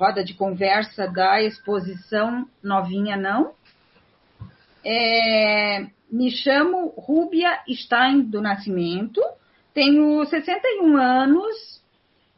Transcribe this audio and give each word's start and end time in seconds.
roda 0.00 0.24
de 0.24 0.32
conversa 0.32 1.06
da 1.06 1.42
exposição 1.42 2.48
Novinha 2.62 3.18
Não. 3.18 3.52
É, 4.82 5.88
me 6.10 6.30
chamo 6.30 6.94
Rúbia 6.96 7.60
Stein 7.68 8.22
do 8.22 8.40
Nascimento, 8.40 9.20
tenho 9.74 10.24
61 10.24 10.96
anos, 10.96 11.82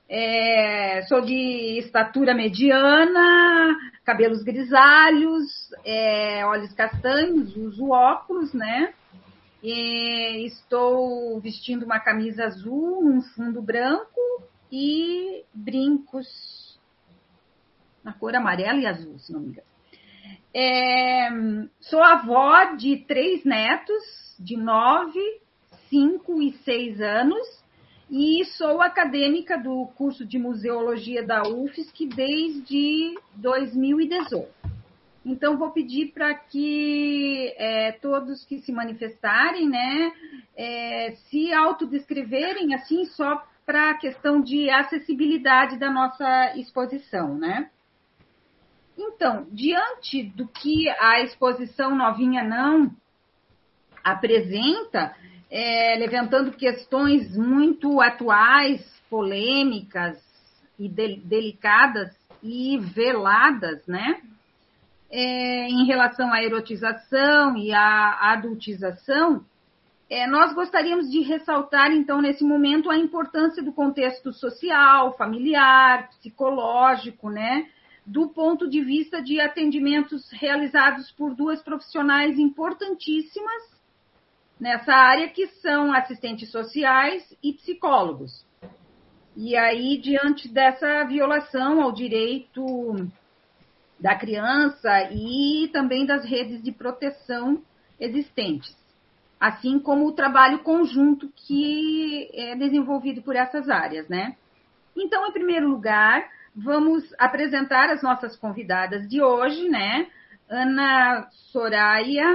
é, 0.09 1.03
sou 1.03 1.21
de 1.21 1.79
estatura 1.79 2.35
mediana, 2.35 3.77
cabelos 4.05 4.43
grisalhos, 4.43 5.45
é, 5.85 6.45
olhos 6.45 6.73
castanhos, 6.73 7.57
uso 7.57 7.91
óculos, 7.91 8.53
né? 8.53 8.93
E 9.63 10.45
estou 10.47 11.41
vestindo 11.41 11.85
uma 11.85 12.01
camisa 12.01 12.45
azul, 12.45 13.05
um 13.05 13.23
fundo 13.23 13.63
branco 13.63 14.21
e 14.71 15.45
brincos 15.55 16.27
na 18.05 18.13
cor 18.13 18.35
amarela 18.35 18.79
e 18.79 18.87
azul, 18.87 19.19
se 19.19 19.33
não 19.33 19.41
me 19.41 19.49
engano. 19.49 19.67
É, 20.55 21.31
sou 21.81 22.03
avó 22.03 22.75
de 22.75 22.99
três 23.07 23.45
netos, 23.45 24.37
de 24.39 24.57
nove, 24.57 25.21
cinco 25.89 26.43
e 26.43 26.53
seis 26.65 27.01
anos, 27.01 27.63
e 28.11 28.45
sou 28.45 28.83
acadêmica 28.83 29.57
do 29.57 29.87
curso 29.97 30.27
de 30.27 30.39
museologia 30.39 31.27
da 31.27 31.43
UFSC 31.43 32.07
desde 32.07 33.15
2018. 33.37 34.47
Então, 35.25 35.57
vou 35.57 35.71
pedir 35.71 36.13
para 36.13 36.35
que 36.35 37.55
é, 37.57 37.93
todos 37.93 38.45
que 38.45 38.59
se 38.59 38.73
manifestarem, 38.73 39.69
né, 39.69 40.13
é, 40.57 41.13
se 41.31 41.53
autodescreverem, 41.53 42.75
assim, 42.75 43.05
só 43.07 43.43
para 43.65 43.91
a 43.91 43.95
questão 43.95 44.41
de 44.41 44.69
acessibilidade 44.69 45.79
da 45.79 45.91
nossa 45.91 46.57
exposição, 46.57 47.39
né? 47.39 47.71
Então, 48.97 49.47
diante 49.51 50.23
do 50.23 50.47
que 50.47 50.89
a 50.89 51.21
exposição 51.21 51.97
Novinha 51.97 52.45
Não 52.45 52.91
apresenta, 54.05 55.15
é, 55.51 55.97
levantando 55.99 56.53
questões 56.53 57.37
muito 57.37 58.01
atuais, 58.01 58.83
polêmicas 59.09 60.19
e 60.79 60.89
de, 60.89 61.17
delicadas 61.21 62.11
e 62.43 62.79
veladas, 62.79 63.87
né? 63.87 64.21
É, 65.11 65.69
em 65.69 65.85
relação 65.85 66.33
à 66.33 66.43
erotização 66.43 67.57
e 67.57 67.73
à 67.73 68.33
adultização, 68.33 69.45
é, 70.09 70.27
nós 70.27 70.55
gostaríamos 70.55 71.11
de 71.11 71.21
ressaltar, 71.21 71.91
então, 71.93 72.21
nesse 72.21 72.43
momento, 72.45 72.91
a 72.91 72.97
importância 72.99 73.63
do 73.63 73.73
contexto 73.73 74.33
social, 74.33 75.17
familiar, 75.17 76.09
psicológico, 76.09 77.31
né? 77.31 77.67
Do 78.05 78.29
ponto 78.29 78.69
de 78.69 78.83
vista 78.83 79.23
de 79.23 79.41
atendimentos 79.41 80.29
realizados 80.33 81.11
por 81.13 81.35
duas 81.35 81.63
profissionais 81.63 82.39
importantíssimas 82.39 83.63
nessa 84.59 84.93
área, 84.93 85.29
que 85.29 85.47
são 85.47 85.93
assistentes 85.93 86.51
sociais 86.51 87.37
e 87.43 87.53
psicólogos. 87.53 88.45
E 89.37 89.57
aí, 89.57 89.97
diante 89.99 90.49
dessa 90.49 91.05
violação 91.05 91.81
ao 91.81 91.91
direito 91.91 93.09
da 93.99 94.15
criança 94.15 95.11
e 95.13 95.69
também 95.73 96.05
das 96.05 96.25
redes 96.25 96.63
de 96.63 96.73
proteção 96.73 97.63
existentes, 97.99 98.77
assim 99.41 99.79
como 99.79 100.07
o 100.07 100.13
trabalho 100.13 100.59
conjunto 100.59 101.33
que 101.35 102.29
é 102.35 102.57
desenvolvido 102.57 103.23
por 103.23 103.37
essas 103.37 103.71
áreas, 103.71 104.09
né? 104.09 104.37
Então, 104.97 105.27
em 105.27 105.33
primeiro 105.33 105.69
lugar, 105.69 106.29
vamos 106.55 107.05
apresentar 107.19 107.91
as 107.91 108.03
nossas 108.03 108.37
convidadas 108.37 109.09
de 109.09 109.23
hoje, 109.23 109.69
né? 109.69 110.07
Ana 110.49 111.29
Soraya 111.51 112.35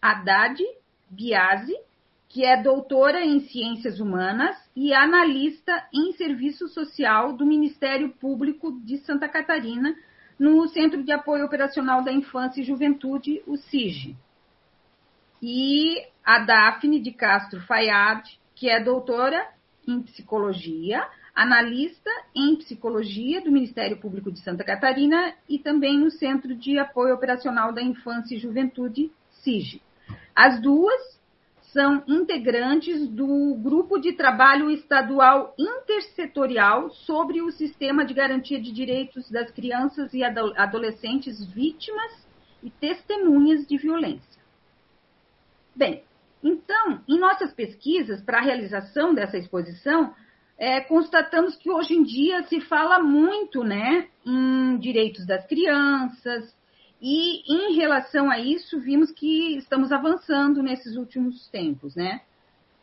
Haddad 0.00 0.62
Biasi, 1.10 1.74
que 2.28 2.44
é 2.44 2.62
doutora 2.62 3.24
em 3.24 3.40
Ciências 3.40 4.00
Humanas 4.00 4.56
e 4.74 4.92
analista 4.92 5.86
em 5.92 6.12
Serviço 6.12 6.68
Social 6.68 7.32
do 7.32 7.46
Ministério 7.46 8.10
Público 8.10 8.72
de 8.80 8.98
Santa 8.98 9.28
Catarina, 9.28 9.94
no 10.38 10.68
Centro 10.68 11.02
de 11.02 11.12
Apoio 11.12 11.46
Operacional 11.46 12.04
da 12.04 12.12
Infância 12.12 12.60
e 12.60 12.64
Juventude, 12.64 13.42
o 13.46 13.56
CIG. 13.56 14.14
E 15.42 16.06
a 16.24 16.40
Daphne 16.40 17.00
de 17.00 17.12
Castro 17.12 17.60
Fayad, 17.62 18.22
que 18.54 18.68
é 18.68 18.82
doutora 18.82 19.48
em 19.86 20.02
Psicologia, 20.02 21.08
analista 21.36 22.10
em 22.34 22.56
psicologia 22.56 23.42
do 23.42 23.52
Ministério 23.52 23.98
Público 23.98 24.32
de 24.32 24.40
Santa 24.40 24.64
Catarina 24.64 25.34
e 25.46 25.58
também 25.58 25.98
no 25.98 26.10
Centro 26.10 26.54
de 26.56 26.78
Apoio 26.78 27.14
Operacional 27.14 27.74
da 27.74 27.82
Infância 27.82 28.34
e 28.34 28.38
Juventude, 28.38 29.12
SIG. 29.30 29.82
As 30.34 30.58
duas 30.62 31.16
são 31.60 32.02
integrantes 32.08 33.06
do 33.06 33.54
Grupo 33.56 33.98
de 33.98 34.14
Trabalho 34.14 34.70
Estadual 34.70 35.54
Intersetorial 35.58 36.88
sobre 36.90 37.42
o 37.42 37.50
Sistema 37.50 38.02
de 38.02 38.14
Garantia 38.14 38.58
de 38.58 38.72
Direitos 38.72 39.30
das 39.30 39.50
Crianças 39.50 40.14
e 40.14 40.24
Adolescentes 40.24 41.44
Vítimas 41.52 42.26
e 42.62 42.70
Testemunhas 42.70 43.66
de 43.66 43.76
Violência. 43.76 44.40
Bem, 45.74 46.02
então, 46.42 47.02
em 47.06 47.18
nossas 47.18 47.52
pesquisas 47.52 48.22
para 48.22 48.38
a 48.38 48.42
realização 48.42 49.12
dessa 49.12 49.36
exposição, 49.36 50.14
é, 50.58 50.80
constatamos 50.80 51.56
que 51.56 51.70
hoje 51.70 51.94
em 51.94 52.02
dia 52.02 52.42
se 52.44 52.60
fala 52.62 52.98
muito 52.98 53.62
né, 53.62 54.08
em 54.24 54.78
direitos 54.78 55.26
das 55.26 55.46
crianças, 55.46 56.54
e 57.00 57.42
em 57.52 57.74
relação 57.74 58.30
a 58.30 58.38
isso, 58.38 58.80
vimos 58.80 59.10
que 59.12 59.56
estamos 59.58 59.92
avançando 59.92 60.62
nesses 60.62 60.96
últimos 60.96 61.46
tempos, 61.48 61.94
né? 61.94 62.22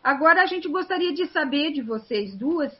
Agora, 0.04 0.44
a 0.44 0.46
gente 0.46 0.68
gostaria 0.68 1.14
de 1.14 1.26
saber 1.28 1.72
de 1.72 1.82
vocês 1.82 2.36
duas 2.36 2.72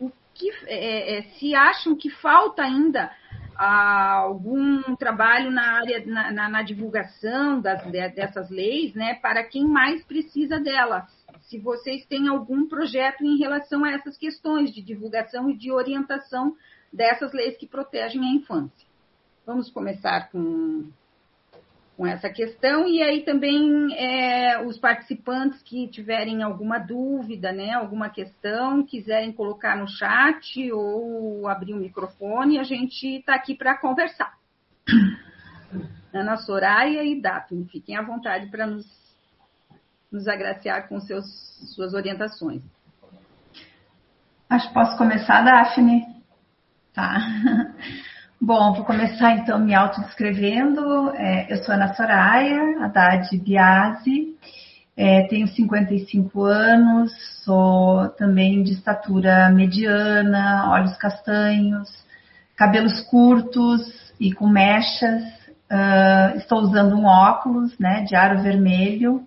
o 0.00 0.10
que 0.34 0.50
é, 0.66 1.18
é, 1.18 1.22
se 1.38 1.54
acham 1.54 1.94
que 1.94 2.10
falta 2.10 2.62
ainda 2.62 3.10
algum 3.56 4.96
trabalho 4.96 5.50
na 5.52 5.78
área, 5.78 6.04
na, 6.04 6.32
na, 6.32 6.48
na 6.48 6.62
divulgação 6.62 7.60
das, 7.60 7.84
dessas 7.84 8.50
leis, 8.50 8.94
né, 8.94 9.14
para 9.14 9.44
quem 9.44 9.64
mais 9.64 10.02
precisa 10.04 10.58
delas 10.58 11.23
se 11.46 11.58
vocês 11.58 12.04
têm 12.06 12.28
algum 12.28 12.66
projeto 12.68 13.24
em 13.24 13.38
relação 13.38 13.84
a 13.84 13.92
essas 13.92 14.16
questões 14.16 14.72
de 14.72 14.82
divulgação 14.82 15.50
e 15.50 15.56
de 15.56 15.70
orientação 15.70 16.56
dessas 16.92 17.32
leis 17.32 17.56
que 17.56 17.66
protegem 17.66 18.22
a 18.22 18.34
infância. 18.34 18.86
Vamos 19.46 19.70
começar 19.70 20.30
com, 20.30 20.88
com 21.96 22.06
essa 22.06 22.30
questão 22.30 22.88
e 22.88 23.02
aí 23.02 23.24
também 23.24 23.94
é, 23.94 24.64
os 24.64 24.78
participantes 24.78 25.62
que 25.62 25.86
tiverem 25.88 26.42
alguma 26.42 26.78
dúvida, 26.78 27.52
né, 27.52 27.72
alguma 27.72 28.08
questão, 28.08 28.82
quiserem 28.82 29.32
colocar 29.32 29.76
no 29.76 29.86
chat 29.86 30.72
ou 30.72 31.46
abrir 31.46 31.74
o 31.74 31.78
microfone, 31.78 32.58
a 32.58 32.64
gente 32.64 33.18
está 33.18 33.34
aqui 33.34 33.54
para 33.54 33.78
conversar. 33.78 34.32
Ana 36.12 36.36
Soraya 36.36 37.02
e 37.02 37.20
Daphne, 37.20 37.66
fiquem 37.66 37.96
à 37.96 38.02
vontade 38.02 38.48
para 38.50 38.66
nos 38.66 39.03
nos 40.14 40.28
agraciar 40.28 40.88
com 40.88 41.00
seus, 41.00 41.26
suas 41.74 41.92
orientações. 41.92 42.62
Acho 44.48 44.68
que 44.68 44.74
posso 44.74 44.96
começar, 44.96 45.42
Daphne? 45.42 46.06
Tá. 46.94 47.18
Bom, 48.40 48.74
vou 48.74 48.84
começar 48.84 49.32
então 49.32 49.58
me 49.58 49.74
autodescrevendo. 49.74 51.10
É, 51.16 51.52
eu 51.52 51.56
sou 51.64 51.74
Ana 51.74 51.94
Soraya 51.94 52.84
Haddad 52.84 53.36
Biasi, 53.38 54.36
é, 54.96 55.26
tenho 55.26 55.48
55 55.48 56.44
anos, 56.44 57.10
sou 57.42 58.08
também 58.10 58.62
de 58.62 58.74
estatura 58.74 59.48
mediana, 59.48 60.70
olhos 60.70 60.96
castanhos, 60.96 61.88
cabelos 62.54 63.00
curtos 63.10 64.12
e 64.20 64.32
com 64.32 64.46
mechas. 64.46 65.24
Uh, 65.64 66.36
estou 66.36 66.60
usando 66.60 66.94
um 66.94 67.06
óculos 67.06 67.76
né, 67.78 68.02
de 68.02 68.14
aro 68.14 68.42
vermelho 68.42 69.26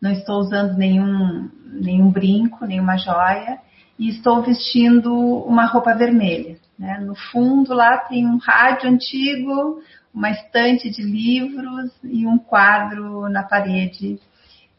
não 0.00 0.12
estou 0.12 0.38
usando 0.38 0.76
nenhum, 0.76 1.50
nenhum 1.64 2.10
brinco, 2.10 2.64
nenhuma 2.66 2.96
joia, 2.96 3.58
e 3.98 4.08
estou 4.08 4.42
vestindo 4.42 5.12
uma 5.44 5.66
roupa 5.66 5.94
vermelha. 5.94 6.56
Né? 6.78 6.98
No 7.00 7.14
fundo 7.14 7.74
lá 7.74 7.98
tem 7.98 8.26
um 8.26 8.38
rádio 8.38 8.88
antigo, 8.88 9.82
uma 10.14 10.30
estante 10.30 10.90
de 10.90 11.02
livros 11.02 11.90
e 12.04 12.26
um 12.26 12.38
quadro 12.38 13.28
na 13.28 13.42
parede 13.42 14.18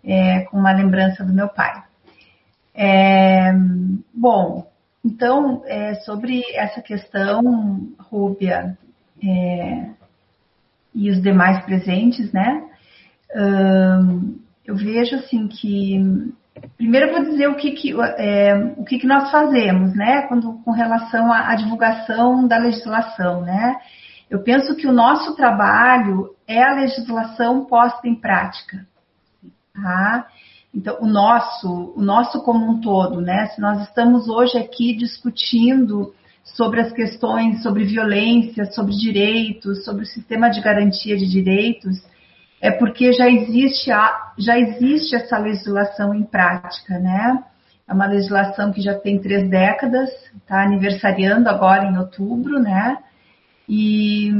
é, 0.03 0.41
com 0.41 0.57
uma 0.57 0.71
lembrança 0.71 1.23
do 1.23 1.33
meu 1.33 1.49
pai. 1.49 1.83
É, 2.73 3.51
bom, 4.13 4.69
então, 5.03 5.63
é, 5.65 5.95
sobre 5.95 6.43
essa 6.53 6.81
questão, 6.81 7.89
Rúbia 7.99 8.77
é, 9.23 9.89
e 10.93 11.09
os 11.09 11.21
demais 11.21 11.63
presentes, 11.65 12.31
né? 12.31 12.63
Eu 14.69 14.75
vejo 14.75 15.15
assim 15.15 15.47
que 15.47 15.97
primeiro 16.77 17.07
eu 17.07 17.13
vou 17.13 17.23
dizer 17.31 17.47
o 17.47 17.55
que, 17.55 17.71
que, 17.71 17.91
é, 18.17 18.55
o 18.77 18.85
que, 18.85 18.99
que 18.99 19.07
nós 19.07 19.31
fazemos, 19.31 19.95
né, 19.95 20.27
quando, 20.27 20.61
com 20.63 20.69
relação 20.69 21.33
à, 21.33 21.49
à 21.49 21.55
divulgação 21.55 22.47
da 22.47 22.59
legislação, 22.59 23.41
né. 23.41 23.77
Eu 24.29 24.43
penso 24.43 24.75
que 24.75 24.85
o 24.85 24.91
nosso 24.91 25.35
trabalho 25.35 26.35
é 26.47 26.61
a 26.61 26.75
legislação 26.75 27.65
posta 27.65 28.07
em 28.07 28.13
prática, 28.13 28.85
tá? 29.73 30.27
Então, 30.71 30.97
o 31.01 31.07
nosso, 31.07 31.93
o 31.95 32.01
nosso 32.03 32.43
como 32.43 32.63
um 32.69 32.79
todo, 32.79 33.21
né? 33.21 33.47
Se 33.47 33.59
nós 33.59 33.81
estamos 33.81 34.29
hoje 34.29 34.55
aqui 34.55 34.95
discutindo 34.95 36.13
sobre 36.43 36.79
as 36.79 36.93
questões 36.93 37.63
sobre 37.63 37.85
violência, 37.85 38.65
sobre 38.65 38.95
direitos, 38.95 39.83
sobre 39.83 40.03
o 40.03 40.07
sistema 40.07 40.47
de 40.47 40.61
garantia 40.61 41.17
de 41.17 41.27
direitos, 41.27 41.97
é 42.61 42.71
porque 42.71 43.13
já 43.13 43.29
existe, 43.29 43.91
a, 43.91 44.33
já 44.37 44.57
existe 44.57 45.15
essa 45.15 45.37
legislação 45.37 46.13
em 46.13 46.23
prática, 46.23 46.99
né? 46.99 47.43
É 47.87 47.93
uma 47.93 48.05
legislação 48.05 48.71
que 48.71 48.81
já 48.81 48.93
tem 48.93 49.19
três 49.19 49.49
décadas, 49.49 50.09
está 50.35 50.61
aniversariando 50.63 51.49
agora 51.49 51.85
em 51.85 51.97
outubro, 51.97 52.59
né? 52.59 52.97
E 53.67 54.31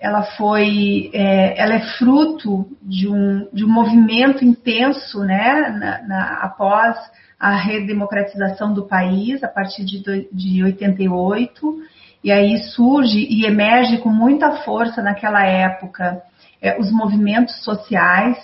ela 0.00 0.22
foi, 0.22 1.10
é, 1.12 1.60
ela 1.60 1.74
é 1.74 1.80
fruto 1.98 2.66
de 2.82 3.08
um, 3.08 3.48
de 3.52 3.64
um 3.64 3.68
movimento 3.68 4.44
intenso, 4.44 5.20
né? 5.20 5.70
Na, 5.78 6.02
na, 6.08 6.34
após 6.42 6.96
a 7.38 7.56
redemocratização 7.56 8.72
do 8.72 8.86
país, 8.86 9.44
a 9.44 9.48
partir 9.48 9.84
de, 9.84 10.28
de 10.32 10.64
88, 10.64 11.82
e 12.24 12.30
aí 12.30 12.56
surge 12.58 13.18
e 13.18 13.44
emerge 13.44 13.98
com 13.98 14.08
muita 14.08 14.62
força 14.62 15.02
naquela 15.02 15.44
época 15.44 16.22
é, 16.62 16.78
os 16.80 16.90
movimentos 16.92 17.62
sociais 17.64 18.38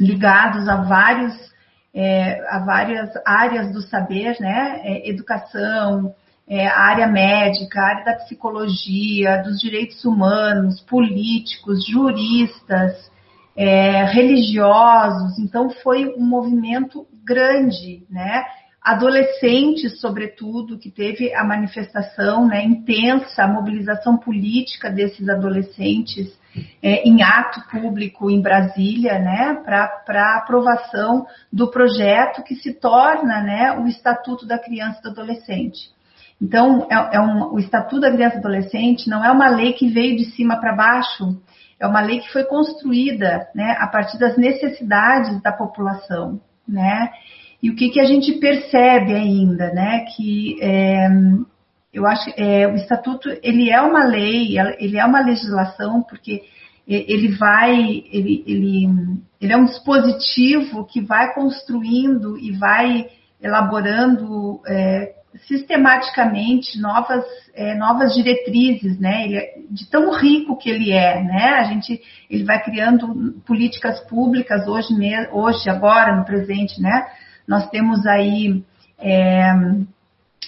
ligados 0.00 0.66
a 0.66 0.76
vários 0.76 1.48
é, 1.94 2.46
a 2.48 2.60
várias 2.60 3.10
áreas 3.26 3.72
do 3.72 3.82
saber, 3.82 4.36
né? 4.40 4.80
É, 4.84 5.08
educação, 5.08 6.14
é, 6.46 6.66
área 6.66 7.06
médica, 7.06 7.82
área 7.82 8.04
da 8.04 8.14
psicologia, 8.14 9.42
dos 9.42 9.60
direitos 9.60 10.04
humanos, 10.04 10.80
políticos, 10.82 11.84
juristas, 11.86 13.10
é, 13.56 14.04
religiosos. 14.04 15.38
Então 15.38 15.70
foi 15.70 16.06
um 16.16 16.24
movimento 16.24 17.06
grande, 17.24 18.04
né? 18.08 18.44
Adolescentes, 18.80 20.00
sobretudo, 20.00 20.78
que 20.78 20.90
teve 20.90 21.34
a 21.34 21.44
manifestação 21.44 22.46
né, 22.46 22.64
intensa, 22.64 23.42
a 23.42 23.48
mobilização 23.48 24.16
política 24.16 24.88
desses 24.88 25.28
adolescentes 25.28 26.32
é, 26.82 27.08
em 27.08 27.22
ato 27.22 27.60
público 27.70 28.30
em 28.30 28.40
Brasília, 28.40 29.18
né, 29.18 29.62
para 29.64 30.36
aprovação 30.36 31.26
do 31.52 31.70
projeto 31.70 32.42
que 32.42 32.54
se 32.54 32.72
torna 32.72 33.40
né, 33.42 33.72
o 33.78 33.86
Estatuto 33.86 34.46
da 34.46 34.58
Criança 34.58 34.98
e 35.00 35.02
do 35.02 35.10
Adolescente. 35.10 35.90
Então, 36.40 36.86
é, 36.90 37.16
é 37.16 37.20
um, 37.20 37.52
o 37.52 37.58
Estatuto 37.58 38.00
da 38.00 38.12
Criança 38.12 38.36
e 38.36 38.38
Adolescente 38.38 39.10
não 39.10 39.24
é 39.24 39.30
uma 39.30 39.48
lei 39.48 39.72
que 39.72 39.88
veio 39.88 40.16
de 40.16 40.24
cima 40.26 40.56
para 40.60 40.74
baixo, 40.74 41.40
é 41.80 41.86
uma 41.86 42.00
lei 42.00 42.20
que 42.20 42.32
foi 42.32 42.44
construída 42.44 43.48
né, 43.54 43.76
a 43.78 43.86
partir 43.86 44.18
das 44.18 44.36
necessidades 44.36 45.40
da 45.42 45.52
população. 45.52 46.40
Né? 46.66 47.10
E 47.62 47.70
o 47.70 47.76
que, 47.76 47.90
que 47.90 48.00
a 48.00 48.04
gente 48.04 48.32
percebe 48.38 49.12
ainda, 49.14 49.72
né? 49.72 50.04
Que 50.16 50.56
é, 50.62 51.08
eu 51.92 52.06
acho 52.06 52.26
que 52.26 52.40
é, 52.40 52.66
o 52.66 52.74
estatuto 52.74 53.28
ele 53.42 53.70
é 53.70 53.80
uma 53.80 54.04
lei, 54.04 54.58
ele 54.78 54.98
é 54.98 55.04
uma 55.04 55.20
legislação 55.20 56.02
porque 56.02 56.42
ele 56.86 57.36
vai, 57.36 57.74
ele, 58.10 58.42
ele, 58.46 58.88
ele 59.40 59.52
é 59.52 59.56
um 59.56 59.66
dispositivo 59.66 60.86
que 60.86 61.02
vai 61.02 61.34
construindo 61.34 62.38
e 62.38 62.52
vai 62.52 63.10
elaborando 63.42 64.60
é, 64.66 65.12
sistematicamente 65.46 66.80
novas, 66.80 67.24
é, 67.54 67.74
novas 67.74 68.14
diretrizes, 68.14 68.98
né? 68.98 69.24
Ele 69.24 69.36
é, 69.36 69.54
de 69.70 69.88
tão 69.90 70.10
rico 70.18 70.56
que 70.56 70.70
ele 70.70 70.90
é, 70.90 71.22
né? 71.22 71.44
A 71.58 71.64
gente, 71.64 72.00
ele 72.28 72.44
vai 72.44 72.62
criando 72.62 73.34
políticas 73.46 74.00
públicas 74.08 74.66
hoje, 74.66 74.94
hoje 75.30 75.68
agora, 75.68 76.16
no 76.16 76.24
presente, 76.24 76.80
né? 76.80 77.06
Nós 77.46 77.68
temos 77.68 78.06
aí 78.06 78.64
é, 78.98 79.52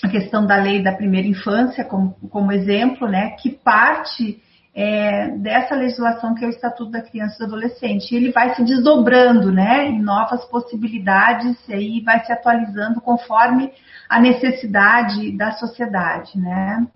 a 0.02 0.08
questão 0.08 0.46
da 0.46 0.56
lei 0.56 0.82
da 0.82 0.92
primeira 0.92 1.28
infância 1.28 1.84
como, 1.84 2.14
como 2.30 2.52
exemplo, 2.52 3.08
né? 3.08 3.30
Que 3.30 3.50
parte 3.50 4.40
é, 4.74 5.28
dessa 5.38 5.74
legislação 5.74 6.34
que 6.34 6.44
é 6.44 6.48
o 6.48 6.50
Estatuto 6.50 6.90
da 6.90 7.02
Criança 7.02 7.36
e 7.36 7.38
do 7.38 7.44
Adolescente. 7.44 8.14
Ele 8.14 8.30
vai 8.30 8.54
se 8.54 8.64
desdobrando, 8.64 9.52
né, 9.52 9.88
em 9.88 10.00
novas 10.00 10.44
possibilidades 10.46 11.56
e 11.68 11.74
aí 11.74 12.00
vai 12.00 12.24
se 12.24 12.32
atualizando 12.32 13.00
conforme 13.00 13.72
a 14.08 14.20
necessidade 14.20 15.36
da 15.36 15.52
sociedade, 15.52 16.38
né. 16.38 16.86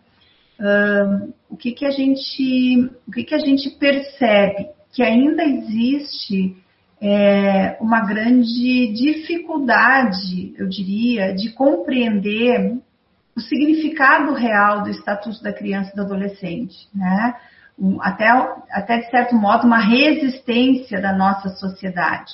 Um, 0.58 1.32
o 1.50 1.56
que 1.56 1.72
que 1.72 1.84
a 1.84 1.90
gente, 1.90 2.90
o 3.08 3.10
que 3.10 3.24
que 3.24 3.34
a 3.34 3.38
gente 3.38 3.70
percebe 3.70 4.68
que 4.92 5.02
ainda 5.02 5.42
existe 5.42 6.56
é, 7.00 7.76
uma 7.80 8.00
grande 8.00 8.92
dificuldade, 8.92 10.54
eu 10.56 10.68
diria, 10.68 11.34
de 11.34 11.50
compreender 11.50 12.78
o 13.36 13.40
significado 13.40 14.32
real 14.34 14.82
do 14.82 14.90
Estatuto 14.90 15.42
da 15.42 15.52
Criança 15.52 15.90
e 15.92 15.96
do 15.96 16.02
Adolescente, 16.02 16.88
né? 16.94 17.34
até, 18.00 18.28
até 18.70 18.98
de 18.98 19.10
certo 19.10 19.34
modo, 19.34 19.66
uma 19.66 19.81
resistência 19.81 21.00
da 21.00 21.12
nossa 21.12 21.48
sociedade. 21.50 22.32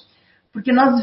Porque 0.52 0.72
nós, 0.72 1.02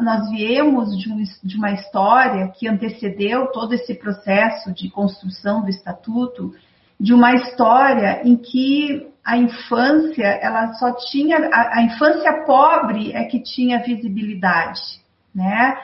nós 0.00 0.30
viemos 0.30 0.96
de, 0.98 1.10
um, 1.10 1.22
de 1.42 1.56
uma 1.56 1.72
história 1.72 2.48
que 2.48 2.68
antecedeu 2.68 3.46
todo 3.46 3.72
esse 3.72 3.94
processo 3.94 4.72
de 4.72 4.90
construção 4.90 5.62
do 5.62 5.70
estatuto, 5.70 6.54
de 7.00 7.12
uma 7.12 7.32
história 7.32 8.20
em 8.24 8.36
que 8.36 9.10
a 9.24 9.36
infância, 9.36 10.26
ela 10.26 10.74
só 10.74 10.94
tinha, 11.10 11.38
a, 11.52 11.78
a 11.78 11.82
infância 11.82 12.44
pobre 12.44 13.12
é 13.12 13.24
que 13.24 13.40
tinha 13.40 13.82
visibilidade, 13.82 14.80
né? 15.34 15.76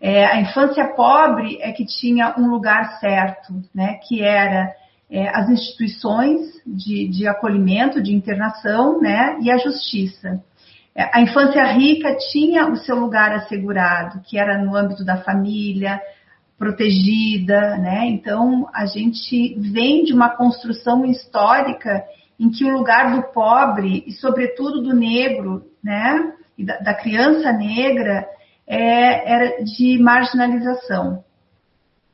É, 0.00 0.24
a 0.26 0.40
infância 0.40 0.84
pobre 0.94 1.58
é 1.60 1.72
que 1.72 1.84
tinha 1.84 2.34
um 2.38 2.48
lugar 2.48 2.98
certo, 3.00 3.54
né? 3.74 3.98
Que 4.06 4.22
era 4.22 4.74
é, 5.10 5.28
as 5.28 5.48
instituições 5.48 6.40
de, 6.66 7.08
de, 7.08 7.26
acolhimento, 7.28 8.02
de 8.02 8.12
internação, 8.12 9.00
né, 9.00 9.38
e 9.40 9.50
a 9.50 9.58
justiça. 9.58 10.42
É, 10.94 11.10
a 11.12 11.20
infância 11.20 11.64
rica 11.64 12.16
tinha 12.32 12.68
o 12.68 12.76
seu 12.76 12.96
lugar 12.96 13.32
assegurado, 13.32 14.20
que 14.24 14.38
era 14.38 14.58
no 14.58 14.74
âmbito 14.74 15.04
da 15.04 15.18
família, 15.18 16.00
protegida, 16.58 17.76
né? 17.76 18.06
Então 18.06 18.66
a 18.72 18.86
gente 18.86 19.54
vem 19.60 20.04
de 20.04 20.14
uma 20.14 20.30
construção 20.30 21.04
histórica 21.04 22.02
em 22.40 22.50
que 22.50 22.64
o 22.64 22.72
lugar 22.72 23.14
do 23.14 23.30
pobre 23.30 24.02
e 24.06 24.12
sobretudo 24.12 24.82
do 24.82 24.94
negro, 24.94 25.66
né, 25.84 26.32
e 26.56 26.64
da, 26.64 26.78
da 26.78 26.94
criança 26.94 27.52
negra 27.52 28.26
é, 28.66 29.32
era 29.32 29.64
de 29.64 29.98
marginalização, 29.98 31.24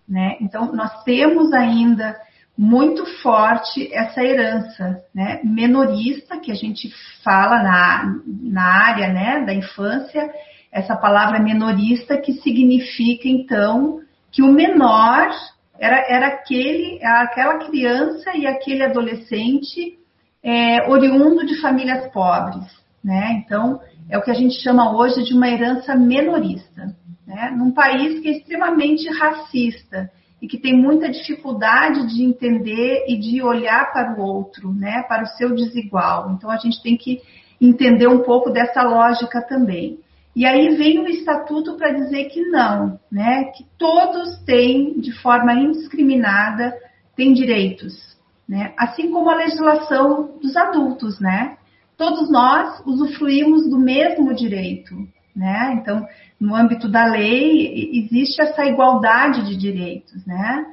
né? 0.08 0.36
Então 0.40 0.72
nós 0.72 1.02
temos 1.04 1.52
ainda 1.52 2.16
muito 2.56 3.04
forte 3.22 3.92
essa 3.92 4.22
herança 4.22 5.02
né, 5.14 5.40
menorista 5.42 6.38
que 6.38 6.52
a 6.52 6.54
gente 6.54 6.92
fala 7.24 7.62
na, 7.62 8.14
na 8.26 8.62
área 8.62 9.08
né, 9.08 9.44
da 9.44 9.54
infância, 9.54 10.30
essa 10.70 10.94
palavra 10.94 11.40
menorista 11.40 12.18
que 12.18 12.34
significa 12.34 13.26
então 13.26 14.00
que 14.30 14.42
o 14.42 14.52
menor 14.52 15.30
era, 15.78 16.04
era 16.08 16.26
aquele, 16.28 17.02
aquela 17.04 17.58
criança 17.66 18.36
e 18.36 18.46
aquele 18.46 18.84
adolescente 18.84 19.98
é, 20.42 20.88
oriundo 20.88 21.46
de 21.46 21.60
famílias 21.60 22.10
pobres. 22.12 22.64
Né? 23.02 23.42
Então, 23.44 23.80
é 24.08 24.18
o 24.18 24.22
que 24.22 24.30
a 24.30 24.34
gente 24.34 24.60
chama 24.62 24.96
hoje 24.96 25.22
de 25.24 25.34
uma 25.34 25.48
herança 25.48 25.94
menorista. 25.94 26.94
Né? 27.26 27.54
Num 27.56 27.70
país 27.70 28.20
que 28.20 28.28
é 28.28 28.32
extremamente 28.32 29.08
racista 29.08 30.10
e 30.42 30.48
que 30.48 30.58
tem 30.58 30.76
muita 30.76 31.08
dificuldade 31.08 32.08
de 32.08 32.24
entender 32.24 33.04
e 33.06 33.16
de 33.16 33.40
olhar 33.40 33.92
para 33.92 34.16
o 34.18 34.20
outro, 34.20 34.72
né, 34.72 35.04
para 35.04 35.22
o 35.22 35.26
seu 35.26 35.54
desigual. 35.54 36.32
Então 36.32 36.50
a 36.50 36.56
gente 36.56 36.82
tem 36.82 36.96
que 36.96 37.20
entender 37.60 38.08
um 38.08 38.24
pouco 38.24 38.50
dessa 38.50 38.82
lógica 38.82 39.40
também. 39.40 40.00
E 40.34 40.44
aí 40.44 40.74
vem 40.74 40.98
o 40.98 41.06
estatuto 41.06 41.76
para 41.76 41.92
dizer 41.92 42.24
que 42.24 42.40
não, 42.46 42.98
né, 43.10 43.44
que 43.56 43.64
todos 43.78 44.38
têm 44.44 44.98
de 44.98 45.12
forma 45.12 45.54
indiscriminada 45.54 46.74
têm 47.14 47.32
direitos, 47.32 48.16
né, 48.48 48.72
assim 48.76 49.12
como 49.12 49.30
a 49.30 49.36
legislação 49.36 50.38
dos 50.42 50.56
adultos, 50.56 51.20
né. 51.20 51.56
Todos 52.02 52.28
nós 52.32 52.82
usufruímos 52.84 53.70
do 53.70 53.78
mesmo 53.78 54.34
direito, 54.34 54.92
né? 55.36 55.78
Então, 55.80 56.04
no 56.40 56.52
âmbito 56.52 56.88
da 56.88 57.04
lei, 57.04 57.92
existe 57.92 58.42
essa 58.42 58.64
igualdade 58.64 59.46
de 59.46 59.56
direitos, 59.56 60.26
né? 60.26 60.66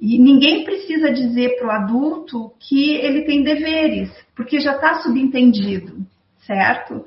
E 0.00 0.16
ninguém 0.16 0.62
precisa 0.62 1.10
dizer 1.10 1.58
para 1.58 1.66
o 1.66 1.70
adulto 1.72 2.52
que 2.60 2.92
ele 2.92 3.22
tem 3.22 3.42
deveres, 3.42 4.12
porque 4.36 4.60
já 4.60 4.76
está 4.76 5.02
subentendido, 5.02 6.06
certo? 6.46 7.04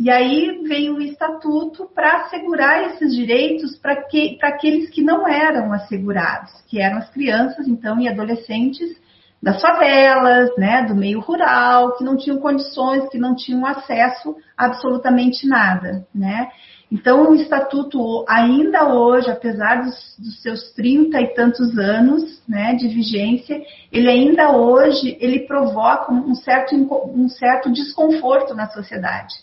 E 0.00 0.10
aí 0.10 0.64
veio 0.66 0.96
o 0.96 1.00
estatuto 1.00 1.88
para 1.94 2.22
assegurar 2.22 2.90
esses 2.90 3.14
direitos 3.14 3.78
para 3.78 3.94
que, 4.08 4.38
aqueles 4.42 4.90
que 4.90 5.02
não 5.02 5.28
eram 5.28 5.72
assegurados, 5.72 6.50
que 6.66 6.80
eram 6.80 6.98
as 6.98 7.08
crianças, 7.10 7.68
então, 7.68 8.00
e 8.00 8.08
adolescentes 8.08 9.00
das 9.42 9.60
favelas, 9.60 10.50
né, 10.58 10.82
do 10.86 10.94
meio 10.94 11.20
rural, 11.20 11.96
que 11.96 12.04
não 12.04 12.16
tinham 12.16 12.38
condições, 12.38 13.08
que 13.08 13.18
não 13.18 13.34
tinham 13.34 13.64
acesso 13.64 14.36
a 14.56 14.66
absolutamente 14.66 15.46
nada, 15.46 16.06
né? 16.14 16.48
Então, 16.92 17.30
o 17.30 17.34
Estatuto, 17.36 18.24
ainda 18.28 18.92
hoje, 18.92 19.30
apesar 19.30 19.82
dos, 19.82 20.16
dos, 20.18 20.42
seus 20.42 20.72
30 20.72 21.20
e 21.20 21.34
tantos 21.34 21.78
anos 21.78 22.42
né, 22.48 22.74
de 22.74 22.88
vigência, 22.88 23.62
ele 23.92 24.08
ainda 24.08 24.50
hoje 24.50 25.16
ele 25.20 25.46
provoca 25.46 26.12
um 26.12 26.34
certo, 26.34 26.74
um 27.14 27.28
certo 27.28 27.70
desconforto 27.72 28.54
na 28.54 28.68
sociedade, 28.68 29.34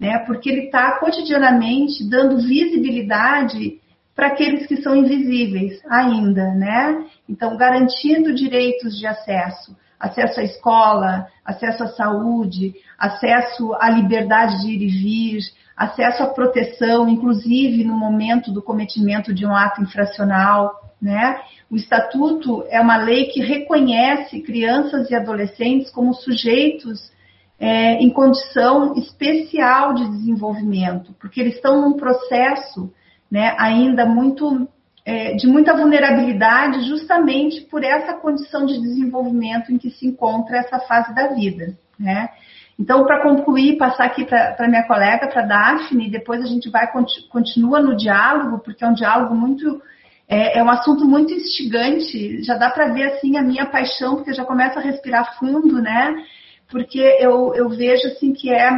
né, 0.00 0.18
porque 0.20 0.48
ele 0.48 0.62
está 0.62 0.98
cotidianamente 0.98 2.08
dando 2.08 2.38
visibilidade 2.38 3.78
para 4.14 4.28
aqueles 4.28 4.66
que 4.66 4.80
são 4.82 4.94
invisíveis 4.94 5.80
ainda, 5.88 6.54
né? 6.54 7.04
Então, 7.28 7.56
garantindo 7.56 8.34
direitos 8.34 8.96
de 8.98 9.06
acesso, 9.06 9.76
acesso 9.98 10.40
à 10.40 10.42
escola, 10.44 11.26
acesso 11.44 11.82
à 11.84 11.88
saúde, 11.88 12.74
acesso 12.98 13.74
à 13.74 13.90
liberdade 13.90 14.60
de 14.62 14.70
ir 14.70 14.82
e 14.82 14.88
vir, 14.88 15.40
acesso 15.76 16.22
à 16.22 16.26
proteção, 16.26 17.08
inclusive 17.08 17.82
no 17.84 17.96
momento 17.96 18.52
do 18.52 18.62
cometimento 18.62 19.34
de 19.34 19.44
um 19.44 19.54
ato 19.54 19.82
infracional, 19.82 20.84
né? 21.00 21.40
O 21.70 21.76
estatuto 21.76 22.64
é 22.68 22.80
uma 22.80 22.96
lei 22.96 23.26
que 23.26 23.40
reconhece 23.40 24.40
crianças 24.40 25.10
e 25.10 25.14
adolescentes 25.14 25.90
como 25.90 26.14
sujeitos 26.14 27.12
é, 27.58 27.94
em 27.94 28.10
condição 28.10 28.94
especial 28.94 29.94
de 29.94 30.08
desenvolvimento, 30.08 31.14
porque 31.20 31.40
eles 31.40 31.54
estão 31.56 31.80
num 31.80 31.96
processo, 31.96 32.92
né, 33.34 33.52
ainda 33.58 34.06
muito 34.06 34.68
é, 35.04 35.34
de 35.34 35.48
muita 35.48 35.74
vulnerabilidade, 35.74 36.86
justamente 36.88 37.62
por 37.62 37.82
essa 37.82 38.14
condição 38.14 38.64
de 38.64 38.80
desenvolvimento 38.80 39.72
em 39.72 39.76
que 39.76 39.90
se 39.90 40.06
encontra 40.06 40.58
essa 40.58 40.78
fase 40.78 41.12
da 41.12 41.26
vida, 41.34 41.76
né? 41.98 42.28
Então, 42.78 43.04
para 43.04 43.22
concluir, 43.24 43.76
passar 43.76 44.04
aqui 44.04 44.24
para 44.24 44.68
minha 44.68 44.86
colega, 44.86 45.26
para 45.26 45.42
Daphne, 45.42 46.08
depois 46.10 46.42
a 46.42 46.46
gente 46.46 46.70
vai 46.70 46.86
continua 47.28 47.80
no 47.80 47.96
diálogo, 47.96 48.60
porque 48.60 48.84
é 48.84 48.88
um 48.88 48.94
diálogo 48.94 49.34
muito 49.34 49.82
é, 50.28 50.60
é 50.60 50.62
um 50.62 50.70
assunto 50.70 51.04
muito 51.04 51.32
instigante. 51.32 52.40
Já 52.44 52.56
dá 52.56 52.70
para 52.70 52.92
ver 52.92 53.14
assim 53.14 53.36
a 53.36 53.42
minha 53.42 53.66
paixão, 53.66 54.14
porque 54.14 54.30
eu 54.30 54.34
já 54.34 54.44
começo 54.44 54.78
a 54.78 54.82
respirar 54.82 55.36
fundo, 55.40 55.82
né? 55.82 56.14
Porque 56.70 57.00
eu, 57.18 57.52
eu 57.54 57.68
vejo 57.68 58.06
assim 58.06 58.32
que 58.32 58.48
é 58.52 58.70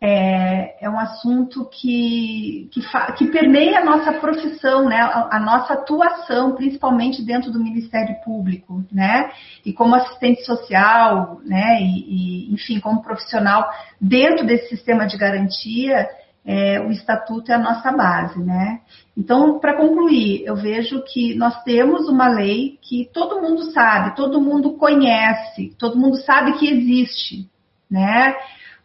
é, 0.00 0.84
é 0.84 0.90
um 0.90 0.98
assunto 0.98 1.64
que, 1.66 2.68
que, 2.72 2.80
que, 3.16 3.26
permeia 3.28 3.80
a 3.80 3.84
nossa 3.84 4.12
profissão, 4.12 4.88
né? 4.88 4.96
A, 5.00 5.36
a, 5.36 5.40
nossa 5.40 5.74
atuação, 5.74 6.54
principalmente 6.54 7.22
dentro 7.22 7.50
do 7.50 7.62
Ministério 7.62 8.16
Público, 8.24 8.84
né? 8.92 9.30
E 9.64 9.72
como 9.72 9.94
assistente 9.94 10.44
social, 10.44 11.40
né? 11.44 11.80
E, 11.80 12.50
e 12.50 12.54
enfim, 12.54 12.80
como 12.80 13.02
profissional 13.02 13.68
dentro 14.00 14.46
desse 14.46 14.68
sistema 14.68 15.06
de 15.06 15.16
garantia, 15.16 16.08
é, 16.44 16.80
o 16.80 16.90
estatuto 16.90 17.52
é 17.52 17.54
a 17.54 17.58
nossa 17.58 17.92
base, 17.92 18.38
né? 18.40 18.80
Então, 19.16 19.58
para 19.58 19.76
concluir, 19.76 20.42
eu 20.44 20.56
vejo 20.56 21.02
que 21.02 21.34
nós 21.34 21.62
temos 21.62 22.08
uma 22.08 22.28
lei 22.28 22.78
que 22.80 23.08
todo 23.12 23.40
mundo 23.40 23.70
sabe, 23.72 24.16
todo 24.16 24.40
mundo 24.40 24.72
conhece, 24.72 25.74
todo 25.78 25.98
mundo 25.98 26.16
sabe 26.16 26.58
que 26.58 26.68
existe, 26.68 27.48
né? 27.90 28.34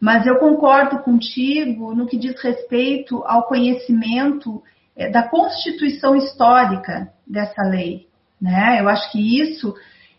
Mas 0.06 0.24
eu 0.24 0.36
concordo 0.36 1.00
contigo 1.00 1.92
no 1.92 2.06
que 2.06 2.16
diz 2.16 2.40
respeito 2.40 3.24
ao 3.26 3.42
conhecimento 3.42 4.62
é, 4.96 5.10
da 5.10 5.24
constituição 5.24 6.14
histórica 6.14 7.08
dessa 7.26 7.60
lei. 7.64 8.06
Né? 8.40 8.80
Eu 8.80 8.88
acho 8.88 9.10
que 9.10 9.42
isso, 9.42 9.74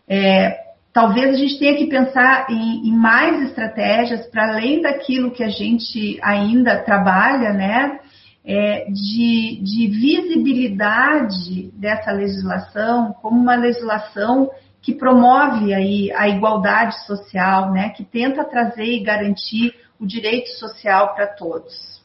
é, 0.06 0.58
talvez 0.92 1.32
a 1.32 1.38
gente 1.38 1.58
tenha 1.58 1.74
que 1.74 1.86
pensar 1.86 2.50
em, 2.50 2.86
em 2.86 2.92
mais 2.92 3.40
estratégias 3.48 4.26
para 4.26 4.48
além 4.48 4.82
daquilo 4.82 5.30
que 5.30 5.42
a 5.42 5.48
gente 5.48 6.18
ainda 6.22 6.82
trabalha, 6.82 7.54
né? 7.54 7.98
É, 8.44 8.90
de, 8.90 9.62
de 9.62 9.86
visibilidade 9.88 11.70
dessa 11.72 12.12
legislação 12.12 13.14
como 13.22 13.40
uma 13.40 13.56
legislação 13.56 14.50
que 14.82 14.94
promove 14.94 15.74
aí 15.74 16.12
a 16.12 16.28
igualdade 16.28 17.04
social, 17.04 17.72
né, 17.72 17.90
que 17.90 18.04
tenta 18.04 18.44
trazer 18.44 18.84
e 18.84 19.02
garantir 19.02 19.74
o 19.98 20.06
direito 20.06 20.48
social 20.50 21.14
para 21.14 21.26
todos. 21.26 22.02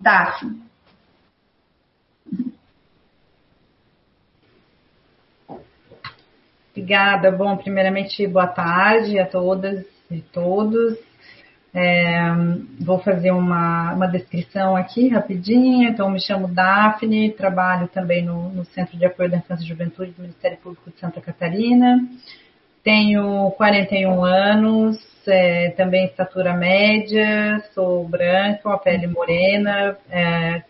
Daphne. 0.00 0.62
Obrigada. 6.70 7.30
Bom, 7.30 7.56
primeiramente, 7.56 8.26
boa 8.26 8.48
tarde 8.48 9.18
a 9.18 9.26
todas 9.26 9.86
e 10.10 10.20
todos. 10.20 10.98
É, 11.76 12.22
vou 12.78 13.00
fazer 13.00 13.32
uma, 13.32 13.94
uma 13.94 14.06
descrição 14.06 14.76
aqui 14.76 15.08
rapidinho. 15.08 15.88
Então, 15.88 16.08
me 16.08 16.20
chamo 16.20 16.46
Daphne, 16.46 17.32
trabalho 17.32 17.88
também 17.88 18.24
no, 18.24 18.48
no 18.50 18.64
Centro 18.66 18.96
de 18.96 19.04
Apoio 19.04 19.28
da 19.28 19.38
Infância 19.38 19.64
e 19.64 19.68
Juventude 19.68 20.12
do 20.12 20.22
Ministério 20.22 20.56
Público 20.58 20.88
de 20.90 21.00
Santa 21.00 21.20
Catarina. 21.20 21.98
Tenho 22.84 23.50
41 23.56 24.24
anos, 24.24 24.98
é, 25.26 25.70
também 25.70 26.04
estatura 26.04 26.54
média, 26.54 27.60
sou 27.74 28.06
branca, 28.06 28.72
a 28.72 28.78
pele 28.78 29.08
morena, 29.08 29.96
é, 30.08 30.62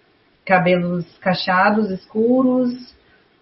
cabelos 0.43 1.05
cacheados 1.19 1.91
escuros, 1.91 2.95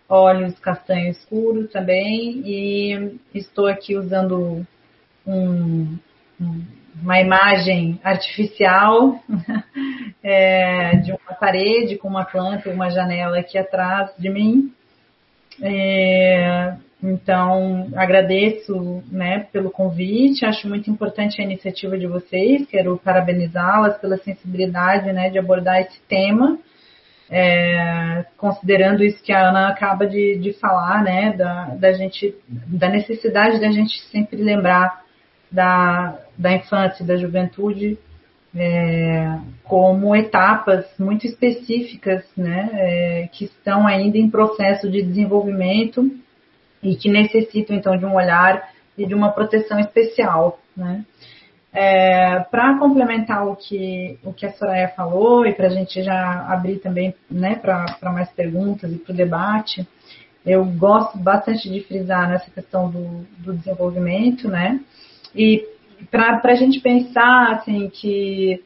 olhos 0.09 0.59
castanho 0.59 1.11
escuro 1.11 1.69
também, 1.69 2.42
e 2.45 3.21
estou 3.35 3.69
aqui 3.69 3.97
usando 3.97 4.66
um, 5.26 5.99
um 6.40 6.64
uma 7.01 7.21
imagem 7.21 8.01
artificial 8.03 9.23
é, 10.23 10.97
de 10.97 11.13
uma 11.13 11.35
parede 11.39 11.97
com 11.97 12.09
uma 12.09 12.25
planta 12.25 12.71
uma 12.71 12.91
janela 12.91 13.39
aqui 13.39 13.57
atrás 13.57 14.11
de 14.19 14.29
mim. 14.29 14.73
É, 15.61 16.75
então, 17.03 17.89
agradeço 17.97 19.03
né, 19.11 19.47
pelo 19.53 19.71
convite, 19.71 20.47
acho 20.47 20.69
muito 20.69 20.89
importante 20.89 21.41
a 21.41 21.45
iniciativa 21.45 21.99
de 21.99 22.07
vocês, 22.07 22.65
quero 22.67 22.97
parabenizá-las 22.97 23.99
pela 23.99 24.17
sensibilidade 24.19 25.13
né, 25.13 25.29
de 25.29 25.37
abordar 25.37 25.81
esse 25.81 26.01
tema, 26.09 26.59
é, 27.29 28.25
considerando 28.37 29.03
isso 29.03 29.23
que 29.23 29.33
a 29.33 29.49
Ana 29.49 29.69
acaba 29.69 30.07
de, 30.07 30.39
de 30.39 30.53
falar, 30.53 31.03
né, 31.03 31.33
da, 31.33 31.75
da, 31.75 31.93
gente, 31.93 32.37
da 32.49 32.89
necessidade 32.89 33.61
da 33.61 33.73
gente 33.73 34.01
sempre 34.11 34.37
lembrar 34.37 35.03
da, 35.53 36.19
da 36.37 36.53
infância 36.53 37.03
e 37.03 37.07
da 37.07 37.17
juventude 37.17 37.99
é, 38.55 39.39
como 39.65 40.15
etapas 40.15 40.87
muito 40.99 41.27
específicas, 41.27 42.25
né, 42.37 42.71
é, 42.73 43.29
que 43.33 43.45
estão 43.45 43.87
ainda 43.87 44.19
em 44.19 44.31
processo 44.31 44.91
de 44.91 45.03
desenvolvimento 45.03 46.11
e 46.83 46.97
que 46.97 47.11
necessitam 47.11 47.77
então 47.77 47.97
de 47.97 48.05
um 48.05 48.15
olhar 48.15 48.71
e 48.97 49.07
de 49.07 49.15
uma 49.15 49.31
proteção 49.31 49.79
especial, 49.79 50.59
né. 50.77 51.05
É, 51.75 52.41
para 52.51 52.79
complementar 52.79 53.49
o 53.49 53.57
que, 53.57 54.19
o 54.23 54.31
que 54.31 54.45
a 54.45 54.53
Soraya 54.53 54.89
falou 54.89 55.47
e 55.47 55.55
para 55.55 55.69
a 55.69 55.71
gente 55.71 56.03
já 56.03 56.47
abrir 56.47 56.81
também 56.81 57.15
né, 57.31 57.55
para 57.55 58.13
mais 58.13 58.31
perguntas 58.33 58.93
e 58.93 58.97
para 58.97 59.11
o 59.11 59.17
debate, 59.17 59.89
eu 60.45 60.67
gosto 60.67 61.17
bastante 61.17 61.71
de 61.71 61.81
frisar 61.81 62.29
nessa 62.29 62.51
questão 62.51 62.91
do, 62.91 63.25
do 63.39 63.55
desenvolvimento, 63.55 64.49
né? 64.49 64.81
E 65.35 65.67
para 66.11 66.41
a 66.43 66.55
gente 66.55 66.81
pensar 66.81 67.53
assim 67.53 67.89
que 67.89 68.62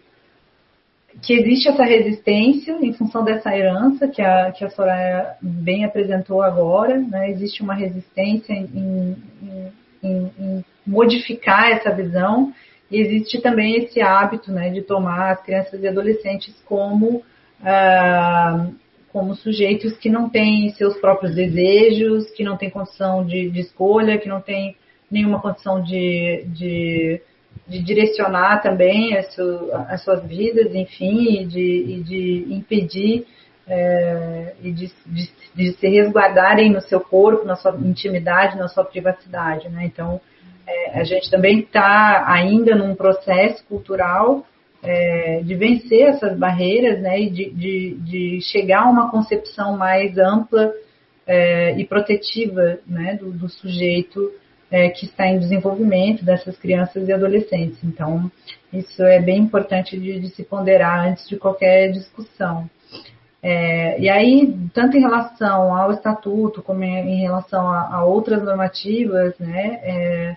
que 1.22 1.32
existe 1.32 1.68
essa 1.68 1.84
resistência 1.84 2.76
em 2.80 2.92
função 2.92 3.24
dessa 3.24 3.56
herança 3.56 4.06
que 4.06 4.20
a, 4.20 4.52
que 4.52 4.64
a 4.64 4.70
Soraya 4.70 5.36
bem 5.40 5.84
apresentou 5.84 6.42
agora, 6.42 6.98
né? 6.98 7.30
existe 7.30 7.62
uma 7.62 7.74
resistência 7.74 8.52
em, 8.52 9.16
em, 9.42 9.72
em, 10.02 10.32
em, 10.38 10.64
modificar 10.86 11.70
essa 11.70 11.90
visão 11.90 12.52
e 12.90 13.00
existe 13.00 13.40
também 13.40 13.76
esse 13.76 14.00
hábito 14.00 14.52
né, 14.52 14.70
de 14.70 14.82
tomar 14.82 15.32
as 15.32 15.42
crianças 15.42 15.82
e 15.82 15.88
adolescentes 15.88 16.54
como, 16.66 17.22
ah, 17.64 18.68
como 19.12 19.34
sujeitos 19.34 19.96
que 19.96 20.08
não 20.08 20.28
têm 20.28 20.70
seus 20.74 20.96
próprios 20.98 21.34
desejos, 21.34 22.30
que 22.32 22.44
não 22.44 22.56
têm 22.56 22.70
condição 22.70 23.24
de, 23.24 23.50
de 23.50 23.60
escolha, 23.60 24.18
que 24.18 24.28
não 24.28 24.40
têm 24.40 24.76
nenhuma 25.10 25.40
condição 25.40 25.82
de, 25.82 26.44
de, 26.48 27.20
de 27.66 27.82
direcionar 27.82 28.62
também 28.62 29.16
as, 29.16 29.34
su, 29.34 29.70
as, 29.88 30.02
suas 30.02 30.24
vidas, 30.24 30.74
enfim, 30.74 31.40
e 31.40 31.46
de, 31.46 31.84
e 31.88 32.02
de 32.02 32.54
impedir 32.54 33.26
é, 33.68 34.54
e 34.62 34.70
de, 34.72 34.92
de, 35.06 35.30
de, 35.54 35.72
se 35.72 35.88
resguardarem 35.88 36.70
no 36.70 36.80
seu 36.80 37.00
corpo, 37.00 37.44
na 37.44 37.56
sua 37.56 37.76
intimidade, 37.82 38.56
na 38.56 38.68
sua 38.68 38.84
privacidade. 38.84 39.68
Né? 39.68 39.86
Então, 39.86 40.20
é, 40.66 41.00
a 41.00 41.04
gente 41.04 41.30
também 41.30 41.60
está 41.60 42.24
ainda 42.28 42.74
num 42.74 42.94
processo 42.94 43.64
cultural 43.66 44.46
é, 44.82 45.40
de 45.42 45.54
vencer 45.54 46.08
essas 46.08 46.38
barreiras 46.38 47.00
né, 47.00 47.20
e 47.20 47.30
de, 47.30 47.50
de, 47.50 47.94
de, 48.00 48.40
chegar 48.40 48.82
a 48.82 48.90
uma 48.90 49.10
concepção 49.10 49.76
mais 49.76 50.16
ampla 50.16 50.72
é, 51.26 51.76
e 51.76 51.84
protetiva 51.84 52.78
né, 52.86 53.14
do, 53.14 53.32
do 53.32 53.48
sujeito 53.48 54.30
é, 54.70 54.88
que 54.90 55.06
está 55.06 55.26
em 55.26 55.38
desenvolvimento 55.38 56.24
dessas 56.24 56.56
crianças 56.56 57.08
e 57.08 57.12
adolescentes. 57.12 57.78
Então, 57.84 58.30
isso 58.72 59.02
é 59.02 59.20
bem 59.20 59.38
importante 59.38 59.98
de, 59.98 60.20
de 60.20 60.28
se 60.30 60.42
ponderar 60.44 61.08
antes 61.08 61.28
de 61.28 61.36
qualquer 61.36 61.92
discussão. 61.92 62.68
É, 63.42 64.00
e 64.00 64.08
aí, 64.08 64.56
tanto 64.74 64.96
em 64.96 65.00
relação 65.00 65.76
ao 65.76 65.92
estatuto 65.92 66.62
como 66.62 66.82
em, 66.82 67.20
relação 67.20 67.68
a, 67.68 67.94
a, 67.94 68.04
outras 68.04 68.42
normativas, 68.42 69.38
né, 69.38 69.78
é, 69.84 70.36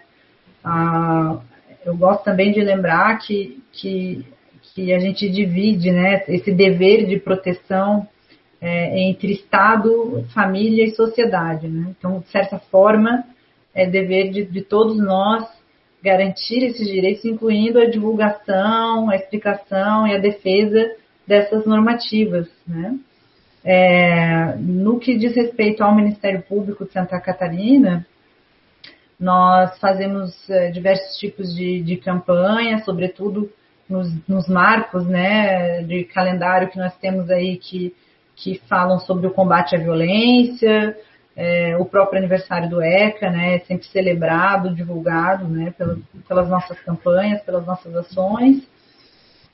a, 0.63 1.39
eu 1.86 1.98
gosto 1.98 2.24
também 2.24 2.51
de 2.51 2.62
lembrar 2.62 3.17
que, 3.17 3.63
que, 3.71 4.25
que, 4.62 4.93
a 4.93 5.00
gente 5.00 5.27
divide 5.27 5.89
né, 5.91 6.24
esse 6.27 6.51
dever 6.51 7.07
de 7.07 7.17
proteção 7.17 8.07
é, 8.62 9.00
entre 9.00 9.31
Estado, 9.31 10.24
família 10.33 10.86
e 10.86 10.91
sociedade. 10.91 11.67
Né? 11.67 11.95
Então, 11.98 12.19
de 12.19 12.27
certa 12.27 12.59
forma, 12.59 13.24
é 13.79 13.86
dever 13.86 14.29
de, 14.31 14.45
de 14.45 14.62
todos 14.62 14.98
nós 14.98 15.48
garantir 16.03 16.63
esses 16.63 16.88
direitos, 16.88 17.24
incluindo 17.25 17.79
a 17.79 17.89
divulgação, 17.89 19.09
a 19.09 19.15
explicação 19.15 20.07
e 20.07 20.15
a 20.15 20.17
defesa 20.17 20.91
dessas 21.25 21.65
normativas. 21.65 22.48
Né? 22.67 22.98
É, 23.63 24.55
no 24.57 25.00
que 25.00 25.17
diz 25.17 25.36
respeito 25.36 25.83
ao 25.83 25.95
Ministério 25.95 26.41
Público 26.41 26.86
de 26.86 26.91
Santa 26.91 27.19
Catarina, 27.19 28.05
nós 29.19 29.77
fazemos 29.79 30.50
é, 30.50 30.71
diversos 30.71 31.17
tipos 31.17 31.53
de, 31.53 31.81
de 31.81 31.98
campanha, 31.98 32.79
sobretudo 32.83 33.50
nos, 33.89 34.07
nos, 34.27 34.48
marcos 34.48 35.05
né, 35.05 35.83
de 35.83 36.03
calendário 36.05 36.69
que 36.69 36.77
nós 36.77 36.95
temos 36.98 37.29
aí 37.29 37.57
que, 37.57 37.93
que 38.36 38.62
falam 38.69 39.00
sobre 39.00 39.27
o 39.27 39.31
combate 39.31 39.75
à 39.75 39.79
violência, 39.79 40.95
é, 41.41 41.77
o 41.77 41.86
próprio 41.86 42.19
aniversário 42.19 42.69
do 42.69 42.81
ECA, 42.81 43.29
né, 43.29 43.55
é 43.55 43.60
sempre 43.60 43.88
celebrado, 43.88 44.75
divulgado, 44.75 45.48
né, 45.48 45.74
pelas, 45.77 45.98
pelas 46.27 46.50
nossas 46.50 46.77
campanhas, 46.81 47.41
pelas 47.43 47.65
nossas 47.65 47.96
ações. 47.96 48.67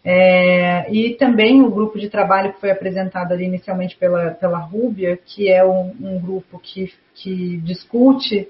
É, 0.04 0.92
e 0.92 1.13
também 1.13 1.62
o 1.62 1.70
grupo 1.70 2.00
de 2.00 2.10
trabalho 2.10 2.54
que 2.54 2.60
foi 2.60 2.72
apresentado 2.72 3.34
ali 3.34 3.46
inicialmente 3.46 3.96
pela, 3.98 4.32
pela 4.32 4.58
Rúbia, 4.58 5.15
que 5.24 5.51
é 5.51 5.63
um, 5.63 5.94
um 6.01 6.20
grupo 6.20 6.58
que, 6.58 6.92
que 7.13 7.58
discute 7.58 8.48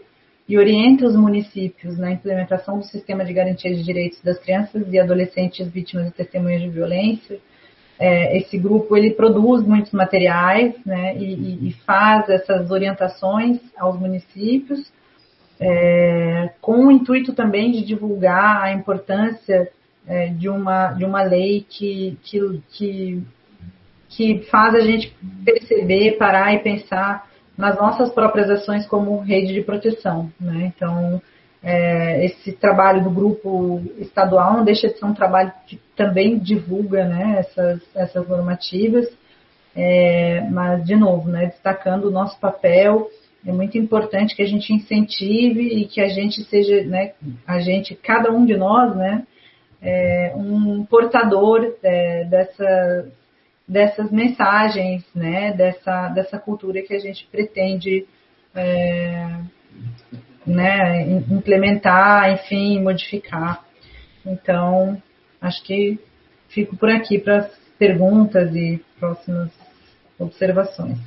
e 0.48 0.58
orienta 0.58 1.06
os 1.06 1.16
municípios 1.18 1.98
na 1.98 2.12
implementação 2.12 2.78
do 2.78 2.86
sistema 2.86 3.26
de 3.26 3.34
garantia 3.34 3.76
de 3.76 3.84
direitos 3.84 4.22
das 4.22 4.40
crianças 4.40 4.82
e 4.90 4.98
adolescentes 4.98 5.68
vítimas 5.68 6.06
de 6.06 6.14
testemunhas 6.14 6.62
de 6.62 6.70
violência, 6.70 7.38
é, 8.00 8.38
esse 8.38 8.58
grupo 8.58 8.96
ele 8.98 9.12
produz 9.12 9.64
muitos 9.66 9.92
materiais 9.92 10.74
né, 10.86 11.16
e, 11.18 11.70
e 11.70 11.74
faz 11.86 12.30
essas 12.30 12.70
orientações 12.70 13.60
aos 13.78 13.98
municípios, 14.00 14.92
é, 15.60 16.50
com 16.60 16.88
o 16.88 16.92
intuito 16.92 17.34
também 17.34 17.72
de 17.72 17.86
divulgar 17.86 18.62
a 18.62 18.74
importância 18.74 19.72
é, 20.06 20.28
de, 20.28 20.50
uma, 20.50 20.92
de 20.92 21.06
uma 21.06 21.24
lei 21.24 21.66
que, 21.68 22.18
que, 22.24 22.62
que, 22.72 23.24
que 24.10 24.40
faz 24.52 24.76
a 24.76 24.82
gente 24.82 25.16
perceber, 25.46 26.18
parar 26.18 26.54
e 26.54 26.60
pensar 26.60 27.30
nas 27.58 27.78
nossas 27.78 28.12
próprias 28.12 28.50
ações 28.50 28.86
como 28.86 29.20
rede 29.20 29.54
de 29.54 29.62
proteção. 29.62 30.30
Né? 30.40 30.74
Então, 30.76 31.22
é, 31.68 32.24
esse 32.24 32.52
trabalho 32.52 33.04
do 33.04 33.10
grupo 33.10 33.82
estadual 33.98 34.54
não 34.54 34.64
deixa 34.64 34.88
de 34.88 35.00
ser 35.00 35.06
um 35.06 35.16
trabalho 35.16 35.52
que 35.66 35.82
também 35.96 36.38
divulga 36.38 37.06
né, 37.06 37.38
essas, 37.40 37.82
essas 37.96 38.30
normativas, 38.30 39.12
é, 39.76 40.48
mas, 40.52 40.86
de 40.86 40.96
novo, 40.96 41.28
né, 41.28 41.48
destacando 41.48 42.06
o 42.06 42.12
nosso 42.12 42.40
papel, 42.40 43.10
é 43.44 43.52
muito 43.52 43.80
importante 43.80 44.36
que 44.36 44.44
a 44.44 44.48
gente 44.48 44.72
incentive 44.72 45.62
e 45.62 45.88
que 45.88 46.00
a 46.00 46.08
gente 46.08 46.44
seja, 46.44 46.84
né, 46.84 47.14
a 47.48 47.60
gente, 47.60 47.96
cada 47.96 48.32
um 48.32 48.46
de 48.46 48.56
nós, 48.56 48.96
né, 48.96 49.26
é, 49.82 50.34
um 50.36 50.86
portador 50.86 51.76
é, 51.82 52.26
dessa, 52.26 53.12
dessas 53.68 54.12
mensagens, 54.12 55.04
né, 55.16 55.52
dessa, 55.54 56.10
dessa 56.10 56.38
cultura 56.38 56.84
que 56.84 56.94
a 56.94 57.00
gente 57.00 57.28
pretende 57.32 58.06
é, 58.54 59.40
né, 60.46 61.10
implementar, 61.30 62.32
enfim, 62.32 62.82
modificar. 62.82 63.64
Então, 64.26 65.02
acho 65.42 65.64
que 65.64 66.00
fico 66.50 66.76
por 66.78 66.90
aqui 66.90 67.20
para 67.20 67.38
as 67.38 67.58
perguntas 67.78 68.56
e 68.56 68.84
próximas 69.00 69.52
observações. 70.18 70.98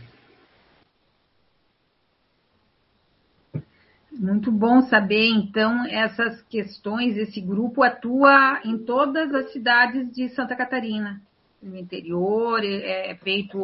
Muito 4.12 4.50
bom 4.50 4.82
saber, 4.82 5.28
então, 5.28 5.86
essas 5.86 6.42
questões. 6.42 7.16
Esse 7.16 7.40
grupo 7.40 7.84
atua 7.84 8.60
em 8.64 8.76
todas 8.78 9.32
as 9.32 9.52
cidades 9.52 10.12
de 10.12 10.28
Santa 10.30 10.56
Catarina, 10.56 11.20
no 11.62 11.76
interior, 11.76 12.64
é 12.64 13.14
feito 13.22 13.58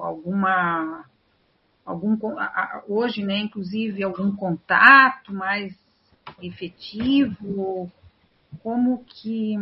alguma 0.00 1.04
algum 1.84 2.16
hoje, 2.88 3.24
né, 3.24 3.38
inclusive 3.38 4.02
algum 4.02 4.34
contato 4.34 5.32
mais 5.32 5.74
efetivo, 6.40 7.90
como 8.62 9.04
que 9.04 9.56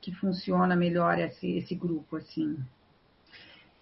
que 0.00 0.12
funciona 0.12 0.74
melhor 0.74 1.18
esse, 1.18 1.58
esse 1.58 1.74
grupo 1.74 2.16
assim? 2.16 2.58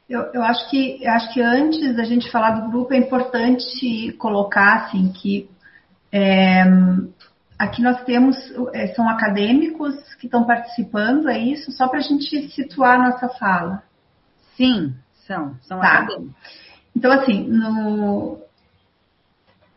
Eu, 0.09 0.23
eu, 0.33 0.43
acho 0.43 0.69
que 0.71 1.07
acho 1.07 1.33
que 1.33 1.41
antes 1.41 1.95
da 1.95 2.03
gente 2.03 2.31
falar 2.31 2.61
do 2.61 2.71
grupo 2.71 2.95
é 2.95 2.97
importante 2.97 4.13
colocar 4.13 4.87
assim 4.87 5.13
que 5.13 5.49
é, 6.11 6.65
aqui 7.59 7.83
nós 7.83 8.03
temos 8.05 8.37
é, 8.73 8.89
são 8.95 9.09
acadêmicos 9.09 9.95
que 10.15 10.27
estão 10.27 10.45
participando, 10.45 11.29
é 11.29 11.39
isso? 11.39 11.71
Só 11.73 11.87
para 11.89 11.99
a 11.99 12.03
gente 12.03 12.49
situar 12.51 12.99
a 12.99 13.11
nossa 13.11 13.29
fala. 13.29 13.83
Sim, 14.57 14.95
são, 15.29 15.55
são 15.63 15.79
tá. 15.79 15.87
acadêmicos. 15.87 16.35
Então, 16.97 17.13
assim, 17.13 17.47
no, 17.47 18.39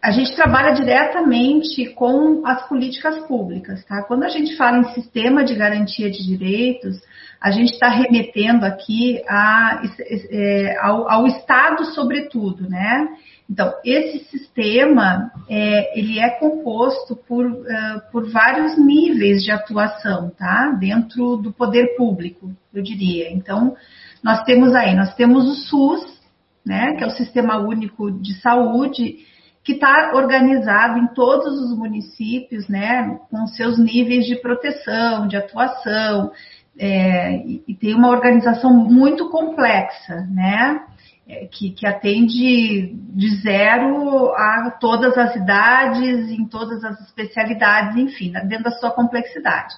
a 0.01 0.09
gente 0.09 0.35
trabalha 0.35 0.73
diretamente 0.73 1.85
com 1.93 2.41
as 2.47 2.67
políticas 2.67 3.19
públicas, 3.27 3.85
tá? 3.85 4.01
Quando 4.03 4.23
a 4.23 4.29
gente 4.29 4.55
fala 4.55 4.79
em 4.79 4.93
sistema 4.95 5.43
de 5.43 5.53
garantia 5.53 6.09
de 6.09 6.25
direitos, 6.25 6.99
a 7.39 7.51
gente 7.51 7.73
está 7.73 7.89
remetendo 7.89 8.65
aqui 8.65 9.21
a, 9.27 9.83
é, 10.31 10.77
ao, 10.81 11.07
ao, 11.09 11.27
Estado, 11.27 11.85
sobretudo, 11.93 12.67
né? 12.67 13.09
Então, 13.47 13.73
esse 13.83 14.25
sistema, 14.29 15.29
é, 15.49 15.99
ele 15.99 16.19
é 16.19 16.29
composto 16.39 17.15
por, 17.27 17.45
uh, 17.45 17.65
por 18.11 18.31
vários 18.31 18.77
níveis 18.77 19.43
de 19.43 19.51
atuação, 19.51 20.31
tá? 20.37 20.69
Dentro 20.79 21.35
do 21.35 21.51
poder 21.51 21.95
público, 21.97 22.49
eu 22.73 22.81
diria. 22.81 23.29
Então, 23.29 23.75
nós 24.23 24.43
temos 24.43 24.75
aí, 24.75 24.95
nós 24.95 25.13
temos 25.15 25.45
o 25.45 25.55
SUS, 25.55 26.21
né, 26.65 26.93
que 26.93 27.03
é 27.03 27.07
o 27.07 27.11
Sistema 27.11 27.57
Único 27.57 28.11
de 28.11 28.35
Saúde, 28.41 29.17
que 29.63 29.73
está 29.73 30.11
organizado 30.15 30.97
em 30.97 31.07
todos 31.07 31.59
os 31.59 31.77
municípios, 31.77 32.67
né, 32.67 33.19
com 33.29 33.47
seus 33.47 33.77
níveis 33.77 34.25
de 34.25 34.35
proteção, 34.35 35.27
de 35.27 35.37
atuação, 35.37 36.31
é, 36.77 37.35
e, 37.37 37.63
e, 37.67 37.75
tem 37.75 37.93
uma 37.93 38.09
organização 38.09 38.73
muito 38.73 39.29
complexa, 39.29 40.27
né, 40.31 40.81
é, 41.27 41.45
que, 41.45 41.71
que 41.71 41.85
atende 41.85 42.93
de 42.93 43.41
zero 43.41 44.31
a 44.35 44.71
todas 44.79 45.17
as 45.17 45.35
idades, 45.35 46.29
em 46.31 46.45
todas 46.45 46.83
as 46.83 46.99
especialidades, 47.01 47.97
enfim, 47.97 48.31
dentro 48.47 48.63
da 48.63 48.71
sua 48.71 48.91
complexidade. 48.91 49.73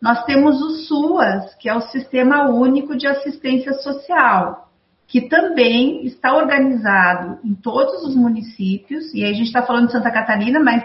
Nós 0.00 0.24
temos 0.24 0.60
o 0.60 0.70
SUAS, 0.86 1.54
que 1.56 1.68
é 1.68 1.74
o 1.74 1.80
Sistema 1.80 2.48
Único 2.48 2.96
de 2.96 3.06
Assistência 3.06 3.72
Social, 3.74 4.68
que 5.08 5.22
também 5.22 6.04
está 6.04 6.36
organizado 6.36 7.38
em 7.42 7.54
todos 7.54 8.04
os 8.04 8.14
municípios, 8.14 9.12
e 9.14 9.24
aí 9.24 9.30
a 9.30 9.34
gente 9.34 9.46
está 9.46 9.62
falando 9.62 9.86
de 9.86 9.92
Santa 9.92 10.10
Catarina, 10.10 10.60
mas 10.60 10.84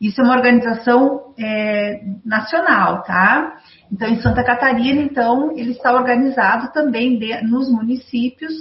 isso 0.00 0.20
é 0.20 0.24
uma 0.24 0.36
organização 0.36 1.32
é, 1.38 2.02
nacional, 2.24 3.02
tá? 3.02 3.56
Então, 3.90 4.08
em 4.08 4.20
Santa 4.20 4.44
Catarina, 4.44 5.00
então, 5.00 5.52
ele 5.56 5.70
está 5.70 5.92
organizado 5.94 6.72
também 6.72 7.18
de, 7.18 7.40
nos 7.42 7.70
municípios, 7.70 8.52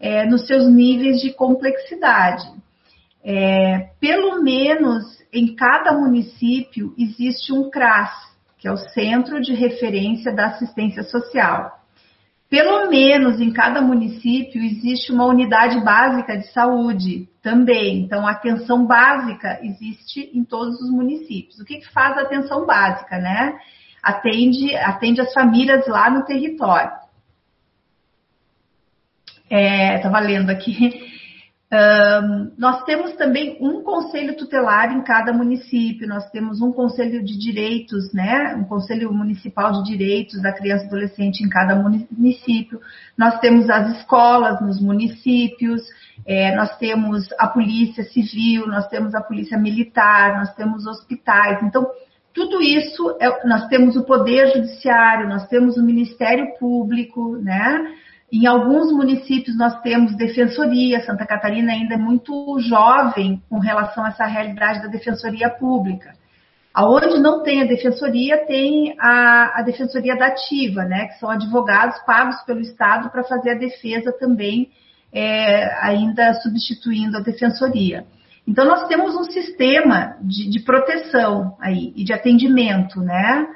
é, 0.00 0.26
nos 0.26 0.46
seus 0.46 0.68
níveis 0.68 1.20
de 1.20 1.32
complexidade. 1.32 2.44
É, 3.22 3.90
pelo 4.00 4.42
menos 4.42 5.04
em 5.32 5.54
cada 5.54 5.92
município 5.92 6.94
existe 6.96 7.52
um 7.52 7.68
CRAS, 7.70 8.10
que 8.58 8.66
é 8.68 8.72
o 8.72 8.76
Centro 8.76 9.40
de 9.40 9.54
Referência 9.54 10.34
da 10.34 10.46
Assistência 10.46 11.02
Social. 11.02 11.80
Pelo 12.48 12.88
menos 12.88 13.40
em 13.40 13.52
cada 13.52 13.82
município 13.82 14.62
existe 14.62 15.12
uma 15.12 15.26
unidade 15.26 15.82
básica 15.84 16.36
de 16.38 16.52
saúde 16.52 17.28
também. 17.42 18.02
Então, 18.02 18.26
a 18.26 18.30
atenção 18.30 18.86
básica 18.86 19.58
existe 19.62 20.30
em 20.32 20.44
todos 20.44 20.80
os 20.80 20.90
municípios. 20.90 21.58
O 21.58 21.64
que, 21.64 21.78
que 21.78 21.92
faz 21.92 22.16
a 22.16 22.22
atenção 22.22 22.64
básica, 22.64 23.18
né? 23.18 23.58
atende, 24.06 24.76
atende 24.76 25.20
as 25.20 25.32
famílias 25.32 25.84
lá 25.88 26.08
no 26.08 26.24
território. 26.24 26.92
Estava 29.50 30.20
é, 30.20 30.26
lendo 30.26 30.50
aqui. 30.50 31.15
Um, 31.68 32.52
nós 32.56 32.84
temos 32.84 33.14
também 33.14 33.58
um 33.60 33.82
conselho 33.82 34.36
tutelar 34.36 34.92
em 34.92 35.02
cada 35.02 35.32
município, 35.32 36.06
nós 36.06 36.30
temos 36.30 36.60
um 36.60 36.70
conselho 36.70 37.24
de 37.24 37.36
direitos, 37.36 38.12
né? 38.12 38.54
Um 38.54 38.62
conselho 38.62 39.12
municipal 39.12 39.72
de 39.72 39.82
direitos 39.90 40.40
da 40.40 40.52
criança 40.52 40.84
e 40.84 40.86
adolescente 40.86 41.42
em 41.42 41.48
cada 41.48 41.74
município. 41.74 42.80
Nós 43.18 43.40
temos 43.40 43.68
as 43.68 43.98
escolas 43.98 44.60
nos 44.60 44.80
municípios, 44.80 45.82
é, 46.24 46.54
nós 46.54 46.76
temos 46.78 47.28
a 47.36 47.48
polícia 47.48 48.04
civil, 48.04 48.68
nós 48.68 48.86
temos 48.86 49.12
a 49.12 49.20
polícia 49.20 49.58
militar, 49.58 50.38
nós 50.38 50.54
temos 50.54 50.86
hospitais. 50.86 51.60
Então, 51.64 51.84
tudo 52.32 52.62
isso, 52.62 53.16
é, 53.18 53.44
nós 53.44 53.66
temos 53.66 53.96
o 53.96 54.04
poder 54.04 54.52
judiciário, 54.54 55.28
nós 55.28 55.48
temos 55.48 55.76
o 55.76 55.82
Ministério 55.82 56.56
Público, 56.60 57.36
né? 57.38 57.92
Em 58.32 58.46
alguns 58.46 58.92
municípios 58.92 59.56
nós 59.56 59.80
temos 59.82 60.16
defensoria, 60.16 61.04
Santa 61.04 61.24
Catarina 61.24 61.72
ainda 61.72 61.94
é 61.94 61.98
muito 61.98 62.58
jovem 62.60 63.40
com 63.48 63.58
relação 63.58 64.04
a 64.04 64.08
essa 64.08 64.26
realidade 64.26 64.82
da 64.82 64.88
defensoria 64.88 65.48
pública. 65.48 66.12
Aonde 66.74 67.18
não 67.20 67.42
tem 67.42 67.62
a 67.62 67.66
defensoria, 67.66 68.44
tem 68.46 68.94
a, 69.00 69.60
a 69.60 69.62
defensoria 69.62 70.16
da 70.16 70.26
ativa, 70.26 70.84
né, 70.84 71.06
que 71.06 71.18
são 71.18 71.30
advogados 71.30 71.98
pagos 72.04 72.36
pelo 72.42 72.60
Estado 72.60 73.10
para 73.10 73.24
fazer 73.24 73.52
a 73.52 73.58
defesa 73.58 74.12
também, 74.18 74.70
é, 75.12 75.72
ainda 75.82 76.34
substituindo 76.34 77.16
a 77.16 77.20
defensoria. 77.20 78.04
Então 78.46 78.64
nós 78.64 78.86
temos 78.88 79.16
um 79.16 79.24
sistema 79.24 80.16
de, 80.20 80.50
de 80.50 80.60
proteção 80.60 81.56
aí 81.60 81.92
e 81.96 82.04
de 82.04 82.12
atendimento, 82.12 83.00
né? 83.00 83.46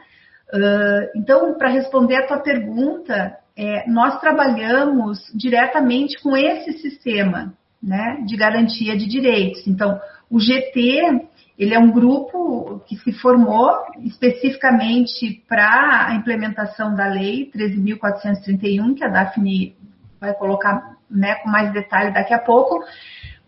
Uh, 0.52 1.16
então, 1.16 1.56
para 1.56 1.68
responder 1.68 2.16
a 2.16 2.26
tua 2.26 2.38
pergunta, 2.38 3.36
é, 3.60 3.86
nós 3.86 4.18
trabalhamos 4.20 5.30
diretamente 5.34 6.18
com 6.22 6.34
esse 6.34 6.72
sistema 6.78 7.52
né, 7.82 8.22
de 8.26 8.34
garantia 8.34 8.96
de 8.96 9.06
direitos. 9.06 9.66
Então, 9.66 10.00
o 10.30 10.40
GT 10.40 11.28
ele 11.58 11.74
é 11.74 11.78
um 11.78 11.90
grupo 11.90 12.82
que 12.86 12.96
se 12.96 13.12
formou 13.12 13.70
especificamente 13.98 15.44
para 15.46 16.06
a 16.08 16.14
implementação 16.14 16.94
da 16.94 17.06
lei 17.06 17.50
13.431, 17.54 18.94
que 18.94 19.04
a 19.04 19.08
Daphne 19.08 19.76
vai 20.18 20.32
colocar 20.32 20.96
né, 21.10 21.34
com 21.42 21.50
mais 21.50 21.70
detalhe 21.70 22.14
daqui 22.14 22.32
a 22.32 22.38
pouco, 22.38 22.82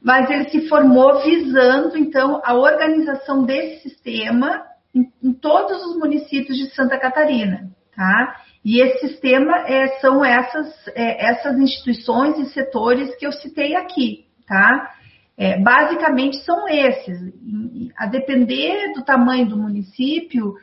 mas 0.03 0.29
ele 0.29 0.51
se 0.51 0.69
formou 0.69 1.23
visando, 1.23 1.97
então, 1.97 2.43
a 2.45 2.53
organização 2.53 3.45
desse 3.45 3.89
sistema 3.89 4.63
em, 4.95 5.11
em 5.23 5.33
todos 5.33 5.83
os 5.87 5.97
municípios 5.97 6.59
de 6.59 6.67
Santa 6.75 6.99
Catarina, 6.99 7.71
tá? 7.97 8.37
E 8.65 8.81
esse 8.81 9.09
sistema 9.09 9.59
é, 9.67 9.89
são 10.01 10.25
essas, 10.25 10.73
é, 10.95 11.27
essas 11.31 11.59
instituições 11.59 12.39
e 12.39 12.53
setores 12.53 13.15
que 13.17 13.27
eu 13.27 13.33
citei 13.33 13.75
aqui, 13.75 14.27
tá? 14.47 14.93
É, 15.37 15.59
basicamente 15.59 16.37
são 16.45 16.69
esses. 16.69 17.19
A 17.97 18.07
depender 18.07 18.93
do 18.95 19.05
tamanho 19.05 19.49
do 19.49 19.57
município, 19.57 20.55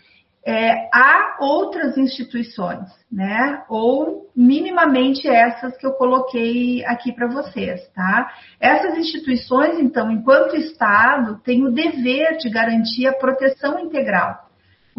é, 0.45 0.87
há 0.93 1.37
outras 1.41 1.97
instituições, 1.97 2.87
né? 3.11 3.63
Ou 3.67 4.29
minimamente 4.33 5.27
essas 5.27 5.75
que 5.75 5.85
eu 5.85 5.91
coloquei 5.91 6.85
aqui 6.85 7.11
para 7.11 7.27
vocês, 7.27 7.85
tá? 7.89 8.31
Essas 8.61 8.97
instituições, 8.97 9.77
então, 9.77 10.09
enquanto 10.09 10.55
Estado, 10.55 11.41
têm 11.43 11.65
o 11.65 11.71
dever 11.71 12.37
de 12.37 12.49
garantir 12.49 13.07
a 13.07 13.13
proteção 13.13 13.77
integral 13.77 14.48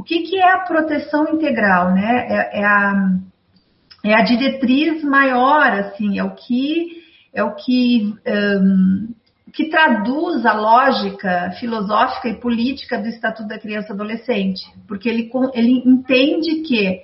o 0.01 0.03
que, 0.03 0.23
que 0.23 0.39
é 0.39 0.51
a 0.51 0.61
proteção 0.61 1.29
integral, 1.29 1.93
né? 1.93 2.27
É, 2.27 2.61
é, 2.61 2.65
a, 2.65 3.19
é 4.03 4.15
a 4.15 4.23
diretriz 4.23 5.05
maior, 5.05 5.71
assim, 5.73 6.19
é 6.19 6.25
o 6.25 6.35
que 6.35 7.01
é 7.33 7.45
o 7.45 7.55
que, 7.55 8.15
um, 8.27 9.15
que 9.53 9.69
traduz 9.69 10.45
a 10.47 10.55
lógica 10.55 11.53
filosófica 11.61 12.29
e 12.29 12.41
política 12.41 12.99
do 12.99 13.07
Estatuto 13.09 13.47
da 13.47 13.59
Criança 13.59 13.91
e 13.91 13.93
Adolescente, 13.93 14.63
porque 14.89 15.09
ele, 15.09 15.31
ele 15.55 15.83
entende 15.87 16.63
que 16.63 17.03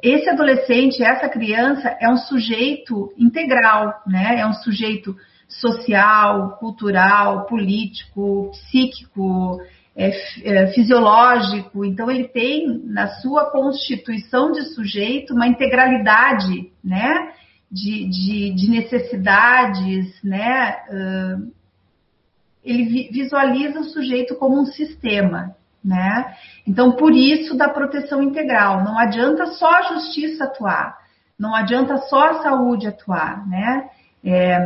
esse 0.00 0.30
adolescente, 0.30 1.02
essa 1.02 1.28
criança 1.28 1.96
é 2.00 2.08
um 2.08 2.16
sujeito 2.16 3.12
integral, 3.18 4.00
né? 4.06 4.38
É 4.38 4.46
um 4.46 4.54
sujeito 4.54 5.14
social, 5.48 6.56
cultural, 6.58 7.46
político, 7.46 8.52
psíquico, 8.52 9.60
é, 9.98 10.12
é, 10.44 10.66
fisiológico, 10.68 11.84
então 11.84 12.08
ele 12.08 12.28
tem 12.28 12.80
na 12.84 13.08
sua 13.20 13.50
constituição 13.50 14.52
de 14.52 14.62
sujeito 14.72 15.34
uma 15.34 15.48
integralidade, 15.48 16.70
né, 16.84 17.32
de, 17.68 18.08
de, 18.08 18.54
de 18.54 18.70
necessidades, 18.70 20.22
né, 20.22 20.76
uh, 20.88 21.52
ele 22.64 23.08
visualiza 23.10 23.80
o 23.80 23.84
sujeito 23.84 24.36
como 24.36 24.60
um 24.60 24.66
sistema, 24.66 25.56
né, 25.84 26.32
então 26.64 26.92
por 26.92 27.12
isso 27.12 27.56
da 27.56 27.68
proteção 27.68 28.22
integral, 28.22 28.84
não 28.84 28.96
adianta 28.96 29.46
só 29.46 29.68
a 29.68 29.94
justiça 29.94 30.44
atuar, 30.44 30.96
não 31.36 31.52
adianta 31.56 31.96
só 32.08 32.22
a 32.22 32.42
saúde 32.44 32.86
atuar, 32.86 33.44
né, 33.48 33.90
é, 34.24 34.58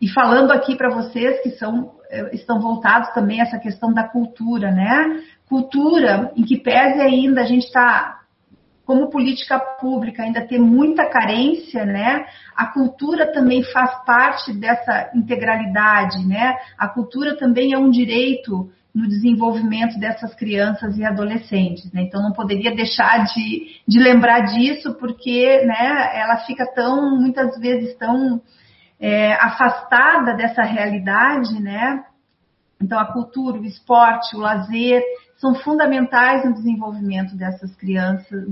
e 0.00 0.08
falando 0.10 0.50
aqui 0.50 0.74
para 0.74 0.90
vocês 0.90 1.40
que 1.44 1.50
são 1.50 1.92
estão 2.32 2.60
voltados 2.60 3.10
também 3.10 3.40
a 3.40 3.44
essa 3.44 3.58
questão 3.58 3.92
da 3.92 4.04
cultura, 4.04 4.70
né? 4.70 5.22
Cultura 5.48 6.32
em 6.36 6.42
que 6.42 6.56
pese 6.58 7.00
ainda 7.00 7.42
a 7.42 7.44
gente 7.44 7.66
está 7.66 8.20
como 8.84 9.08
política 9.08 9.58
pública 9.58 10.22
ainda 10.22 10.46
tem 10.46 10.58
muita 10.58 11.06
carência, 11.06 11.84
né? 11.84 12.26
A 12.54 12.66
cultura 12.66 13.32
também 13.32 13.62
faz 13.62 14.04
parte 14.04 14.52
dessa 14.52 15.10
integralidade, 15.14 16.26
né? 16.26 16.54
A 16.78 16.88
cultura 16.88 17.36
também 17.36 17.72
é 17.72 17.78
um 17.78 17.90
direito 17.90 18.70
no 18.94 19.08
desenvolvimento 19.08 19.98
dessas 19.98 20.34
crianças 20.34 20.96
e 20.96 21.04
adolescentes, 21.04 21.90
né? 21.92 22.02
Então 22.02 22.22
não 22.22 22.32
poderia 22.32 22.74
deixar 22.74 23.24
de, 23.24 23.80
de 23.88 23.98
lembrar 23.98 24.40
disso 24.40 24.94
porque, 24.94 25.62
né? 25.64 26.10
Ela 26.20 26.36
fica 26.46 26.66
tão 26.66 27.18
muitas 27.18 27.58
vezes 27.58 27.96
tão 27.96 28.40
é, 29.00 29.32
afastada 29.34 30.34
dessa 30.34 30.62
realidade, 30.62 31.60
né? 31.60 32.04
Então, 32.80 32.98
a 32.98 33.12
cultura, 33.12 33.58
o 33.58 33.64
esporte, 33.64 34.36
o 34.36 34.40
lazer 34.40 35.02
são 35.36 35.54
fundamentais 35.54 36.44
no 36.44 36.54
desenvolvimento 36.54 37.36
dessas 37.36 37.74
crianças, 37.76 38.46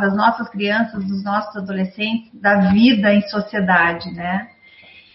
das 0.00 0.16
nossas 0.16 0.48
crianças, 0.48 1.04
dos 1.04 1.22
nossos 1.24 1.56
adolescentes, 1.56 2.30
da 2.40 2.70
vida 2.70 3.12
em 3.12 3.22
sociedade, 3.22 4.10
né? 4.12 4.48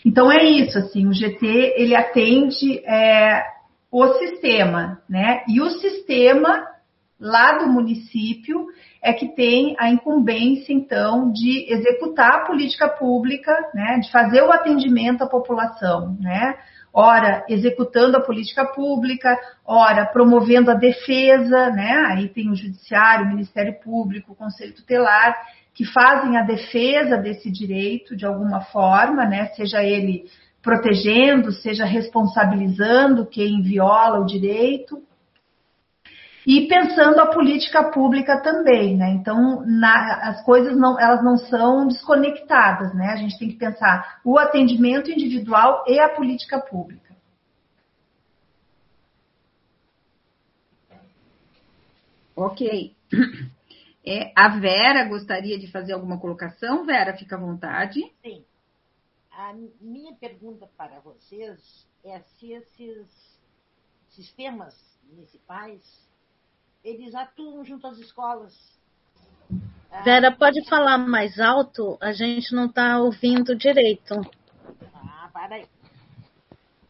Então 0.05 0.31
é 0.31 0.43
isso, 0.43 0.77
assim, 0.77 1.07
o 1.07 1.13
GT 1.13 1.75
ele 1.77 1.95
atende 1.95 2.79
é, 2.85 3.41
o 3.89 4.05
sistema, 4.15 5.01
né? 5.09 5.43
E 5.47 5.61
o 5.61 5.69
sistema 5.69 6.72
lá 7.19 7.57
do 7.59 7.67
município 7.67 8.65
é 9.01 9.13
que 9.13 9.35
tem 9.35 9.75
a 9.79 9.89
incumbência, 9.89 10.73
então, 10.73 11.31
de 11.31 11.71
executar 11.71 12.35
a 12.35 12.45
política 12.45 12.87
pública, 12.87 13.51
né, 13.73 13.99
de 13.99 14.11
fazer 14.11 14.41
o 14.41 14.51
atendimento 14.51 15.23
à 15.23 15.27
população, 15.27 16.17
né, 16.19 16.55
ora 16.93 17.43
executando 17.49 18.17
a 18.17 18.21
política 18.21 18.65
pública, 18.65 19.37
ora 19.65 20.05
promovendo 20.05 20.71
a 20.71 20.75
defesa, 20.75 21.69
né, 21.71 22.05
aí 22.09 22.29
tem 22.29 22.49
o 22.49 22.55
judiciário, 22.55 23.25
o 23.25 23.29
Ministério 23.29 23.79
Público, 23.81 24.33
o 24.33 24.35
Conselho 24.35 24.73
Tutelar, 24.73 25.35
que 25.73 25.85
fazem 25.85 26.37
a 26.37 26.43
defesa 26.43 27.17
desse 27.17 27.51
direito 27.51 28.15
de 28.15 28.25
alguma 28.25 28.61
forma, 28.61 29.25
né, 29.25 29.47
seja 29.55 29.83
ele 29.83 30.25
protegendo, 30.61 31.51
seja 31.51 31.83
responsabilizando 31.83 33.25
quem 33.25 33.61
viola 33.61 34.19
o 34.19 34.25
direito, 34.25 35.03
e 36.45 36.67
pensando 36.67 37.19
a 37.19 37.27
política 37.27 37.91
pública 37.91 38.41
também, 38.41 38.97
né? 38.97 39.11
Então, 39.11 39.63
na, 39.65 40.29
as 40.29 40.43
coisas 40.43 40.77
não, 40.77 40.99
elas 40.99 41.23
não 41.23 41.37
são 41.37 41.87
desconectadas, 41.87 42.93
né? 42.93 43.07
A 43.07 43.15
gente 43.15 43.37
tem 43.39 43.49
que 43.49 43.57
pensar 43.57 44.19
o 44.23 44.37
atendimento 44.37 45.09
individual 45.09 45.85
e 45.87 45.99
a 45.99 46.09
política 46.09 46.59
pública. 46.59 47.15
Ok. 52.35 52.95
É, 54.05 54.33
a 54.35 54.49
Vera 54.59 55.05
gostaria 55.05 55.57
de 55.57 55.71
fazer 55.71 55.93
alguma 55.93 56.19
colocação? 56.19 56.85
Vera, 56.85 57.15
fica 57.15 57.37
à 57.37 57.39
vontade. 57.39 58.01
Sim. 58.21 58.43
A 59.31 59.53
minha 59.79 60.13
pergunta 60.15 60.67
para 60.75 60.99
vocês 60.99 61.87
é 62.03 62.19
se 62.19 62.51
esses 62.51 63.07
sistemas 64.09 64.75
municipais 65.09 65.81
eles 66.83 67.15
atuam 67.15 67.63
junto 67.63 67.87
às 67.87 67.97
escolas. 67.97 68.73
Vera, 70.03 70.31
pode 70.31 70.67
falar 70.67 70.97
mais 70.97 71.39
alto? 71.39 71.97
A 72.01 72.11
gente 72.11 72.53
não 72.53 72.65
está 72.65 72.99
ouvindo 72.99 73.55
direito. 73.55 74.15
Ah, 74.93 75.29
para 75.31 75.55
aí. 75.55 75.67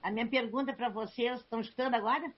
A 0.02 0.10
minha 0.10 0.28
pergunta 0.28 0.74
para 0.74 0.90
vocês, 0.90 1.40
estão 1.40 1.60
escutando 1.60 1.96
agora? 1.96 2.34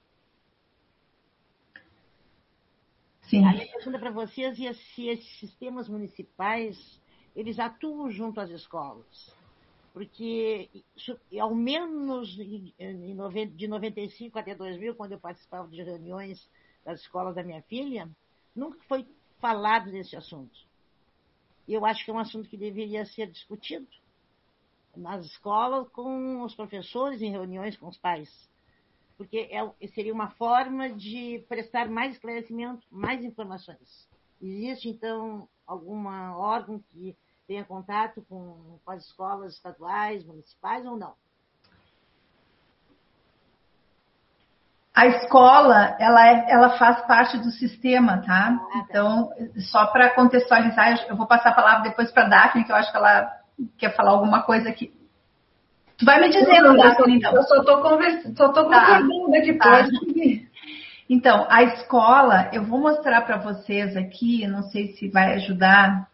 Sim. 3.22 3.46
A 3.46 3.54
minha 3.54 3.68
pergunta 3.72 4.00
para 4.00 4.12
vocês 4.12 4.60
é 4.60 4.74
se 4.74 5.08
esses 5.08 5.40
sistemas 5.40 5.88
municipais, 5.88 7.02
eles 7.36 7.60
atuam 7.60 8.10
junto 8.12 8.40
às 8.40 8.50
escolas. 8.50 9.34
Porque, 9.94 10.70
ao 11.40 11.56
menos 11.56 12.30
de 12.30 13.68
95 13.68 14.38
até 14.38 14.54
2000, 14.54 14.96
quando 14.96 15.14
eu 15.14 15.20
participava 15.20 15.68
de 15.70 15.82
reuniões 15.82 16.50
das 16.86 17.02
escolas 17.02 17.36
da 17.36 17.44
minha 17.44 17.62
filha, 17.64 18.10
nunca 18.56 18.80
foi 18.88 19.06
falado 19.40 19.92
desse 19.92 20.16
assunto. 20.16 20.58
E 21.68 21.74
eu 21.74 21.86
acho 21.86 22.06
que 22.06 22.12
é 22.12 22.14
um 22.14 22.20
assunto 22.20 22.48
que 22.48 22.58
deveria 22.58 23.06
ser 23.06 23.30
discutido 23.30 23.88
nas 24.96 25.26
escolas 25.26 25.90
com 25.90 26.44
os 26.44 26.56
professores, 26.56 27.22
em 27.22 27.32
reuniões 27.32 27.76
com 27.76 27.88
os 27.88 27.98
pais 27.98 28.30
porque 29.18 29.50
é, 29.52 29.88
seria 29.88 30.14
uma 30.14 30.32
forma 30.32 30.90
de 30.90 31.44
prestar 31.48 31.90
mais 31.90 32.14
esclarecimento, 32.14 32.86
mais 32.92 33.24
informações. 33.24 34.10
Existe, 34.42 34.90
então, 34.90 35.48
algum 35.66 36.06
órgão 36.08 36.80
que 36.92 37.16
tenha 37.48 37.64
contato 37.64 38.22
com, 38.28 38.78
com 38.84 38.92
as 38.92 39.06
escolas 39.06 39.54
estaduais, 39.54 40.26
municipais 40.26 40.86
ou 40.86 40.98
não? 40.98 41.16
A 44.96 45.08
escola, 45.08 45.98
ela, 46.00 46.26
é, 46.26 46.46
ela 46.50 46.70
faz 46.78 47.06
parte 47.06 47.38
do 47.38 47.52
sistema, 47.52 48.24
tá? 48.26 48.58
Ah, 48.58 48.72
tá. 48.72 48.86
Então, 48.90 49.30
só 49.70 49.88
para 49.88 50.12
contextualizar, 50.12 51.06
eu 51.10 51.18
vou 51.18 51.28
passar 51.28 51.50
a 51.50 51.56
palavra 51.56 51.90
depois 51.90 52.10
para 52.12 52.24
a 52.24 52.30
Daphne, 52.30 52.64
que 52.64 52.72
eu 52.72 52.76
acho 52.78 52.92
que 52.92 52.98
ela 52.98 53.30
quer 53.78 53.94
falar 53.94 54.12
alguma 54.12 54.44
coisa 54.44 54.70
aqui. 54.70 54.94
Tu 55.98 56.06
vai 56.06 56.22
me 56.22 56.30
dizendo, 56.30 56.70
não, 56.70 56.78
Daphne, 56.78 57.18
então. 57.18 57.36
Eu 57.36 57.44
só 57.44 57.58
estou 57.58 57.82
conversando, 57.82 58.38
só 58.38 58.48
estou 58.48 58.70
tá. 58.70 59.00
concordando 59.00 59.36
aqui, 59.36 59.54
tá. 59.56 59.86
Então, 61.10 61.46
a 61.50 61.64
escola, 61.64 62.50
eu 62.54 62.64
vou 62.64 62.80
mostrar 62.80 63.22
para 63.22 63.38
vocês 63.38 63.98
aqui, 63.98 64.48
não 64.48 64.64
sei 64.64 64.94
se 64.94 65.10
vai 65.10 65.34
ajudar. 65.36 66.08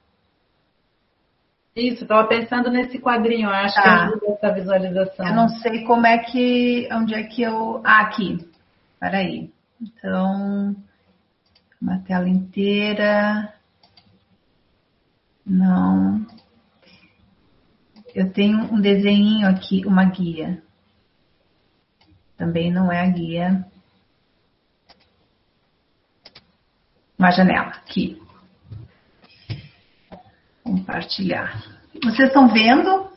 Isso, 1.76 2.04
estava 2.04 2.28
pensando 2.28 2.70
nesse 2.70 3.00
quadrinho, 3.00 3.50
acho 3.50 3.76
tá. 3.76 3.82
que 3.82 3.89
ajuda 3.89 4.26
essa 4.28 4.54
visualização. 4.54 5.28
Eu 5.28 5.36
não 5.36 5.50
sei 5.50 5.84
como 5.84 6.06
é 6.08 6.17
que, 6.17 6.89
onde 6.91 7.13
é 7.13 7.24
que 7.24 7.44
eu... 7.44 7.80
Ah, 7.86 8.02
aqui. 8.02 8.50
Peraí. 9.01 9.51
Então, 9.81 10.75
uma 11.81 11.97
tela 12.03 12.29
inteira. 12.29 13.51
Não. 15.43 16.23
Eu 18.13 18.31
tenho 18.31 18.59
um 18.71 18.79
desenho 18.79 19.47
aqui, 19.47 19.83
uma 19.87 20.05
guia. 20.05 20.61
Também 22.37 22.71
não 22.71 22.91
é 22.91 23.01
a 23.01 23.09
guia. 23.09 23.65
Uma 27.17 27.31
janela, 27.31 27.69
aqui. 27.69 28.21
Compartilhar. 30.63 31.63
Vocês 32.03 32.27
estão 32.27 32.47
vendo? 32.53 33.11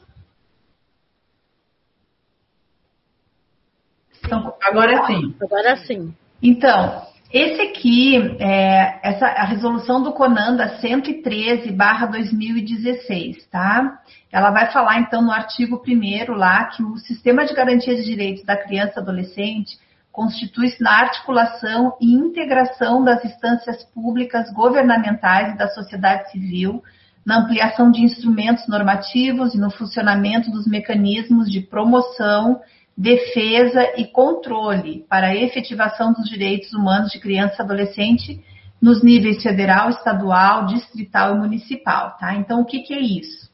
Agora 4.62 5.06
sim. 5.06 5.34
Agora 5.40 5.76
sim. 5.76 6.14
Então, 6.42 7.02
esse 7.34 7.60
aqui, 7.62 8.36
é, 8.38 9.00
essa, 9.02 9.26
a 9.26 9.44
resolução 9.44 10.02
do 10.02 10.12
CONANDA 10.12 10.78
113-2016, 10.80 13.48
tá? 13.50 13.98
Ela 14.30 14.52
vai 14.52 14.70
falar, 14.70 15.00
então, 15.00 15.20
no 15.20 15.32
artigo 15.32 15.82
1 15.84 16.32
lá, 16.32 16.66
que 16.66 16.80
o 16.82 16.96
Sistema 16.98 17.44
de 17.44 17.52
Garantia 17.52 17.96
de 17.96 18.04
Direitos 18.04 18.44
da 18.44 18.56
Criança 18.56 18.92
e 18.96 19.00
Adolescente 19.00 19.76
constitui-se 20.12 20.80
na 20.80 20.92
articulação 20.92 21.96
e 22.00 22.14
integração 22.14 23.02
das 23.02 23.24
instâncias 23.24 23.82
públicas, 23.86 24.52
governamentais 24.52 25.54
e 25.54 25.58
da 25.58 25.66
sociedade 25.70 26.30
civil, 26.30 26.84
na 27.26 27.38
ampliação 27.38 27.90
de 27.90 28.00
instrumentos 28.00 28.68
normativos 28.68 29.56
e 29.56 29.58
no 29.58 29.72
funcionamento 29.72 30.52
dos 30.52 30.68
mecanismos 30.68 31.50
de 31.50 31.62
promoção 31.62 32.60
defesa 32.96 33.92
e 33.96 34.06
controle 34.06 35.04
para 35.08 35.28
a 35.28 35.36
efetivação 35.36 36.12
dos 36.12 36.28
direitos 36.28 36.72
humanos 36.72 37.10
de 37.10 37.18
criança 37.18 37.56
e 37.58 37.62
adolescente 37.62 38.44
nos 38.80 39.02
níveis 39.02 39.42
federal, 39.42 39.90
estadual, 39.90 40.66
distrital 40.66 41.34
e 41.34 41.38
municipal, 41.38 42.16
tá? 42.18 42.34
Então, 42.34 42.60
o 42.60 42.64
que, 42.64 42.80
que 42.80 42.94
é 42.94 43.00
isso? 43.00 43.50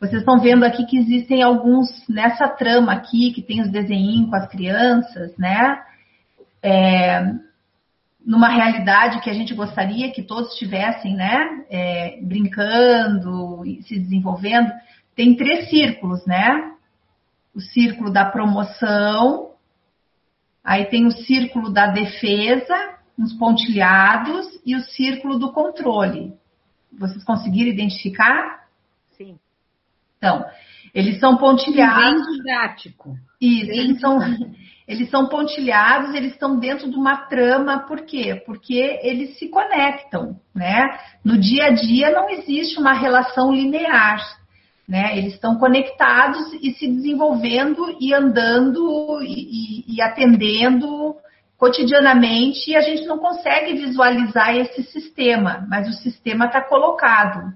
Vocês 0.00 0.20
estão 0.20 0.40
vendo 0.40 0.64
aqui 0.64 0.84
que 0.86 0.96
existem 0.96 1.42
alguns, 1.42 1.88
nessa 2.08 2.48
trama 2.48 2.92
aqui, 2.92 3.32
que 3.32 3.42
tem 3.42 3.60
os 3.60 3.70
desenhinhos 3.70 4.30
com 4.30 4.36
as 4.36 4.48
crianças, 4.48 5.36
né? 5.36 5.78
É, 6.62 7.32
numa 8.24 8.48
realidade 8.48 9.20
que 9.20 9.30
a 9.30 9.34
gente 9.34 9.54
gostaria 9.54 10.10
que 10.10 10.22
todos 10.22 10.52
estivessem, 10.52 11.14
né? 11.14 11.64
É, 11.70 12.18
brincando 12.22 13.62
se 13.82 13.98
desenvolvendo, 13.98 14.70
tem 15.14 15.36
três 15.36 15.68
círculos, 15.68 16.24
né? 16.26 16.72
O 17.54 17.60
círculo 17.60 18.12
da 18.12 18.24
promoção, 18.24 19.52
aí 20.64 20.84
tem 20.86 21.06
o 21.06 21.12
círculo 21.12 21.70
da 21.70 21.88
defesa, 21.88 22.98
uns 23.18 23.32
pontilhados, 23.32 24.46
e 24.64 24.76
o 24.76 24.80
círculo 24.80 25.38
do 25.38 25.52
controle. 25.52 26.32
Vocês 26.92 27.24
conseguiram 27.24 27.70
identificar? 27.70 28.66
Sim. 29.10 29.38
Então, 30.16 30.44
eles 30.94 31.18
são 31.18 31.36
pontilhados. 31.36 32.26
Bem 32.26 32.36
didático. 32.36 33.16
Isso, 33.40 33.66
Bem 33.66 33.78
eles 33.78 34.00
são, 34.00 34.18
eles 34.86 35.10
são 35.10 35.28
pontilhados, 35.28 36.14
eles 36.14 36.32
estão 36.32 36.58
dentro 36.58 36.90
de 36.90 36.96
uma 36.96 37.16
trama, 37.26 37.80
por 37.80 38.02
quê? 38.02 38.42
Porque 38.46 38.98
eles 39.02 39.38
se 39.38 39.48
conectam, 39.48 40.40
né? 40.54 40.98
No 41.24 41.38
dia 41.38 41.66
a 41.66 41.70
dia 41.70 42.10
não 42.10 42.28
existe 42.28 42.78
uma 42.78 42.92
relação 42.92 43.52
linear 43.52 44.39
né? 44.90 45.16
Eles 45.16 45.34
estão 45.34 45.56
conectados 45.56 46.52
e 46.60 46.72
se 46.72 46.88
desenvolvendo 46.88 47.96
e 48.00 48.12
andando 48.12 49.22
e, 49.22 49.84
e, 49.86 49.94
e 49.94 50.02
atendendo 50.02 51.14
cotidianamente 51.56 52.72
e 52.72 52.76
a 52.76 52.80
gente 52.80 53.06
não 53.06 53.18
consegue 53.18 53.74
visualizar 53.74 54.56
esse 54.56 54.82
sistema, 54.82 55.64
mas 55.68 55.88
o 55.88 55.92
sistema 55.92 56.46
está 56.46 56.60
colocado. 56.60 57.54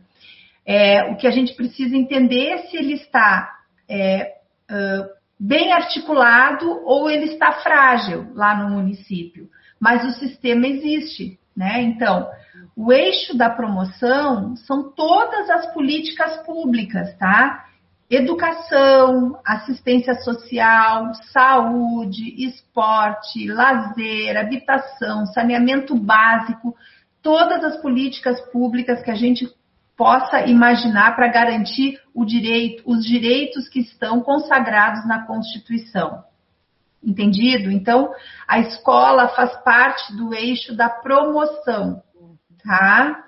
É, 0.64 1.10
o 1.10 1.16
que 1.16 1.26
a 1.26 1.30
gente 1.32 1.54
precisa 1.54 1.96
entender 1.96 2.50
é 2.50 2.58
se 2.58 2.76
ele 2.76 2.94
está 2.94 3.50
é, 3.88 4.34
uh, 4.70 5.08
bem 5.38 5.72
articulado 5.72 6.70
ou 6.84 7.10
ele 7.10 7.32
está 7.32 7.50
frágil 7.50 8.30
lá 8.34 8.54
no 8.56 8.70
município. 8.76 9.48
Mas 9.80 10.04
o 10.04 10.18
sistema 10.20 10.68
existe, 10.68 11.36
né? 11.56 11.82
Então, 11.82 12.28
o 12.76 12.92
eixo 12.92 13.36
da 13.36 13.48
promoção 13.50 14.56
são 14.56 14.90
todas 14.92 15.48
as 15.50 15.72
políticas 15.72 16.36
públicas, 16.44 17.16
tá? 17.16 17.64
Educação, 18.10 19.38
assistência 19.44 20.14
social, 20.16 21.14
saúde, 21.32 22.44
esporte, 22.46 23.48
lazer, 23.48 24.36
habitação, 24.36 25.26
saneamento 25.26 25.94
básico, 25.94 26.74
todas 27.22 27.64
as 27.64 27.76
políticas 27.80 28.40
públicas 28.50 29.02
que 29.02 29.10
a 29.10 29.14
gente 29.14 29.48
possa 29.96 30.46
imaginar 30.46 31.14
para 31.14 31.28
garantir 31.28 32.00
direito, 32.26 32.82
os 32.84 33.04
direitos 33.04 33.68
que 33.68 33.80
estão 33.80 34.20
consagrados 34.20 35.06
na 35.06 35.24
Constituição. 35.24 36.24
Entendido? 37.04 37.70
Então, 37.70 38.10
a 38.48 38.58
escola 38.60 39.28
faz 39.28 39.54
parte 39.62 40.16
do 40.16 40.34
eixo 40.34 40.74
da 40.76 40.88
promoção 40.88 42.02
tá? 42.64 43.24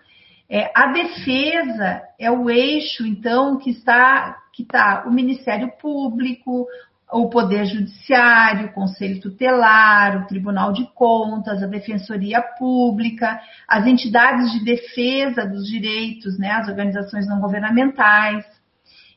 É, 0.49 0.71
a 0.75 0.93
defesa 0.93 2.03
é 2.19 2.31
o 2.31 2.49
eixo, 2.49 3.05
então, 3.07 3.59
que 3.59 3.71
está, 3.71 4.37
que 4.53 4.63
está 4.63 5.05
o 5.07 5.11
Ministério 5.13 5.71
Público, 5.81 6.67
o 7.13 7.29
Poder 7.29 7.67
Judiciário, 7.67 8.67
o 8.67 8.73
Conselho 8.73 9.21
Tutelar, 9.21 10.23
o 10.23 10.27
Tribunal 10.27 10.73
de 10.73 10.87
Contas, 10.93 11.63
a 11.63 11.67
Defensoria 11.67 12.43
Pública, 12.59 13.41
as 13.69 13.87
entidades 13.87 14.51
de 14.53 14.65
defesa 14.65 15.45
dos 15.45 15.69
direitos, 15.69 16.39
né, 16.39 16.51
as 16.53 16.69
organizações 16.69 17.29
não 17.29 17.41
governamentais. 17.41 18.45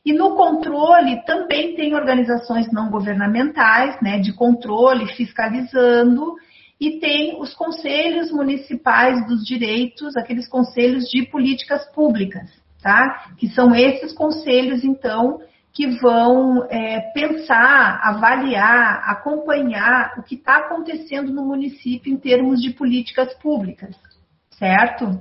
E 0.04 0.12
no 0.12 0.34
controle 0.34 1.22
também 1.24 1.74
tem 1.74 1.94
organizações 1.94 2.70
não 2.72 2.90
governamentais, 2.90 4.00
né, 4.00 4.18
de 4.18 4.32
controle, 4.32 5.06
fiscalizando, 5.14 6.34
e 6.80 6.98
tem 6.98 7.38
os 7.38 7.54
conselhos 7.54 8.32
municipais 8.32 9.26
dos 9.26 9.44
direitos, 9.44 10.16
aqueles 10.16 10.48
conselhos 10.48 11.04
de 11.10 11.26
políticas 11.26 11.84
públicas, 11.92 12.50
tá? 12.82 13.32
Que 13.36 13.48
são 13.48 13.74
esses 13.74 14.14
conselhos, 14.14 14.82
então, 14.82 15.40
que 15.72 15.86
vão 15.98 16.66
é, 16.70 17.00
pensar, 17.12 18.00
avaliar, 18.02 19.02
acompanhar 19.10 20.14
o 20.18 20.22
que 20.22 20.34
está 20.34 20.56
acontecendo 20.56 21.30
no 21.32 21.44
município 21.44 22.12
em 22.12 22.16
termos 22.16 22.60
de 22.60 22.70
políticas 22.70 23.34
públicas, 23.34 23.94
certo? 24.58 25.20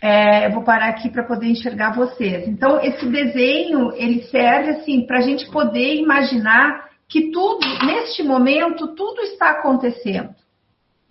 É, 0.00 0.46
eu 0.46 0.52
vou 0.52 0.62
parar 0.62 0.88
aqui 0.88 1.10
para 1.10 1.24
poder 1.24 1.46
enxergar 1.46 1.94
vocês. 1.94 2.46
Então, 2.46 2.80
esse 2.80 3.04
desenho 3.06 3.92
ele 3.94 4.22
serve 4.24 4.70
assim 4.70 5.06
para 5.06 5.18
a 5.18 5.22
gente 5.22 5.50
poder 5.50 5.96
imaginar 5.96 6.88
que 7.08 7.30
tudo, 7.30 7.66
neste 7.84 8.22
momento, 8.22 8.94
tudo 8.94 9.20
está 9.22 9.50
acontecendo. 9.50 10.34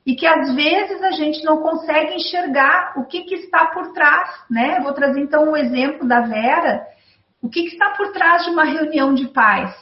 e 0.05 0.15
que 0.15 0.25
às 0.25 0.55
vezes 0.55 1.03
a 1.03 1.11
gente 1.11 1.43
não 1.43 1.57
consegue 1.57 2.15
enxergar 2.15 2.93
o 2.95 3.03
que, 3.03 3.23
que 3.23 3.35
está 3.35 3.65
por 3.65 3.91
trás, 3.91 4.29
né? 4.49 4.77
Eu 4.77 4.83
vou 4.83 4.93
trazer 4.93 5.19
então 5.19 5.51
um 5.51 5.57
exemplo 5.57 6.07
da 6.07 6.21
Vera. 6.21 6.81
O 7.41 7.49
que, 7.49 7.63
que 7.63 7.73
está 7.73 7.89
por 7.89 8.13
trás 8.13 8.45
de 8.45 8.51
uma 8.51 8.63
reunião 8.63 9.13
de 9.13 9.27
pais, 9.27 9.75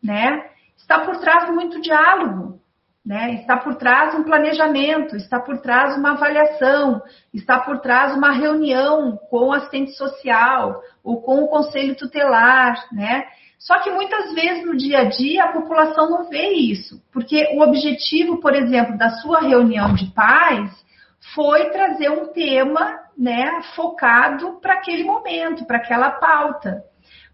né? 0.00 0.44
Está 0.76 1.00
por 1.00 1.16
trás 1.16 1.50
muito 1.50 1.80
diálogo, 1.80 2.60
né? 3.04 3.34
Está 3.34 3.56
por 3.56 3.74
trás 3.74 4.14
um 4.14 4.22
planejamento, 4.22 5.16
está 5.16 5.40
por 5.40 5.58
trás 5.58 5.96
uma 5.96 6.12
avaliação, 6.12 7.02
está 7.34 7.58
por 7.58 7.80
trás 7.80 8.14
uma 8.14 8.30
reunião 8.30 9.18
com 9.28 9.48
o 9.48 9.52
assistente 9.52 9.92
social 9.92 10.80
ou 11.02 11.20
com 11.20 11.42
o 11.42 11.48
conselho 11.48 11.96
tutelar, 11.96 12.76
né? 12.92 13.24
Só 13.58 13.78
que 13.80 13.90
muitas 13.90 14.32
vezes 14.32 14.64
no 14.64 14.76
dia 14.76 15.00
a 15.00 15.04
dia 15.04 15.44
a 15.44 15.52
população 15.52 16.10
não 16.10 16.28
vê 16.28 16.48
isso, 16.48 17.00
porque 17.12 17.56
o 17.56 17.60
objetivo, 17.62 18.40
por 18.40 18.54
exemplo, 18.54 18.98
da 18.98 19.10
sua 19.10 19.40
reunião 19.40 19.94
de 19.94 20.06
pais 20.12 20.70
foi 21.34 21.70
trazer 21.70 22.10
um 22.10 22.32
tema, 22.32 23.00
né, 23.16 23.62
focado 23.76 24.58
para 24.60 24.74
aquele 24.74 25.04
momento, 25.04 25.64
para 25.64 25.76
aquela 25.76 26.10
pauta. 26.10 26.82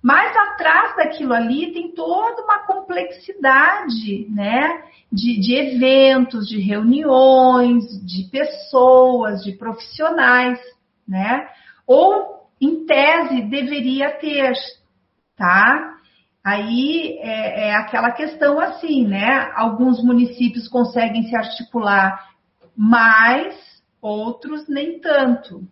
Mas 0.02 0.36
atrás 0.36 0.96
daquilo 0.96 1.34
ali 1.34 1.72
tem 1.72 1.92
toda 1.92 2.42
uma 2.42 2.60
complexidade, 2.60 4.28
né, 4.30 4.82
de, 5.12 5.40
de 5.40 5.54
eventos, 5.54 6.48
de 6.48 6.60
reuniões, 6.60 7.84
de 8.04 8.24
pessoas, 8.30 9.42
de 9.42 9.52
profissionais, 9.52 10.60
né? 11.06 11.48
Ou 11.86 12.46
em 12.60 12.84
tese 12.84 13.42
deveria 13.42 14.10
ter, 14.18 14.52
tá? 15.36 15.96
Aí 16.44 17.18
é, 17.20 17.68
é, 17.68 17.74
aquela 17.74 18.12
questão 18.12 18.60
assim, 18.60 19.06
né? 19.06 19.50
Alguns 19.56 20.02
municípios 20.02 20.68
conseguem 20.68 21.24
se 21.24 21.36
articular 21.36 22.28
mais, 22.76 23.56
outros 24.00 24.68
nem 24.68 25.00
tanto, 25.00 25.62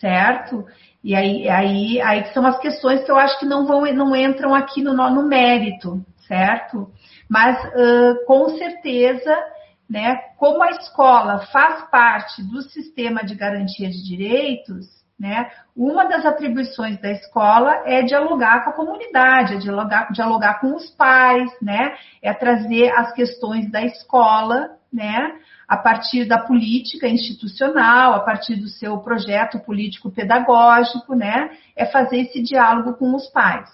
certo? 0.00 0.64
E 1.02 1.14
aí, 1.14 1.48
aí, 1.48 2.00
aí 2.00 2.32
são 2.32 2.46
as 2.46 2.58
questões 2.58 3.04
que 3.04 3.10
eu 3.10 3.18
acho 3.18 3.38
que 3.38 3.46
não 3.46 3.66
vão, 3.66 3.82
não 3.92 4.14
entram 4.14 4.54
aqui 4.54 4.82
no, 4.82 4.94
no 4.94 5.26
mérito, 5.26 6.04
certo? 6.28 6.90
Mas 7.28 7.58
uh, 7.64 8.24
com 8.26 8.56
certeza, 8.56 9.36
né? 9.88 10.16
Como 10.38 10.62
a 10.62 10.70
escola 10.70 11.40
faz 11.52 11.88
parte 11.90 12.42
do 12.42 12.62
sistema 12.62 13.24
de 13.24 13.34
garantia 13.34 13.88
de 13.88 14.02
direitos, 14.04 14.86
né? 15.18 15.50
Uma 15.76 16.04
das 16.04 16.24
atribuições 16.24 17.00
da 17.00 17.10
escola 17.10 17.82
é 17.84 18.02
dialogar 18.02 18.64
com 18.64 18.70
a 18.70 18.74
comunidade, 18.74 19.54
é 19.54 19.58
dialogar, 19.58 20.10
dialogar 20.12 20.60
com 20.60 20.74
os 20.74 20.90
pais, 20.90 21.50
né? 21.60 21.94
É 22.20 22.32
trazer 22.32 22.90
as 22.90 23.12
questões 23.12 23.70
da 23.70 23.82
escola, 23.82 24.70
né? 24.92 25.32
A 25.72 25.76
partir 25.78 26.26
da 26.26 26.38
política 26.38 27.08
institucional, 27.08 28.12
a 28.12 28.20
partir 28.20 28.56
do 28.56 28.68
seu 28.68 28.98
projeto 28.98 29.58
político 29.58 30.10
pedagógico, 30.10 31.14
né? 31.14 31.56
É 31.74 31.86
fazer 31.86 32.18
esse 32.18 32.42
diálogo 32.42 32.92
com 32.92 33.14
os 33.14 33.26
pais. 33.28 33.70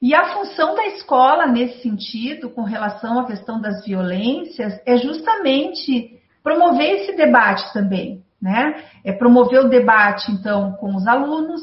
E 0.00 0.14
a 0.14 0.32
função 0.32 0.76
da 0.76 0.86
escola 0.86 1.48
nesse 1.48 1.82
sentido, 1.82 2.50
com 2.50 2.62
relação 2.62 3.18
à 3.18 3.26
questão 3.26 3.60
das 3.60 3.84
violências, 3.84 4.80
é 4.86 4.96
justamente 4.96 6.22
promover 6.40 7.00
esse 7.00 7.16
debate 7.16 7.72
também, 7.72 8.22
né? 8.40 8.84
É 9.02 9.12
promover 9.12 9.64
o 9.64 9.68
debate, 9.68 10.30
então, 10.30 10.74
com 10.74 10.94
os 10.94 11.08
alunos, 11.08 11.62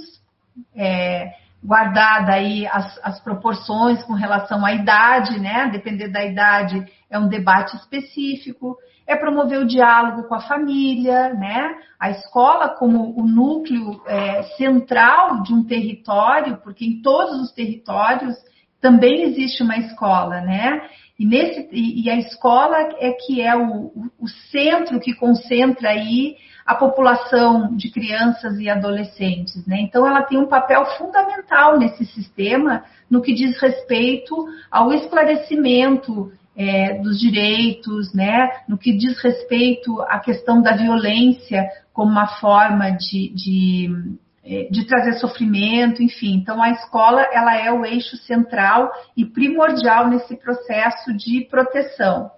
é, 0.76 1.32
guardada 1.64 2.34
aí 2.34 2.66
as, 2.68 3.00
as, 3.04 3.20
proporções 3.20 4.02
com 4.04 4.14
relação 4.14 4.66
à 4.66 4.74
idade, 4.74 5.40
né? 5.40 5.70
Depender 5.72 6.08
da 6.08 6.24
idade, 6.24 6.86
é 7.10 7.20
um 7.20 7.28
debate 7.28 7.76
específico. 7.76 8.78
É 9.06 9.16
promover 9.16 9.60
o 9.60 9.68
diálogo 9.68 10.28
com 10.28 10.36
a 10.36 10.42
família, 10.42 11.34
né? 11.34 11.76
A 12.00 12.12
escola 12.12 12.70
como 12.70 13.20
o 13.20 13.28
núcleo 13.28 14.02
é, 14.08 14.44
central 14.56 15.44
de 15.44 15.54
um 15.54 15.66
território, 15.66 16.58
porque 16.64 16.86
em 16.86 17.02
todos 17.02 17.42
os 17.42 17.52
territórios 17.52 18.36
também 18.80 19.24
existe 19.24 19.62
uma 19.62 19.78
escola, 19.78 20.40
né? 20.42 20.82
E, 21.20 21.26
nesse, 21.26 21.68
e 21.74 22.10
a 22.10 22.16
escola 22.16 22.78
é 22.98 23.12
que 23.12 23.42
é 23.42 23.54
o, 23.54 23.92
o 24.18 24.28
centro 24.50 25.02
que 25.02 25.14
concentra 25.14 25.90
aí 25.90 26.38
a 26.70 26.76
população 26.76 27.76
de 27.76 27.90
crianças 27.90 28.60
e 28.60 28.70
adolescentes, 28.70 29.66
né? 29.66 29.82
Então 29.82 30.06
ela 30.06 30.22
tem 30.22 30.38
um 30.38 30.46
papel 30.46 30.86
fundamental 31.00 31.80
nesse 31.80 32.06
sistema 32.06 32.84
no 33.10 33.24
que 33.24 33.34
diz 33.34 33.60
respeito 33.60 34.36
ao 34.70 34.94
esclarecimento 34.94 36.32
é, 36.56 36.94
dos 37.00 37.20
direitos, 37.20 38.14
né? 38.14 38.52
No 38.68 38.78
que 38.78 38.94
diz 38.96 39.20
respeito 39.20 40.00
à 40.04 40.20
questão 40.20 40.62
da 40.62 40.76
violência 40.76 41.68
como 41.92 42.12
uma 42.12 42.28
forma 42.40 42.92
de, 42.92 43.34
de 43.34 44.20
é, 44.46 44.68
de 44.70 44.86
trazer 44.86 45.14
sofrimento, 45.14 46.04
enfim. 46.04 46.36
Então 46.36 46.62
a 46.62 46.70
escola 46.70 47.28
ela 47.34 47.58
é 47.58 47.72
o 47.72 47.84
eixo 47.84 48.16
central 48.18 48.92
e 49.18 49.26
primordial 49.26 50.08
nesse 50.08 50.38
processo 50.38 51.18
de 51.18 51.48
proteção. 51.50 52.30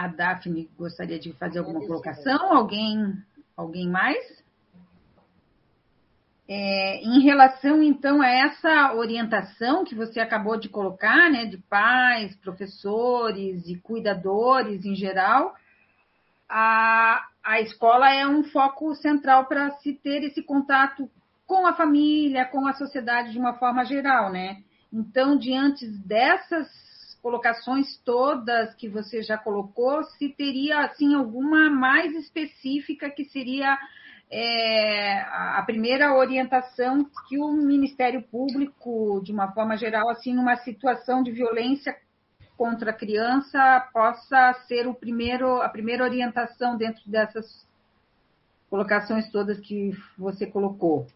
A 0.00 0.06
Daphne 0.06 0.66
gostaria 0.78 1.18
de 1.18 1.34
fazer 1.34 1.58
alguma 1.58 1.86
colocação? 1.86 2.54
Alguém, 2.54 3.22
alguém 3.54 3.86
mais? 3.86 4.42
É, 6.48 7.02
em 7.02 7.20
relação, 7.20 7.82
então, 7.82 8.22
a 8.22 8.26
essa 8.26 8.94
orientação 8.94 9.84
que 9.84 9.94
você 9.94 10.18
acabou 10.18 10.58
de 10.58 10.70
colocar, 10.70 11.30
né, 11.30 11.44
de 11.44 11.58
pais, 11.58 12.34
professores 12.36 13.68
e 13.68 13.76
cuidadores 13.76 14.86
em 14.86 14.94
geral, 14.94 15.54
a, 16.48 17.22
a 17.44 17.60
escola 17.60 18.10
é 18.10 18.26
um 18.26 18.42
foco 18.44 18.94
central 18.94 19.44
para 19.44 19.70
se 19.80 19.92
ter 19.92 20.24
esse 20.24 20.42
contato 20.42 21.10
com 21.46 21.66
a 21.66 21.74
família, 21.74 22.46
com 22.46 22.66
a 22.66 22.72
sociedade 22.72 23.32
de 23.32 23.38
uma 23.38 23.52
forma 23.58 23.84
geral, 23.84 24.32
né? 24.32 24.62
Então, 24.90 25.36
diante 25.36 25.86
dessas 25.86 26.89
colocações 27.22 27.98
todas 28.04 28.74
que 28.74 28.88
você 28.88 29.22
já 29.22 29.36
colocou, 29.36 30.02
se 30.04 30.28
teria 30.30 30.80
assim 30.80 31.14
alguma 31.14 31.70
mais 31.70 32.14
específica 32.14 33.10
que 33.10 33.24
seria 33.26 33.78
é, 34.30 35.20
a 35.20 35.62
primeira 35.66 36.14
orientação 36.14 37.04
que 37.28 37.38
o 37.38 37.52
Ministério 37.52 38.22
Público, 38.22 39.20
de 39.24 39.32
uma 39.32 39.52
forma 39.52 39.76
geral, 39.76 40.08
assim, 40.08 40.34
numa 40.34 40.56
situação 40.56 41.22
de 41.22 41.32
violência 41.32 41.96
contra 42.56 42.90
a 42.90 42.94
criança 42.94 43.88
possa 43.92 44.52
ser 44.68 44.86
o 44.86 44.94
primeiro, 44.94 45.60
a 45.62 45.68
primeira 45.68 46.04
orientação 46.04 46.76
dentro 46.76 47.02
dessas 47.10 47.66
colocações 48.68 49.30
todas 49.30 49.58
que 49.58 49.92
você 50.16 50.46
colocou. 50.46 51.06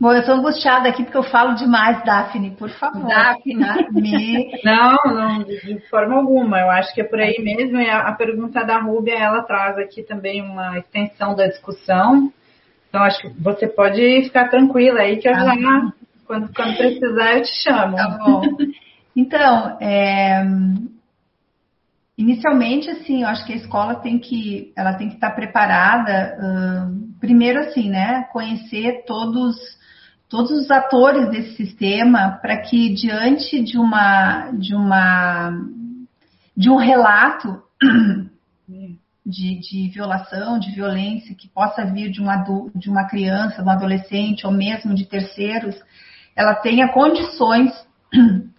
Bom, 0.00 0.12
eu 0.12 0.20
estou 0.20 0.34
angustiada 0.34 0.88
aqui 0.88 1.04
porque 1.04 1.16
eu 1.16 1.22
falo 1.22 1.54
demais, 1.54 2.04
Daphne, 2.04 2.50
por 2.52 2.68
favor. 2.70 3.06
Daphne. 3.06 4.50
Não, 4.64 4.96
não, 5.04 5.44
de 5.44 5.78
forma 5.88 6.16
alguma. 6.16 6.60
Eu 6.60 6.70
acho 6.70 6.92
que 6.94 7.00
é 7.00 7.04
por 7.04 7.20
aí 7.20 7.36
mesmo. 7.38 7.78
E 7.78 7.88
a, 7.88 8.08
a 8.08 8.12
pergunta 8.12 8.64
da 8.64 8.78
Rúbia, 8.78 9.14
ela 9.14 9.42
traz 9.42 9.78
aqui 9.78 10.02
também 10.02 10.42
uma 10.42 10.78
extensão 10.78 11.34
da 11.34 11.46
discussão. 11.46 12.32
Então, 12.88 13.02
acho 13.02 13.20
que 13.22 13.28
você 13.40 13.66
pode 13.66 14.24
ficar 14.24 14.48
tranquila 14.48 15.00
aí 15.00 15.16
que 15.16 15.28
eu 15.28 15.34
já, 15.34 15.52
ah. 15.52 15.92
quando, 16.26 16.52
quando 16.54 16.76
precisar, 16.76 17.34
eu 17.34 17.42
te 17.42 17.62
chamo. 17.62 17.96
Tá 17.96 18.08
bom. 18.18 18.42
Então, 19.16 19.78
é, 19.80 20.44
inicialmente, 22.18 22.90
assim, 22.90 23.22
eu 23.22 23.28
acho 23.28 23.46
que 23.46 23.52
a 23.52 23.56
escola 23.56 23.94
tem 23.96 24.18
que, 24.18 24.72
ela 24.76 24.94
tem 24.94 25.08
que 25.08 25.14
estar 25.14 25.30
preparada, 25.30 26.36
uh, 26.36 27.18
primeiro 27.20 27.60
assim, 27.60 27.88
né, 27.88 28.24
conhecer 28.32 29.04
todos, 29.06 29.56
todos 30.34 30.50
os 30.50 30.68
atores 30.68 31.30
desse 31.30 31.54
sistema 31.54 32.40
para 32.42 32.56
que 32.56 32.92
diante 32.92 33.62
de 33.62 33.78
uma, 33.78 34.50
de 34.50 34.74
uma, 34.74 35.56
de 36.56 36.68
um 36.68 36.74
relato 36.74 37.62
de, 39.24 39.60
de, 39.60 39.90
violação, 39.90 40.58
de 40.58 40.72
violência 40.72 41.36
que 41.36 41.46
possa 41.46 41.84
vir 41.84 42.10
de, 42.10 42.20
um 42.20 42.28
adulto, 42.28 42.76
de 42.76 42.90
uma 42.90 43.04
criança, 43.04 43.62
de 43.62 43.68
um 43.68 43.70
adolescente 43.70 44.44
ou 44.44 44.52
mesmo 44.52 44.92
de 44.92 45.06
terceiros, 45.06 45.80
ela 46.34 46.56
tenha 46.56 46.88
condições 46.88 47.70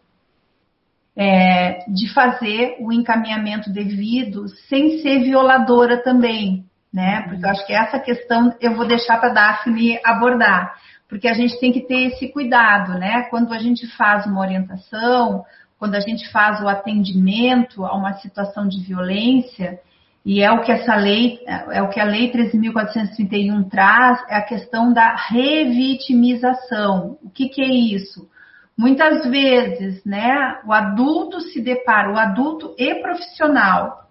é, 1.13 1.79
de 1.89 2.07
fazer 2.13 2.77
o 2.79 2.89
encaminhamento 2.93 3.69
devido 3.69 4.47
sem 4.69 5.01
ser 5.01 5.23
violadora 5.23 6.01
também, 6.01 6.63
né? 6.93 7.23
Porque 7.23 7.45
eu 7.45 7.49
acho 7.49 7.67
que 7.67 7.73
essa 7.73 7.99
questão 7.99 8.55
eu 8.61 8.77
vou 8.77 8.87
deixar 8.87 9.17
para 9.17 9.31
a 9.31 9.33
Daphne 9.33 9.99
abordar, 10.05 10.73
porque 11.15 11.29
a 11.29 11.33
gente 11.33 11.57
tem 11.61 11.71
que 11.71 11.79
ter 11.79 12.07
esse 12.07 12.27
cuidado, 12.27 12.99
né? 12.99 13.21
Quando 13.29 13.53
a 13.53 13.57
gente 13.57 13.87
faz 13.95 14.25
uma 14.25 14.41
orientação, 14.41 15.45
quando 15.79 15.95
a 15.95 16.01
gente 16.01 16.29
faz 16.29 16.61
o 16.61 16.67
atendimento 16.67 17.85
a 17.85 17.95
uma 17.95 18.15
situação 18.15 18.67
de 18.67 18.83
violência, 18.83 19.79
e 20.25 20.41
é 20.41 20.51
o 20.51 20.61
que 20.61 20.73
essa 20.73 20.93
lei, 20.93 21.39
é 21.47 21.81
o 21.81 21.87
que 21.87 22.01
a 22.01 22.03
lei 22.03 22.33
13.431 22.33 23.69
traz, 23.69 24.21
é 24.27 24.35
a 24.35 24.41
questão 24.41 24.91
da 24.91 25.15
revitimização. 25.15 27.17
O 27.23 27.29
que, 27.29 27.47
que 27.47 27.61
é 27.61 27.69
isso? 27.69 28.29
Muitas 28.77 29.25
vezes, 29.25 30.03
né, 30.03 30.59
o 30.65 30.73
adulto 30.73 31.39
se 31.39 31.61
depara, 31.61 32.11
o 32.11 32.17
adulto 32.17 32.75
e 32.77 32.93
profissional 32.95 34.09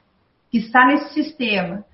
que 0.51 0.57
está 0.57 0.87
nesse 0.87 1.13
sistema, 1.13 1.85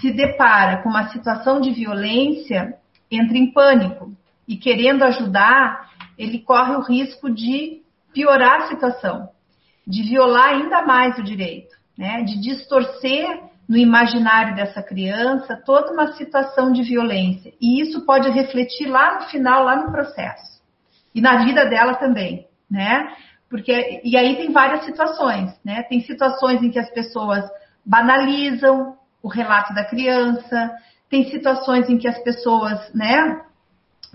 se 0.00 0.12
depara 0.12 0.78
com 0.78 0.88
uma 0.88 1.10
situação 1.10 1.60
de 1.60 1.70
violência, 1.70 2.74
entra 3.08 3.38
em 3.38 3.52
pânico 3.52 4.18
e 4.48 4.56
querendo 4.56 5.04
ajudar, 5.04 5.90
ele 6.16 6.38
corre 6.40 6.74
o 6.74 6.80
risco 6.80 7.30
de 7.30 7.82
piorar 8.12 8.62
a 8.62 8.68
situação, 8.68 9.28
de 9.86 10.02
violar 10.02 10.54
ainda 10.54 10.82
mais 10.82 11.18
o 11.18 11.22
direito, 11.22 11.76
né, 11.96 12.22
de 12.22 12.40
distorcer 12.40 13.42
no 13.68 13.76
imaginário 13.76 14.56
dessa 14.56 14.82
criança 14.82 15.60
toda 15.64 15.92
uma 15.92 16.12
situação 16.12 16.72
de 16.72 16.82
violência. 16.82 17.52
E 17.60 17.82
isso 17.82 18.06
pode 18.06 18.30
refletir 18.30 18.88
lá 18.88 19.16
no 19.16 19.26
final, 19.28 19.64
lá 19.64 19.76
no 19.76 19.92
processo. 19.92 20.62
E 21.14 21.20
na 21.20 21.44
vida 21.44 21.66
dela 21.66 21.94
também, 21.94 22.46
né? 22.70 23.12
Porque, 23.50 24.00
e 24.04 24.16
aí 24.16 24.36
tem 24.36 24.52
várias 24.52 24.84
situações, 24.86 25.52
né? 25.62 25.82
Tem 25.82 26.00
situações 26.00 26.62
em 26.62 26.70
que 26.70 26.78
as 26.78 26.90
pessoas 26.90 27.44
banalizam 27.84 28.96
o 29.22 29.28
relato 29.28 29.74
da 29.74 29.84
criança, 29.84 30.70
tem 31.10 31.30
situações 31.30 31.88
em 31.90 31.98
que 31.98 32.08
as 32.08 32.18
pessoas, 32.22 32.92
né? 32.94 33.42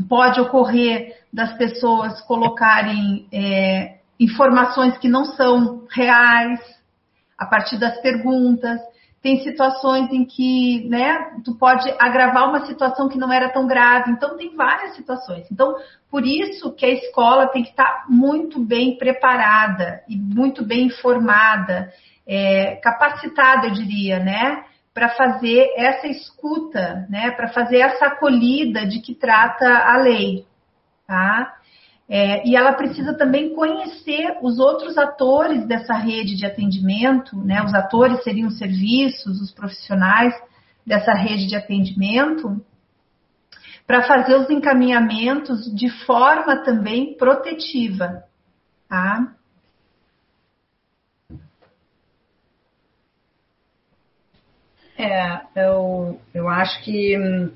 Pode 0.07 0.39
ocorrer 0.41 1.17
das 1.31 1.53
pessoas 1.57 2.21
colocarem 2.21 3.27
é, 3.31 3.97
informações 4.19 4.97
que 4.97 5.07
não 5.07 5.25
são 5.25 5.85
reais 5.89 6.59
a 7.37 7.45
partir 7.45 7.77
das 7.77 7.99
perguntas 8.01 8.79
tem 9.23 9.41
situações 9.41 10.11
em 10.11 10.25
que, 10.25 10.85
né, 10.89 11.31
tu 11.45 11.55
pode 11.55 11.89
agravar 11.97 12.49
uma 12.49 12.65
situação 12.65 13.07
que 13.07 13.17
não 13.17 13.31
era 13.31 13.47
tão 13.47 13.65
grave. 13.65 14.11
Então, 14.11 14.35
tem 14.35 14.53
várias 14.53 14.97
situações. 14.97 15.49
Então, 15.49 15.73
por 16.11 16.27
isso 16.27 16.73
que 16.73 16.85
a 16.85 16.89
escola 16.89 17.47
tem 17.47 17.63
que 17.63 17.69
estar 17.69 18.03
muito 18.09 18.59
bem 18.59 18.97
preparada 18.97 20.03
e 20.09 20.17
muito 20.17 20.65
bem 20.65 20.87
informada, 20.87 21.89
é, 22.27 22.75
capacitada, 22.83 23.67
eu 23.67 23.71
diria, 23.71 24.19
né, 24.19 24.65
para 24.93 25.09
fazer 25.09 25.73
essa 25.75 26.07
escuta, 26.07 27.07
né, 27.09 27.31
para 27.31 27.47
fazer 27.49 27.79
essa 27.79 28.05
acolhida 28.05 28.85
de 28.85 28.99
que 28.99 29.15
trata 29.15 29.67
a 29.67 29.97
lei, 29.97 30.45
tá? 31.07 31.55
É, 32.07 32.47
e 32.47 32.55
ela 32.55 32.73
precisa 32.73 33.17
também 33.17 33.55
conhecer 33.55 34.37
os 34.41 34.59
outros 34.59 34.97
atores 34.97 35.65
dessa 35.65 35.95
rede 35.95 36.35
de 36.35 36.45
atendimento, 36.45 37.35
né? 37.37 37.63
Os 37.63 37.73
atores 37.73 38.21
seriam 38.23 38.49
os 38.49 38.57
serviços, 38.57 39.41
os 39.41 39.51
profissionais 39.51 40.33
dessa 40.85 41.13
rede 41.13 41.47
de 41.47 41.55
atendimento, 41.55 42.61
para 43.87 44.03
fazer 44.03 44.35
os 44.35 44.49
encaminhamentos 44.49 45.73
de 45.73 45.89
forma 46.05 46.57
também 46.57 47.15
protetiva, 47.17 48.23
tá? 48.87 49.33
É, 55.03 55.41
eu, 55.57 56.17
eu 56.33 56.47
acho 56.47 56.81
que 56.81 57.17
hum, 57.17 57.51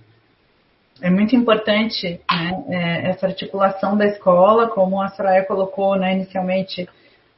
é 1.02 1.10
muito 1.10 1.34
importante 1.34 2.20
né, 2.30 2.64
é, 2.68 3.10
essa 3.10 3.28
articulação 3.28 3.96
da 3.96 4.06
escola, 4.06 4.68
como 4.68 5.02
a 5.02 5.08
Soraya 5.10 5.46
colocou 5.46 5.96
né, 5.96 6.14
inicialmente, 6.14 6.90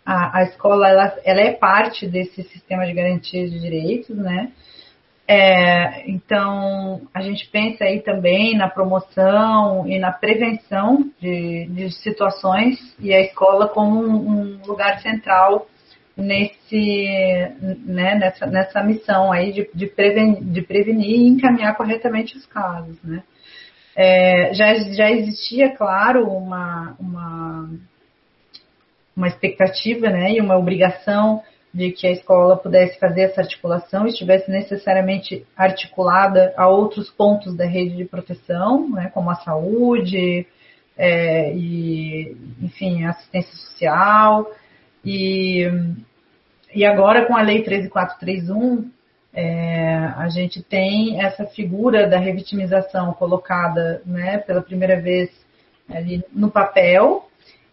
a, 0.04 0.40
a 0.40 0.44
escola 0.44 0.90
ela, 0.90 1.16
ela, 1.24 1.42
é 1.42 1.52
parte 1.52 2.08
desse 2.08 2.42
sistema 2.42 2.88
de 2.88 2.94
garantia 2.94 3.48
de 3.48 3.60
direitos, 3.60 4.18
né? 4.18 4.52
É, 5.28 6.10
então, 6.10 7.02
a 7.14 7.22
gente 7.22 7.48
pensa 7.50 7.84
aí 7.84 8.02
também 8.02 8.58
na 8.58 8.68
promoção 8.68 9.88
e 9.88 10.00
na 10.00 10.12
prevenção 10.12 11.08
de, 11.22 11.68
de 11.68 11.92
situações 11.92 12.80
e 13.00 13.14
a 13.14 13.22
escola 13.22 13.68
como 13.68 14.02
um, 14.02 14.28
um 14.28 14.62
lugar 14.66 15.00
central 15.02 15.68
nesse, 16.20 17.52
né, 17.86 18.16
nessa, 18.16 18.46
nessa 18.46 18.84
missão 18.84 19.32
aí 19.32 19.52
de, 19.52 19.70
de, 19.74 19.88
prevenir, 19.88 20.44
de 20.44 20.62
prevenir 20.62 21.10
e 21.10 21.28
encaminhar 21.28 21.76
corretamente 21.76 22.38
os 22.38 22.46
casos, 22.46 23.02
né? 23.04 23.24
É, 23.96 24.54
já, 24.54 24.74
já 24.94 25.12
existia, 25.12 25.76
claro, 25.76 26.30
uma, 26.30 26.96
uma, 27.00 27.70
uma 29.16 29.28
expectativa 29.28 30.10
né, 30.10 30.34
e 30.34 30.40
uma 30.40 30.58
obrigação 30.58 31.44
de 31.74 31.92
que 31.92 32.08
a 32.08 32.12
escola 32.12 32.56
pudesse 32.56 32.98
fazer 32.98 33.24
essa 33.24 33.42
articulação, 33.42 34.08
estivesse 34.08 34.50
necessariamente 34.50 35.46
articulada 35.56 36.54
a 36.56 36.68
outros 36.68 37.10
pontos 37.10 37.56
da 37.56 37.66
rede 37.66 37.98
de 37.98 38.06
proteção, 38.06 38.90
né, 38.90 39.12
como 39.14 39.30
a 39.30 39.36
saúde, 39.36 40.48
é, 40.98 41.54
e, 41.54 42.38
enfim, 42.62 43.06
assistência 43.06 43.56
social. 43.56 44.50
E, 45.04 45.70
e 46.74 46.86
agora, 46.86 47.26
com 47.26 47.36
a 47.36 47.42
Lei 47.42 47.64
13431, 47.64 48.90
é, 49.34 49.96
a 50.18 50.28
gente 50.30 50.62
tem 50.62 51.22
essa 51.22 51.46
figura 51.46 52.08
da 52.08 52.18
revitimização 52.18 53.14
colocada 53.14 54.02
né, 54.06 54.40
pela 54.40 54.62
primeira 54.62 55.00
vez 55.00 55.30
ali 55.90 56.24
no 56.32 56.50
papel 56.50 57.28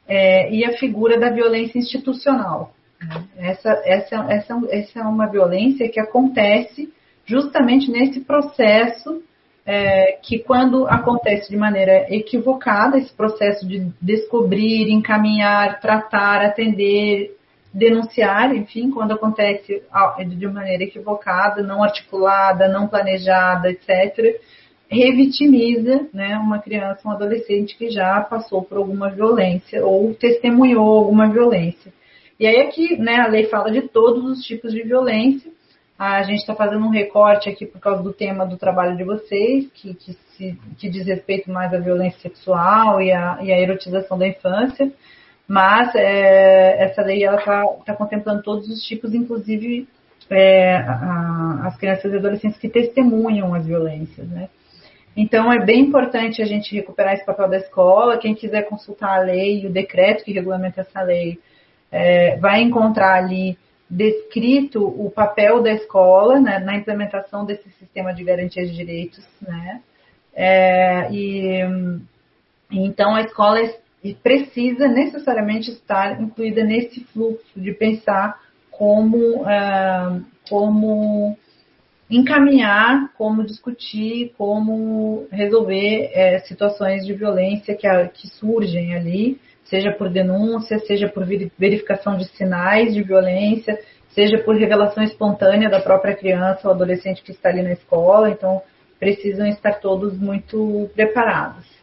é, 0.06 0.50
e 0.50 0.64
a 0.64 0.76
figura 0.78 1.18
da 1.18 1.30
violência 1.30 1.78
institucional. 1.78 2.74
Né? 3.00 3.24
Essa, 3.38 3.82
essa, 3.84 4.16
essa, 4.28 4.60
essa 4.70 5.00
é 5.00 5.02
uma 5.02 5.26
violência 5.26 5.88
que 5.88 6.00
acontece 6.00 6.92
justamente 7.24 7.90
nesse 7.90 8.20
processo 8.20 9.22
é, 9.66 10.12
que 10.22 10.38
quando 10.38 10.86
acontece 10.86 11.50
de 11.50 11.56
maneira 11.56 12.06
equivocada, 12.08 12.98
esse 12.98 13.12
processo 13.12 13.66
de 13.66 13.90
descobrir, 14.00 14.90
encaminhar, 14.90 15.80
tratar, 15.80 16.40
atender, 16.42 17.35
denunciar, 17.76 18.56
enfim, 18.56 18.90
quando 18.90 19.12
acontece 19.12 19.82
de 20.28 20.46
maneira 20.48 20.84
equivocada, 20.84 21.62
não 21.62 21.84
articulada, 21.84 22.68
não 22.68 22.88
planejada, 22.88 23.70
etc., 23.70 24.40
revitimiza 24.88 26.06
né, 26.12 26.38
uma 26.38 26.58
criança, 26.58 27.06
um 27.06 27.10
adolescente 27.10 27.76
que 27.76 27.90
já 27.90 28.20
passou 28.22 28.62
por 28.62 28.78
alguma 28.78 29.10
violência 29.10 29.84
ou 29.84 30.14
testemunhou 30.14 30.88
alguma 30.88 31.28
violência. 31.28 31.92
E 32.40 32.46
aí 32.46 32.60
aqui 32.62 32.96
né, 32.96 33.16
a 33.16 33.26
lei 33.26 33.44
fala 33.44 33.70
de 33.70 33.82
todos 33.82 34.24
os 34.24 34.44
tipos 34.46 34.72
de 34.72 34.82
violência. 34.82 35.50
A 35.98 36.22
gente 36.22 36.40
está 36.40 36.54
fazendo 36.54 36.86
um 36.86 36.90
recorte 36.90 37.48
aqui 37.48 37.66
por 37.66 37.80
causa 37.80 38.02
do 38.02 38.12
tema 38.12 38.46
do 38.46 38.56
trabalho 38.56 38.96
de 38.96 39.04
vocês, 39.04 39.66
que, 39.74 39.94
que, 39.94 40.12
se, 40.12 40.58
que 40.78 40.88
diz 40.88 41.06
respeito 41.06 41.50
mais 41.50 41.74
à 41.74 41.78
violência 41.78 42.20
sexual 42.20 43.02
e 43.02 43.12
à, 43.12 43.38
e 43.42 43.52
à 43.52 43.60
erotização 43.60 44.16
da 44.16 44.28
infância. 44.28 44.90
Mas 45.48 45.94
é, 45.94 46.82
essa 46.84 47.02
lei 47.02 47.22
ela 47.24 47.38
está 47.38 47.64
tá 47.84 47.94
contemplando 47.94 48.42
todos 48.42 48.68
os 48.68 48.82
tipos, 48.82 49.14
inclusive 49.14 49.88
é, 50.28 50.76
a, 50.76 51.66
as 51.66 51.76
crianças 51.76 52.12
e 52.12 52.16
adolescentes 52.16 52.58
que 52.58 52.68
testemunham 52.68 53.54
as 53.54 53.64
violências, 53.64 54.28
né? 54.28 54.48
Então 55.16 55.50
é 55.50 55.64
bem 55.64 55.80
importante 55.80 56.42
a 56.42 56.44
gente 56.44 56.74
recuperar 56.74 57.14
esse 57.14 57.24
papel 57.24 57.48
da 57.48 57.56
escola. 57.56 58.18
Quem 58.18 58.34
quiser 58.34 58.68
consultar 58.68 59.18
a 59.18 59.22
lei 59.22 59.62
e 59.62 59.66
o 59.66 59.72
decreto 59.72 60.24
que 60.24 60.32
regulamenta 60.32 60.82
essa 60.82 61.00
lei 61.00 61.38
é, 61.90 62.36
vai 62.36 62.60
encontrar 62.60 63.14
ali 63.14 63.56
descrito 63.88 64.84
o 64.84 65.10
papel 65.10 65.62
da 65.62 65.72
escola 65.72 66.40
né, 66.40 66.58
na 66.58 66.76
implementação 66.76 67.46
desse 67.46 67.70
sistema 67.78 68.12
de 68.12 68.24
garantia 68.24 68.66
de 68.66 68.74
direitos, 68.74 69.24
né? 69.40 69.80
É, 70.34 71.08
e 71.10 71.60
então 72.70 73.14
a 73.14 73.22
escola 73.22 73.60
e 74.02 74.14
precisa 74.14 74.86
necessariamente 74.88 75.70
estar 75.70 76.20
incluída 76.20 76.62
nesse 76.64 77.04
fluxo 77.06 77.60
de 77.60 77.72
pensar 77.72 78.40
como, 78.70 79.42
uh, 79.42 80.24
como 80.48 81.36
encaminhar, 82.08 83.12
como 83.16 83.44
discutir, 83.44 84.32
como 84.36 85.26
resolver 85.30 86.10
é, 86.12 86.38
situações 86.40 87.04
de 87.04 87.12
violência 87.12 87.74
que, 87.74 87.88
que 88.14 88.28
surgem 88.28 88.94
ali, 88.94 89.40
seja 89.64 89.90
por 89.92 90.08
denúncia, 90.08 90.78
seja 90.80 91.08
por 91.08 91.26
verificação 91.58 92.16
de 92.16 92.26
sinais 92.36 92.94
de 92.94 93.02
violência, 93.02 93.78
seja 94.10 94.38
por 94.38 94.56
revelação 94.56 95.02
espontânea 95.02 95.68
da 95.68 95.80
própria 95.80 96.14
criança 96.14 96.68
ou 96.68 96.74
adolescente 96.74 97.22
que 97.22 97.32
está 97.32 97.48
ali 97.48 97.62
na 97.62 97.72
escola. 97.72 98.30
Então, 98.30 98.62
precisam 98.98 99.46
estar 99.46 99.74
todos 99.80 100.16
muito 100.18 100.88
preparados. 100.94 101.75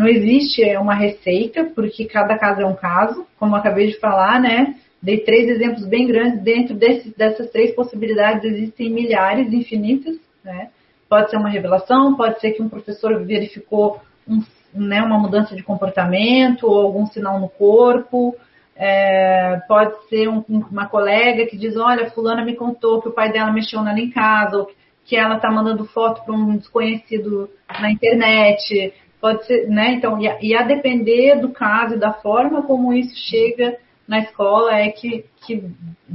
Não 0.00 0.08
existe 0.08 0.64
é, 0.64 0.78
uma 0.78 0.94
receita, 0.94 1.62
porque 1.62 2.06
cada 2.06 2.38
caso 2.38 2.62
é 2.62 2.64
um 2.64 2.74
caso, 2.74 3.26
como 3.38 3.54
acabei 3.54 3.88
de 3.88 4.00
falar, 4.00 4.40
né? 4.40 4.76
Dei 5.02 5.18
três 5.18 5.46
exemplos 5.46 5.84
bem 5.86 6.06
grandes. 6.06 6.40
Dentro 6.40 6.74
desses, 6.74 7.14
dessas 7.14 7.50
três 7.50 7.74
possibilidades 7.74 8.50
existem 8.50 8.88
milhares 8.88 9.52
infinitas, 9.52 10.16
né? 10.42 10.70
Pode 11.06 11.28
ser 11.28 11.36
uma 11.36 11.50
revelação, 11.50 12.16
pode 12.16 12.40
ser 12.40 12.52
que 12.52 12.62
um 12.62 12.68
professor 12.70 13.22
verificou 13.26 14.00
um, 14.26 14.42
né, 14.72 15.02
uma 15.02 15.18
mudança 15.18 15.54
de 15.54 15.62
comportamento 15.62 16.66
ou 16.66 16.80
algum 16.80 17.04
sinal 17.04 17.38
no 17.38 17.50
corpo, 17.50 18.34
é, 18.74 19.60
pode 19.68 20.08
ser 20.08 20.30
um, 20.30 20.42
uma 20.48 20.86
colega 20.86 21.44
que 21.44 21.58
diz, 21.58 21.76
olha, 21.76 22.10
fulana 22.10 22.42
me 22.42 22.56
contou 22.56 23.02
que 23.02 23.08
o 23.08 23.12
pai 23.12 23.30
dela 23.30 23.52
mexeu 23.52 23.82
nela 23.82 24.00
em 24.00 24.08
casa, 24.08 24.56
ou 24.56 24.70
que 25.04 25.14
ela 25.14 25.36
está 25.36 25.50
mandando 25.50 25.84
foto 25.84 26.24
para 26.24 26.34
um 26.34 26.56
desconhecido 26.56 27.50
na 27.78 27.90
internet, 27.90 28.94
pode 29.20 29.44
ser, 29.46 29.68
né? 29.68 29.92
Então, 29.92 30.20
e 30.20 30.28
a, 30.28 30.38
e 30.40 30.54
a, 30.54 30.62
depender 30.62 31.36
do 31.40 31.50
caso 31.50 31.94
e 31.94 31.98
da 31.98 32.12
forma 32.12 32.62
como 32.62 32.92
isso 32.92 33.14
chega 33.28 33.76
na 34.08 34.20
escola 34.20 34.74
é 34.74 34.90
que, 34.90 35.24
que, 35.46 35.64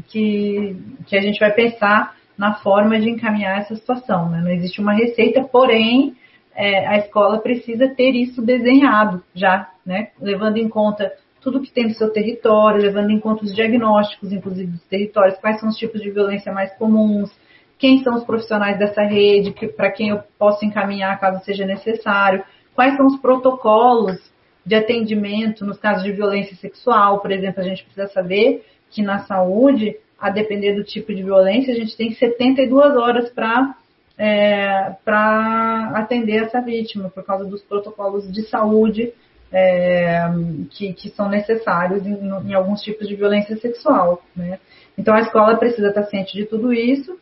que, 0.10 0.76
que 1.06 1.16
a 1.16 1.22
gente 1.22 1.40
vai 1.40 1.52
pensar 1.52 2.16
na 2.38 2.56
forma 2.56 3.00
de 3.00 3.10
encaminhar 3.10 3.60
essa 3.60 3.76
situação. 3.76 4.30
Né? 4.30 4.42
Não 4.42 4.52
existe 4.52 4.82
uma 4.82 4.94
receita, 4.94 5.44
porém 5.44 6.16
é, 6.54 6.88
a 6.88 6.98
escola 6.98 7.40
precisa 7.40 7.88
ter 7.88 8.12
isso 8.12 8.42
desenhado 8.42 9.24
já, 9.34 9.70
né? 9.86 10.10
levando 10.20 10.58
em 10.58 10.68
conta 10.68 11.12
tudo 11.40 11.62
que 11.62 11.72
tem 11.72 11.86
no 11.86 11.94
seu 11.94 12.12
território, 12.12 12.82
levando 12.82 13.12
em 13.12 13.20
conta 13.20 13.46
os 13.46 13.54
diagnósticos, 13.54 14.34
inclusive 14.34 14.72
dos 14.72 14.84
territórios, 14.86 15.38
quais 15.38 15.60
são 15.60 15.70
os 15.70 15.78
tipos 15.78 16.02
de 16.02 16.10
violência 16.10 16.52
mais 16.52 16.76
comuns, 16.76 17.32
quem 17.78 18.04
são 18.04 18.16
os 18.16 18.24
profissionais 18.24 18.80
dessa 18.80 19.04
rede, 19.04 19.54
para 19.76 19.92
quem 19.92 20.10
eu 20.10 20.24
posso 20.40 20.66
encaminhar 20.66 21.20
caso 21.20 21.44
seja 21.44 21.66
necessário, 21.66 22.44
quais 22.76 22.96
são 22.96 23.08
os 23.08 23.20
protocolos 23.20 24.20
de 24.66 24.76
atendimento 24.76 25.66
nos 25.66 25.78
casos 25.78 26.04
de 26.04 26.12
violência 26.12 26.56
sexual, 26.58 27.20
por 27.20 27.32
exemplo, 27.32 27.62
a 27.62 27.64
gente 27.64 27.84
precisa 27.84 28.08
saber 28.08 28.66
que 28.90 29.02
na 29.02 29.20
saúde, 29.20 29.96
a 30.20 30.30
depender 30.30 30.74
do 30.74 30.84
tipo 30.84 31.14
de 31.14 31.24
violência, 31.24 31.74
a 31.74 31.78
gente 31.78 31.96
tem 31.96 32.12
72 32.12 32.96
horas 32.96 33.30
para 33.30 33.76
é, 34.18 34.96
para 35.04 35.92
atender 35.96 36.44
essa 36.44 36.62
vítima, 36.62 37.10
por 37.10 37.24
causa 37.24 37.46
dos 37.46 37.62
protocolos 37.64 38.32
de 38.32 38.44
saúde 38.44 39.12
é, 39.52 40.26
que, 40.72 40.94
que, 40.94 41.10
são 41.10 41.30
necessários 41.30 42.06
em, 42.06 42.14
em, 42.14 42.54
alguns 42.54 42.82
tipos 42.82 43.08
de 43.08 43.16
violência 43.16 43.58
sexual. 43.58 44.22
Né? 44.36 44.60
Então, 44.98 45.14
a 45.14 45.20
escola 45.20 45.58
precisa 45.58 45.90
estar 45.90 46.04
ciente 46.04 46.34
de 46.34 46.46
tudo 46.46 46.74
isso, 46.74 47.18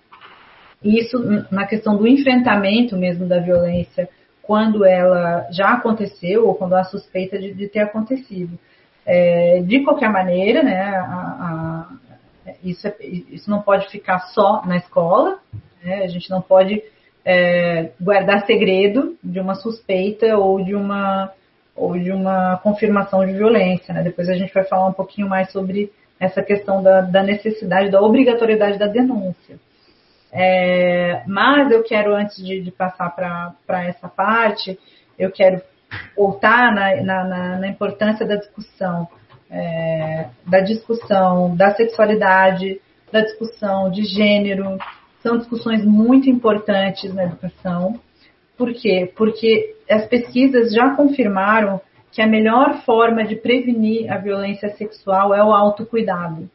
e 0.84 1.00
isso 1.00 1.18
na 1.50 1.66
questão 1.66 1.98
do 1.98 2.08
enfrentamento 2.08 2.96
mesmo 2.96 3.26
da 3.26 3.40
violência, 3.40 4.08
quando 4.44 4.86
ela 4.86 5.48
já 5.50 5.74
aconteceu 5.74 6.46
ou 6.46 6.54
quando 6.54 6.74
há 6.74 6.84
suspeita 6.84 7.40
de, 7.40 7.54
de 7.54 7.68
ter 7.68 7.80
acontecido. 7.80 8.60
É, 9.06 9.62
de 9.62 9.82
qualquer 9.84 10.10
maneira, 10.10 10.62
né, 10.62 10.82
a, 10.82 11.90
a, 12.46 12.52
isso, 12.64 12.88
é, 12.88 12.96
isso 13.00 13.50
não 13.50 13.62
pode 13.62 13.90
ficar 13.90 14.20
só 14.20 14.62
na 14.66 14.78
escola, 14.78 15.40
né, 15.84 16.04
a 16.04 16.08
gente 16.08 16.30
não 16.30 16.42
pode 16.42 16.84
é, 17.26 17.92
guardar 18.00 18.46
segredo 18.46 19.18
de 19.24 19.40
uma 19.40 19.56
suspeita 19.56 20.38
ou 20.38 20.64
de 20.64 20.76
uma, 20.76 21.32
ou 21.76 21.98
de 21.98 22.12
uma 22.12 22.58
confirmação 22.58 23.26
de 23.26 23.34
violência. 23.34 23.94
Né? 23.94 24.04
Depois 24.04 24.30
a 24.30 24.36
gente 24.36 24.54
vai 24.54 24.66
falar 24.66 24.88
um 24.88 24.94
pouquinho 24.94 25.28
mais 25.28 25.52
sobre 25.52 25.92
essa 26.20 26.44
questão 26.44 26.84
da, 26.84 27.02
da 27.02 27.24
necessidade, 27.24 27.90
da 27.90 28.02
obrigatoriedade 28.02 28.78
da 28.78 28.88
denúncia. 28.88 29.58
É, 30.36 31.22
mas 31.28 31.72
eu 31.72 31.84
quero, 31.84 32.16
antes 32.16 32.44
de, 32.44 32.60
de 32.60 32.72
passar 32.72 33.12
para 33.12 33.84
essa 33.84 34.08
parte, 34.08 34.80
eu 35.18 35.32
quero 35.32 35.62
voltar 36.18 36.74
na, 36.74 37.04
na, 37.04 37.60
na 37.60 37.68
importância 37.68 38.26
da 38.26 38.36
discussão, 38.36 39.08
é, 39.50 40.26
da 40.48 40.60
discussão 40.62 41.56
da 41.56 41.76
sexualidade, 41.76 42.82
da 43.12 43.22
discussão 43.22 43.92
de 43.92 44.04
gênero. 44.04 44.80
São 45.22 45.38
discussões 45.38 45.86
muito 45.86 46.28
importantes 46.28 47.14
na 47.14 47.26
educação. 47.26 48.00
Por 48.58 48.74
quê? 48.74 49.12
Porque 49.16 49.76
as 49.88 50.08
pesquisas 50.08 50.74
já 50.74 50.96
confirmaram 50.96 51.80
que 52.12 52.22
a 52.22 52.28
melhor 52.28 52.82
forma 52.84 53.24
de 53.24 53.36
prevenir 53.36 54.12
a 54.12 54.18
violência 54.18 54.70
sexual 54.76 55.34
é 55.34 55.44
o 55.44 55.54
autocuidado. 55.54 56.50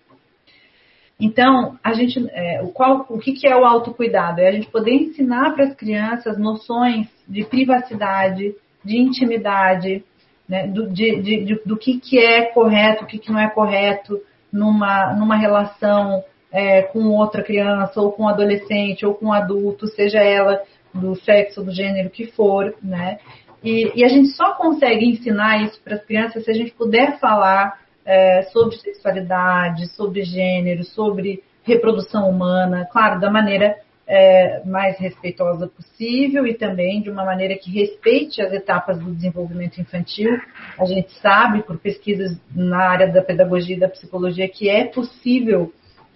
Então, 1.21 1.77
a 1.83 1.93
gente, 1.95 2.25
é, 2.31 2.63
o, 2.63 2.69
qual, 2.69 3.05
o 3.09 3.19
que, 3.19 3.33
que 3.33 3.49
é 3.49 3.57
o 3.57 3.65
autocuidado? 3.65 4.41
É 4.41 4.49
a 4.49 4.53
gente 4.53 4.69
poder 4.69 4.93
ensinar 4.93 5.53
para 5.53 5.65
as 5.65 5.75
crianças 5.75 6.39
noções 6.39 7.09
de 7.27 7.45
privacidade, 7.45 8.55
de 8.85 8.97
intimidade, 8.97 10.05
né, 10.49 10.69
do, 10.69 10.89
de, 10.89 11.21
de, 11.21 11.61
do 11.67 11.77
que, 11.77 11.99
que 11.99 12.19
é 12.19 12.47
correto, 12.53 13.05
o 13.05 13.07
que, 13.07 13.19
que 13.19 13.33
não 13.33 13.41
é 13.41 13.51
correto 13.51 14.21
numa, 14.53 15.13
numa 15.15 15.37
relação 15.37 16.23
é, 16.53 16.83
com 16.83 17.09
outra 17.09 17.43
criança, 17.43 18.01
ou 18.01 18.13
com 18.13 18.23
um 18.23 18.29
adolescente, 18.29 19.05
ou 19.05 19.15
com 19.15 19.27
um 19.27 19.33
adulto, 19.33 19.89
seja 19.89 20.21
ela 20.21 20.63
do 20.95 21.15
sexo, 21.17 21.63
do 21.63 21.73
gênero 21.73 22.11
que 22.11 22.27
for, 22.27 22.75
né? 22.83 23.19
E, 23.63 23.93
e 23.95 24.05
a 24.05 24.09
gente 24.09 24.29
só 24.29 24.55
consegue 24.55 25.05
ensinar 25.05 25.65
isso 25.65 25.81
para 25.83 25.97
as 25.97 26.05
crianças 26.05 26.45
se 26.45 26.51
a 26.51 26.55
gente 26.55 26.73
puder 26.73 27.19
falar 27.19 27.79
é, 28.09 28.45
sobre 28.45 28.75
sexualidade, 28.77 29.87
sobre 29.89 30.23
gênero, 30.23 30.83
sobre 30.83 31.45
reprodução 31.63 32.31
humana, 32.31 32.89
claro, 32.91 33.21
da 33.21 33.31
maneira 33.31 33.77
é, 34.07 34.63
mais 34.65 34.99
respeitosa 34.99 35.69
possível 35.69 36.47
e 36.47 36.55
também 36.55 37.03
de 37.03 37.11
uma 37.11 37.23
maneira 37.23 37.55
que 37.57 37.71
respeite 37.71 38.41
as 38.41 38.51
etapas 38.51 38.99
do 38.99 39.13
desenvolvimento 39.13 39.79
infantil. 39.79 40.41
A 40.79 40.87
gente 40.87 41.13
sabe, 41.21 41.63
por 41.63 41.77
pesquisas 41.77 42.41
na 42.55 42.79
área 42.79 43.13
da 43.13 43.21
pedagogia 43.21 43.77
e 43.77 43.81
da 43.81 43.91
psicologia, 43.91 44.49
que 44.49 44.71
é 44.71 44.87
possível 44.87 45.71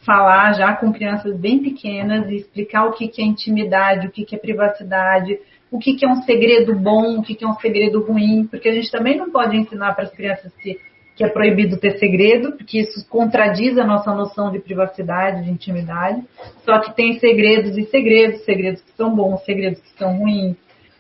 falar 0.07 0.55
já 0.55 0.75
com 0.75 0.95
crianças 0.95 1.37
bem 1.37 1.59
pequenas 1.59 2.27
e 2.31 2.37
explicar 2.37 2.87
o 2.87 2.93
que, 2.93 3.13
é 3.21 3.25
intimidade, 3.25 4.07
o 4.07 4.11
que, 4.11 4.35
é 4.35 4.39
privacidade, 4.39 5.39
o 5.71 5.79
que, 5.79 5.95
que 5.95 6.07
é 6.07 6.09
um 6.09 6.23
segredo 6.23 6.75
bom, 6.75 7.19
o 7.19 7.23
que, 7.23 7.35
que 7.35 7.45
é 7.45 7.49
um 7.49 7.55
segredo 7.57 8.01
ruim, 8.01 8.47
porque 8.47 8.71
a 8.71 8.73
gente 8.73 8.91
também 8.91 9.19
não 9.19 9.31
pode 9.31 9.55
ensinar 9.55 9.95
para 9.95 10.05
as 10.05 10.11
crianças 10.11 10.51
que 10.55 10.79
que 11.15 11.25
é 11.25 11.29
proibido 11.29 11.77
ter 11.77 11.99
segredo, 11.99 12.53
porque 12.53 12.81
isso 12.81 13.07
contradiz 13.09 13.77
a 13.77 13.87
nossa 13.87 14.15
noção 14.15 14.51
de 14.51 14.59
privacidade, 14.59 15.45
de 15.45 15.51
intimidade. 15.51 16.23
Só 16.65 16.79
que 16.81 16.95
tem 16.95 17.19
segredos 17.19 17.77
e 17.77 17.85
segredos, 17.85 18.45
segredos 18.45 18.81
que 18.83 18.93
são 18.93 19.15
bons, 19.15 19.45
segredos 19.45 19.81
que 19.81 19.99
são 19.99 20.19
ruins, 20.19 20.57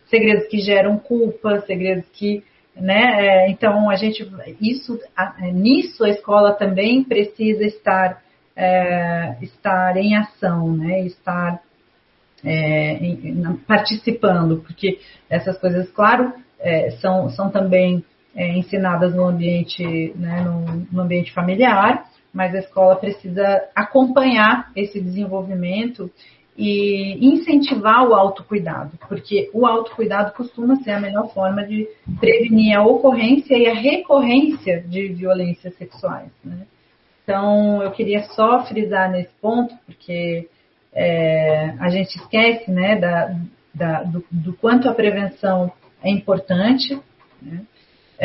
segredos 0.07 0.47
que 0.49 0.59
geram 0.59 0.99
culpa, 0.99 1.61
segredos 1.63 2.05
que, 2.13 2.45
né? 2.77 3.27
É, 3.27 3.51
então 3.51 3.89
a 3.89 3.97
gente, 3.97 4.31
isso, 4.61 5.01
nisso 5.53 6.05
a 6.05 6.11
escola 6.11 6.53
também 6.53 7.03
precisa 7.03 7.65
estar, 7.65 8.23
é, 8.55 9.37
estar 9.41 9.97
em 9.97 10.15
ação, 10.15 10.77
né? 10.77 11.01
Estar 11.07 11.63
é, 12.45 12.99
participando, 13.67 14.59
porque 14.59 14.99
essas 15.31 15.57
coisas, 15.59 15.91
claro, 15.91 16.35
é, 16.61 16.91
são, 16.93 17.31
são 17.31 17.51
também 17.51 18.05
é, 18.35 18.57
ensinadas 18.57 19.15
no 19.15 19.27
ambiente, 19.27 20.13
né, 20.17 20.43
no, 20.43 20.87
no 20.91 21.03
ambiente 21.03 21.33
familiar, 21.33 22.07
mas 22.33 22.55
a 22.55 22.59
escola 22.59 22.97
precisa 22.97 23.63
acompanhar 23.75 24.71
esse 24.75 25.01
desenvolvimento 25.01 26.11
e 26.57 27.19
incentivar 27.27 28.07
o 28.07 28.15
autocuidado, 28.15 28.99
porque 29.09 29.51
o 29.55 29.67
autocuidado 29.67 30.33
costuma 30.33 30.77
ser 30.77 30.93
a 30.93 31.01
melhor 31.01 31.33
forma 31.33 31.65
de 31.67 31.89
prevenir 32.21 32.77
a 32.77 32.85
ocorrência 32.85 33.57
e 33.57 33.67
a 33.67 33.75
recorrência 33.75 34.83
de 34.83 35.09
violências 35.09 35.75
sexuais. 35.77 36.31
Né? 36.45 36.67
Então, 37.23 37.83
eu 37.83 37.91
queria 37.93 38.23
só 38.25 38.65
frisar 38.65 39.11
nesse 39.11 39.33
ponto, 39.41 39.75
porque 39.87 40.49
é, 40.93 41.75
a 41.79 41.89
gente 41.89 42.17
esquece 42.17 42.71
né, 42.71 42.97
da, 42.97 43.35
da, 43.75 44.03
do, 44.03 44.25
do, 44.31 44.53
quanto 44.55 44.89
a 44.89 44.95
prevenção 44.95 45.73
é 46.03 46.11
importante. 46.11 47.01
Né? 47.41 47.63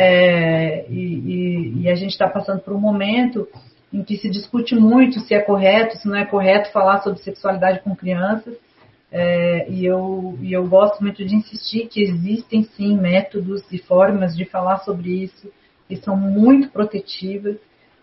É, 0.00 0.88
e, 0.88 0.94
e, 0.94 1.82
e, 1.82 1.90
a 1.90 1.94
gente 1.96 2.12
está 2.12 2.28
passando 2.28 2.60
por 2.60 2.72
um 2.72 2.78
momento 2.78 3.48
em 3.92 4.04
que 4.04 4.16
se 4.16 4.30
discute 4.30 4.76
muito 4.76 5.18
se 5.18 5.34
é 5.34 5.40
correto, 5.40 5.96
se 5.96 6.06
não 6.06 6.14
é 6.14 6.24
correto 6.24 6.70
falar 6.70 7.02
sobre 7.02 7.18
sexualidade 7.18 7.80
com 7.80 7.96
crianças. 7.96 8.54
É, 9.10 9.68
e, 9.68 9.84
eu, 9.84 10.38
e 10.40 10.52
eu 10.52 10.68
gosto 10.68 11.02
muito 11.02 11.24
de 11.24 11.34
insistir 11.34 11.88
que 11.88 12.00
existem 12.00 12.62
sim 12.62 12.96
métodos 12.96 13.64
e 13.72 13.78
formas 13.78 14.36
de 14.36 14.44
falar 14.44 14.78
sobre 14.84 15.24
isso 15.24 15.50
que 15.88 15.96
são 15.96 16.16
muito 16.16 16.70
protetivas 16.70 17.56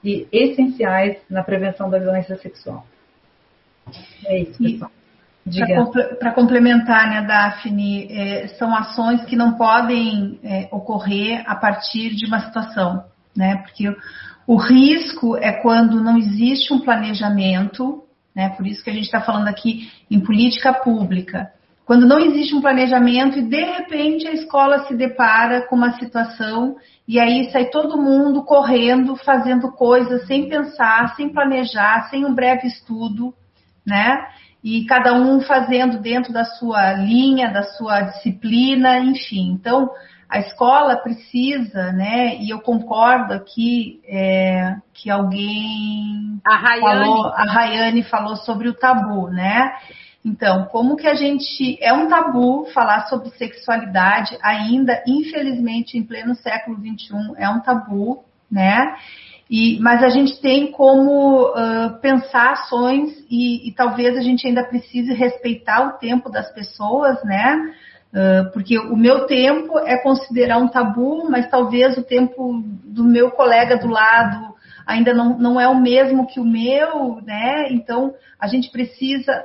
e 0.04 0.28
essenciais 0.34 1.18
na 1.30 1.44
prevenção 1.44 1.90
da 1.90 1.98
violência 1.98 2.36
sexual. 2.36 2.86
É 4.26 4.40
isso, 4.40 4.62
pessoal. 4.62 4.92
Para 6.20 6.32
complementar, 6.32 7.10
né, 7.10 7.22
Daphne, 7.22 8.08
é, 8.10 8.48
são 8.58 8.76
ações 8.76 9.24
que 9.26 9.36
não 9.36 9.54
podem 9.54 10.40
é, 10.44 10.68
ocorrer 10.72 11.44
a 11.46 11.56
partir 11.56 12.16
de 12.16 12.26
uma 12.26 12.40
situação, 12.40 13.04
né? 13.36 13.58
Porque 13.58 13.88
o, 13.88 13.96
o 14.48 14.56
risco 14.56 15.38
é 15.38 15.52
quando 15.52 16.02
não 16.04 16.18
existe 16.18 16.74
um 16.74 16.80
planejamento, 16.80 18.04
né? 18.36 18.50
Por 18.50 18.66
isso 18.66 18.84
que 18.84 18.90
a 18.90 18.94
gente 18.94 19.06
está 19.06 19.22
falando 19.22 19.48
aqui 19.48 19.92
em 20.10 20.20
política 20.20 20.74
pública. 20.74 21.52
Quando 21.86 22.08
não 22.08 22.20
existe 22.20 22.56
um 22.56 22.62
planejamento 22.62 23.38
e 23.38 23.44
de 23.44 23.64
repente 23.64 24.28
a 24.28 24.34
escola 24.34 24.88
se 24.88 24.96
depara 24.96 25.62
com 25.68 25.76
uma 25.76 25.94
situação 26.00 26.78
e 27.08 27.20
aí 27.20 27.52
sai 27.52 27.66
todo 27.66 28.02
mundo 28.02 28.44
correndo, 28.44 29.16
fazendo 29.16 29.72
coisas 29.72 30.26
sem 30.26 30.50
pensar, 30.50 31.16
sem 31.16 31.30
planejar, 31.30 32.10
sem 32.10 32.26
um 32.26 32.34
breve 32.34 32.66
estudo, 32.66 33.32
né? 33.86 34.26
E 34.66 34.84
cada 34.86 35.14
um 35.14 35.42
fazendo 35.42 36.00
dentro 36.00 36.34
da 36.34 36.44
sua 36.44 36.94
linha, 36.94 37.52
da 37.52 37.62
sua 37.62 38.02
disciplina, 38.02 38.98
enfim. 38.98 39.52
Então, 39.52 39.92
a 40.28 40.40
escola 40.40 40.98
precisa, 40.98 41.92
né? 41.92 42.36
E 42.38 42.50
eu 42.50 42.60
concordo 42.60 43.32
aqui 43.32 44.02
é, 44.08 44.76
que 44.92 45.08
alguém 45.12 46.42
a 46.44 46.56
Rayane. 46.58 46.82
falou, 46.82 47.28
a 47.28 47.44
Rayane 47.44 48.04
falou 48.06 48.36
sobre 48.38 48.68
o 48.68 48.74
tabu, 48.74 49.30
né? 49.30 49.72
Então, 50.26 50.66
como 50.72 50.96
que 50.96 51.08
a 51.08 51.14
gente 51.14 51.78
é 51.80 51.94
um 51.94 52.10
tabu 52.10 52.66
falar 52.74 53.06
sobre 53.06 53.30
sexualidade 53.38 54.36
ainda, 54.42 55.04
infelizmente, 55.06 55.96
em 55.96 56.04
pleno 56.04 56.34
século 56.34 56.76
XXI, 56.78 57.36
é 57.38 57.48
um 57.48 57.60
tabu, 57.60 58.26
né? 58.50 58.96
E, 59.50 59.80
mas 59.80 60.04
a 60.04 60.10
gente 60.10 60.42
tem 60.42 60.72
como 60.72 61.50
uh, 61.50 62.00
pensar 62.02 62.54
ações 62.54 63.12
e, 63.30 63.70
e, 63.70 63.72
talvez 63.74 64.18
a 64.18 64.22
gente 64.22 64.48
ainda 64.48 64.64
precise 64.64 65.14
respeitar 65.14 65.88
o 65.88 66.00
tempo 66.00 66.32
das 66.32 66.52
pessoas, 66.52 67.24
né? 67.24 67.74
Uh, 68.12 68.52
porque 68.54 68.80
o 68.80 68.96
meu 68.96 69.28
tempo 69.28 69.78
é 69.80 70.02
considerar 70.02 70.58
um 70.58 70.68
tabu, 70.68 71.30
mas 71.30 71.50
talvez 71.50 71.96
o 71.98 72.04
tempo 72.04 72.64
do 72.84 73.04
meu 73.04 73.30
colega 73.32 73.78
do 73.78 73.88
lado 73.88 74.56
ainda 74.86 75.14
não, 75.14 75.38
não 75.38 75.62
é 75.62 75.68
o 75.68 75.80
mesmo 75.80 76.26
que 76.26 76.40
o 76.40 76.46
meu, 76.46 77.22
né? 77.22 77.68
Então 77.70 78.14
a 78.40 78.48
gente 78.48 78.72
precisa, 78.72 79.44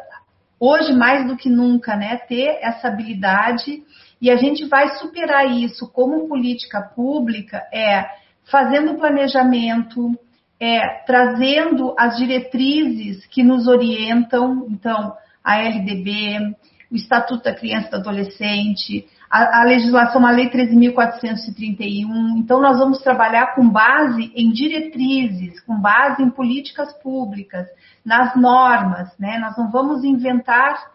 hoje 0.59 0.93
mais 0.93 1.27
do 1.27 1.37
que 1.37 1.49
nunca, 1.49 1.97
né, 1.97 2.17
ter 2.29 2.59
essa 2.63 2.89
habilidade 2.89 3.83
e 4.21 4.31
a 4.31 4.37
gente 4.37 4.67
vai 4.67 4.97
superar 4.97 5.51
isso 5.51 5.91
como 5.93 6.29
política 6.29 6.81
pública 6.81 7.67
é 7.73 8.05
fazendo 8.51 8.99
planejamento, 8.99 10.11
é, 10.61 11.05
trazendo 11.07 11.95
as 11.99 12.17
diretrizes 12.17 13.25
que 13.27 13.43
nos 13.43 13.67
orientam, 13.67 14.67
então, 14.69 15.15
a 15.43 15.57
LDB, 15.59 16.55
o 16.91 16.97
Estatuto 16.97 17.45
da 17.45 17.55
Criança 17.55 17.87
e 17.87 17.91
do 17.91 17.97
Adolescente, 17.97 19.07
a, 19.31 19.61
a 19.61 19.65
legislação, 19.65 20.27
a 20.27 20.31
Lei 20.33 20.51
13.431. 20.51 22.37
Então, 22.37 22.61
nós 22.61 22.79
vamos 22.79 23.01
trabalhar 23.01 23.55
com 23.55 23.71
base 23.71 24.33
em 24.35 24.51
diretrizes, 24.51 25.61
com 25.61 25.81
base 25.81 26.23
em 26.23 26.31
políticas 26.31 26.93
públicas, 27.01 27.67
nas 28.05 28.35
normas, 28.35 29.17
né? 29.19 29.39
Nós 29.39 29.57
não 29.57 29.71
vamos 29.71 30.03
inventar 30.03 30.91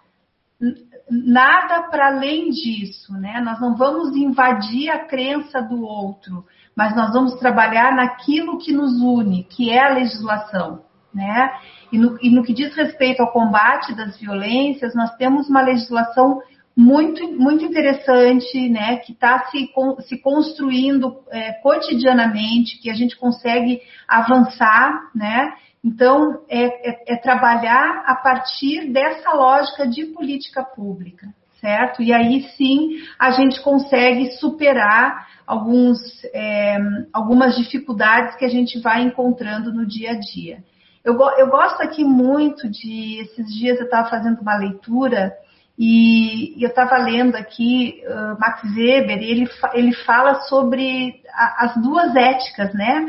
nada 1.10 1.84
para 1.84 2.08
além 2.08 2.50
disso, 2.50 3.14
né? 3.14 3.40
Nós 3.42 3.60
não 3.60 3.76
vamos 3.76 4.16
invadir 4.16 4.90
a 4.90 5.06
crença 5.06 5.62
do 5.62 5.84
outro, 5.84 6.46
mas 6.76 6.96
nós 6.96 7.14
vamos 7.14 7.36
trabalhar 7.36 7.96
naquilo 7.96 8.58
que 8.58 8.74
nos 8.74 9.00
une, 9.02 9.44
que 9.44 9.72
é 9.72 9.84
a 9.84 9.94
legislação, 9.94 10.82
né? 11.14 11.52
E 11.92 11.98
no, 11.98 12.18
e 12.22 12.30
no 12.30 12.44
que 12.44 12.54
diz 12.54 12.76
respeito 12.76 13.22
ao 13.22 13.32
combate 13.32 13.94
das 13.96 14.20
violências, 14.20 14.94
nós 14.94 15.16
temos 15.16 15.50
uma 15.50 15.62
legislação 15.62 16.42
muito, 16.76 17.26
muito 17.32 17.64
interessante, 17.64 18.68
né, 18.68 18.98
que 18.98 19.14
está 19.14 19.46
se, 19.46 19.70
se 20.02 20.18
construindo 20.18 21.24
é, 21.32 21.54
cotidianamente, 21.54 22.82
que 22.82 22.90
a 22.90 22.94
gente 22.94 23.16
consegue 23.16 23.80
avançar, 24.06 25.10
né, 25.16 25.54
então, 25.86 26.44
é, 26.50 26.64
é, 26.90 27.14
é, 27.14 27.16
trabalhar 27.18 28.04
a 28.08 28.16
partir 28.16 28.92
dessa 28.92 29.32
lógica 29.34 29.88
de 29.88 30.06
política 30.06 30.64
pública, 30.64 31.28
certo? 31.66 32.04
E 32.04 32.14
aí 32.14 32.44
sim 32.56 33.02
a 33.18 33.32
gente 33.32 33.60
consegue 33.62 34.32
superar 34.34 35.28
alguns, 35.48 35.98
é, 36.26 36.78
algumas 37.12 37.56
dificuldades 37.56 38.36
que 38.36 38.46
a 38.46 38.50
gente 38.50 38.80
vai 38.80 39.02
encontrando 39.02 39.74
no 39.74 39.84
dia 39.84 40.12
a 40.12 40.20
dia. 40.20 40.64
Eu, 41.04 41.20
eu 41.38 41.48
gosto 41.50 41.82
aqui 41.82 42.04
muito 42.04 42.70
de. 42.70 43.20
Esses 43.20 43.52
dias 43.54 43.80
eu 43.80 43.86
estava 43.86 44.10
fazendo 44.10 44.42
uma 44.42 44.58
leitura 44.58 45.34
e, 45.78 46.56
eu 46.64 46.70
estava 46.70 46.98
lendo 46.98 47.36
aqui 47.36 48.02
uh, 48.08 48.40
Max 48.40 48.64
Weber, 48.76 49.22
e 49.22 49.30
ele, 49.30 49.50
ele 49.74 49.94
fala 49.94 50.42
sobre 50.42 51.22
a, 51.34 51.66
as 51.66 51.82
duas 51.82 52.16
éticas, 52.16 52.74
né? 52.74 53.06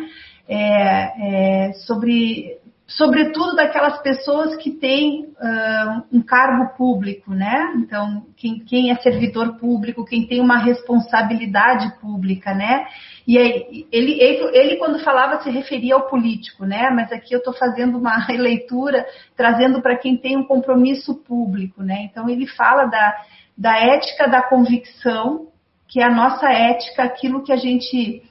É, 0.49 1.69
é, 1.69 1.73
sobre 1.87 2.59
sobretudo 2.87 3.57
daquelas 3.57 4.01
pessoas 4.01 4.55
que 4.57 4.71
têm 4.71 5.25
uh, 5.25 6.05
um 6.13 6.23
cargo 6.23 6.77
público, 6.77 7.35
né? 7.35 7.75
Então, 7.79 8.27
quem, 8.37 8.61
quem, 8.61 8.91
é 8.93 8.97
servidor 8.97 9.57
público, 9.59 10.05
quem 10.05 10.27
tem 10.27 10.41
uma 10.41 10.59
responsabilidade 10.59 11.99
pública, 12.01 12.55
né? 12.55 12.87
E 13.27 13.37
aí, 13.39 13.87
ele, 13.91 14.21
ele, 14.21 14.57
ele, 14.57 14.77
quando 14.77 15.01
falava, 15.01 15.43
se 15.43 15.51
referia 15.51 15.95
ao 15.97 16.09
político, 16.09 16.65
né? 16.65 16.89
Mas 16.91 17.11
aqui 17.11 17.35
eu 17.35 17.39
estou 17.39 17.53
fazendo 17.53 17.99
uma 17.99 18.19
releitura, 18.25 19.05
trazendo 19.37 19.83
para 19.83 19.97
quem 19.97 20.17
tem 20.17 20.37
um 20.37 20.45
compromisso 20.45 21.17
público, 21.25 21.83
né? 21.83 22.03
Então, 22.03 22.29
ele 22.29 22.47
fala 22.47 22.85
da, 22.85 23.17
da 23.59 23.79
ética 23.79 24.29
da 24.29 24.43
convicção, 24.43 25.49
que 25.89 26.01
é 26.01 26.05
a 26.05 26.15
nossa 26.15 26.49
ética, 26.53 27.03
aquilo 27.03 27.43
que 27.43 27.53
a 27.53 27.57
gente 27.57 28.23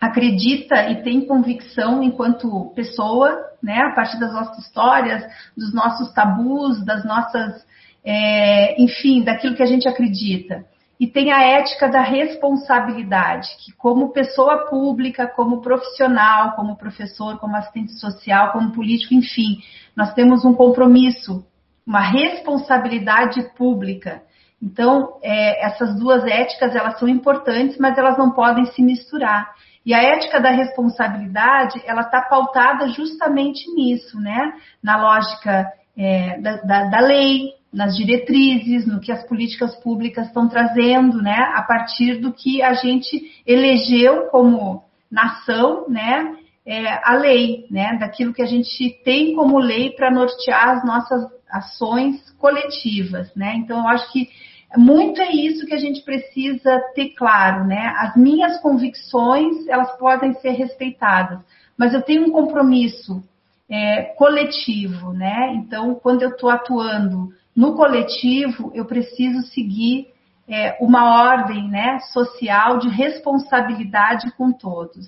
acredita 0.00 0.90
e 0.90 1.02
tem 1.02 1.26
convicção 1.26 2.02
enquanto 2.02 2.72
pessoa, 2.74 3.38
né, 3.62 3.80
a 3.80 3.94
partir 3.94 4.18
das 4.18 4.32
nossas 4.32 4.58
histórias, 4.58 5.24
dos 5.56 5.72
nossos 5.74 6.12
tabus, 6.12 6.84
das 6.84 7.04
nossas, 7.04 7.66
é, 8.04 8.80
enfim, 8.82 9.22
daquilo 9.22 9.54
que 9.54 9.62
a 9.62 9.66
gente 9.66 9.88
acredita. 9.88 10.64
E 10.98 11.06
tem 11.08 11.32
a 11.32 11.42
ética 11.42 11.88
da 11.88 12.02
responsabilidade, 12.02 13.48
que 13.64 13.72
como 13.72 14.12
pessoa 14.12 14.66
pública, 14.68 15.26
como 15.26 15.60
profissional, 15.60 16.52
como 16.52 16.76
professor, 16.76 17.38
como 17.38 17.56
assistente 17.56 17.92
social, 17.98 18.52
como 18.52 18.72
político, 18.72 19.14
enfim, 19.14 19.58
nós 19.96 20.14
temos 20.14 20.44
um 20.44 20.54
compromisso, 20.54 21.44
uma 21.86 22.00
responsabilidade 22.00 23.42
pública. 23.56 24.22
Então, 24.62 25.18
é, 25.22 25.66
essas 25.66 25.98
duas 25.98 26.24
éticas, 26.24 26.74
elas 26.74 26.98
são 26.98 27.08
importantes, 27.08 27.76
mas 27.78 27.98
elas 27.98 28.16
não 28.16 28.30
podem 28.30 28.64
se 28.66 28.80
misturar. 28.80 29.52
E 29.84 29.92
a 29.92 30.02
ética 30.02 30.40
da 30.40 30.50
responsabilidade, 30.50 31.82
ela 31.84 32.00
está 32.00 32.22
pautada 32.22 32.88
justamente 32.88 33.70
nisso, 33.74 34.18
né? 34.18 34.54
Na 34.82 34.96
lógica 34.96 35.70
é, 35.96 36.40
da, 36.40 36.56
da, 36.56 36.84
da, 36.84 37.00
lei, 37.00 37.50
nas 37.72 37.94
diretrizes, 37.94 38.86
no 38.86 39.00
que 39.00 39.12
as 39.12 39.26
políticas 39.26 39.76
públicas 39.82 40.26
estão 40.26 40.48
trazendo, 40.48 41.20
né? 41.20 41.36
A 41.54 41.62
partir 41.62 42.16
do 42.16 42.32
que 42.32 42.62
a 42.62 42.72
gente 42.72 43.42
elegeu 43.46 44.28
como 44.28 44.84
nação, 45.10 45.86
né? 45.88 46.34
É, 46.66 46.86
a 47.04 47.14
lei, 47.16 47.66
né? 47.70 47.98
Daquilo 47.98 48.32
que 48.32 48.42
a 48.42 48.46
gente 48.46 48.90
tem 49.04 49.34
como 49.34 49.58
lei 49.58 49.90
para 49.90 50.10
nortear 50.10 50.70
as 50.70 50.84
nossas 50.86 51.26
ações 51.50 52.30
coletivas, 52.38 53.30
né? 53.34 53.54
Então, 53.56 53.80
eu 53.80 53.88
acho 53.88 54.10
que 54.10 54.30
muito 54.76 55.20
é 55.20 55.32
isso 55.32 55.66
que 55.66 55.74
a 55.74 55.78
gente 55.78 56.02
precisa 56.02 56.80
ter 56.94 57.10
claro, 57.10 57.64
né? 57.64 57.92
As 57.98 58.16
minhas 58.16 58.60
convicções, 58.60 59.66
elas 59.68 59.96
podem 59.98 60.32
ser 60.34 60.50
respeitadas, 60.50 61.40
mas 61.76 61.94
eu 61.94 62.02
tenho 62.02 62.26
um 62.26 62.30
compromisso 62.30 63.22
é, 63.68 64.02
coletivo, 64.16 65.12
né? 65.12 65.54
Então, 65.54 65.94
quando 65.94 66.22
eu 66.22 66.30
estou 66.30 66.50
atuando 66.50 67.28
no 67.54 67.74
coletivo, 67.74 68.70
eu 68.74 68.84
preciso 68.84 69.42
seguir 69.48 70.08
é, 70.48 70.76
uma 70.80 71.22
ordem 71.22 71.68
né, 71.68 71.98
social 72.12 72.78
de 72.78 72.88
responsabilidade 72.88 74.30
com 74.36 74.52
todos. 74.52 75.06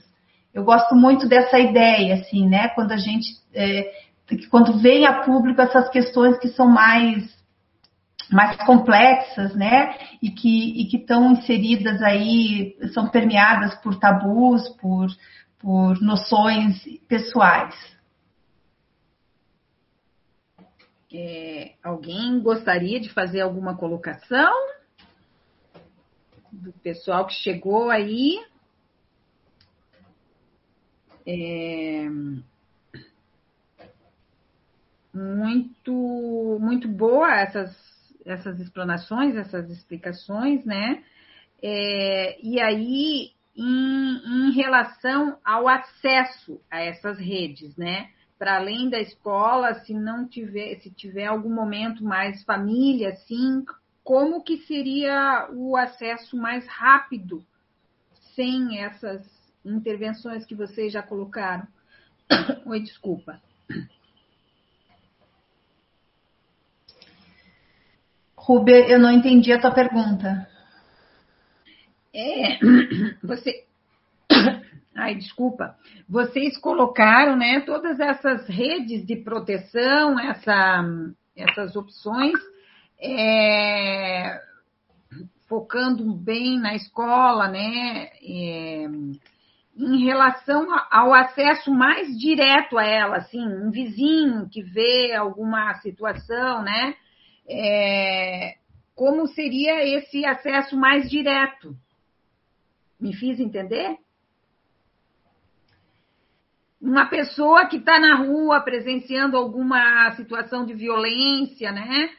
Eu 0.55 0.65
gosto 0.65 0.95
muito 0.95 1.29
dessa 1.29 1.59
ideia, 1.59 2.15
assim, 2.15 2.49
né? 2.49 2.69
Quando 2.69 2.93
a 2.93 2.97
gente, 2.97 3.27
é, 3.55 3.93
quando 4.51 4.79
vem 4.79 5.07
a 5.07 5.23
público 5.23 5.61
essas 5.61 5.89
questões 5.91 6.39
que 6.39 6.49
são 6.49 6.69
mais 6.69 7.36
mais 8.31 8.57
complexas, 8.65 9.55
né? 9.55 9.97
E 10.23 10.31
que 10.31 10.81
e 10.81 10.87
que 10.87 10.97
estão 10.97 11.33
inseridas 11.33 12.03
aí, 12.03 12.77
são 12.93 13.09
permeadas 13.09 13.75
por 13.77 13.99
tabus, 13.99 14.69
por, 14.81 15.09
por 15.59 16.01
noções 16.01 16.83
pessoais. 17.09 17.75
É, 21.13 21.75
alguém 21.83 22.41
gostaria 22.41 23.01
de 23.01 23.09
fazer 23.13 23.41
alguma 23.41 23.77
colocação? 23.77 24.53
Do 26.51 26.73
pessoal 26.75 27.27
que 27.27 27.35
chegou 27.35 27.91
aí. 27.91 28.45
É, 31.27 32.09
muito, 35.13 36.59
muito 36.61 36.87
boa 36.87 37.41
essas 37.41 37.96
essas 38.27 38.61
explanações, 38.61 39.37
essas 39.37 39.71
explicações, 39.71 40.65
né? 40.65 41.03
É, 41.63 42.39
e 42.43 42.61
aí, 42.61 43.31
em, 43.57 44.49
em, 44.49 44.53
relação 44.53 45.39
ao 45.45 45.69
acesso 45.69 46.61
a 46.71 46.81
essas 46.81 47.19
redes, 47.19 47.77
né? 47.77 48.11
Para 48.39 48.57
além 48.57 48.91
da 48.91 49.01
escola, 49.01 49.73
se 49.75 49.95
não 49.95 50.29
tiver, 50.29 50.77
se 50.81 50.91
tiver 50.91 51.27
algum 51.27 51.55
momento 51.55 52.05
mais 52.05 52.43
família, 52.45 53.11
assim, 53.11 53.65
como 54.05 54.43
que 54.43 54.59
seria 54.59 55.49
o 55.53 55.77
acesso 55.77 56.37
mais 56.37 56.67
rápido 56.67 57.43
sem 58.35 58.81
essas 58.81 59.27
intervenções 59.65 60.45
que 60.45 60.55
vocês 60.55 60.93
já 60.93 61.03
colocaram? 61.03 61.67
Oi, 62.67 62.81
desculpa. 62.81 63.41
Ruber, 68.47 68.89
eu 68.89 69.01
não 69.01 69.11
entendi 69.11 69.53
a 69.53 69.61
tua 69.61 69.73
pergunta. 69.73 70.47
é, 72.15 72.59
você, 73.21 73.65
ai, 74.95 75.17
desculpa, 75.17 75.75
vocês 76.09 76.57
colocaram, 76.57 77.37
né, 77.37 77.63
todas 77.63 77.99
essas 77.99 78.47
redes 78.47 79.05
de 79.05 79.17
proteção, 79.17 80.21
essa, 80.21 80.85
essas 81.37 81.75
opções, 81.75 82.39
é, 83.03 84.41
focando 85.49 86.15
bem 86.15 86.57
na 86.61 86.77
escola, 86.77 87.49
né, 87.49 88.11
é, 88.23 88.87
em 89.77 90.05
relação 90.05 90.69
ao 90.89 91.13
acesso 91.13 91.75
mais 91.75 92.17
direto 92.17 92.79
a 92.79 92.85
ela, 92.85 93.17
assim, 93.17 93.45
um 93.45 93.73
vizinho 93.73 94.49
que 94.49 94.63
vê 94.63 95.13
alguma 95.17 95.75
situação, 95.81 96.63
né, 96.63 96.95
é, 97.49 98.57
como 98.95 99.27
seria 99.29 99.85
esse 99.85 100.25
acesso 100.25 100.77
mais 100.77 101.09
direto? 101.11 101.77
Me 103.01 103.13
fiz 103.15 103.39
entender? 103.39 103.97
Uma 106.81 107.07
pessoa 107.07 107.67
que 107.67 107.77
está 107.77 107.99
na 107.99 108.17
rua 108.17 108.61
presenciando 108.61 109.37
alguma 109.37 110.15
situação 110.15 110.65
de 110.65 110.75
violência, 110.75 111.73
né? 111.73 112.11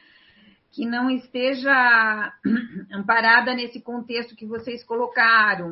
Que 0.70 0.84
não 0.84 1.10
esteja 1.10 2.32
amparada 2.92 3.54
nesse 3.54 3.80
contexto 3.80 4.36
que 4.36 4.46
vocês 4.46 4.84
colocaram, 4.84 5.70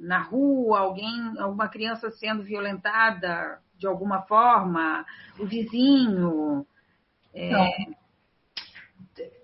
na 0.00 0.20
rua, 0.20 0.80
alguém, 0.80 1.34
alguma 1.38 1.68
criança 1.68 2.10
sendo 2.10 2.42
violentada 2.42 3.60
de 3.78 3.86
alguma 3.86 4.22
forma, 4.22 5.04
o 5.38 5.46
vizinho. 5.46 6.66
É... 7.34 7.50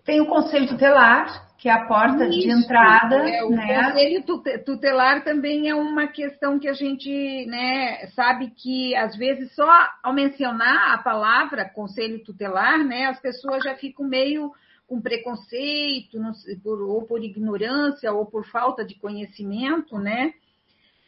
Tem 0.05 0.21
o 0.21 0.27
conselho 0.27 0.67
tutelar, 0.69 1.53
que 1.59 1.69
é 1.69 1.73
a 1.73 1.87
porta 1.87 2.27
Isso, 2.27 2.41
de 2.41 2.51
entrada. 2.51 3.17
É, 3.29 3.45
o 3.45 3.51
né? 3.51 3.85
conselho 3.85 4.25
tutelar 4.65 5.23
também 5.23 5.69
é 5.69 5.75
uma 5.75 6.09
questão 6.09 6.59
que 6.59 6.69
a 6.69 6.73
gente 6.73 7.47
né, 7.47 8.07
sabe 8.17 8.51
que, 8.51 8.97
às 8.97 9.17
vezes, 9.17 9.55
só 9.55 9.71
ao 10.03 10.13
mencionar 10.13 10.93
a 10.93 10.99
palavra 10.99 11.69
conselho 11.69 12.23
tutelar, 12.25 12.85
né, 12.85 13.07
as 13.07 13.21
pessoas 13.21 13.63
já 13.63 13.77
ficam 13.77 14.05
meio 14.05 14.51
com 14.89 15.01
preconceito, 15.01 16.19
por, 16.63 16.83
ou 16.83 17.03
por 17.07 17.23
ignorância, 17.23 18.13
ou 18.13 18.27
por 18.27 18.45
falta 18.47 18.85
de 18.85 18.99
conhecimento, 18.99 19.99
né? 19.99 20.33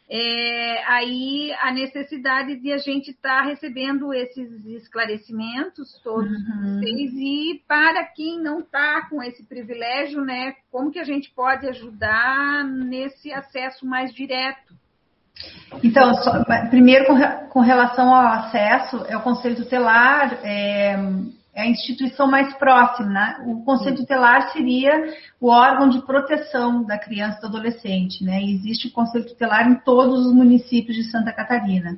É, 0.09 0.83
aí 0.87 1.51
a 1.61 1.71
necessidade 1.71 2.57
de 2.57 2.71
a 2.71 2.77
gente 2.77 3.09
estar 3.09 3.41
tá 3.41 3.47
recebendo 3.47 4.13
esses 4.13 4.63
esclarecimentos 4.65 5.99
todos 6.03 6.31
uhum. 6.31 6.79
vocês 6.79 7.11
e 7.13 7.63
para 7.67 8.03
quem 8.03 8.39
não 8.39 8.59
está 8.59 9.07
com 9.09 9.21
esse 9.23 9.43
privilégio, 9.43 10.23
né, 10.23 10.53
como 10.71 10.91
que 10.91 10.99
a 10.99 11.03
gente 11.03 11.31
pode 11.33 11.67
ajudar 11.67 12.63
nesse 12.63 13.33
acesso 13.33 13.85
mais 13.85 14.13
direto? 14.13 14.75
Então, 15.83 16.13
só, 16.13 16.43
primeiro 16.69 17.05
com, 17.07 17.19
com, 17.49 17.59
relação 17.59 18.13
ao 18.13 18.27
acesso, 18.27 19.03
é 19.07 19.17
o 19.17 19.21
Conselho 19.21 19.55
Tutelar, 19.55 20.39
é, 20.43 20.95
é 21.55 21.61
a 21.61 21.67
instituição 21.67 22.27
mais 22.27 22.53
próxima. 22.55 23.09
Né? 23.09 23.37
O 23.45 23.63
Conselho 23.63 23.95
Tutelar 23.95 24.51
seria 24.51 24.91
o 25.39 25.49
órgão 25.49 25.87
de 25.87 26.05
proteção 26.05 26.83
da 26.83 26.99
criança 26.99 27.37
e 27.37 27.41
do 27.41 27.47
adolescente. 27.47 28.23
Né? 28.23 28.41
E 28.43 28.53
existe 28.53 28.87
o 28.87 28.91
Conselho 28.91 29.25
Tutelar 29.25 29.67
em 29.67 29.75
todos 29.75 30.25
os 30.25 30.33
municípios 30.33 30.97
de 30.97 31.09
Santa 31.09 31.31
Catarina. 31.31 31.97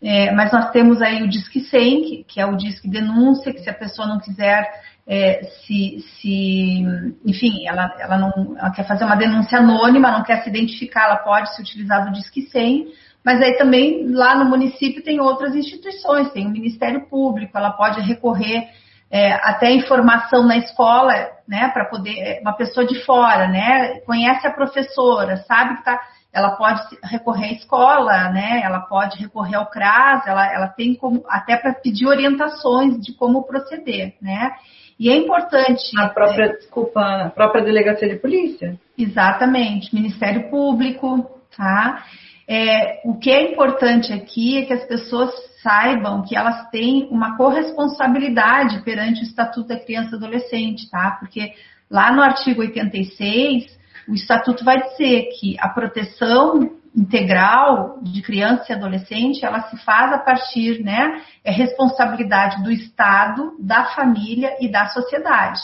É, 0.00 0.30
mas 0.32 0.52
nós 0.52 0.70
temos 0.70 1.00
aí 1.00 1.22
o 1.22 1.28
Disque 1.28 1.60
100, 1.60 2.02
que, 2.02 2.24
que, 2.24 2.40
é 2.40 2.46
o 2.46 2.56
Disque 2.56 2.88
Denúncia, 2.88 3.52
que 3.52 3.60
se 3.60 3.70
a 3.70 3.74
pessoa 3.74 4.06
não 4.06 4.20
quiser 4.20 4.68
é, 5.06 5.44
se, 5.44 6.04
se, 6.20 6.84
enfim, 7.24 7.66
ela, 7.66 7.94
ela, 7.98 8.18
não, 8.18 8.56
ela 8.58 8.70
quer 8.70 8.86
fazer 8.86 9.04
uma 9.04 9.16
denúncia 9.16 9.58
anônima, 9.58 10.10
não 10.10 10.24
quer 10.24 10.42
se 10.42 10.50
identificar, 10.50 11.04
ela 11.04 11.16
pode 11.16 11.54
se 11.54 11.62
utilizar 11.62 12.04
do 12.04 12.12
Disque 12.12 12.42
100, 12.42 12.88
mas 13.24 13.40
aí 13.40 13.56
também 13.56 14.08
lá 14.08 14.36
no 14.36 14.44
município 14.50 15.02
tem 15.02 15.20
outras 15.20 15.54
instituições, 15.54 16.30
tem 16.32 16.46
o 16.46 16.50
Ministério 16.50 17.08
Público, 17.08 17.56
ela 17.56 17.70
pode 17.70 18.00
recorrer 18.00 18.68
é, 19.10 19.32
até 19.32 19.70
informação 19.70 20.44
na 20.44 20.56
escola, 20.56 21.12
né, 21.46 21.68
para 21.68 21.84
poder, 21.84 22.18
é, 22.18 22.40
uma 22.40 22.52
pessoa 22.52 22.86
de 22.86 23.04
fora, 23.04 23.48
né, 23.48 24.00
conhece 24.00 24.46
a 24.46 24.52
professora, 24.52 25.36
sabe 25.38 25.76
que 25.76 25.84
tá, 25.84 26.00
ela 26.32 26.50
pode 26.50 26.82
recorrer 27.04 27.46
à 27.46 27.52
escola, 27.52 28.28
né, 28.30 28.60
ela 28.64 28.80
pode 28.80 29.18
recorrer 29.18 29.56
ao 29.56 29.66
CRAS, 29.66 30.26
ela, 30.26 30.52
ela 30.52 30.68
tem 30.68 30.94
como, 30.94 31.24
até 31.28 31.56
para 31.56 31.72
pedir 31.74 32.06
orientações 32.06 33.00
de 33.00 33.14
como 33.14 33.44
proceder, 33.44 34.14
né, 34.20 34.52
e 34.98 35.10
é 35.10 35.16
importante. 35.16 35.82
A 35.98 36.08
própria, 36.08 36.46
é, 36.46 36.52
desculpa, 36.56 37.00
a 37.00 37.30
própria 37.30 37.62
delegacia 37.62 38.08
de 38.08 38.16
polícia? 38.16 38.78
Exatamente, 38.98 39.94
Ministério 39.94 40.50
Público, 40.50 41.30
tá? 41.56 42.02
É, 42.48 43.00
o 43.04 43.18
que 43.18 43.30
é 43.30 43.52
importante 43.52 44.12
aqui 44.12 44.58
é 44.58 44.66
que 44.66 44.72
as 44.72 44.84
pessoas 44.84 45.30
saibam 45.62 46.22
que 46.22 46.36
elas 46.36 46.70
têm 46.70 47.08
uma 47.10 47.36
corresponsabilidade 47.36 48.82
perante 48.82 49.20
o 49.20 49.24
Estatuto 49.24 49.68
da 49.68 49.80
Criança 49.80 50.12
e 50.12 50.16
Adolescente, 50.16 50.88
tá? 50.88 51.16
Porque 51.18 51.52
lá 51.90 52.12
no 52.12 52.22
artigo 52.22 52.60
86, 52.60 53.76
o 54.08 54.14
Estatuto 54.14 54.64
vai 54.64 54.80
dizer 54.80 55.30
que 55.40 55.56
a 55.58 55.68
proteção 55.68 56.76
integral 56.94 57.98
de 58.00 58.22
criança 58.22 58.64
e 58.68 58.72
adolescente, 58.72 59.44
ela 59.44 59.62
se 59.68 59.76
faz 59.84 60.12
a 60.12 60.18
partir, 60.18 60.82
né, 60.82 61.20
é 61.44 61.50
responsabilidade 61.50 62.62
do 62.62 62.70
Estado, 62.70 63.54
da 63.60 63.84
família 63.86 64.56
e 64.60 64.68
da 64.70 64.86
sociedade. 64.86 65.60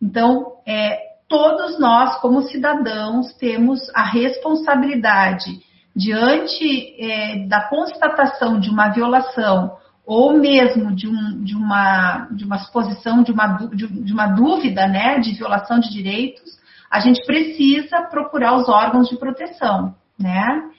Então, 0.00 0.58
é, 0.66 0.98
todos 1.26 1.78
nós, 1.78 2.20
como 2.20 2.42
cidadãos, 2.42 3.32
temos 3.34 3.80
a 3.94 4.02
responsabilidade 4.02 5.67
diante 5.94 6.94
é, 6.98 7.46
da 7.46 7.68
constatação 7.68 8.60
de 8.60 8.70
uma 8.70 8.88
violação 8.88 9.76
ou 10.06 10.38
mesmo 10.38 10.94
de, 10.94 11.06
um, 11.06 11.42
de, 11.42 11.54
uma, 11.54 12.28
de 12.30 12.44
uma 12.44 12.56
exposição 12.56 13.22
de 13.22 13.30
uma, 13.30 13.58
de 13.68 14.12
uma 14.12 14.28
dúvida 14.28 14.86
né, 14.88 15.18
de 15.18 15.34
violação 15.34 15.78
de 15.78 15.90
direitos, 15.90 16.58
a 16.90 17.00
gente 17.00 17.24
precisa 17.26 18.02
procurar 18.02 18.56
os 18.56 18.68
órgãos 18.68 19.08
de 19.08 19.18
proteção. 19.18 19.94
Né? 20.18 20.70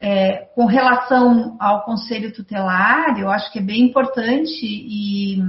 É, 0.00 0.48
com 0.54 0.66
relação 0.66 1.56
ao 1.60 1.84
conselho 1.84 2.32
tutelar, 2.32 3.18
eu 3.18 3.30
acho 3.30 3.52
que 3.52 3.58
é 3.60 3.62
bem 3.62 3.82
importante 3.82 4.64
e 4.64 5.40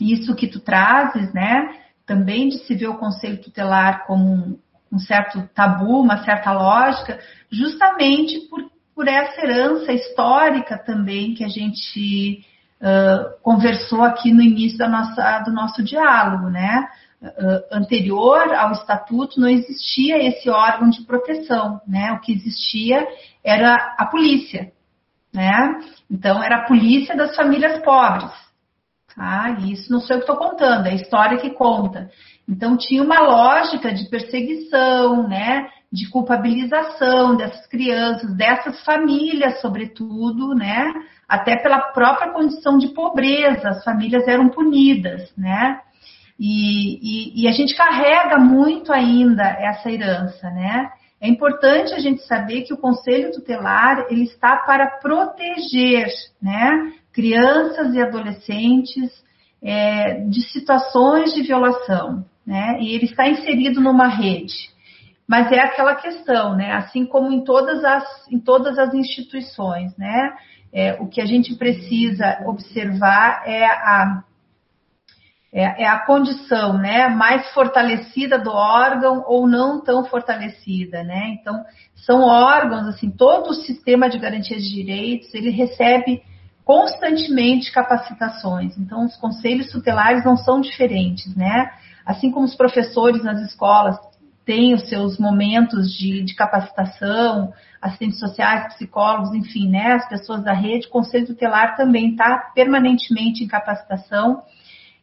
isso 0.00 0.34
que 0.34 0.48
tu 0.48 0.60
trazes, 0.60 1.32
né? 1.32 1.76
Também 2.06 2.48
de 2.48 2.58
se 2.64 2.74
ver 2.74 2.88
o 2.88 2.98
conselho 2.98 3.40
tutelar 3.40 4.06
como 4.06 4.58
um 4.92 4.98
certo 4.98 5.48
tabu, 5.54 6.00
uma 6.00 6.24
certa 6.24 6.52
lógica, 6.52 7.18
justamente 7.50 8.40
por, 8.48 8.70
por 8.94 9.06
essa 9.06 9.40
herança 9.40 9.92
histórica 9.92 10.76
também 10.78 11.34
que 11.34 11.44
a 11.44 11.48
gente 11.48 12.44
uh, 12.80 13.40
conversou 13.42 14.02
aqui 14.02 14.32
no 14.32 14.42
início 14.42 14.78
da 14.78 14.88
nossa, 14.88 15.40
do 15.40 15.52
nosso 15.52 15.82
diálogo, 15.82 16.48
né? 16.48 16.88
Uh, 17.22 17.76
anterior 17.76 18.52
ao 18.54 18.72
estatuto 18.72 19.38
não 19.38 19.48
existia 19.48 20.26
esse 20.26 20.48
órgão 20.48 20.88
de 20.88 21.02
proteção, 21.02 21.80
né? 21.86 22.12
O 22.12 22.20
que 22.20 22.32
existia 22.32 23.06
era 23.44 23.94
a 23.98 24.06
polícia, 24.06 24.72
né? 25.32 25.80
Então 26.10 26.42
era 26.42 26.56
a 26.56 26.66
polícia 26.66 27.14
das 27.14 27.36
famílias 27.36 27.80
pobres, 27.82 28.32
tá? 29.14 29.56
E 29.60 29.72
isso 29.72 29.92
não 29.92 30.00
sou 30.00 30.16
eu 30.16 30.22
que 30.22 30.30
estou 30.30 30.36
contando, 30.36 30.86
é 30.86 30.92
a 30.92 30.94
história 30.94 31.38
que 31.38 31.50
conta. 31.50 32.10
Então 32.50 32.76
tinha 32.76 33.02
uma 33.02 33.20
lógica 33.20 33.92
de 33.92 34.08
perseguição, 34.10 35.28
né? 35.28 35.68
De 35.92 36.08
culpabilização 36.10 37.36
dessas 37.36 37.66
crianças, 37.68 38.36
dessas 38.36 38.82
famílias, 38.84 39.60
sobretudo, 39.60 40.54
né? 40.54 40.92
Até 41.28 41.56
pela 41.56 41.78
própria 41.78 42.32
condição 42.32 42.76
de 42.76 42.88
pobreza, 42.88 43.68
as 43.68 43.84
famílias 43.84 44.26
eram 44.26 44.48
punidas, 44.48 45.32
né? 45.38 45.80
E, 46.38 46.98
e, 47.36 47.42
e 47.42 47.48
a 47.48 47.52
gente 47.52 47.76
carrega 47.76 48.38
muito 48.38 48.92
ainda 48.92 49.44
essa 49.44 49.90
herança, 49.90 50.50
né? 50.50 50.90
É 51.20 51.28
importante 51.28 51.92
a 51.92 51.98
gente 52.00 52.22
saber 52.26 52.62
que 52.62 52.72
o 52.72 52.78
Conselho 52.78 53.30
Tutelar 53.30 54.06
ele 54.10 54.24
está 54.24 54.56
para 54.56 54.86
proteger, 54.98 56.08
né? 56.42 56.92
Crianças 57.12 57.94
e 57.94 58.00
adolescentes 58.00 59.10
é, 59.62 60.20
de 60.22 60.40
situações 60.50 61.34
de 61.34 61.42
violação, 61.42 62.24
né? 62.50 62.78
E 62.80 62.92
ele 62.96 63.04
está 63.04 63.28
inserido 63.28 63.80
numa 63.80 64.08
rede. 64.08 64.70
Mas 65.26 65.52
é 65.52 65.60
aquela 65.60 65.94
questão, 65.94 66.56
né? 66.56 66.72
Assim 66.72 67.06
como 67.06 67.30
em 67.30 67.44
todas 67.44 67.84
as, 67.84 68.28
em 68.28 68.40
todas 68.40 68.76
as 68.76 68.92
instituições, 68.92 69.96
né? 69.96 70.32
É, 70.72 70.94
o 70.94 71.06
que 71.06 71.20
a 71.20 71.26
gente 71.26 71.54
precisa 71.54 72.42
observar 72.46 73.44
é 73.46 73.64
a, 73.64 74.24
é, 75.52 75.84
é, 75.84 75.86
a 75.86 76.04
condição 76.04 76.76
né, 76.76 77.08
mais 77.08 77.48
fortalecida 77.52 78.38
do 78.38 78.50
órgão 78.50 79.24
ou 79.26 79.46
não 79.48 79.80
tão 79.80 80.04
fortalecida. 80.04 81.04
Né? 81.04 81.36
Então, 81.40 81.64
são 81.94 82.22
órgãos, 82.22 82.88
assim, 82.88 83.10
todo 83.10 83.50
o 83.50 83.54
sistema 83.54 84.08
de 84.08 84.18
garantia 84.18 84.58
de 84.58 84.68
direitos, 84.68 85.32
ele 85.34 85.50
recebe 85.50 86.22
constantemente 86.64 87.72
capacitações. 87.72 88.76
Então, 88.78 89.04
os 89.04 89.16
conselhos 89.16 89.70
tutelares 89.70 90.24
não 90.24 90.36
são 90.36 90.60
diferentes, 90.60 91.34
né? 91.34 91.68
Assim 92.10 92.32
como 92.32 92.44
os 92.44 92.56
professores 92.56 93.22
nas 93.22 93.40
escolas 93.42 93.96
têm 94.44 94.74
os 94.74 94.88
seus 94.88 95.16
momentos 95.16 95.96
de, 95.96 96.24
de, 96.24 96.34
capacitação, 96.34 97.52
assistentes 97.80 98.18
sociais, 98.18 98.74
psicólogos, 98.74 99.32
enfim, 99.32 99.68
né, 99.68 99.92
as 99.92 100.08
pessoas 100.08 100.42
da 100.42 100.52
rede, 100.52 100.88
o 100.88 100.90
Conselho 100.90 101.28
Tutelar 101.28 101.76
também 101.76 102.10
está 102.10 102.50
permanentemente 102.52 103.44
em 103.44 103.46
capacitação 103.46 104.42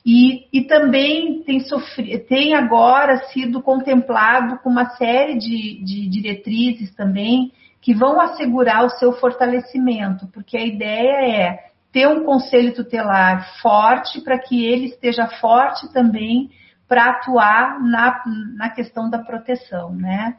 e, 0.05 0.47
e 0.51 0.63
também 0.63 1.43
tem, 1.43 1.61
sofrido, 1.61 2.25
tem 2.25 2.55
agora 2.55 3.19
sido 3.27 3.61
contemplado 3.61 4.57
com 4.59 4.69
uma 4.69 4.89
série 4.97 5.37
de, 5.37 5.81
de 5.85 6.09
diretrizes 6.09 6.93
também 6.93 7.53
que 7.81 7.93
vão 7.93 8.19
assegurar 8.19 8.83
o 8.83 8.89
seu 8.89 9.13
fortalecimento, 9.13 10.27
porque 10.33 10.57
a 10.57 10.65
ideia 10.65 11.25
é 11.25 11.59
ter 11.89 12.05
um 12.05 12.25
conselho 12.25 12.75
tutelar 12.75 13.61
forte 13.61 14.19
para 14.19 14.37
que 14.37 14.65
ele 14.65 14.87
esteja 14.87 15.25
forte 15.39 15.89
também 15.93 16.49
para 16.87 17.09
atuar 17.09 17.79
na, 17.81 18.23
na 18.55 18.69
questão 18.69 19.09
da 19.09 19.19
proteção, 19.19 19.93
né? 19.93 20.37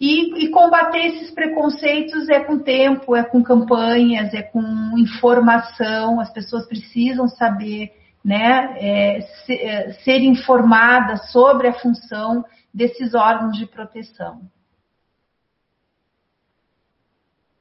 E, 0.00 0.44
e, 0.44 0.50
combater 0.50 0.98
esses 0.98 1.30
preconceitos 1.30 2.28
é 2.28 2.40
com 2.40 2.58
tempo, 2.58 3.14
é 3.14 3.22
com 3.22 3.42
campanhas, 3.42 4.34
é 4.34 4.42
com 4.42 4.60
informação. 4.98 6.20
As 6.20 6.30
pessoas 6.32 6.66
precisam 6.66 7.28
saber, 7.28 7.92
né, 8.24 8.76
é, 8.78 9.20
ser, 9.46 9.54
é, 9.54 9.92
ser 10.04 10.18
informadas 10.18 11.30
sobre 11.30 11.68
a 11.68 11.74
função 11.74 12.44
desses 12.72 13.14
órgãos 13.14 13.56
de 13.56 13.66
proteção. 13.66 14.42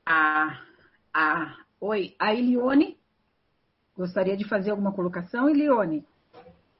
Ah, 0.06 0.60
ah, 1.14 1.56
oi, 1.80 2.16
a 2.20 2.34
Elione 2.34 2.98
gostaria 3.96 4.36
de 4.36 4.44
fazer 4.44 4.72
alguma 4.72 4.92
colocação, 4.92 5.48
Elione? 5.48 6.04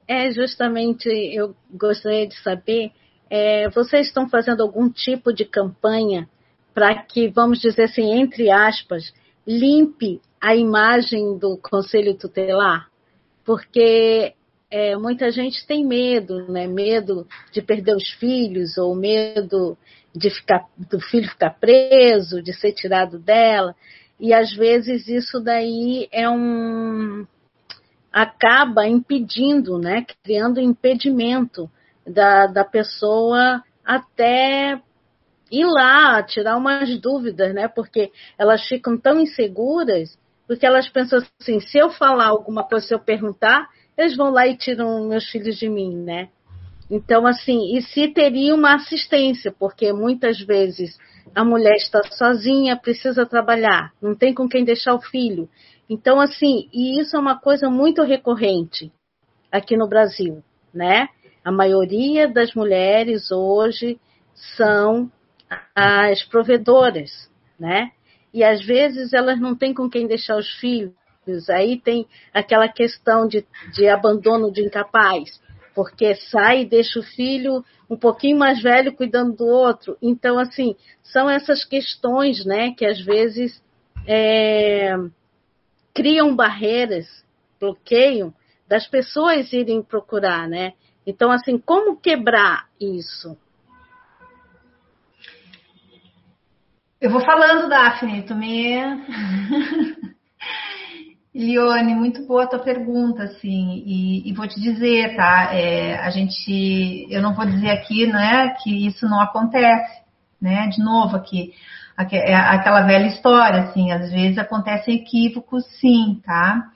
É, 0.06 0.30
justamente, 0.30 1.08
eu 1.08 1.54
gostaria 1.70 2.26
de 2.26 2.36
saber, 2.42 2.92
é, 3.30 3.68
vocês 3.70 4.06
estão 4.06 4.28
fazendo 4.28 4.62
algum 4.62 4.90
tipo 4.90 5.32
de 5.32 5.44
campanha 5.44 6.28
para 6.74 6.94
que, 7.02 7.28
vamos 7.28 7.60
dizer 7.60 7.84
assim, 7.84 8.12
entre 8.12 8.50
aspas, 8.50 9.12
limpe 9.46 10.20
a 10.40 10.54
imagem 10.54 11.38
do 11.38 11.56
Conselho 11.56 12.14
Tutelar? 12.14 12.88
Porque 13.44 14.34
é, 14.70 14.96
muita 14.96 15.30
gente 15.30 15.66
tem 15.66 15.86
medo, 15.86 16.50
né? 16.50 16.66
Medo 16.66 17.26
de 17.52 17.62
perder 17.62 17.94
os 17.96 18.10
filhos, 18.14 18.76
ou 18.76 18.94
medo 18.94 19.78
de 20.14 20.30
ficar, 20.30 20.66
do 20.90 21.00
filho 21.00 21.28
ficar 21.28 21.50
preso, 21.50 22.42
de 22.42 22.52
ser 22.52 22.72
tirado 22.72 23.18
dela. 23.18 23.74
E 24.18 24.32
às 24.32 24.52
vezes 24.52 25.08
isso 25.08 25.40
daí 25.40 26.08
é 26.12 26.28
um, 26.28 27.26
acaba 28.14 28.86
impedindo, 28.86 29.76
né, 29.76 30.06
criando 30.22 30.60
impedimento 30.60 31.68
da, 32.06 32.46
da 32.46 32.64
pessoa 32.64 33.60
até 33.84 34.80
ir 35.50 35.66
lá, 35.66 36.22
tirar 36.22 36.56
umas 36.56 36.96
dúvidas, 37.00 37.52
né, 37.52 37.66
porque 37.66 38.12
elas 38.38 38.64
ficam 38.68 38.96
tão 38.96 39.18
inseguras, 39.18 40.16
porque 40.46 40.64
elas 40.64 40.88
pensam 40.88 41.18
assim, 41.40 41.58
se 41.58 41.76
eu 41.76 41.90
falar 41.90 42.28
alguma 42.28 42.62
coisa, 42.62 42.86
se 42.86 42.94
eu 42.94 43.00
perguntar, 43.00 43.66
eles 43.98 44.16
vão 44.16 44.30
lá 44.30 44.46
e 44.46 44.56
tiram 44.56 45.08
meus 45.08 45.28
filhos 45.28 45.56
de 45.56 45.68
mim, 45.68 45.96
né? 45.96 46.28
Então, 46.88 47.26
assim, 47.26 47.76
e 47.76 47.82
se 47.82 48.08
teria 48.08 48.54
uma 48.54 48.74
assistência, 48.74 49.52
porque 49.58 49.92
muitas 49.92 50.38
vezes 50.40 50.96
a 51.34 51.44
mulher 51.44 51.74
está 51.76 52.02
sozinha, 52.12 52.76
precisa 52.76 53.26
trabalhar, 53.26 53.92
não 54.00 54.14
tem 54.14 54.32
com 54.34 54.48
quem 54.48 54.64
deixar 54.64 54.94
o 54.94 55.00
filho. 55.00 55.48
Então, 55.88 56.20
assim, 56.20 56.68
e 56.72 57.00
isso 57.00 57.16
é 57.16 57.18
uma 57.18 57.38
coisa 57.38 57.68
muito 57.68 58.02
recorrente 58.02 58.90
aqui 59.52 59.76
no 59.76 59.88
Brasil, 59.88 60.42
né? 60.72 61.08
A 61.44 61.52
maioria 61.52 62.26
das 62.26 62.54
mulheres 62.54 63.30
hoje 63.30 64.00
são 64.56 65.10
as 65.74 66.22
provedoras, 66.24 67.30
né? 67.58 67.90
E 68.32 68.42
às 68.42 68.64
vezes 68.64 69.12
elas 69.12 69.38
não 69.38 69.54
têm 69.54 69.74
com 69.74 69.88
quem 69.88 70.06
deixar 70.06 70.36
os 70.36 70.50
filhos. 70.58 70.94
Aí 71.50 71.78
tem 71.78 72.06
aquela 72.32 72.68
questão 72.68 73.28
de, 73.28 73.46
de 73.72 73.88
abandono 73.88 74.50
de 74.50 74.62
incapaz, 74.62 75.40
porque 75.74 76.14
sai 76.14 76.62
e 76.62 76.66
deixa 76.66 76.98
o 76.98 77.02
filho 77.02 77.64
um 77.88 77.96
pouquinho 77.96 78.38
mais 78.38 78.62
velho 78.62 78.94
cuidando 78.94 79.36
do 79.36 79.46
outro. 79.46 79.96
Então, 80.02 80.38
assim, 80.38 80.74
são 81.02 81.28
essas 81.28 81.64
questões, 81.64 82.44
né, 82.44 82.72
que 82.72 82.84
às 82.84 83.00
vezes 83.00 83.62
é, 84.06 84.96
criam 85.94 86.34
barreiras, 86.34 87.06
bloqueiam 87.60 88.34
das 88.68 88.86
pessoas 88.88 89.52
irem 89.52 89.82
procurar, 89.82 90.48
né? 90.48 90.72
Então, 91.06 91.30
assim, 91.30 91.56
como 91.58 91.96
quebrar 91.96 92.66
isso? 92.80 93.36
Eu 97.00 97.10
vou 97.10 97.20
falando, 97.20 97.68
Daphne, 97.68 98.22
tu 98.22 98.34
me. 98.34 98.76
Lione, 101.34 101.94
muito 101.96 102.24
boa 102.26 102.44
a 102.44 102.46
tua 102.46 102.60
pergunta, 102.60 103.24
assim, 103.24 103.82
e, 103.84 104.30
e 104.30 104.32
vou 104.32 104.46
te 104.46 104.60
dizer, 104.60 105.16
tá? 105.16 105.52
É, 105.52 105.98
a 105.98 106.08
gente, 106.08 107.06
eu 107.10 107.20
não 107.20 107.34
vou 107.34 107.44
dizer 107.44 107.70
aqui, 107.70 108.06
né, 108.06 108.54
que 108.62 108.86
isso 108.86 109.04
não 109.06 109.20
acontece, 109.20 110.02
né? 110.40 110.68
De 110.68 110.82
novo 110.82 111.16
aqui, 111.16 111.52
aquela 111.96 112.82
velha 112.82 113.06
história, 113.06 113.62
assim, 113.62 113.92
às 113.92 114.10
vezes 114.10 114.38
acontecem 114.38 114.96
equívocos, 114.96 115.64
sim, 115.80 116.20
tá? 116.24 116.70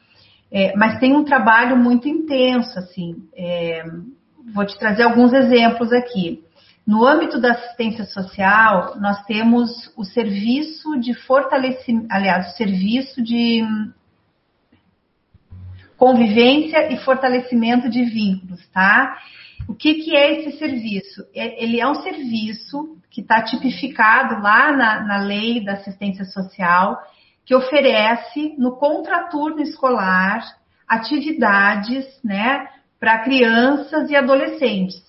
É, 0.51 0.75
mas 0.77 0.99
tem 0.99 1.15
um 1.15 1.25
trabalho 1.25 1.77
muito 1.77 2.09
intenso, 2.09 2.79
assim. 2.79 3.17
É, 3.37 3.85
vou 4.55 4.65
te 4.65 4.79
trazer 4.79 5.03
alguns 5.03 5.33
exemplos 5.33 5.93
aqui. 5.93 6.43
No 6.87 7.07
âmbito 7.07 7.39
da 7.39 7.53
assistência 7.53 8.05
social, 8.05 8.97
nós 8.99 9.23
temos 9.25 9.93
o 9.95 10.05
serviço 10.05 10.99
de 10.99 11.13
fortalecimento, 11.13 12.07
aliás, 12.11 12.49
o 12.49 12.57
serviço 12.57 13.23
de 13.23 13.63
convivência 15.99 16.91
e 16.91 16.97
fortalecimento 16.97 17.91
de 17.91 18.05
vínculos, 18.05 18.67
tá? 18.69 19.19
O 19.69 19.75
que, 19.75 19.95
que 19.97 20.17
é 20.17 20.41
esse 20.41 20.59
serviço? 20.59 21.27
É, 21.35 21.63
ele 21.63 21.79
é 21.79 21.87
um 21.87 21.97
serviço 21.97 22.97
que 23.11 23.21
está 23.21 23.43
tipificado 23.43 24.41
lá 24.43 24.73
na, 24.73 25.05
na 25.05 25.19
lei 25.19 25.63
da 25.63 25.75
assistência 25.75 26.25
social, 26.25 26.99
que 27.45 27.55
oferece 27.55 28.55
no 28.59 28.77
contraturno 28.77 29.61
escolar 29.61 30.43
atividades, 30.87 32.07
né, 32.25 32.67
para 32.99 33.19
crianças 33.19 34.11
e 34.11 34.17
adolescentes. 34.17 35.07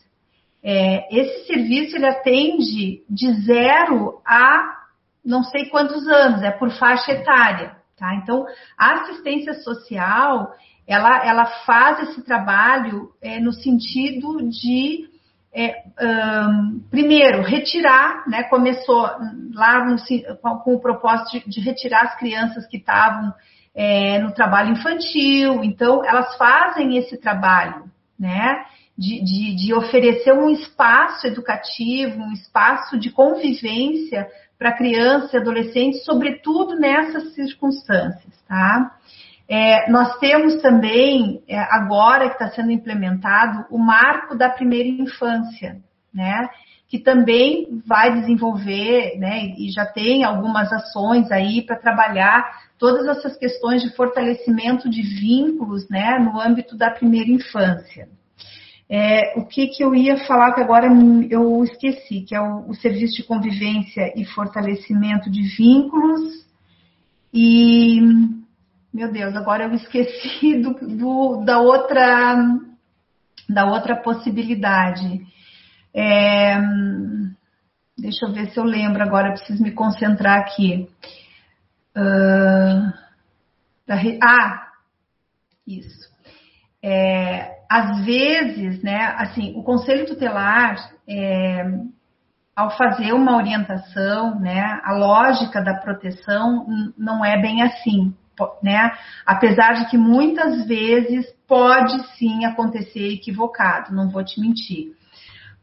É, 0.62 1.08
esse 1.18 1.48
serviço 1.48 1.96
ele 1.96 2.06
atende 2.06 3.02
de 3.10 3.34
zero 3.46 4.22
a 4.26 4.78
não 5.24 5.44
sei 5.44 5.70
quantos 5.70 6.08
anos, 6.08 6.42
é 6.44 6.52
por 6.52 6.72
faixa 6.72 7.12
etária, 7.12 7.76
tá? 7.98 8.16
Então, 8.16 8.46
a 8.78 8.94
assistência 9.02 9.54
social 9.56 10.54
ela, 10.90 11.24
ela 11.24 11.46
faz 11.68 12.10
esse 12.10 12.24
trabalho 12.24 13.12
é, 13.22 13.40
no 13.40 13.54
sentido 13.54 14.50
de, 14.50 15.08
é, 15.54 15.84
um, 16.02 16.80
primeiro, 16.90 17.44
retirar, 17.44 18.28
né, 18.28 18.42
começou 18.46 19.08
lá 19.54 19.86
no, 19.86 19.98
com 20.64 20.74
o 20.74 20.82
propósito 20.82 21.42
de, 21.42 21.48
de, 21.48 21.60
retirar 21.62 22.06
as 22.06 22.18
crianças 22.18 22.66
que 22.66 22.78
estavam 22.78 23.32
é, 23.76 24.18
no 24.18 24.34
trabalho 24.34 24.72
infantil, 24.72 25.64
então 25.64 26.04
elas 26.04 26.36
fazem 26.38 26.98
esse 26.98 27.18
trabalho, 27.18 27.84
né, 28.20 28.66
de, 28.98 29.24
de, 29.24 29.56
de 29.58 29.74
oferecer 29.76 30.34
um 30.34 30.50
espaço 30.50 31.28
educativo, 31.28 32.20
um 32.20 32.34
espaço 32.34 32.98
de 32.98 33.12
convivência 33.12 34.28
para 34.58 34.76
crianças 34.76 35.32
e 35.34 35.38
adolescentes, 35.38 36.04
sobretudo 36.04 36.76
nessas 36.76 37.36
circunstâncias, 37.36 38.34
tá? 38.48 38.96
É, 39.50 39.90
nós 39.90 40.16
temos 40.20 40.62
também, 40.62 41.42
é, 41.48 41.58
agora 41.58 42.28
que 42.30 42.34
está 42.34 42.52
sendo 42.52 42.72
implementado, 42.72 43.66
o 43.72 43.80
marco 43.80 44.38
da 44.38 44.48
primeira 44.48 44.88
infância, 44.88 45.82
né? 46.14 46.48
Que 46.88 47.00
também 47.00 47.82
vai 47.84 48.14
desenvolver, 48.14 49.18
né? 49.18 49.48
E 49.58 49.72
já 49.72 49.88
tem 49.88 50.24
algumas 50.24 50.72
ações 50.72 51.32
aí 51.32 51.64
para 51.64 51.78
trabalhar 51.78 52.48
todas 52.78 53.08
essas 53.08 53.36
questões 53.38 53.82
de 53.82 53.90
fortalecimento 53.96 54.88
de 54.88 55.02
vínculos, 55.02 55.90
né? 55.90 56.20
No 56.20 56.40
âmbito 56.40 56.78
da 56.78 56.92
primeira 56.92 57.32
infância. 57.32 58.08
É, 58.88 59.34
o 59.36 59.46
que, 59.46 59.68
que 59.68 59.84
eu 59.84 59.96
ia 59.96 60.26
falar 60.28 60.54
que 60.54 60.62
agora 60.62 60.88
eu 61.30 61.64
esqueci, 61.64 62.22
que 62.22 62.36
é 62.36 62.42
o, 62.42 62.70
o 62.70 62.76
serviço 62.76 63.16
de 63.16 63.24
convivência 63.24 64.14
e 64.16 64.26
fortalecimento 64.26 65.28
de 65.28 65.42
vínculos. 65.58 66.48
E 67.34 68.00
meu 68.94 69.12
Deus, 69.12 69.36
agora 69.36 69.66
eu 69.66 69.74
esqueci 69.74 70.60
do, 70.62 70.74
do, 70.74 71.44
da 71.46 71.60
outra 71.60 72.38
da 73.48 73.66
outra 73.66 73.96
possibilidade. 73.96 75.22
É, 75.94 76.56
deixa 77.98 78.26
eu 78.26 78.32
ver 78.32 78.52
se 78.52 78.60
eu 78.60 78.64
lembro 78.64 79.02
agora, 79.02 79.30
eu 79.30 79.34
preciso 79.34 79.64
me 79.64 79.72
concentrar 79.72 80.40
aqui. 80.40 80.88
Uh, 81.98 82.94
da, 83.88 83.96
ah, 84.22 84.68
isso. 85.66 86.10
É, 86.82 87.58
às 87.70 88.06
vezes, 88.06 88.84
né, 88.84 89.16
assim, 89.18 89.54
o 89.56 89.64
conselho 89.64 90.06
tutelar, 90.06 90.76
é, 91.08 91.66
ao 92.56 92.76
fazer 92.78 93.14
uma 93.14 93.36
orientação, 93.36 94.40
né, 94.40 94.80
a 94.84 94.94
lógica 94.94 95.62
da 95.62 95.74
proteção 95.74 96.66
não 96.98 97.26
é 97.26 97.42
bem 97.42 97.64
assim, 97.64 98.14
né? 98.62 98.92
Apesar 99.26 99.74
de 99.74 99.90
que 99.90 99.98
muitas 99.98 100.66
vezes 100.68 101.26
pode 101.48 102.02
sim 102.18 102.46
acontecer 102.46 103.14
equivocado, 103.14 103.94
não 103.94 104.10
vou 104.10 104.24
te 104.24 104.40
mentir. 104.40 104.94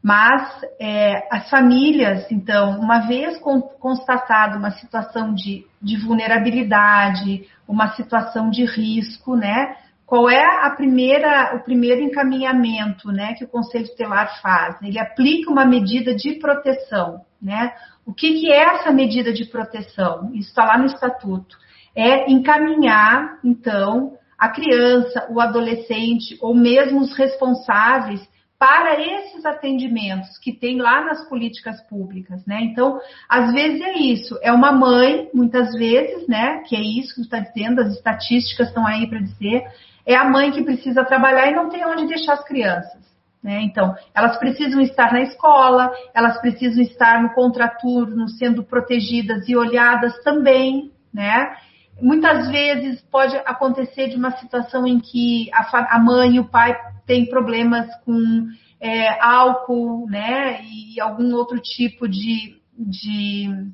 Mas 0.03 0.61
é, 0.79 1.27
as 1.31 1.49
famílias, 1.49 2.31
então, 2.31 2.79
uma 2.79 3.07
vez 3.07 3.37
constatada 3.79 4.57
uma 4.57 4.71
situação 4.71 5.33
de, 5.33 5.65
de 5.81 5.97
vulnerabilidade, 5.97 7.47
uma 7.67 7.89
situação 7.95 8.49
de 8.49 8.63
risco, 8.63 9.35
né? 9.35 9.75
Qual 10.05 10.29
é 10.29 10.65
a 10.65 10.69
primeira, 10.69 11.53
o 11.57 11.59
primeiro 11.59 12.01
encaminhamento 12.01 13.11
né, 13.11 13.33
que 13.33 13.43
o 13.43 13.47
Conselho 13.47 13.89
Tutelar 13.89 14.41
faz? 14.41 14.81
Ele 14.81 14.97
aplica 14.97 15.51
uma 15.51 15.65
medida 15.65 16.15
de 16.15 16.39
proteção. 16.39 17.25
Né? 17.41 17.73
O 18.05 18.13
que, 18.13 18.39
que 18.39 18.49
é 18.49 18.75
essa 18.75 18.89
medida 18.89 19.33
de 19.33 19.43
proteção? 19.43 20.31
Isso 20.33 20.47
está 20.47 20.63
lá 20.63 20.77
no 20.77 20.85
Estatuto. 20.85 21.57
É 21.97 22.31
encaminhar, 22.31 23.39
então, 23.43 24.13
a 24.37 24.49
criança, 24.49 25.27
o 25.31 25.41
adolescente 25.41 26.37
ou 26.39 26.53
mesmo 26.53 27.01
os 27.01 27.17
responsáveis 27.17 28.21
para 28.59 28.99
esses 28.99 29.45
atendimentos 29.45 30.37
que 30.39 30.51
tem 30.51 30.79
lá 30.79 31.03
nas 31.03 31.27
políticas 31.27 31.81
públicas, 31.87 32.43
né? 32.45 32.59
Então, 32.61 32.99
às 33.27 33.51
vezes 33.51 33.81
é 33.81 33.93
isso, 33.93 34.37
é 34.41 34.51
uma 34.51 34.71
mãe, 34.71 35.29
muitas 35.33 35.73
vezes, 35.73 36.27
né? 36.27 36.63
Que 36.67 36.75
é 36.75 36.81
isso 36.81 37.15
que 37.15 37.21
está 37.21 37.39
dizendo, 37.39 37.81
as 37.81 37.93
estatísticas 37.93 38.67
estão 38.69 38.85
aí 38.85 39.07
para 39.07 39.19
dizer, 39.19 39.63
é 40.05 40.15
a 40.15 40.23
mãe 40.23 40.51
que 40.51 40.63
precisa 40.63 41.03
trabalhar 41.03 41.51
e 41.51 41.55
não 41.55 41.69
tem 41.69 41.85
onde 41.85 42.07
deixar 42.07 42.33
as 42.33 42.43
crianças. 42.45 43.05
Né? 43.43 43.61
Então, 43.61 43.95
elas 44.15 44.37
precisam 44.37 44.81
estar 44.81 45.13
na 45.13 45.21
escola, 45.21 45.91
elas 46.13 46.39
precisam 46.41 46.81
estar 46.81 47.21
no 47.21 47.33
contraturno, 47.33 48.27
sendo 48.29 48.63
protegidas 48.63 49.47
e 49.47 49.55
olhadas 49.55 50.21
também, 50.23 50.91
né? 51.13 51.55
Muitas 52.01 52.49
vezes 52.49 53.01
pode 53.11 53.35
acontecer 53.37 54.09
de 54.09 54.15
uma 54.15 54.31
situação 54.31 54.85
em 54.85 54.99
que 54.99 55.49
a, 55.53 55.95
a 55.95 55.99
mãe 55.99 56.35
e 56.35 56.39
o 56.39 56.49
pai 56.49 56.75
têm 57.05 57.29
problemas 57.29 57.87
com 58.03 58.47
é, 58.79 59.19
álcool, 59.21 60.07
né? 60.09 60.61
E 60.63 60.99
algum 60.99 61.33
outro 61.33 61.59
tipo 61.59 62.07
de, 62.07 62.61
de 62.77 63.71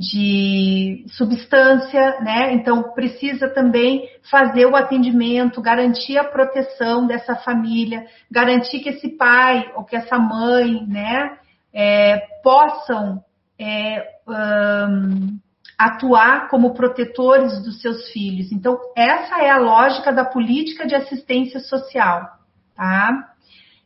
de 0.00 1.04
substância, 1.08 2.20
né? 2.20 2.54
Então 2.54 2.94
precisa 2.94 3.48
também 3.48 4.08
fazer 4.30 4.64
o 4.64 4.74
atendimento, 4.74 5.60
garantir 5.60 6.16
a 6.16 6.24
proteção 6.24 7.06
dessa 7.06 7.36
família, 7.36 8.06
garantir 8.30 8.80
que 8.80 8.88
esse 8.88 9.10
pai 9.10 9.70
ou 9.74 9.84
que 9.84 9.94
essa 9.94 10.18
mãe, 10.18 10.86
né, 10.86 11.36
é, 11.72 12.18
possam 12.42 13.22
é, 13.58 14.02
um, 14.26 15.38
atuar 15.86 16.48
como 16.48 16.74
protetores 16.74 17.62
dos 17.62 17.80
seus 17.80 18.10
filhos. 18.10 18.52
Então 18.52 18.78
essa 18.96 19.40
é 19.42 19.50
a 19.50 19.58
lógica 19.58 20.12
da 20.12 20.24
política 20.24 20.86
de 20.86 20.94
assistência 20.94 21.60
social, 21.60 22.28
tá? 22.76 23.30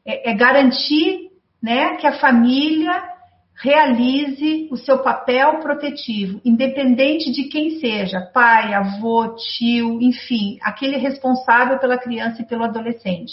é, 0.05 0.31
é 0.31 0.35
garantir, 0.35 1.31
né, 1.63 1.97
que 1.97 2.07
a 2.07 2.19
família 2.19 3.03
realize 3.57 4.69
o 4.71 4.77
seu 4.77 4.99
papel 4.99 5.61
protetivo, 5.61 6.41
independente 6.45 7.31
de 7.31 7.45
quem 7.45 7.79
seja, 7.79 8.21
pai, 8.21 8.75
avô, 8.75 9.37
tio, 9.37 10.01
enfim, 10.03 10.59
aquele 10.61 10.97
responsável 10.97 11.79
pela 11.79 11.97
criança 11.97 12.43
e 12.43 12.47
pelo 12.47 12.65
adolescente. 12.65 13.33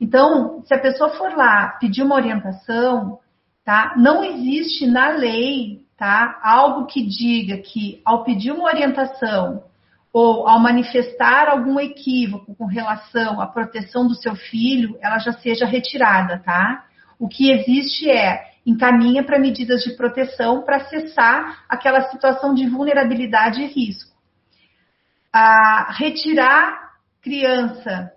Então, 0.00 0.62
se 0.66 0.74
a 0.74 0.80
pessoa 0.80 1.10
for 1.10 1.34
lá 1.36 1.78
pedir 1.80 2.02
uma 2.02 2.16
orientação, 2.16 3.20
tá? 3.64 3.94
Não 3.96 4.24
existe 4.24 4.84
na 4.84 5.10
lei, 5.10 5.81
tá? 6.02 6.40
Algo 6.42 6.86
que 6.86 7.00
diga 7.06 7.58
que 7.58 8.02
ao 8.04 8.24
pedir 8.24 8.50
uma 8.50 8.64
orientação 8.64 9.62
ou 10.12 10.48
ao 10.48 10.58
manifestar 10.58 11.48
algum 11.48 11.78
equívoco 11.78 12.56
com 12.56 12.66
relação 12.66 13.40
à 13.40 13.46
proteção 13.46 14.08
do 14.08 14.16
seu 14.16 14.34
filho, 14.34 14.98
ela 15.00 15.20
já 15.20 15.32
seja 15.34 15.64
retirada, 15.64 16.40
tá? 16.40 16.86
O 17.20 17.28
que 17.28 17.52
existe 17.52 18.10
é 18.10 18.50
encaminha 18.66 19.22
para 19.22 19.38
medidas 19.38 19.84
de 19.84 19.96
proteção 19.96 20.62
para 20.62 20.80
cessar 20.86 21.62
aquela 21.68 22.10
situação 22.10 22.52
de 22.52 22.68
vulnerabilidade 22.68 23.62
e 23.62 23.66
risco. 23.66 24.10
A 25.32 25.92
retirar 25.92 26.94
criança 27.22 28.10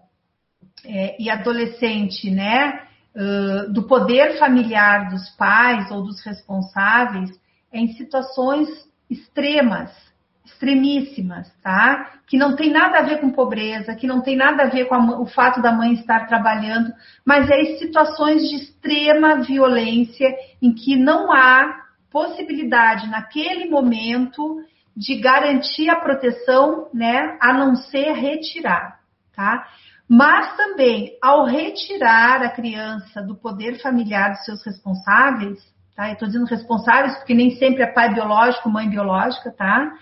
é, 0.84 1.22
e 1.22 1.30
adolescente, 1.30 2.32
né, 2.32 2.82
uh, 3.16 3.72
do 3.72 3.84
poder 3.84 4.40
familiar 4.40 5.08
dos 5.12 5.30
pais 5.38 5.92
ou 5.92 6.02
dos 6.02 6.20
responsáveis 6.26 7.45
em 7.76 7.93
situações 7.93 8.69
extremas, 9.09 9.91
extremíssimas, 10.45 11.51
tá? 11.61 12.11
Que 12.28 12.38
não 12.38 12.55
tem 12.55 12.71
nada 12.71 12.99
a 12.99 13.01
ver 13.01 13.19
com 13.19 13.32
pobreza, 13.32 13.95
que 13.95 14.07
não 14.07 14.21
tem 14.21 14.36
nada 14.36 14.63
a 14.63 14.69
ver 14.69 14.86
com 14.86 14.95
a, 14.95 15.19
o 15.19 15.26
fato 15.26 15.61
da 15.61 15.71
mãe 15.71 15.93
estar 15.93 16.28
trabalhando, 16.28 16.93
mas 17.26 17.49
é 17.49 17.61
em 17.61 17.78
situações 17.78 18.47
de 18.47 18.55
extrema 18.55 19.41
violência 19.41 20.34
em 20.61 20.73
que 20.73 20.95
não 20.95 21.32
há 21.32 21.86
possibilidade 22.09 23.09
naquele 23.09 23.69
momento 23.69 24.63
de 24.95 25.19
garantir 25.19 25.89
a 25.89 25.97
proteção, 25.97 26.88
né, 26.93 27.38
a 27.41 27.51
não 27.51 27.76
ser 27.76 28.13
retirar, 28.13 28.99
tá? 29.36 29.67
Mas 30.07 30.55
também, 30.55 31.17
ao 31.21 31.45
retirar 31.45 32.41
a 32.41 32.49
criança 32.51 33.21
do 33.21 33.36
poder 33.36 33.82
familiar 33.82 34.30
dos 34.30 34.45
seus 34.45 34.63
responsáveis, 34.63 35.59
tá? 35.96 36.10
Eu 36.10 36.14
estou 36.14 36.28
dizendo 36.28 36.46
responsáveis 36.46 37.16
porque 37.18 37.34
nem 37.34 37.52
sempre 37.52 37.84
é 37.84 37.88
pai 37.88 38.14
biológico, 38.14 38.70
mãe 38.70 38.89
biológica, 38.89 39.52
tá? 39.52 39.93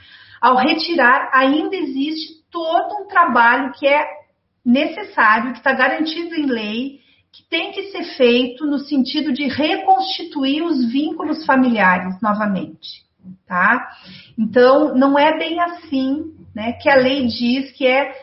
Ao 0.41 0.58
retirar, 0.58 1.30
ainda 1.34 1.76
existe 1.76 2.44
todo 2.52 3.04
um 3.04 3.08
trabalho 3.08 3.72
que 3.74 3.88
é 3.88 4.06
necessário, 4.66 5.52
que 5.52 5.60
está 5.60 5.74
garantido 5.74 6.36
em 6.36 6.46
lei, 6.46 7.00
que 7.32 7.44
tem 7.50 7.72
que 7.72 7.91
ser 7.91 8.04
feito 8.16 8.66
no 8.66 8.80
sentido 8.80 9.34
de 9.34 9.48
reconstituir 9.48 10.62
os 10.62 10.91
vínculos 10.91 11.46
familiares 11.46 12.22
novamente, 12.22 13.04
tá? 13.48 13.89
Então, 14.38 14.96
não 14.96 15.18
é 15.18 15.38
bem 15.38 15.60
assim, 15.60 16.34
né, 16.56 16.74
que 16.74 16.89
a 16.89 16.96
lei 16.96 17.26
diz 17.28 17.72
que 17.72 17.88
é 17.88 18.14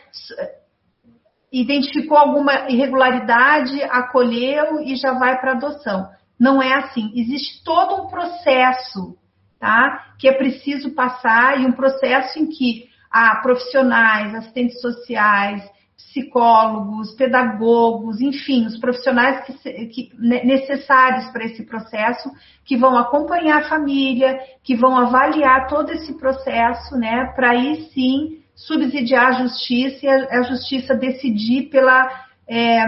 identificou 1.51 2.17
alguma 2.17 2.69
irregularidade, 2.69 3.83
acolheu 3.83 4.79
e 4.79 4.95
já 4.95 5.13
vai 5.13 5.37
para 5.39 5.51
adoção. 5.51 6.07
Não 6.41 6.61
é 6.61 6.73
assim. 6.73 7.11
Existe 7.15 7.63
todo 7.63 8.03
um 8.03 8.07
processo 8.07 9.15
tá? 9.61 10.15
Que 10.17 10.27
é 10.27 10.33
preciso 10.33 10.89
passar 10.95 11.61
e 11.61 11.65
um 11.67 11.71
processo 11.71 12.39
em 12.39 12.47
que 12.47 12.89
há 13.11 13.35
profissionais, 13.37 14.33
assistentes 14.33 14.81
sociais, 14.81 15.63
psicólogos, 15.95 17.11
pedagogos, 17.11 18.19
enfim, 18.19 18.65
os 18.65 18.77
profissionais 18.79 19.45
que, 19.45 19.85
que, 19.85 20.11
necessários 20.19 21.25
para 21.31 21.45
esse 21.45 21.63
processo, 21.63 22.29
que 22.65 22.75
vão 22.75 22.97
acompanhar 22.97 23.59
a 23.59 23.69
família, 23.69 24.39
que 24.63 24.75
vão 24.75 24.97
avaliar 24.97 25.67
todo 25.67 25.91
esse 25.91 26.17
processo, 26.17 26.97
né, 26.97 27.31
para 27.35 27.51
aí 27.51 27.87
sim 27.93 28.41
subsidiar 28.55 29.27
a 29.27 29.43
justiça 29.43 30.05
e 30.05 30.09
a, 30.09 30.39
a 30.39 30.43
justiça 30.43 30.95
decidir 30.95 31.69
pela, 31.69 32.09
é, 32.49 32.83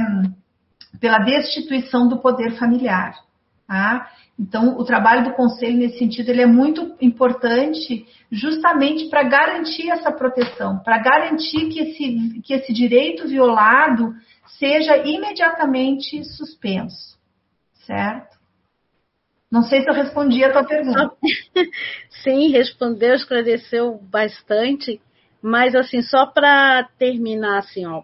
pela 0.99 1.20
destituição 1.20 2.08
do 2.10 2.18
poder 2.18 2.58
familiar. 2.58 3.14
Tá? 3.74 4.08
Então, 4.40 4.78
o 4.78 4.86
trabalho 4.86 5.24
do 5.24 5.34
conselho 5.34 5.80
nesse 5.80 5.98
sentido 5.98 6.30
ele 6.30 6.44
é 6.44 6.46
muito 6.46 6.96
importante, 7.02 8.06
justamente 8.32 9.10
para 9.10 9.24
garantir 9.24 9.90
essa 9.90 10.12
proteção, 10.12 10.78
para 10.84 11.00
garantir 11.00 11.70
que 11.70 11.80
esse, 11.80 12.42
que 12.42 12.54
esse 12.54 12.72
direito 12.72 13.28
violado 13.28 14.14
seja 14.60 14.96
imediatamente 14.98 16.24
suspenso, 16.24 17.18
certo? 17.88 18.38
Não 19.52 19.64
sei 19.64 19.82
se 19.82 19.90
eu 19.90 19.96
respondi 19.96 20.44
a 20.44 20.52
tua 20.52 20.64
pergunta. 20.64 21.12
Sim, 22.24 22.52
respondeu, 22.52 23.16
esclareceu 23.16 24.00
bastante, 24.04 25.02
mas 25.42 25.74
assim, 25.74 26.04
só 26.04 26.28
para 26.28 26.84
terminar 27.00 27.58
assim, 27.58 27.88
ó, 27.88 28.04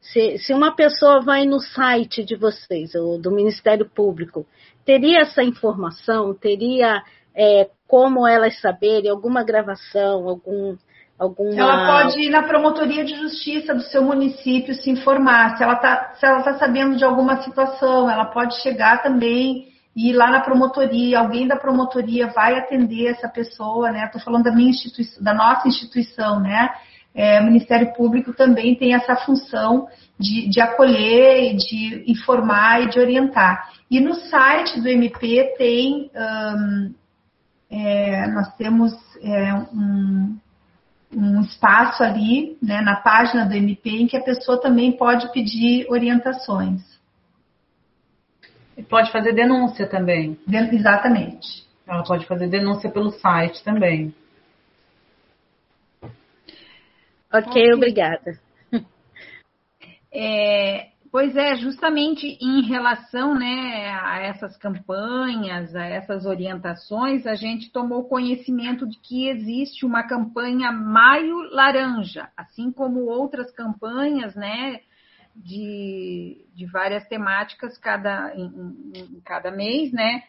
se, 0.00 0.38
se 0.38 0.52
uma 0.52 0.74
pessoa 0.74 1.20
vai 1.20 1.44
no 1.44 1.60
site 1.60 2.24
de 2.24 2.34
vocês, 2.34 2.94
ou 2.94 3.20
do 3.20 3.30
Ministério 3.30 3.88
Público, 3.88 4.46
teria 4.84 5.20
essa 5.20 5.42
informação? 5.42 6.34
Teria 6.34 7.02
é, 7.34 7.68
como 7.86 8.26
elas 8.26 8.60
saberem 8.60 9.10
alguma 9.10 9.44
gravação, 9.44 10.28
algum, 10.28 10.76
alguma... 11.18 11.54
Ela 11.54 12.02
pode 12.02 12.20
ir 12.20 12.30
na 12.30 12.42
promotoria 12.42 13.04
de 13.04 13.14
justiça 13.14 13.74
do 13.74 13.82
seu 13.82 14.02
município 14.02 14.74
se 14.74 14.90
informar. 14.90 15.56
Se 15.56 15.62
ela 15.62 15.74
está 15.74 16.14
tá 16.18 16.58
sabendo 16.58 16.96
de 16.96 17.04
alguma 17.04 17.42
situação, 17.42 18.10
ela 18.10 18.24
pode 18.26 18.60
chegar 18.62 19.02
também 19.02 19.70
e 19.94 20.12
lá 20.12 20.30
na 20.30 20.40
promotoria, 20.40 21.18
alguém 21.18 21.48
da 21.48 21.56
promotoria 21.56 22.28
vai 22.28 22.56
atender 22.56 23.08
essa 23.08 23.28
pessoa, 23.28 23.90
né? 23.90 24.04
Estou 24.04 24.20
falando 24.20 24.44
da 24.44 24.52
minha 24.52 24.70
instituição, 24.70 25.22
da 25.22 25.34
nossa 25.34 25.66
instituição, 25.66 26.40
né? 26.40 26.70
É, 27.14 27.40
o 27.40 27.44
Ministério 27.44 27.92
Público 27.94 28.32
também 28.32 28.74
tem 28.74 28.94
essa 28.94 29.16
função 29.16 29.88
de, 30.18 30.48
de 30.48 30.60
acolher, 30.60 31.56
de 31.56 32.04
informar 32.06 32.82
e 32.82 32.88
de 32.88 33.00
orientar. 33.00 33.70
E 33.90 33.98
no 33.98 34.14
site 34.14 34.80
do 34.80 34.88
MP 34.88 35.54
tem, 35.58 36.10
um, 36.14 36.94
é, 37.70 38.26
nós 38.28 38.54
temos 38.54 38.92
é, 39.22 39.54
um, 39.54 40.38
um 41.12 41.40
espaço 41.40 42.02
ali, 42.02 42.56
né, 42.62 42.80
na 42.80 42.96
página 42.96 43.44
do 43.44 43.54
MP, 43.54 43.90
em 43.90 44.06
que 44.06 44.16
a 44.16 44.22
pessoa 44.22 44.60
também 44.60 44.92
pode 44.92 45.32
pedir 45.32 45.86
orientações. 45.90 46.82
E 48.76 48.82
pode 48.82 49.10
fazer 49.10 49.32
denúncia 49.32 49.86
também. 49.86 50.38
exatamente. 50.48 51.68
Ela 51.86 52.04
pode 52.04 52.24
fazer 52.26 52.46
denúncia 52.46 52.88
pelo 52.88 53.10
site 53.10 53.64
também. 53.64 54.14
Ok, 57.32 57.74
obrigada. 57.74 58.38
É, 60.12 60.88
pois 61.12 61.36
é, 61.36 61.54
justamente 61.54 62.26
em 62.40 62.62
relação 62.62 63.34
né, 63.34 63.88
a 64.02 64.18
essas 64.22 64.56
campanhas, 64.56 65.74
a 65.76 65.84
essas 65.84 66.26
orientações, 66.26 67.26
a 67.26 67.36
gente 67.36 67.70
tomou 67.70 68.08
conhecimento 68.08 68.88
de 68.88 68.98
que 68.98 69.28
existe 69.28 69.86
uma 69.86 70.02
campanha 70.02 70.72
Maio 70.72 71.36
Laranja, 71.52 72.28
assim 72.36 72.72
como 72.72 73.06
outras 73.06 73.52
campanhas, 73.52 74.34
né? 74.34 74.80
De, 75.36 76.44
de 76.54 76.66
várias 76.66 77.06
temáticas 77.06 77.78
cada, 77.78 78.34
em, 78.34 78.92
em 78.94 79.20
cada 79.24 79.52
mês, 79.52 79.92
né? 79.92 80.24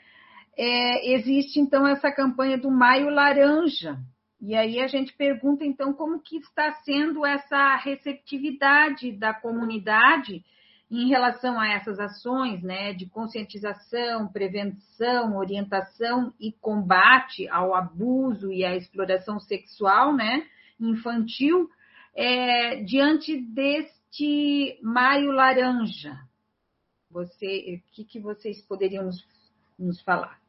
É, 0.56 1.16
existe 1.16 1.60
então 1.60 1.88
essa 1.88 2.12
campanha 2.12 2.56
do 2.58 2.70
Maio 2.70 3.10
Laranja, 3.10 3.98
e 4.42 4.56
aí 4.56 4.80
a 4.80 4.88
gente 4.88 5.14
pergunta, 5.14 5.64
então, 5.64 5.94
como 5.94 6.20
que 6.20 6.38
está 6.38 6.74
sendo 6.84 7.24
essa 7.24 7.76
receptividade 7.76 9.12
da 9.12 9.36
comunidade 9.36 10.44
em 10.90 11.08
relação 11.08 11.60
a 11.60 11.70
essas 11.70 12.00
ações 12.00 12.64
né, 12.64 12.92
de 12.92 13.06
conscientização, 13.06 14.28
prevenção, 14.28 15.38
orientação 15.38 16.34
e 16.40 16.52
combate 16.52 17.48
ao 17.50 17.76
abuso 17.76 18.52
e 18.52 18.66
à 18.66 18.76
exploração 18.76 19.40
sexual 19.40 20.14
né, 20.14 20.46
infantil 20.80 21.70
é, 22.16 22.84
diante 22.84 23.38
deste 23.38 24.80
maio 24.82 25.32
laranja. 25.32 26.18
Você, 27.12 27.80
o 27.80 27.94
que, 27.94 28.04
que 28.04 28.20
vocês 28.20 28.60
poderiam 28.64 29.06
nos, 29.06 29.24
nos 29.78 30.02
falar? 30.02 30.41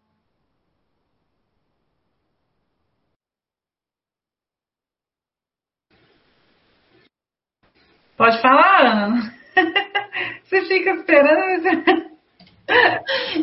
Pode 8.22 8.40
falar, 8.40 8.86
Ana. 8.86 9.32
Você 10.44 10.62
fica 10.66 10.90
esperando. 10.90 12.12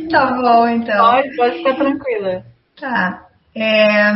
Tá 0.09 0.25
bom, 0.41 0.67
então. 0.69 0.97
Pode, 0.97 1.35
pode 1.35 1.57
ficar 1.57 1.75
tranquila. 1.75 2.43
Tá. 2.79 3.27
É, 3.53 4.11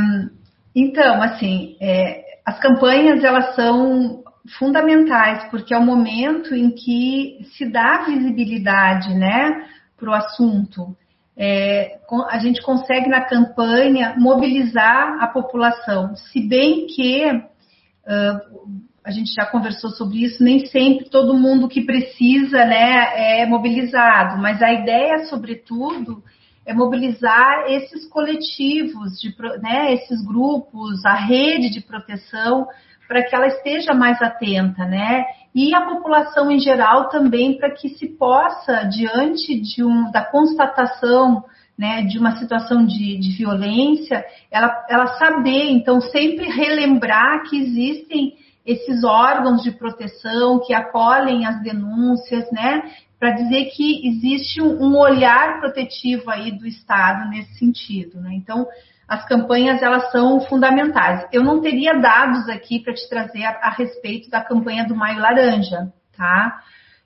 então, 0.73 1.21
assim, 1.21 1.75
é, 1.81 2.23
as 2.45 2.57
campanhas 2.59 3.21
elas 3.23 3.53
são 3.53 4.23
fundamentais 4.57 5.43
porque 5.51 5.73
é 5.73 5.77
o 5.77 5.85
momento 5.85 6.55
em 6.55 6.71
que 6.71 7.45
se 7.57 7.69
dá 7.69 8.05
visibilidade, 8.05 9.13
né, 9.13 9.67
para 9.97 10.09
o 10.09 10.13
assunto. 10.13 10.95
É, 11.35 11.99
a 12.29 12.39
gente 12.39 12.61
consegue 12.61 13.09
na 13.09 13.21
campanha 13.21 14.15
mobilizar 14.17 15.21
a 15.21 15.27
população, 15.27 16.15
se 16.15 16.39
bem 16.47 16.87
que 16.87 17.29
uh, 17.29 18.83
a 19.05 19.11
gente 19.11 19.33
já 19.33 19.45
conversou 19.45 19.89
sobre 19.89 20.23
isso, 20.23 20.41
nem 20.41 20.65
sempre 20.67 21.09
todo 21.09 21.37
mundo 21.37 21.67
que 21.67 21.81
precisa 21.81 22.65
né, 22.65 23.41
é 23.41 23.45
mobilizado, 23.45 24.41
mas 24.41 24.61
a 24.61 24.71
ideia, 24.71 25.25
sobretudo, 25.25 26.23
é 26.65 26.73
mobilizar 26.73 27.65
esses 27.67 28.07
coletivos, 28.07 29.19
de, 29.19 29.35
né, 29.61 29.93
esses 29.93 30.25
grupos, 30.25 31.03
a 31.05 31.15
rede 31.15 31.69
de 31.69 31.81
proteção, 31.81 32.65
para 33.07 33.21
que 33.23 33.35
ela 33.35 33.47
esteja 33.47 33.93
mais 33.93 34.21
atenta, 34.21 34.85
né? 34.85 35.25
E 35.53 35.75
a 35.75 35.81
população 35.81 36.49
em 36.49 36.59
geral 36.59 37.09
também, 37.09 37.57
para 37.57 37.71
que 37.71 37.89
se 37.89 38.07
possa, 38.07 38.85
diante 38.85 39.59
de 39.59 39.83
um, 39.83 40.09
da 40.09 40.23
constatação 40.23 41.43
né, 41.77 42.03
de 42.03 42.17
uma 42.17 42.37
situação 42.37 42.85
de, 42.85 43.17
de 43.19 43.35
violência, 43.35 44.23
ela, 44.49 44.85
ela 44.89 45.07
saber, 45.17 45.71
então, 45.71 45.99
sempre 45.99 46.47
relembrar 46.47 47.43
que 47.43 47.57
existem 47.57 48.33
esses 48.65 49.03
órgãos 49.03 49.61
de 49.61 49.71
proteção 49.71 50.59
que 50.59 50.73
acolhem 50.73 51.45
as 51.45 51.61
denúncias, 51.61 52.49
né, 52.51 52.91
para 53.19 53.31
dizer 53.31 53.65
que 53.75 54.07
existe 54.07 54.61
um 54.61 54.97
olhar 54.97 55.59
protetivo 55.59 56.29
aí 56.29 56.51
do 56.51 56.67
Estado 56.67 57.29
nesse 57.29 57.57
sentido, 57.57 58.19
né? 58.19 58.31
Então, 58.33 58.67
as 59.07 59.25
campanhas 59.25 59.81
elas 59.81 60.11
são 60.11 60.41
fundamentais. 60.41 61.25
Eu 61.31 61.43
não 61.43 61.61
teria 61.61 61.99
dados 61.99 62.49
aqui 62.49 62.79
para 62.79 62.93
te 62.93 63.07
trazer 63.07 63.45
a, 63.45 63.51
a, 63.61 63.69
respeito 63.69 64.29
da 64.29 64.41
campanha 64.41 64.85
do 64.85 64.95
Maio 64.95 65.19
Laranja, 65.19 65.93
tá? 66.17 66.61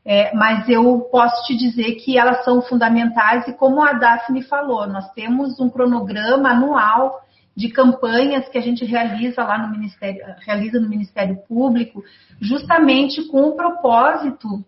É, 0.05 0.33
mas 0.33 0.69
eu 0.69 1.01
posso 1.11 1.45
te 1.45 1.57
dizer 1.57 1.95
que 1.95 2.17
elas 2.17 2.43
são 2.45 2.61
fundamentais 2.61 3.47
e 3.47 3.53
como 3.53 3.83
a 3.83 3.93
Daphne 3.93 4.41
falou, 4.41 4.87
nós 4.87 5.11
temos 5.11 5.59
um 5.59 5.69
cronograma 5.69 6.49
anual 6.49 7.21
de 7.57 7.69
campanhas 7.69 8.47
que 8.49 8.57
a 8.59 8.61
gente 8.61 8.85
realiza 8.85 9.43
lá 9.43 9.57
no 9.57 9.71
Ministério, 9.71 10.23
realiza 10.45 10.79
no 10.79 10.87
Ministério 10.87 11.37
Público, 11.47 12.03
justamente 12.39 13.27
com 13.29 13.45
o 13.45 13.55
propósito 13.55 14.63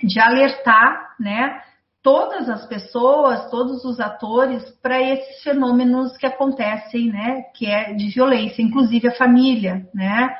de 0.00 0.20
alertar, 0.20 1.16
né, 1.18 1.60
todas 2.00 2.48
as 2.48 2.64
pessoas, 2.66 3.50
todos 3.50 3.84
os 3.84 3.98
atores 3.98 4.62
para 4.80 5.02
esses 5.02 5.42
fenômenos 5.42 6.16
que 6.16 6.24
acontecem, 6.26 7.10
né, 7.10 7.46
que 7.52 7.66
é 7.66 7.92
de 7.92 8.08
violência, 8.10 8.62
inclusive 8.62 9.08
a 9.08 9.16
família, 9.16 9.84
né, 9.92 10.36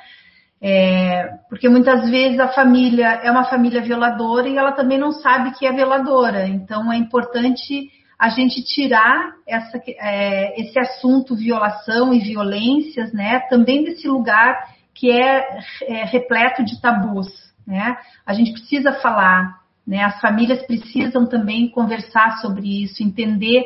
é, 0.63 1.29
porque 1.49 1.69
muitas 1.69 2.09
vezes 2.09 2.39
a 2.39 2.53
família 2.53 3.21
é 3.25 3.31
uma 3.33 3.47
família 3.47 3.83
violadora 3.83 4.49
e 4.49 4.57
ela 4.57 4.71
também 4.71 4.97
não 4.97 5.11
sabe 5.11 5.51
que 5.59 5.67
é 5.67 5.73
violadora, 5.73 6.47
então 6.47 6.93
é 6.93 6.97
importante 6.97 7.91
a 8.25 8.31
gente 8.31 8.63
tirar 8.63 9.35
essa, 9.47 9.79
é, 9.87 10.59
esse 10.59 10.79
assunto 10.79 11.37
violação 11.37 12.15
e 12.15 12.21
violências, 12.21 13.13
né, 13.13 13.41
também 13.51 13.85
desse 13.85 14.09
lugar 14.09 14.59
que 14.95 15.11
é, 15.11 15.59
é, 15.83 16.05
repleto 16.05 16.65
de 16.65 16.81
tabus, 16.81 17.29
né? 17.67 17.97
A 18.25 18.33
gente 18.33 18.53
precisa 18.53 18.93
falar, 18.93 19.61
né? 19.87 20.05
As 20.05 20.21
famílias 20.21 20.63
precisam 20.63 21.27
também 21.27 21.69
conversar 21.69 22.39
sobre 22.41 22.85
isso, 22.85 23.03
entender, 23.03 23.65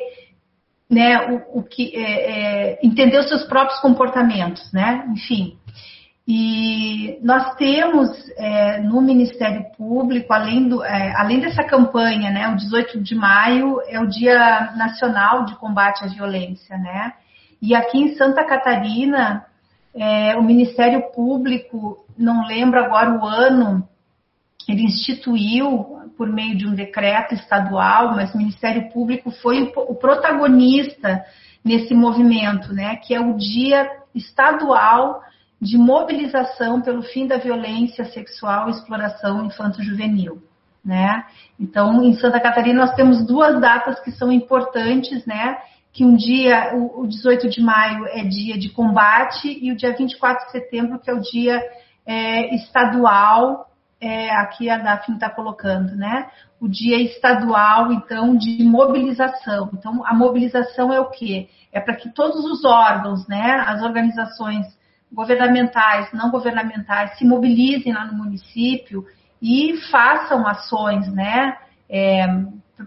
né? 0.91 1.19
O, 1.53 1.59
o 1.59 1.63
que, 1.63 1.95
é, 1.95 2.31
é 2.31 2.79
entender 2.83 3.19
os 3.19 3.29
seus 3.29 3.45
próprios 3.45 3.79
comportamentos, 3.81 4.73
né? 4.73 5.05
Enfim, 5.13 5.58
e 6.31 7.19
nós 7.23 7.55
temos 7.55 8.11
é, 8.37 8.81
no 8.81 9.01
Ministério 9.01 9.65
Público, 9.79 10.31
além, 10.31 10.69
do, 10.69 10.85
é, 10.85 11.15
além 11.17 11.41
dessa 11.41 11.65
campanha, 11.65 12.31
né, 12.31 12.47
o 12.49 12.57
18 12.57 13.03
de 13.03 13.15
maio 13.15 13.81
é 13.89 13.99
o 13.99 14.07
Dia 14.07 14.75
Nacional 14.77 15.47
de 15.47 15.57
Combate 15.57 16.05
à 16.05 16.07
Violência, 16.07 16.77
né? 16.77 17.15
E 17.63 17.75
aqui 17.75 17.97
em 17.97 18.15
Santa 18.15 18.45
Catarina, 18.45 19.47
é, 19.97 20.37
o 20.37 20.43
Ministério 20.43 21.11
Público, 21.15 22.05
não 22.19 22.47
lembro 22.47 22.79
agora 22.79 23.11
o 23.11 23.25
ano, 23.25 23.89
ele 24.69 24.83
instituiu 24.83 25.99
por 26.19 26.29
meio 26.29 26.55
de 26.59 26.67
um 26.67 26.75
decreto 26.75 27.33
estadual, 27.33 28.15
mas 28.15 28.35
o 28.35 28.39
Ministério 28.39 28.91
Público 28.91 29.31
foi 29.31 29.73
o, 29.75 29.95
protagonista 29.95 31.25
nesse 31.65 31.95
movimento, 31.95 32.75
né? 32.75 32.97
Que 32.97 33.15
é 33.15 33.21
o 33.21 33.35
Dia 33.35 33.89
Estadual 34.15 35.23
de 35.61 35.77
mobilização 35.77 36.81
pelo 36.81 37.03
fim 37.03 37.27
da 37.27 37.37
violência 37.37 38.05
sexual 38.05 38.69
e 38.69 38.73
exploração 38.73 39.45
infanto-juvenil. 39.45 40.43
Né? 40.85 41.25
Então, 41.59 42.03
em 42.03 42.15
Santa 42.15 42.41
Catarina, 42.41 42.87
nós 42.87 42.95
temos 42.95 43.27
duas 43.27 43.61
datas 43.61 44.01
que 44.01 44.13
são 44.13 44.33
importantes, 44.33 45.27
né? 45.27 45.59
Que 45.93 46.05
um 46.05 46.17
dia, 46.17 46.73
o 46.75 47.07
18 47.07 47.49
de 47.49 47.61
maio, 47.61 48.07
é 48.07 48.23
dia 48.23 48.57
de 48.57 48.71
combate, 48.71 49.59
e 49.61 49.73
o 49.73 49.77
dia 49.77 49.95
24 49.95 50.47
de 50.47 50.53
setembro, 50.53 50.99
que 51.01 51.11
é 51.11 51.13
o 51.15 51.21
dia 51.21 51.61
é, 52.07 52.55
estadual, 52.55 53.69
é, 54.01 54.31
aqui 54.31 54.71
a 54.71 54.79
Daphne 54.79 55.17
está 55.17 55.29
colocando, 55.29 55.97
né? 55.97 56.31
O 56.61 56.69
dia 56.69 57.03
estadual, 57.03 57.93
então, 57.93 58.37
de 58.37 58.63
mobilização. 58.63 59.71
Então, 59.75 60.07
a 60.07 60.15
mobilização 60.15 60.93
é 60.93 61.01
o 61.01 61.11
quê? 61.11 61.49
É 61.73 61.81
para 61.81 61.97
que 61.97 62.09
todos 62.11 62.45
os 62.45 62.65
órgãos, 62.65 63.27
né, 63.27 63.63
as 63.67 63.83
organizações 63.83 64.67
governamentais, 65.13 66.13
não 66.13 66.31
governamentais, 66.31 67.17
se 67.19 67.25
mobilizem 67.25 67.93
lá 67.93 68.05
no 68.05 68.15
município 68.15 69.05
e 69.41 69.77
façam 69.91 70.47
ações, 70.47 71.13
né? 71.13 71.57
É, 71.89 72.27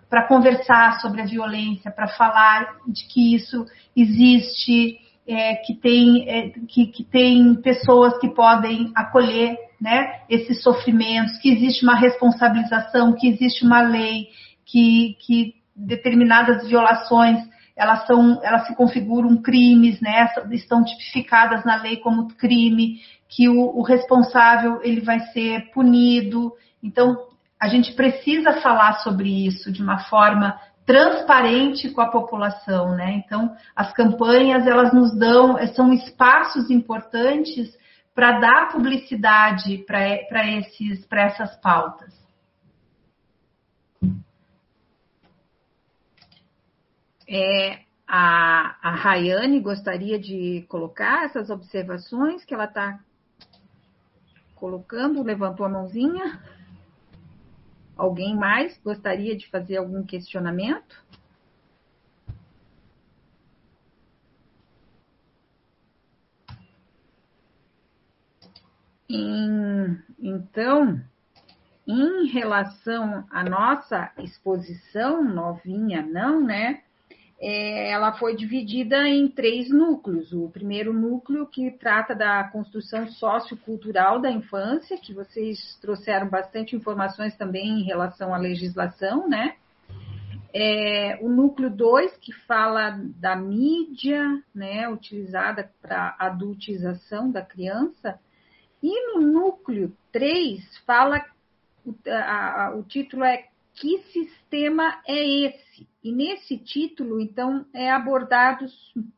para 0.10 0.28
conversar 0.28 1.00
sobre 1.00 1.22
a 1.22 1.26
violência, 1.26 1.92
para 1.92 2.08
falar 2.08 2.78
de 2.88 3.06
que 3.08 3.36
isso 3.36 3.66
existe, 3.96 5.00
é, 5.28 5.56
que, 5.56 5.74
tem, 5.74 6.30
é, 6.30 6.50
que, 6.68 6.88
que 6.88 7.04
tem 7.04 7.56
pessoas 7.56 8.18
que 8.20 8.30
podem 8.30 8.92
acolher 8.96 9.58
né, 9.80 10.22
esses 10.30 10.62
sofrimentos, 10.62 11.38
que 11.40 11.52
existe 11.52 11.84
uma 11.84 11.96
responsabilização, 11.96 13.14
que 13.14 13.28
existe 13.28 13.66
uma 13.66 13.82
lei, 13.82 14.28
que, 14.66 15.18
que 15.26 15.56
determinadas 15.76 16.68
violações 16.68 17.40
elas 17.76 18.06
são, 18.06 18.40
elas 18.44 18.68
se 18.68 18.76
configuram 18.76 19.42
crimes, 19.42 20.00
né? 20.02 20.28
Estão 20.52 20.84
tipificadas 20.84 21.64
na 21.64 21.76
lei 21.78 21.98
como 21.98 22.28
crime, 22.36 23.00
que 23.30 23.48
o, 23.48 23.78
o 23.78 23.82
responsável 23.82 24.82
ele 24.84 25.02
vai 25.02 25.20
ser 25.28 25.72
punido. 25.72 26.54
Então 26.84 27.18
a 27.60 27.68
gente 27.68 27.94
precisa 27.94 28.54
falar 28.62 28.94
sobre 29.02 29.46
isso 29.46 29.72
de 29.72 29.82
uma 29.82 30.00
forma 30.06 30.60
transparente 30.86 31.90
com 31.92 32.02
a 32.02 32.10
população, 32.10 32.96
né? 32.96 33.22
Então, 33.24 33.56
as 33.76 33.94
campanhas 33.94 34.66
elas 34.66 34.92
nos 34.92 35.16
dão 35.18 35.58
são 35.76 35.94
espaços 35.94 36.70
importantes 36.70 37.70
para 38.14 38.40
dar 38.40 38.72
publicidade 38.72 39.78
para 39.86 40.48
esses 40.58 41.06
para 41.06 41.24
essas 41.24 41.56
pautas. 41.62 42.21
É, 47.34 47.86
a, 48.06 48.76
a 48.82 48.94
Rayane 48.94 49.62
gostaria 49.62 50.20
de 50.20 50.66
colocar 50.68 51.24
essas 51.24 51.50
observações 51.50 52.44
que 52.44 52.54
ela 52.54 52.66
está 52.66 53.00
colocando, 54.54 55.24
levantou 55.24 55.66
a 55.66 55.70
mãozinha. 55.70 56.44
Alguém 57.96 58.36
mais 58.36 58.78
gostaria 58.84 59.34
de 59.38 59.50
fazer 59.50 59.78
algum 59.78 60.04
questionamento? 60.04 61.02
Em, 69.10 70.04
então, 70.20 71.02
em 71.88 72.28
relação 72.28 73.26
à 73.32 73.42
nossa 73.42 74.12
exposição 74.18 75.24
novinha, 75.24 76.02
não, 76.02 76.44
né? 76.44 76.84
É, 77.44 77.90
ela 77.90 78.14
foi 78.14 78.36
dividida 78.36 79.08
em 79.10 79.28
três 79.28 79.68
núcleos. 79.72 80.32
O 80.32 80.48
primeiro 80.50 80.94
núcleo 80.94 81.48
que 81.48 81.72
trata 81.72 82.14
da 82.14 82.44
construção 82.44 83.08
sociocultural 83.08 84.22
da 84.22 84.32
infância, 84.32 85.00
que 85.02 85.12
vocês 85.12 85.76
trouxeram 85.82 86.30
bastante 86.30 86.76
informações 86.76 87.36
também 87.36 87.80
em 87.80 87.84
relação 87.84 88.32
à 88.32 88.38
legislação, 88.38 89.28
né? 89.28 89.56
É, 90.54 91.18
o 91.22 91.30
núcleo 91.30 91.72
2, 91.72 92.16
que 92.18 92.32
fala 92.46 93.00
da 93.16 93.36
mídia, 93.36 94.24
né, 94.54 94.88
utilizada 94.88 95.72
para 95.82 96.16
adultização 96.20 97.32
da 97.32 97.42
criança. 97.42 98.20
E 98.84 99.14
no 99.14 99.22
núcleo 99.22 99.96
3, 100.12 100.62
fala, 100.86 101.26
a, 102.08 102.66
a, 102.66 102.76
o 102.76 102.84
título 102.84 103.24
é 103.24 103.46
Que 103.82 103.98
Sistema 104.14 105.02
é 105.08 105.48
Esse? 105.48 105.88
E 106.04 106.12
nesse 106.12 106.56
título, 106.56 107.20
então, 107.20 107.66
é 107.74 107.90
abordado 107.90 108.68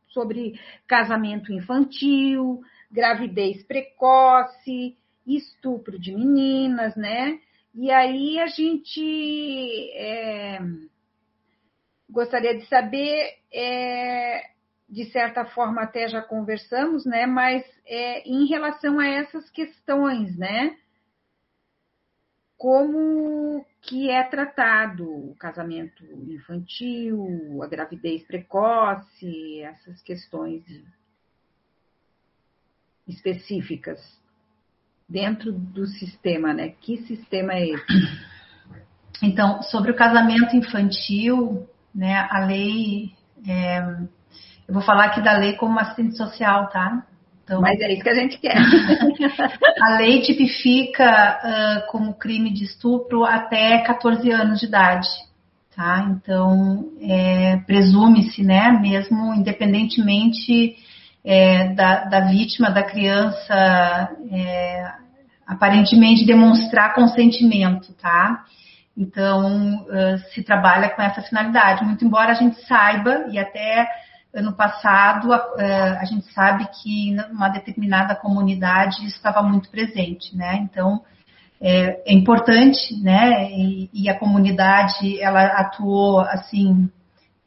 sobre 0.08 0.58
casamento 0.86 1.52
infantil, 1.52 2.62
gravidez 2.90 3.62
precoce, 3.64 4.96
estupro 5.26 5.98
de 5.98 6.14
meninas, 6.14 6.96
né? 6.96 7.38
E 7.74 7.90
aí 7.90 8.38
a 8.38 8.46
gente 8.46 9.92
é, 9.96 10.60
gostaria 12.08 12.56
de 12.56 12.64
saber, 12.64 13.34
é, 13.52 14.50
de 14.88 15.04
certa 15.10 15.44
forma 15.44 15.82
até 15.82 16.08
já 16.08 16.22
conversamos, 16.22 17.04
né? 17.04 17.26
Mas 17.26 17.62
é, 17.86 18.26
em 18.26 18.46
relação 18.46 18.98
a 18.98 19.06
essas 19.06 19.50
questões, 19.50 20.38
né? 20.38 20.74
Como 22.64 23.62
que 23.82 24.10
é 24.10 24.22
tratado 24.24 25.04
o 25.04 25.34
casamento 25.34 26.02
infantil, 26.30 27.62
a 27.62 27.66
gravidez 27.66 28.22
precoce, 28.22 29.60
essas 29.60 30.00
questões 30.00 30.64
específicas 33.06 34.00
dentro 35.06 35.52
do 35.52 35.86
sistema, 35.86 36.54
né? 36.54 36.70
Que 36.80 37.02
sistema 37.02 37.52
é 37.52 37.68
esse? 37.68 37.84
Então, 39.22 39.62
sobre 39.64 39.90
o 39.90 39.96
casamento 39.96 40.56
infantil, 40.56 41.68
né, 41.94 42.26
a 42.30 42.46
lei, 42.46 43.12
é, 43.46 43.80
eu 44.66 44.72
vou 44.72 44.82
falar 44.82 45.04
aqui 45.04 45.22
da 45.22 45.36
lei 45.36 45.54
como 45.56 45.78
assistente 45.78 46.16
social, 46.16 46.70
tá? 46.70 47.06
Então, 47.44 47.60
Mas 47.60 47.78
é 47.78 47.92
isso 47.92 48.02
que 48.02 48.08
a 48.08 48.14
gente 48.14 48.38
quer. 48.38 48.56
a 49.82 49.98
lei 49.98 50.22
tipifica 50.22 51.38
uh, 51.84 51.92
como 51.92 52.14
crime 52.14 52.50
de 52.50 52.64
estupro 52.64 53.22
até 53.22 53.78
14 53.78 54.30
anos 54.30 54.60
de 54.60 54.66
idade. 54.66 55.08
Tá? 55.76 56.06
Então, 56.08 56.92
é, 57.02 57.56
presume-se, 57.66 58.44
né, 58.44 58.70
mesmo 58.70 59.34
independentemente 59.34 60.76
é, 61.24 61.74
da, 61.74 62.04
da, 62.04 62.20
vítima, 62.20 62.70
da 62.70 62.82
criança, 62.82 64.08
é, 64.30 64.92
aparentemente 65.44 66.24
demonstrar 66.24 66.94
consentimento, 66.94 67.92
tá? 67.94 68.44
Então, 68.96 69.84
uh, 69.86 70.18
se 70.32 70.44
trabalha 70.44 70.90
com 70.90 71.02
essa 71.02 71.20
finalidade, 71.22 71.84
muito 71.84 72.04
embora 72.04 72.30
a 72.30 72.34
gente 72.34 72.60
saiba, 72.66 73.26
e 73.30 73.38
até 73.38 73.88
ano 74.34 74.52
passado, 74.52 75.32
a, 75.32 75.54
é, 75.58 75.98
a, 75.98 76.04
gente 76.04 76.26
sabe 76.32 76.66
que 76.82 77.12
numa 77.12 77.48
determinada 77.48 78.14
comunidade 78.16 79.06
estava 79.06 79.42
muito 79.42 79.70
presente, 79.70 80.36
né? 80.36 80.56
Então, 80.62 81.02
é, 81.60 82.10
é 82.10 82.12
importante, 82.12 83.00
né? 83.00 83.50
E, 83.52 83.88
e, 83.92 84.08
a 84.08 84.18
comunidade, 84.18 85.20
ela 85.20 85.44
atuou, 85.44 86.20
assim, 86.20 86.90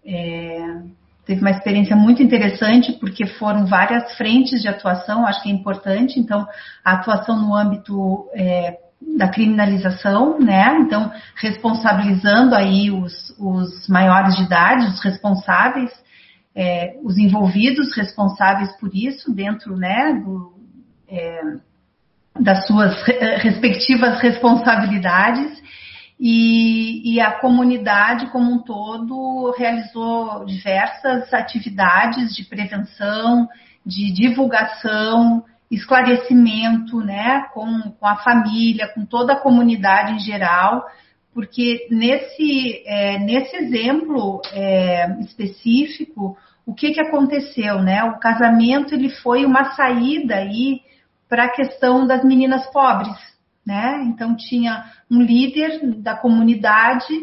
é, 0.05 0.81
teve 1.25 1.41
uma 1.41 1.51
experiência 1.51 1.95
muito 1.95 2.23
interessante, 2.23 2.93
porque 2.93 3.25
foram 3.25 3.65
várias 3.65 4.15
frentes 4.15 4.61
de 4.61 4.69
atuação, 4.69 5.27
acho 5.27 5.43
que 5.43 5.49
é 5.49 5.53
importante. 5.53 6.19
Então, 6.19 6.47
a 6.85 6.93
atuação 6.93 7.37
no 7.37 7.53
âmbito 7.53 8.29
é, 8.33 8.77
da 9.17 9.27
criminalização, 9.27 10.39
né? 10.39 10.77
Então, 10.79 11.11
responsabilizando 11.35 12.55
aí 12.55 12.89
os, 12.89 13.35
os 13.37 13.87
maiores 13.89 14.37
de 14.37 14.43
idade, 14.43 14.85
os 14.85 15.03
responsáveis, 15.03 15.91
é, 16.59 16.97
os 17.03 17.19
envolvidos 17.19 17.95
responsáveis 17.95 18.75
por 18.77 18.89
isso 18.91 19.31
dentro 19.31 19.77
né, 19.77 20.19
do, 20.25 20.53
é, 21.07 21.39
das 22.39 22.65
suas 22.65 22.99
respectivas 23.05 24.19
responsabilidades. 24.19 25.61
E, 26.19 27.13
e, 27.13 27.21
a 27.21 27.33
comunidade 27.33 28.31
como 28.31 28.51
um 28.51 28.57
todo 28.57 29.53
realizou 29.55 30.45
diversas 30.45 31.31
atividades 31.31 32.35
de 32.35 32.43
prevenção, 32.43 33.47
de 33.85 34.11
divulgação, 34.11 35.43
esclarecimento, 35.69 37.01
né, 37.01 37.45
com, 37.53 37.91
com 37.91 38.07
a 38.07 38.15
família, 38.15 38.87
com 38.87 39.05
toda 39.05 39.33
a 39.33 39.39
comunidade 39.39 40.13
em 40.13 40.19
geral, 40.19 40.83
porque 41.35 41.87
nesse, 41.91 42.81
é, 42.87 43.19
nesse 43.19 43.55
exemplo 43.57 44.41
é, 44.51 45.19
específico, 45.19 46.35
o 46.67 46.73
que, 46.73 46.91
que 46.91 46.99
aconteceu, 46.99 47.81
né? 47.81 48.03
O 48.03 48.19
casamento 48.19 48.93
ele 48.93 49.09
foi 49.09 49.45
uma 49.45 49.71
saída 49.71 50.35
aí 50.35 50.81
para 51.29 51.45
a 51.45 51.49
questão 51.49 52.05
das 52.05 52.25
meninas 52.25 52.67
pobres, 52.67 53.17
né? 53.65 54.03
Então 54.05 54.35
tinha 54.35 54.83
um 55.09 55.21
líder 55.21 55.79
da 56.01 56.13
comunidade 56.13 57.13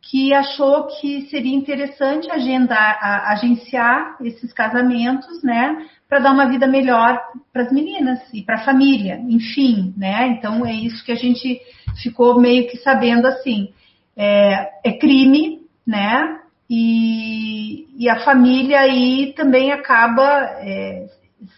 que 0.00 0.32
achou 0.32 0.86
que 0.86 1.22
seria 1.22 1.54
interessante 1.54 2.30
agendar, 2.30 2.96
a, 3.02 3.32
agenciar 3.32 4.16
esses 4.20 4.52
casamentos, 4.52 5.42
né, 5.42 5.84
para 6.08 6.20
dar 6.20 6.30
uma 6.30 6.48
vida 6.48 6.68
melhor 6.68 7.20
para 7.52 7.62
as 7.62 7.72
meninas 7.72 8.20
e 8.32 8.40
para 8.40 8.54
a 8.54 8.64
família, 8.64 9.20
enfim, 9.28 9.92
né? 9.96 10.28
Então 10.28 10.64
é 10.64 10.72
isso 10.72 11.04
que 11.04 11.10
a 11.10 11.16
gente 11.16 11.60
ficou 12.00 12.40
meio 12.40 12.68
que 12.68 12.76
sabendo 12.76 13.26
assim, 13.26 13.70
é, 14.16 14.70
é 14.84 14.92
crime, 14.92 15.62
né? 15.84 16.38
E, 16.68 17.86
e 17.96 18.08
a 18.08 18.24
família 18.24 18.80
aí 18.80 19.32
também 19.36 19.72
acaba 19.72 20.24
é, 20.58 21.06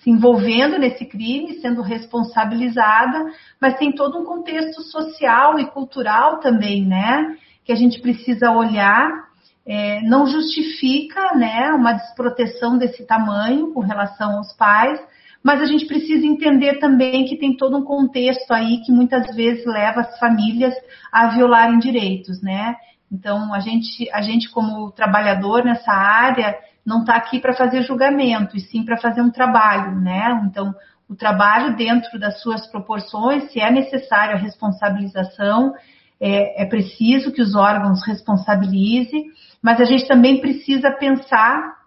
se 0.02 0.10
envolvendo 0.10 0.78
nesse 0.78 1.06
crime, 1.06 1.60
sendo 1.60 1.80
responsabilizada, 1.80 3.32
mas 3.60 3.78
tem 3.78 3.92
todo 3.92 4.18
um 4.18 4.24
contexto 4.24 4.82
social 4.82 5.58
e 5.58 5.66
cultural 5.66 6.40
também, 6.40 6.84
né? 6.84 7.36
Que 7.64 7.72
a 7.72 7.76
gente 7.76 8.00
precisa 8.00 8.50
olhar. 8.50 9.28
É, 9.66 10.00
não 10.02 10.26
justifica 10.26 11.34
né, 11.34 11.70
uma 11.72 11.92
desproteção 11.92 12.78
desse 12.78 13.04
tamanho 13.04 13.74
com 13.74 13.80
relação 13.80 14.38
aos 14.38 14.50
pais, 14.54 14.98
mas 15.42 15.60
a 15.60 15.66
gente 15.66 15.86
precisa 15.86 16.26
entender 16.26 16.78
também 16.78 17.26
que 17.26 17.36
tem 17.36 17.54
todo 17.54 17.76
um 17.76 17.84
contexto 17.84 18.50
aí 18.50 18.80
que 18.80 18.90
muitas 18.90 19.34
vezes 19.36 19.66
leva 19.66 20.00
as 20.00 20.18
famílias 20.18 20.74
a 21.12 21.28
violarem 21.28 21.78
direitos, 21.78 22.42
né? 22.42 22.76
Então, 23.10 23.54
a 23.54 23.60
gente, 23.60 24.10
a 24.12 24.20
gente 24.20 24.50
como 24.50 24.90
trabalhador 24.92 25.64
nessa 25.64 25.92
área, 25.92 26.56
não 26.84 27.00
está 27.00 27.16
aqui 27.16 27.40
para 27.40 27.54
fazer 27.54 27.82
julgamento, 27.82 28.56
e 28.56 28.60
sim 28.60 28.84
para 28.84 28.96
fazer 28.96 29.22
um 29.22 29.30
trabalho, 29.30 30.00
né? 30.00 30.42
Então, 30.46 30.74
o 31.08 31.16
trabalho 31.16 31.74
dentro 31.76 32.18
das 32.18 32.40
suas 32.42 32.66
proporções, 32.66 33.50
se 33.50 33.60
é 33.60 33.70
necessário 33.70 34.34
a 34.34 34.38
responsabilização, 34.38 35.72
é, 36.20 36.62
é 36.62 36.66
preciso 36.66 37.32
que 37.32 37.40
os 37.40 37.54
órgãos 37.54 38.04
responsabilizem, 38.06 39.24
mas 39.62 39.80
a 39.80 39.84
gente 39.84 40.06
também 40.06 40.40
precisa 40.40 40.90
pensar 40.90 41.78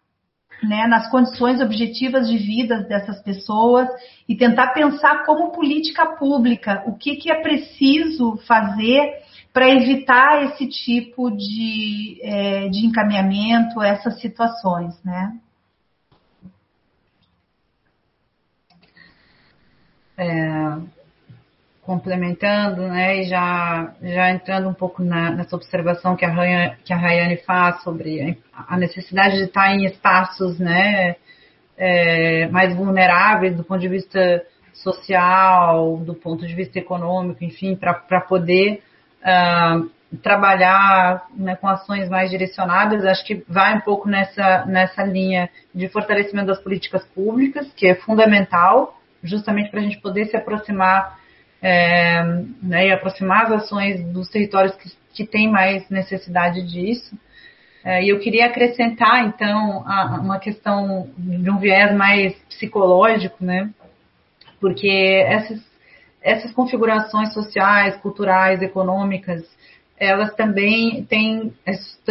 né, 0.63 0.87
nas 0.87 1.09
condições 1.09 1.59
objetivas 1.59 2.27
de 2.27 2.37
vida 2.37 2.81
dessas 2.83 3.21
pessoas 3.21 3.87
e 4.27 4.35
tentar 4.35 4.67
pensar 4.67 5.25
como 5.25 5.51
política 5.51 6.05
pública 6.17 6.83
o 6.85 6.95
que, 6.95 7.15
que 7.15 7.31
é 7.31 7.41
preciso 7.41 8.37
fazer 8.47 9.11
para 9.53 9.69
evitar 9.69 10.43
esse 10.45 10.67
tipo 10.67 11.29
de, 11.29 12.19
é, 12.21 12.69
de 12.69 12.85
encaminhamento, 12.85 13.81
essas 13.81 14.19
situações, 14.21 14.95
né? 15.03 15.37
É, 20.17 20.77
complementando, 21.81 22.83
né, 22.83 23.21
e 23.21 23.23
já, 23.23 23.93
já 24.01 24.29
entrando 24.29 24.69
um 24.69 24.73
pouco 24.73 25.03
na, 25.03 25.31
nessa 25.31 25.55
observação 25.55 26.15
que 26.15 26.23
a, 26.23 26.29
Rayane, 26.29 26.77
que 26.85 26.93
a 26.93 26.97
Rayane 26.97 27.37
faz 27.37 27.81
sobre 27.81 28.37
a 28.53 28.77
necessidade 28.77 29.37
de 29.37 29.45
estar 29.45 29.73
em 29.73 29.85
espaços, 29.85 30.59
né, 30.59 31.15
é, 31.75 32.47
mais 32.49 32.75
vulneráveis 32.75 33.57
do 33.57 33.63
ponto 33.63 33.81
de 33.81 33.87
vista 33.87 34.45
social, 34.73 35.97
do 35.97 36.13
ponto 36.13 36.45
de 36.45 36.53
vista 36.53 36.77
econômico, 36.77 37.43
enfim, 37.43 37.75
para 37.75 38.21
poder 38.21 38.83
uh, 39.21 39.89
trabalhar 40.21 41.25
né, 41.35 41.55
com 41.55 41.67
ações 41.67 42.09
mais 42.09 42.29
direcionadas, 42.29 43.05
acho 43.05 43.25
que 43.25 43.43
vai 43.47 43.75
um 43.75 43.81
pouco 43.81 44.09
nessa, 44.09 44.65
nessa 44.65 45.03
linha 45.03 45.49
de 45.73 45.87
fortalecimento 45.87 46.47
das 46.47 46.61
políticas 46.61 47.03
públicas, 47.07 47.71
que 47.75 47.87
é 47.87 47.95
fundamental, 47.95 48.99
justamente 49.23 49.69
para 49.69 49.79
a 49.79 49.83
gente 49.83 49.99
poder 49.99 50.25
se 50.25 50.35
aproximar 50.35 51.19
é, 51.61 52.23
né, 52.61 52.87
e 52.87 52.91
aproximar 52.91 53.45
as 53.45 53.63
ações 53.63 54.03
dos 54.11 54.27
territórios 54.29 54.75
que, 54.75 54.91
que 55.13 55.25
têm 55.25 55.49
mais 55.49 55.87
necessidade 55.89 56.61
disso. 56.63 57.15
É, 57.83 58.03
e 58.03 58.09
eu 58.09 58.19
queria 58.19 58.47
acrescentar, 58.47 59.25
então, 59.25 59.83
a, 59.87 60.19
uma 60.21 60.39
questão 60.39 61.09
de 61.17 61.49
um 61.49 61.57
viés 61.57 61.95
mais 61.95 62.33
psicológico, 62.49 63.43
né? 63.43 63.69
Porque 64.59 65.23
essas, 65.27 65.59
essas 66.21 66.51
configurações 66.51 67.33
sociais, 67.33 67.97
culturais, 67.97 68.61
econômicas, 68.61 69.43
elas 69.97 70.33
também 70.33 71.03
têm, 71.03 71.53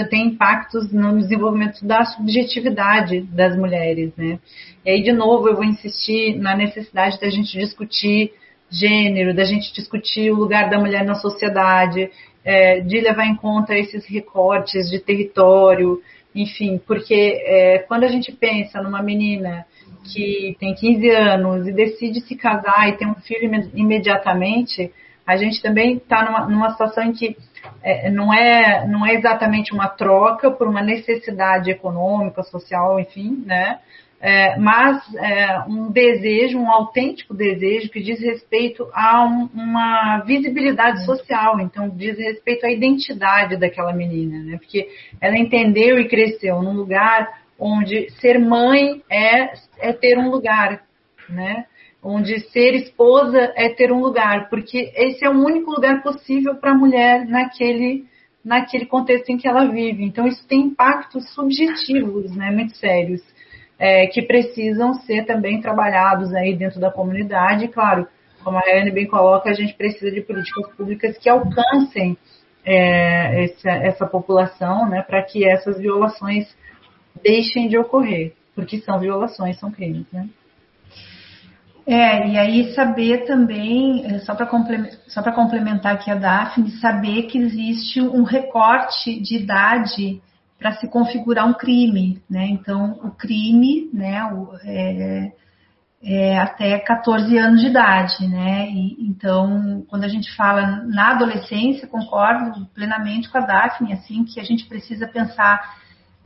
têm 0.09 0.29
impactos 0.29 0.93
no 0.93 1.19
desenvolvimento 1.19 1.85
da 1.85 2.05
subjetividade 2.05 3.23
das 3.23 3.57
mulheres, 3.57 4.13
né? 4.17 4.39
E 4.85 4.91
aí, 4.91 5.03
de 5.03 5.13
novo, 5.13 5.49
eu 5.49 5.57
vou 5.57 5.65
insistir 5.65 6.37
na 6.39 6.55
necessidade 6.55 7.21
da 7.21 7.29
gente 7.29 7.59
discutir 7.59 8.33
gênero, 8.71 9.35
da 9.35 9.43
gente 9.43 9.75
discutir 9.75 10.31
o 10.31 10.37
lugar 10.37 10.71
da 10.71 10.79
mulher 10.79 11.05
na 11.05 11.17
sociedade, 11.17 12.09
é, 12.45 12.79
de 12.79 13.01
levar 13.01 13.27
em 13.27 13.35
conta 13.35 13.77
esses 13.77 14.07
recortes 14.07 14.89
de 14.89 15.01
território, 15.01 16.01
enfim, 16.33 16.81
porque 16.87 17.43
é, 17.45 17.79
quando 17.89 18.05
a 18.05 18.09
gente 18.09 18.31
pensa 18.31 18.81
numa 18.81 19.03
menina 19.03 19.67
que 20.13 20.57
tem 20.59 20.75
15 20.75 21.11
anos 21.11 21.67
e 21.67 21.73
decide 21.73 22.21
se 22.21 22.37
casar 22.37 22.89
e 22.89 22.97
ter 22.97 23.07
um 23.07 23.15
filho 23.15 23.51
imediatamente, 23.75 24.93
a 25.27 25.37
gente 25.37 25.63
também 25.63 25.97
está 25.97 26.25
numa, 26.25 26.47
numa, 26.47 26.71
situação 26.71 27.05
em 27.05 27.13
que 27.13 27.37
é, 27.83 28.11
não, 28.11 28.33
é, 28.33 28.87
não 28.89 29.07
é 29.07 29.15
exatamente 29.15 29.73
uma 29.73 29.89
troca 29.89 30.51
por 30.51 30.67
uma 30.67 30.83
necessidade 30.83 31.71
econômica, 31.71 32.43
social, 32.43 32.99
enfim, 32.99 33.43
né? 33.47 33.79
É, 34.23 34.59
mas 34.59 35.03
é, 35.15 35.61
um 35.67 35.91
desejo, 35.91 36.59
um 36.59 36.71
autêntico 36.71 37.33
desejo 37.33 37.89
que 37.89 38.03
diz 38.03 38.21
respeito 38.21 38.87
a 38.93 39.25
um, 39.25 39.49
uma 39.55 40.19
visibilidade 40.27 41.07
social, 41.07 41.59
então 41.59 41.89
diz 41.89 42.19
respeito 42.19 42.67
à 42.67 42.71
identidade 42.71 43.57
daquela 43.57 43.95
menina, 43.95 44.45
né? 44.45 44.59
Porque 44.59 44.89
ela 45.21 45.39
entendeu 45.39 45.99
e 45.99 46.07
cresceu 46.07 46.61
num 46.61 46.75
lugar 46.75 47.40
onde 47.61 48.11
ser 48.21 48.39
mãe 48.39 49.03
é, 49.11 49.53
é 49.79 49.93
ter 49.93 50.19
um 50.19 50.31
lugar, 50.31 50.83
né? 51.29 51.67
Onde 52.03 52.41
ser 52.49 52.75
esposa 52.75 53.53
é 53.55 53.69
ter 53.69 53.93
um 53.93 54.01
lugar, 54.01 54.49
porque 54.49 54.91
esse 54.97 55.23
é 55.25 55.29
o 55.29 55.45
único 55.45 55.71
lugar 55.71 56.03
possível 56.03 56.55
para 56.55 56.71
a 56.71 56.75
mulher 56.75 57.27
naquele 57.27 58.09
naquele 58.43 58.87
contexto 58.87 59.29
em 59.29 59.37
que 59.37 59.47
ela 59.47 59.67
vive. 59.67 60.03
Então 60.03 60.27
isso 60.27 60.49
tem 60.49 60.63
impactos 60.63 61.29
subjetivos, 61.35 62.35
né? 62.35 62.51
Muito 62.51 62.75
sérios 62.77 63.21
é, 63.81 64.07
que 64.07 64.23
precisam 64.23 64.93
ser 64.95 65.25
também 65.25 65.61
trabalhados 65.61 66.35
aí 66.35 66.55
dentro 66.55 66.79
da 66.79 66.91
comunidade. 66.91 67.65
E, 67.65 67.69
claro, 67.69 68.07
como 68.45 68.59
a 68.59 68.61
Rayane 68.61 68.91
bem 68.91 69.07
coloca, 69.07 69.49
a 69.49 69.55
gente 69.55 69.75
precisa 69.75 70.11
de 70.11 70.21
políticas 70.21 70.71
públicas 70.75 71.17
que 71.19 71.29
alcancem 71.29 72.17
é, 72.65 73.45
essa, 73.45 73.71
essa, 73.71 74.07
população, 74.07 74.87
né, 74.87 75.03
para 75.03 75.23
que 75.23 75.49
essas 75.49 75.79
violações 75.79 76.47
deixem 77.23 77.69
de 77.69 77.79
ocorrer, 77.79 78.35
porque 78.55 78.81
são 78.81 78.99
violações, 78.99 79.59
são 79.59 79.71
crimes, 79.71 80.07
né? 80.13 80.29
É, 81.87 82.29
e 82.29 82.39
aí 82.39 82.75
saber 82.75 83.27
também, 83.27 84.05
é, 84.07 84.19
só 84.21 84.35
para 84.35 84.47
complementar, 84.47 85.35
complementar 85.35 85.95
aqui 85.95 86.11
a 86.11 86.15
Daphne, 86.15 86.71
saber 86.73 87.23
que 87.25 87.39
existe 87.39 88.01
um 88.01 88.23
recorte 88.23 89.21
de 89.21 89.37
idade 89.37 90.21
para 90.59 90.73
se 90.73 90.89
configurar 90.89 91.49
um 91.49 91.55
crime, 91.55 92.23
né? 92.29 92.47
Então, 92.47 93.01
o 93.03 93.11
crime, 93.11 93.89
né, 93.95 94.23
o, 94.27 94.55
é, 94.63 95.33
é, 96.03 96.39
até 96.39 96.79
14 96.79 97.37
anos 97.37 97.61
de 97.61 97.69
idade, 97.69 98.29
né? 98.29 98.69
E, 98.71 98.97
então, 99.09 99.85
quando 99.89 100.05
a 100.05 100.09
gente 100.09 100.35
fala 100.37 100.85
na 100.87 101.13
adolescência, 101.13 101.89
concordo 101.89 102.67
plenamente 102.75 103.29
com 103.31 103.39
a 103.39 103.47
Daphne, 103.47 103.95
assim, 103.95 104.25
que 104.25 104.39
a 104.39 104.45
gente 104.45 104.67
precisa 104.67 105.09
pensar 105.09 105.77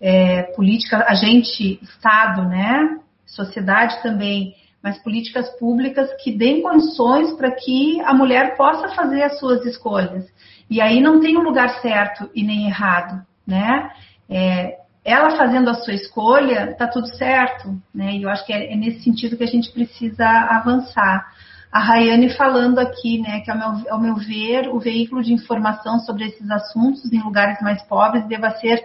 é, 0.07 0.43
política, 0.55 1.05
a 1.09 1.15
gente, 1.15 1.81
Estado, 1.83 2.43
né? 2.43 2.99
Sociedade 3.25 4.03
também, 4.03 4.55
mas 4.83 5.03
políticas 5.03 5.49
públicas 5.59 6.11
que 6.23 6.31
deem 6.31 6.61
condições 6.61 7.33
para 7.33 7.51
que 7.51 8.01
a 8.03 8.13
mulher 8.13 8.55
possa 8.57 8.89
fazer 8.95 9.23
as 9.23 9.39
suas 9.39 9.65
escolhas. 9.65 10.27
E 10.69 10.81
aí 10.81 11.01
não 11.01 11.21
tem 11.21 11.39
um 11.39 11.43
lugar 11.43 11.81
certo 11.81 12.31
e 12.35 12.43
nem 12.43 12.67
errado, 12.67 13.25
né? 13.47 13.91
é, 14.29 14.79
ela 15.05 15.37
fazendo 15.37 15.69
a 15.69 15.75
sua 15.75 15.95
escolha, 15.95 16.71
está 16.71 16.87
tudo 16.87 17.07
certo, 17.17 17.81
né? 17.95 18.13
E 18.15 18.23
eu 18.23 18.31
acho 18.31 18.45
que 18.47 18.53
é, 18.53 18.73
é, 18.73 18.77
nesse 18.77 19.03
sentido 19.03 19.37
que 19.37 19.45
a 19.45 19.49
gente 19.49 19.71
precisa 19.73 20.27
avançar. 20.27 21.27
A 21.71 21.81
Rayane 21.81 22.31
falando 22.37 22.79
aqui, 22.79 23.21
né, 23.21 23.41
que 23.41 23.51
ao 23.51 23.59
meu, 23.59 23.93
ao 23.93 24.01
meu 24.01 24.15
ver, 24.15 24.69
o 24.69 24.79
veículo 24.79 25.23
de 25.23 25.33
informação 25.33 25.99
sobre 25.99 26.27
esses 26.27 26.49
assuntos 26.49 27.13
em 27.13 27.21
lugares 27.21 27.61
mais 27.61 27.83
pobres 27.83 28.27
deva 28.29 28.51
ser 28.53 28.81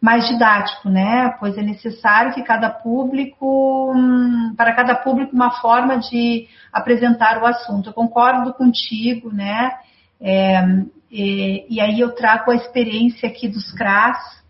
mais 0.00 0.26
didático, 0.26 0.88
né? 0.88 1.34
Pois 1.38 1.58
é 1.58 1.62
necessário 1.62 2.32
que 2.32 2.42
cada 2.42 2.70
público, 2.70 3.92
hum, 3.94 4.54
para 4.56 4.74
cada 4.74 4.94
público, 4.94 5.34
uma 5.34 5.50
forma 5.60 5.98
de 5.98 6.48
apresentar 6.72 7.42
o 7.42 7.46
assunto. 7.46 7.90
Eu 7.90 7.92
concordo 7.92 8.54
contigo, 8.54 9.30
né? 9.30 9.72
É, 10.20 10.62
e, 11.10 11.66
e 11.68 11.80
aí 11.80 12.00
eu 12.00 12.14
trago 12.14 12.50
a 12.50 12.56
experiência 12.56 13.28
aqui 13.28 13.46
dos 13.46 13.70
CRAS, 13.72 14.40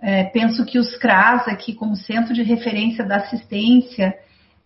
é, 0.00 0.24
penso 0.24 0.64
que 0.64 0.80
os 0.80 0.96
CRAS 0.96 1.46
aqui 1.46 1.72
como 1.72 1.94
centro 1.94 2.34
de 2.34 2.42
referência 2.42 3.04
da 3.04 3.18
assistência, 3.18 4.12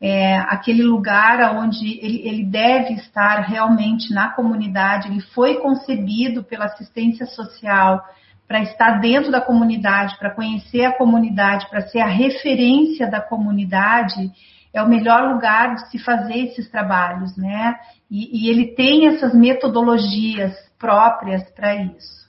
é, 0.01 0.39
aquele 0.39 0.83
lugar 0.83 1.55
onde 1.57 1.99
ele, 2.03 2.27
ele 2.27 2.45
deve 2.45 2.95
estar 2.95 3.41
realmente 3.41 4.15
na 4.15 4.31
comunidade, 4.31 5.09
ele 5.09 5.21
foi 5.21 5.57
concebido 5.57 6.43
pela 6.43 6.65
assistência 6.67 7.27
social 7.27 8.03
para 8.47 8.63
estar 8.63 9.01
dentro 9.01 9.31
da 9.31 9.41
comunidade, 9.41 10.17
para 10.19 10.31
conhecer 10.31 10.85
a 10.85 10.97
comunidade, 10.97 11.69
para 11.69 11.83
ser 11.83 12.01
a 12.01 12.07
referência 12.07 13.11
da 13.11 13.21
comunidade, 13.21 14.31
é 14.73 14.83
o 14.83 14.89
melhor 14.89 15.33
lugar 15.33 15.75
de 15.75 15.91
se 15.91 15.99
fazer 15.99 16.39
esses 16.47 16.71
trabalhos, 16.71 17.37
né? 17.37 17.77
E, 18.11 18.45
e 18.47 18.51
ele 18.51 18.75
tem 18.75 19.09
essas 19.09 19.35
metodologias 19.35 20.55
próprias 20.79 21.43
para 21.51 21.75
isso. 21.75 22.27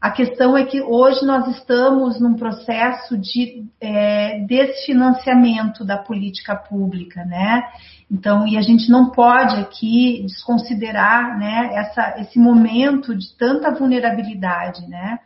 A 0.00 0.10
questão 0.10 0.54
é 0.54 0.64
que 0.64 0.82
hoje 0.82 1.24
nós 1.24 1.48
estamos 1.56 2.20
num 2.20 2.34
processo 2.34 3.16
de 3.16 3.64
é, 3.80 4.40
desfinanciamento 4.40 5.82
da 5.82 5.96
política 5.96 6.54
pública, 6.54 7.24
né? 7.24 7.62
Então, 8.10 8.46
e 8.46 8.58
a 8.58 8.60
gente 8.60 8.90
não 8.90 9.10
pode 9.10 9.56
aqui 9.56 10.22
desconsiderar, 10.26 11.38
né, 11.38 11.70
essa, 11.72 12.16
esse 12.18 12.38
momento 12.38 13.14
de 13.14 13.34
tanta 13.38 13.70
vulnerabilidade, 13.70 14.86
né? 14.88 15.18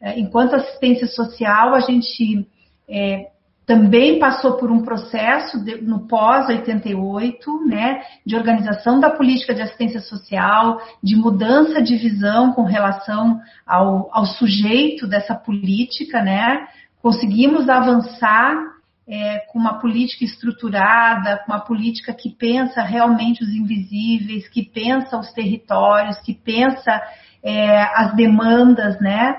É, 0.00 0.18
enquanto 0.18 0.54
assistência 0.54 1.06
social, 1.06 1.74
a 1.74 1.80
gente 1.80 2.46
é, 2.88 3.28
também 3.66 4.18
passou 4.18 4.54
por 4.54 4.70
um 4.70 4.82
processo 4.82 5.62
de, 5.64 5.80
no 5.80 6.06
pós-88, 6.06 7.36
né, 7.66 8.02
de 8.24 8.36
organização 8.36 9.00
da 9.00 9.10
política 9.10 9.54
de 9.54 9.62
assistência 9.62 10.00
social, 10.00 10.78
de 11.02 11.16
mudança 11.16 11.82
de 11.82 11.96
visão 11.96 12.52
com 12.52 12.62
relação 12.62 13.40
ao, 13.66 14.10
ao 14.12 14.26
sujeito 14.26 15.06
dessa 15.06 15.34
política, 15.34 16.22
né, 16.22 16.66
conseguimos 17.00 17.68
avançar 17.68 18.74
é, 19.06 19.38
com 19.50 19.58
uma 19.58 19.78
política 19.80 20.24
estruturada, 20.24 21.38
com 21.38 21.52
uma 21.52 21.60
política 21.60 22.12
que 22.12 22.30
pensa 22.30 22.82
realmente 22.82 23.42
os 23.42 23.50
invisíveis, 23.50 24.48
que 24.48 24.62
pensa 24.62 25.18
os 25.18 25.30
territórios, 25.32 26.18
que 26.20 26.34
pensa 26.34 27.02
é, 27.42 27.82
as 27.94 28.14
demandas, 28.14 28.98
né, 29.00 29.36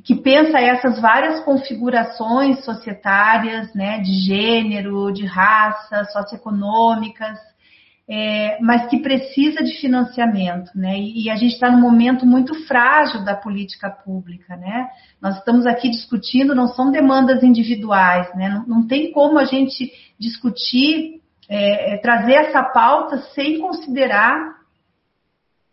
que 0.00 0.14
pensa 0.14 0.58
essas 0.58 1.00
várias 1.00 1.40
configurações 1.40 2.64
societárias, 2.64 3.72
né, 3.74 4.00
de 4.00 4.12
gênero, 4.24 5.12
de 5.12 5.24
raça, 5.26 6.04
socioeconômicas, 6.04 7.38
é, 8.08 8.58
mas 8.60 8.90
que 8.90 8.98
precisa 8.98 9.62
de 9.62 9.80
financiamento, 9.80 10.70
né? 10.74 10.98
E, 10.98 11.30
a 11.30 11.36
gente 11.36 11.54
está 11.54 11.70
num 11.70 11.80
momento 11.80 12.26
muito 12.26 12.52
frágil 12.66 13.24
da 13.24 13.34
política 13.34 13.88
pública, 13.88 14.56
né? 14.56 14.88
Nós 15.20 15.38
estamos 15.38 15.66
aqui 15.66 15.88
discutindo, 15.88 16.54
não 16.54 16.66
são 16.66 16.90
demandas 16.90 17.42
individuais, 17.44 18.28
né? 18.34 18.48
Não, 18.48 18.66
não 18.66 18.86
tem 18.86 19.12
como 19.12 19.38
a 19.38 19.44
gente 19.44 19.92
discutir, 20.18 21.22
é, 21.48 21.94
é 21.94 21.96
trazer 21.98 22.34
essa 22.34 22.62
pauta 22.62 23.18
sem 23.34 23.60
considerar 23.60 24.61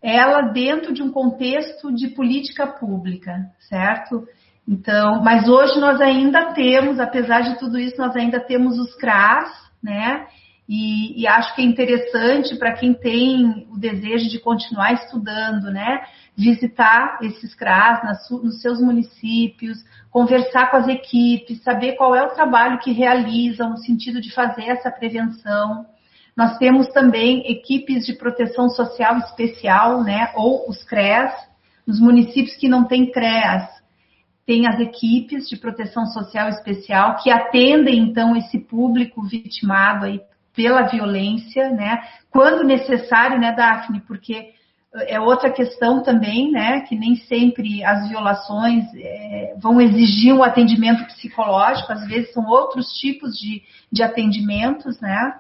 ela 0.02 0.42
dentro 0.42 0.94
de 0.94 1.04
um 1.04 1.12
contexto 1.12 1.94
de 1.94 2.10
política 2.10 2.66
pública, 2.66 3.52
certo? 3.70 4.26
Então, 4.68 5.22
mas 5.24 5.50
hoje 5.50 5.80
nós 5.80 6.00
ainda 6.00 6.54
temos, 6.54 7.00
apesar 7.00 7.42
de 7.42 7.58
tudo 7.58 7.78
isso, 7.80 7.98
nós 7.98 8.16
ainda 8.16 8.40
temos 8.40 8.78
os 8.78 8.96
CRAS, 8.96 9.50
né? 9.82 10.28
E, 10.68 11.20
e 11.20 11.28
acho 11.28 11.56
que 11.56 11.64
é 11.64 11.66
interessante 11.66 12.56
para 12.56 12.76
quem 12.76 12.94
tem 12.94 13.68
o 13.72 13.80
desejo 13.80 14.30
de 14.30 14.38
continuar 14.40 14.94
estudando, 14.94 15.72
né? 15.72 16.02
Visitar 16.38 17.18
esses 17.24 17.56
CRAS 17.56 18.04
nas, 18.04 18.30
nos 18.30 18.62
seus 18.62 18.80
municípios, 18.80 19.84
conversar 20.12 20.70
com 20.70 20.78
as 20.78 20.88
equipes, 20.88 21.64
saber 21.64 21.94
qual 21.94 22.16
é 22.16 22.24
o 22.24 22.36
trabalho 22.36 22.78
que 22.78 22.92
realizam 22.92 23.72
no 23.72 23.78
sentido 23.78 24.22
de 24.22 24.32
fazer 24.32 24.66
essa 24.66 24.92
prevenção. 24.92 25.88
Nós 26.40 26.58
temos 26.58 26.88
também 26.94 27.52
equipes 27.52 28.06
de 28.06 28.14
proteção 28.14 28.70
social 28.70 29.18
especial, 29.18 30.02
né, 30.02 30.32
ou 30.36 30.70
os 30.70 30.82
CREAS, 30.86 31.34
nos 31.86 32.00
municípios 32.00 32.56
que 32.56 32.70
não 32.70 32.86
têm 32.86 33.12
CREAS, 33.12 33.68
tem 34.46 34.66
as 34.66 34.80
equipes 34.80 35.50
de 35.50 35.58
proteção 35.58 36.06
social 36.06 36.48
especial 36.48 37.18
que 37.18 37.30
atendem 37.30 38.00
então 38.00 38.38
esse 38.38 38.58
público 38.58 39.22
vitimado 39.22 40.06
aí 40.06 40.22
pela 40.56 40.84
violência, 40.84 41.72
né, 41.72 42.02
quando 42.32 42.64
necessário, 42.64 43.38
né, 43.38 43.52
Daphne, 43.52 44.00
porque 44.08 44.54
é 45.10 45.20
outra 45.20 45.52
questão 45.52 46.02
também, 46.02 46.54
né, 46.54 46.86
que 46.88 46.96
nem 46.96 47.18
sempre 47.18 47.84
as 47.84 48.08
violações 48.08 48.86
é, 48.96 49.56
vão 49.62 49.82
exigir 49.82 50.34
um 50.34 50.42
atendimento 50.42 51.04
psicológico, 51.04 51.92
às 51.92 52.08
vezes 52.08 52.32
são 52.32 52.46
outros 52.46 52.94
tipos 52.94 53.38
de, 53.38 53.62
de 53.92 54.02
atendimentos, 54.02 55.02
né, 55.02 55.34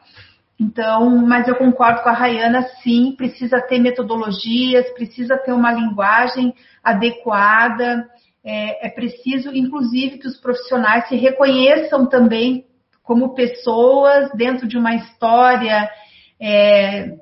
então, 0.60 1.10
mas 1.26 1.48
eu 1.48 1.56
concordo 1.56 2.03
com 2.03 2.10
a 2.10 2.14
Rayana, 2.14 2.64
sim, 2.84 3.14
precisa 3.15 3.61
ter 3.61 3.80
metodologias, 3.80 4.90
precisa 4.90 5.38
ter 5.38 5.53
uma 5.53 5.72
linguagem 5.72 6.53
adequada, 6.84 8.06
é, 8.44 8.88
é 8.88 8.90
preciso, 8.90 9.56
inclusive, 9.56 10.18
que 10.18 10.27
os 10.27 10.38
profissionais 10.38 11.07
se 11.07 11.15
reconheçam 11.15 12.06
também 12.07 12.65
como 13.02 13.34
pessoas 13.34 14.30
dentro 14.36 14.68
de 14.68 14.77
uma 14.77 14.95
história 14.95 15.90
é, 16.40 17.18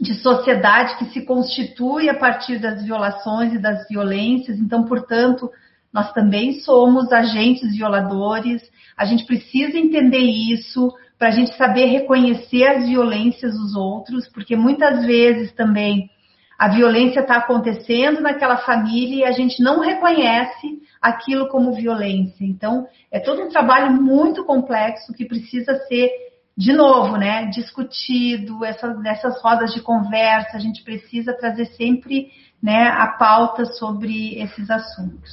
de 0.00 0.14
sociedade 0.14 0.96
que 0.96 1.06
se 1.06 1.26
constitui 1.26 2.08
a 2.08 2.14
partir 2.14 2.58
das 2.58 2.82
violações 2.84 3.52
e 3.52 3.58
das 3.58 3.86
violências. 3.88 4.58
Então, 4.58 4.84
portanto, 4.84 5.50
nós 5.92 6.12
também 6.12 6.60
somos 6.60 7.12
agentes 7.12 7.76
violadores, 7.76 8.62
a 8.96 9.04
gente 9.04 9.26
precisa 9.26 9.76
entender 9.76 10.20
isso, 10.20 10.92
para 11.20 11.28
a 11.28 11.32
gente 11.32 11.54
saber 11.54 11.84
reconhecer 11.84 12.64
as 12.64 12.88
violências 12.88 13.52
dos 13.52 13.76
outros, 13.76 14.26
porque 14.28 14.56
muitas 14.56 15.04
vezes 15.04 15.52
também 15.52 16.08
a 16.58 16.66
violência 16.68 17.20
está 17.20 17.36
acontecendo 17.36 18.22
naquela 18.22 18.56
família 18.56 19.16
e 19.16 19.24
a 19.24 19.30
gente 19.30 19.62
não 19.62 19.80
reconhece 19.80 20.80
aquilo 20.98 21.46
como 21.48 21.74
violência. 21.74 22.42
Então, 22.42 22.86
é 23.12 23.20
todo 23.20 23.42
um 23.42 23.50
trabalho 23.50 23.92
muito 23.92 24.46
complexo 24.46 25.12
que 25.12 25.26
precisa 25.26 25.74
ser, 25.88 26.10
de 26.56 26.72
novo, 26.72 27.18
né, 27.18 27.44
discutido, 27.48 28.64
essas, 28.64 28.98
nessas 29.02 29.42
rodas 29.42 29.74
de 29.74 29.82
conversa, 29.82 30.56
a 30.56 30.60
gente 30.60 30.82
precisa 30.82 31.36
trazer 31.36 31.66
sempre 31.74 32.32
né, 32.62 32.88
a 32.88 33.08
pauta 33.08 33.66
sobre 33.66 34.40
esses 34.40 34.70
assuntos. 34.70 35.30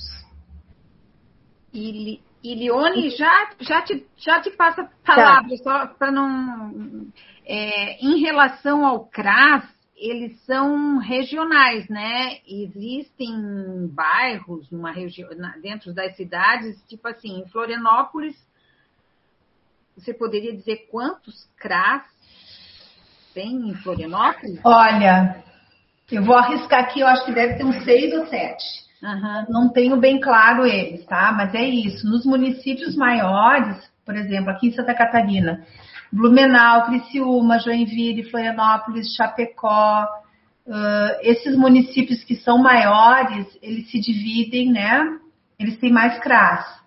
E 1.74 2.20
e 2.48 2.56
Leone, 2.56 3.10
já, 3.10 3.50
já, 3.60 3.82
te, 3.82 4.06
já 4.18 4.42
te 4.42 4.52
passa 4.52 4.84
a 4.84 5.06
palavra, 5.06 5.50
tá. 5.50 5.64
só 5.64 5.88
para 5.88 6.12
não. 6.12 7.08
É, 7.46 8.06
em 8.06 8.20
relação 8.22 8.86
ao 8.86 9.06
CRAS, 9.06 9.64
eles 9.96 10.40
são 10.46 11.00
regionais, 11.00 11.88
né? 11.90 12.38
Existem 12.48 13.88
bairros 13.88 14.70
numa 14.70 14.92
região, 14.92 15.30
dentro 15.62 15.94
das 15.94 16.16
cidades, 16.16 16.82
tipo 16.88 17.08
assim, 17.08 17.40
em 17.40 17.48
Florianópolis, 17.50 18.36
você 19.98 20.14
poderia 20.14 20.56
dizer 20.56 20.88
quantos 20.92 21.50
CRAS 21.58 22.04
tem 23.34 23.70
em 23.70 23.76
Florianópolis? 23.76 24.60
Olha, 24.64 25.44
eu 26.12 26.24
vou 26.24 26.36
arriscar 26.36 26.82
aqui, 26.84 27.00
eu 27.00 27.08
acho 27.08 27.26
que 27.26 27.34
deve 27.34 27.56
ter 27.56 27.64
uns 27.64 27.84
seis 27.84 28.14
ou 28.14 28.28
sete. 28.28 28.87
Uhum. 29.02 29.46
Não 29.50 29.70
tenho 29.70 29.98
bem 29.98 30.20
claro 30.20 30.66
eles, 30.66 31.06
tá? 31.06 31.32
Mas 31.32 31.54
é 31.54 31.64
isso. 31.64 32.08
Nos 32.08 32.26
municípios 32.26 32.96
maiores, 32.96 33.78
por 34.06 34.16
exemplo, 34.16 34.50
aqui 34.50 34.68
em 34.68 34.72
Santa 34.72 34.94
Catarina, 34.94 35.64
Blumenau, 36.12 36.86
Criciúma, 36.86 37.60
Joinville, 37.60 38.30
Florianópolis, 38.30 39.14
Chapecó, 39.16 40.08
uh, 40.66 41.20
esses 41.22 41.56
municípios 41.56 42.24
que 42.24 42.36
são 42.36 42.58
maiores, 42.58 43.46
eles 43.62 43.90
se 43.92 44.00
dividem, 44.00 44.72
né? 44.72 45.20
Eles 45.60 45.78
têm 45.78 45.92
mais 45.92 46.18
CRAS. 46.20 46.78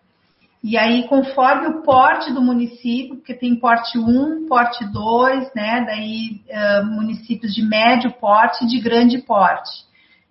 E 0.63 0.77
aí, 0.77 1.09
conforme 1.09 1.69
o 1.69 1.83
porte 1.83 2.33
do 2.33 2.43
município, 2.43 3.17
porque 3.17 3.35
tem 3.35 3.57
porte 3.57 3.99
1, 3.99 4.47
porte 4.47 4.85
2, 4.93 5.55
né? 5.55 5.85
Daí, 5.87 6.41
uh, 6.49 6.87
municípios 6.87 7.55
de 7.55 7.63
médio 7.63 8.13
porte 8.13 8.65
e 8.65 8.69
de 8.69 8.81
grande 8.81 9.19
porte. 9.19 9.90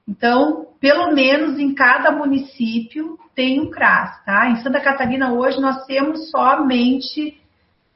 Então, 0.09 0.65
pelo 0.81 1.13
menos 1.13 1.59
em 1.59 1.75
cada 1.75 2.11
município 2.11 3.15
tem 3.35 3.61
um 3.61 3.69
CRAS, 3.69 4.25
tá? 4.25 4.49
Em 4.49 4.55
Santa 4.63 4.81
Catarina 4.81 5.31
hoje 5.31 5.61
nós 5.61 5.85
temos 5.85 6.31
somente 6.31 7.39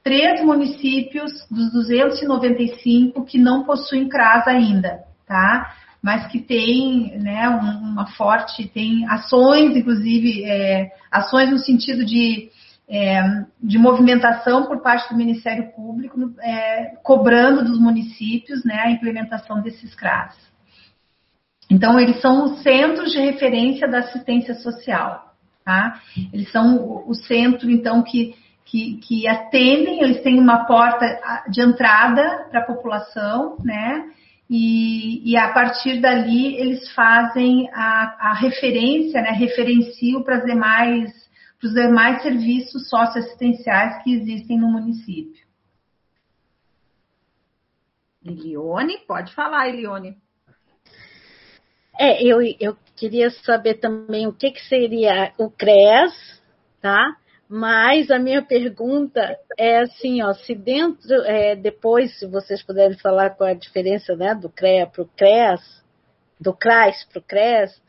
três 0.03 0.43
municípios 0.43 1.31
dos 1.49 1.73
295 1.73 3.25
que 3.25 3.39
não 3.39 3.63
possuem 3.63 4.07
CRAS 4.07 4.47
ainda, 4.47 4.99
tá? 5.25 5.73
Mas 6.03 6.27
que 6.27 6.39
tem, 6.39 7.17
né, 7.17 7.49
uma 7.49 8.05
forte, 8.11 8.67
tem 8.67 9.09
ações, 9.09 9.75
inclusive, 9.75 10.43
é, 10.43 10.91
ações 11.09 11.49
no 11.49 11.57
sentido 11.57 12.05
de, 12.05 12.49
é, 12.87 13.23
de 13.61 13.79
movimentação 13.79 14.65
por 14.65 14.83
parte 14.83 15.09
do 15.09 15.17
Ministério 15.17 15.71
Público, 15.71 16.31
é, 16.41 16.95
cobrando 17.01 17.63
dos 17.63 17.79
municípios, 17.79 18.63
né, 18.63 18.81
a 18.81 18.91
implementação 18.91 19.61
desses 19.61 19.95
CRAS. 19.95 20.52
Então, 21.73 21.99
eles 21.99 22.21
são 22.21 22.45
os 22.45 22.61
centros 22.61 23.11
de 23.11 23.19
referência 23.19 23.87
da 23.87 23.97
assistência 23.97 24.53
social, 24.53 25.33
tá? 25.65 25.99
Eles 26.31 26.51
são 26.51 27.03
o 27.09 27.15
centro, 27.15 27.67
então, 27.67 28.03
que, 28.03 28.35
que, 28.63 28.97
que 28.97 29.27
atendem, 29.27 30.03
eles 30.03 30.21
têm 30.21 30.39
uma 30.39 30.65
porta 30.65 31.03
de 31.49 31.61
entrada 31.61 32.47
para 32.51 32.59
a 32.59 32.65
população, 32.65 33.57
né? 33.63 34.07
E, 34.47 35.31
e, 35.31 35.35
a 35.35 35.51
partir 35.51 35.99
dali 35.99 36.55
eles 36.57 36.91
fazem 36.91 37.67
a, 37.73 38.29
a 38.29 38.33
referência, 38.33 39.19
né? 39.19 39.31
Referenciam 39.31 40.21
para 40.21 40.35
as 40.37 40.45
demais, 40.45 41.11
para 41.59 41.67
os 41.69 41.73
demais 41.73 42.21
serviços 42.21 42.87
socioassistenciais 42.87 44.03
que 44.03 44.13
existem 44.13 44.59
no 44.59 44.71
município. 44.71 45.41
Elione, 48.23 48.99
pode 49.07 49.33
falar, 49.33 49.69
Elione. 49.69 50.21
É, 51.97 52.23
eu, 52.23 52.41
eu 52.59 52.75
queria 52.95 53.29
saber 53.29 53.75
também 53.75 54.27
o 54.27 54.33
que, 54.33 54.51
que 54.51 54.61
seria 54.61 55.31
o 55.37 55.49
CRES, 55.49 56.41
tá? 56.81 57.15
Mas 57.47 58.09
a 58.09 58.17
minha 58.17 58.41
pergunta 58.41 59.37
é 59.57 59.81
assim, 59.81 60.23
ó, 60.23 60.33
se 60.33 60.55
dentro, 60.55 61.13
é, 61.23 61.55
depois, 61.55 62.17
se 62.17 62.25
vocês 62.25 62.63
puderem 62.63 62.97
falar 62.97 63.31
qual 63.31 63.47
é 63.47 63.51
a 63.51 63.55
diferença 63.55 64.15
né, 64.15 64.33
do 64.33 64.49
CREA 64.49 64.87
para 64.87 65.03
o 65.03 65.09
CRES, 65.15 65.83
do 66.39 66.53
CRAS 66.53 67.05
para 67.05 67.19
o 67.19 67.23
CRES, 67.23 67.81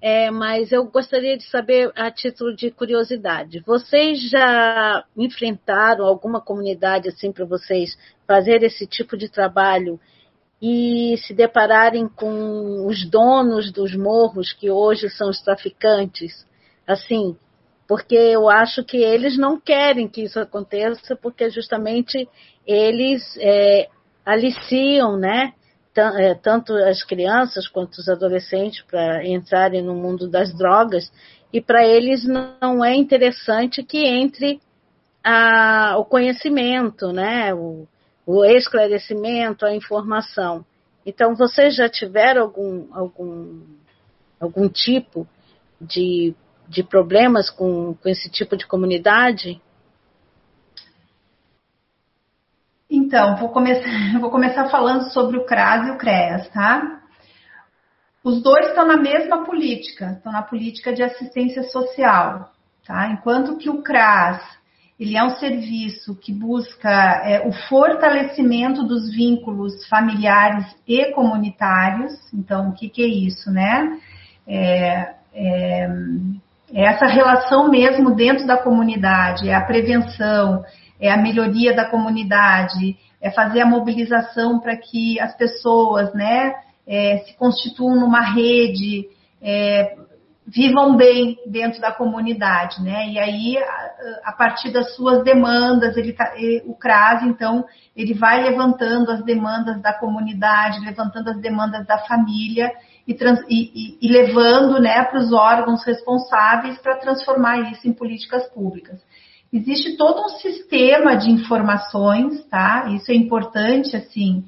é, 0.00 0.30
mas 0.30 0.72
eu 0.72 0.84
gostaria 0.84 1.36
de 1.36 1.44
saber, 1.44 1.90
a 1.94 2.10
título 2.10 2.54
de 2.54 2.70
curiosidade, 2.70 3.62
vocês 3.66 4.30
já 4.30 5.04
enfrentaram 5.16 6.04
alguma 6.04 6.40
comunidade 6.40 7.08
assim 7.08 7.32
para 7.32 7.44
vocês 7.44 7.98
fazer 8.26 8.62
esse 8.62 8.86
tipo 8.86 9.16
de 9.16 9.28
trabalho 9.28 9.98
e 10.60 11.16
se 11.18 11.34
depararem 11.34 12.08
com 12.08 12.86
os 12.86 13.08
donos 13.08 13.70
dos 13.70 13.94
morros, 13.94 14.52
que 14.52 14.70
hoje 14.70 15.10
são 15.10 15.28
os 15.28 15.40
traficantes? 15.40 16.46
Assim, 16.86 17.36
porque 17.86 18.14
eu 18.14 18.48
acho 18.48 18.82
que 18.84 18.96
eles 18.96 19.36
não 19.38 19.60
querem 19.60 20.08
que 20.08 20.22
isso 20.22 20.40
aconteça, 20.40 21.14
porque 21.14 21.50
justamente 21.50 22.28
eles 22.66 23.36
é, 23.38 23.88
aliciam, 24.24 25.16
né? 25.16 25.52
É, 25.94 26.34
tanto 26.34 26.74
as 26.74 27.02
crianças 27.02 27.66
quanto 27.68 27.94
os 27.94 28.08
adolescentes 28.08 28.82
para 28.82 29.26
entrarem 29.26 29.82
no 29.82 29.94
mundo 29.94 30.28
das 30.28 30.52
drogas, 30.54 31.10
e 31.50 31.58
para 31.58 31.86
eles 31.86 32.26
não 32.26 32.84
é 32.84 32.94
interessante 32.94 33.82
que 33.82 34.04
entre 34.04 34.60
a, 35.24 35.96
o 35.98 36.04
conhecimento, 36.04 37.12
né? 37.12 37.54
O, 37.54 37.88
o 38.26 38.44
esclarecimento, 38.44 39.64
a 39.64 39.74
informação. 39.74 40.66
Então, 41.06 41.34
vocês 41.34 41.76
já 41.76 41.88
tiveram 41.88 42.42
algum, 42.42 42.88
algum, 42.92 43.62
algum 44.40 44.68
tipo 44.68 45.26
de 45.80 46.34
de 46.68 46.82
problemas 46.82 47.48
com, 47.50 47.94
com 47.94 48.08
esse 48.08 48.30
tipo 48.30 48.56
de 48.56 48.66
comunidade? 48.66 49.60
Então, 52.90 53.36
vou 53.36 53.50
começar, 53.50 53.88
vou 54.20 54.30
começar 54.30 54.68
falando 54.68 55.10
sobre 55.12 55.38
o 55.38 55.44
CRAS 55.44 55.88
e 55.88 55.90
o 55.92 55.98
CREAS, 55.98 56.48
tá? 56.50 57.02
Os 58.22 58.42
dois 58.42 58.68
estão 58.68 58.86
na 58.86 58.96
mesma 58.96 59.44
política, 59.44 60.12
estão 60.16 60.32
na 60.32 60.42
política 60.42 60.92
de 60.92 61.02
assistência 61.02 61.62
social, 61.64 62.52
tá? 62.84 63.08
Enquanto 63.10 63.56
que 63.56 63.70
o 63.70 63.82
CRAS, 63.82 64.42
ele 64.98 65.16
é 65.16 65.22
um 65.22 65.36
serviço 65.36 66.14
que 66.14 66.32
busca 66.32 66.90
é, 66.90 67.46
o 67.46 67.52
fortalecimento 67.68 68.82
dos 68.82 69.14
vínculos 69.14 69.86
familiares 69.88 70.64
e 70.88 71.12
comunitários. 71.12 72.12
Então, 72.32 72.70
o 72.70 72.72
que, 72.72 72.88
que 72.88 73.02
é 73.02 73.06
isso, 73.06 73.50
né? 73.50 73.98
É, 74.48 75.14
é, 75.34 75.88
é 76.72 76.84
essa 76.84 77.06
relação 77.06 77.70
mesmo 77.70 78.14
dentro 78.14 78.46
da 78.46 78.56
comunidade, 78.56 79.50
é 79.50 79.54
a 79.54 79.60
prevenção, 79.60 80.64
é 80.98 81.10
a 81.10 81.16
melhoria 81.18 81.76
da 81.76 81.84
comunidade, 81.84 82.96
é 83.20 83.30
fazer 83.30 83.60
a 83.60 83.66
mobilização 83.66 84.60
para 84.60 84.76
que 84.76 85.20
as 85.20 85.36
pessoas, 85.36 86.12
né, 86.14 86.54
é, 86.86 87.18
se 87.18 87.36
constituam 87.36 87.96
numa 87.96 88.22
rede, 88.22 89.08
é, 89.42 89.94
vivam 90.46 90.96
bem 90.96 91.36
dentro 91.46 91.80
da 91.80 91.90
comunidade, 91.90 92.80
né? 92.80 93.08
E 93.08 93.18
aí, 93.18 93.58
a, 93.58 94.30
a 94.30 94.32
partir 94.32 94.70
das 94.70 94.94
suas 94.94 95.24
demandas, 95.24 95.96
ele 95.96 96.12
tá, 96.12 96.32
o 96.66 96.74
CRAS, 96.74 97.24
então, 97.24 97.64
ele 97.96 98.14
vai 98.14 98.42
levantando 98.42 99.10
as 99.10 99.24
demandas 99.24 99.82
da 99.82 99.92
comunidade, 99.92 100.84
levantando 100.84 101.30
as 101.30 101.40
demandas 101.40 101.84
da 101.84 101.98
família 101.98 102.70
e, 103.06 103.12
trans, 103.12 103.40
e, 103.48 103.72
e, 103.74 103.98
e 104.00 104.12
levando 104.12 104.80
né, 104.80 105.02
para 105.04 105.18
os 105.18 105.32
órgãos 105.32 105.84
responsáveis 105.84 106.78
para 106.78 106.96
transformar 106.96 107.72
isso 107.72 107.88
em 107.88 107.92
políticas 107.92 108.46
públicas. 108.52 109.02
Existe 109.52 109.96
todo 109.96 110.22
um 110.22 110.28
sistema 110.28 111.16
de 111.16 111.30
informações, 111.30 112.44
tá? 112.46 112.88
Isso 112.90 113.10
é 113.10 113.14
importante, 113.14 113.96
assim, 113.96 114.44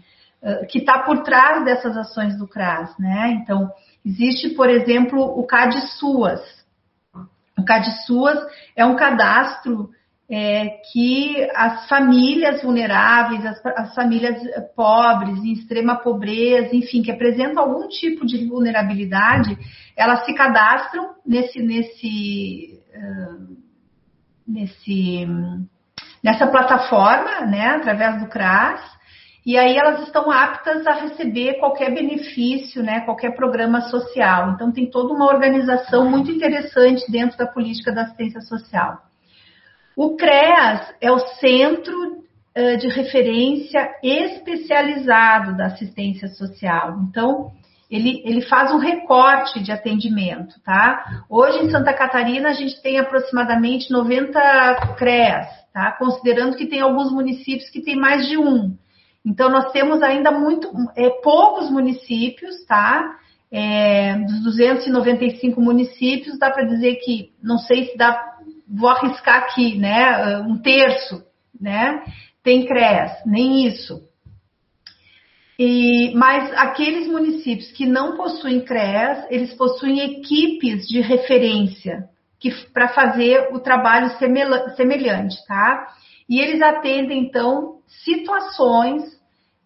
que 0.69 0.79
está 0.79 1.01
por 1.01 1.23
trás 1.23 1.65
dessas 1.65 1.97
ações 1.97 2.37
do 2.37 2.47
CRAS, 2.47 2.97
né? 2.99 3.39
Então, 3.43 3.71
existe, 4.09 4.51
por 4.51 4.71
exemplo, 4.71 5.21
o 5.21 5.47
CAD 5.47 5.81
SUAS. 5.99 6.41
O 7.59 7.65
CAD 7.65 8.07
SUAS 8.07 8.39
é 8.75 8.87
um 8.87 8.97
cadastro 8.97 9.91
é, 10.31 10.81
que 10.93 11.49
as 11.55 11.89
famílias 11.89 12.63
vulneráveis, 12.63 13.45
as, 13.45 13.65
as, 13.65 13.95
famílias 13.95 14.39
pobres, 14.75 15.39
em 15.39 15.53
extrema 15.53 15.97
pobreza, 15.97 16.75
enfim, 16.75 17.03
que 17.03 17.11
apresentam 17.11 17.63
algum 17.63 17.89
tipo 17.89 18.27
de 18.27 18.47
vulnerabilidade, 18.47 19.57
elas 19.97 20.25
se 20.25 20.35
cadastram 20.35 21.15
nesse, 21.27 21.63
nesse, 21.63 22.81
uh, 22.95 23.57
nesse, 24.47 25.27
nessa 26.23 26.47
plataforma, 26.47 27.47
né, 27.47 27.69
através 27.71 28.21
do 28.21 28.29
CRAS, 28.29 28.98
e 29.49 29.57
aí 29.57 29.79
elas 29.79 30.03
estão 30.03 30.31
aptas 30.31 30.87
a 30.87 30.93
receber 30.93 31.55
qualquer 31.55 31.95
benefício, 31.95 32.83
né, 32.83 33.01
qualquer 33.01 33.35
programa 33.35 33.81
social. 33.81 34.51
Então 34.51 34.71
tem 34.71 34.91
toda 34.91 35.15
uma 35.15 35.25
organização 35.25 36.05
muito 36.11 36.31
interessante 36.31 37.11
dentro 37.11 37.39
da 37.39 37.47
política 37.47 37.91
da 37.91 38.03
assistência 38.03 38.43
social. 38.43 38.99
O 39.97 40.17
CREAS 40.17 40.93
é 41.01 41.11
o 41.11 41.19
Centro 41.41 42.19
de 42.79 42.89
Referência 42.89 43.89
Especializado 44.03 45.57
da 45.57 45.67
Assistência 45.67 46.29
Social. 46.29 46.99
Então, 47.09 47.53
ele, 47.91 48.21
ele 48.27 48.43
faz 48.43 48.71
um 48.71 48.79
recorte 48.79 49.63
de 49.63 49.73
atendimento, 49.73 50.61
tá? 50.63 51.23
Hoje 51.31 51.65
em 51.65 51.71
Santa 51.71 51.95
Catarina 51.95 52.51
a 52.51 52.53
gente 52.53 52.83
tem 52.83 52.99
aproximadamente 52.99 53.91
90 53.91 54.95
CREAS, 54.99 55.47
tá? 55.73 55.93
Considerando 55.93 56.55
que 56.57 56.67
tem 56.67 56.81
alguns 56.81 57.11
municípios 57.11 57.71
que 57.71 57.81
tem 57.81 57.97
mais 57.97 58.29
de 58.29 58.37
um. 58.37 58.77
Então, 59.29 59.51
nós 59.51 59.71
temos 59.73 60.03
ainda 60.03 60.31
muito, 60.31 60.71
é, 60.97 61.11
poucos 61.23 61.71
municípios, 61.71 62.65
tá? 62.65 63.19
É, 63.53 64.17
dos 64.21 64.43
295 64.43 65.61
municípios, 65.61 66.39
dá 66.39 66.51
para 66.51 66.65
dizer 66.65 66.97
que, 66.97 67.31
não 67.43 67.59
sei 67.59 67.89
se 67.89 67.97
dá 67.97 68.37
vou 68.67 68.89
arriscar 68.89 69.37
aqui, 69.37 69.79
né? 69.79 70.39
Um 70.41 70.59
terço, 70.59 71.23
né? 71.59 72.03
Tem 72.43 72.67
CREAS, 72.67 73.23
nem 73.27 73.67
isso. 73.67 74.03
E, 75.59 76.13
mas 76.15 76.53
aqueles 76.57 77.07
municípios 77.07 77.71
que 77.73 77.85
não 77.85 78.17
possuem 78.17 78.61
CREAS, 78.61 79.27
eles 79.29 79.53
possuem 79.55 80.01
equipes 80.01 80.87
de 80.87 81.01
referência 81.01 82.09
para 82.73 82.89
fazer 82.89 83.49
o 83.53 83.59
trabalho 83.59 84.11
semelhante, 84.77 85.37
tá? 85.47 85.89
E 86.29 86.41
eles 86.41 86.63
atendem, 86.63 87.25
então, 87.25 87.79
situações 88.05 89.18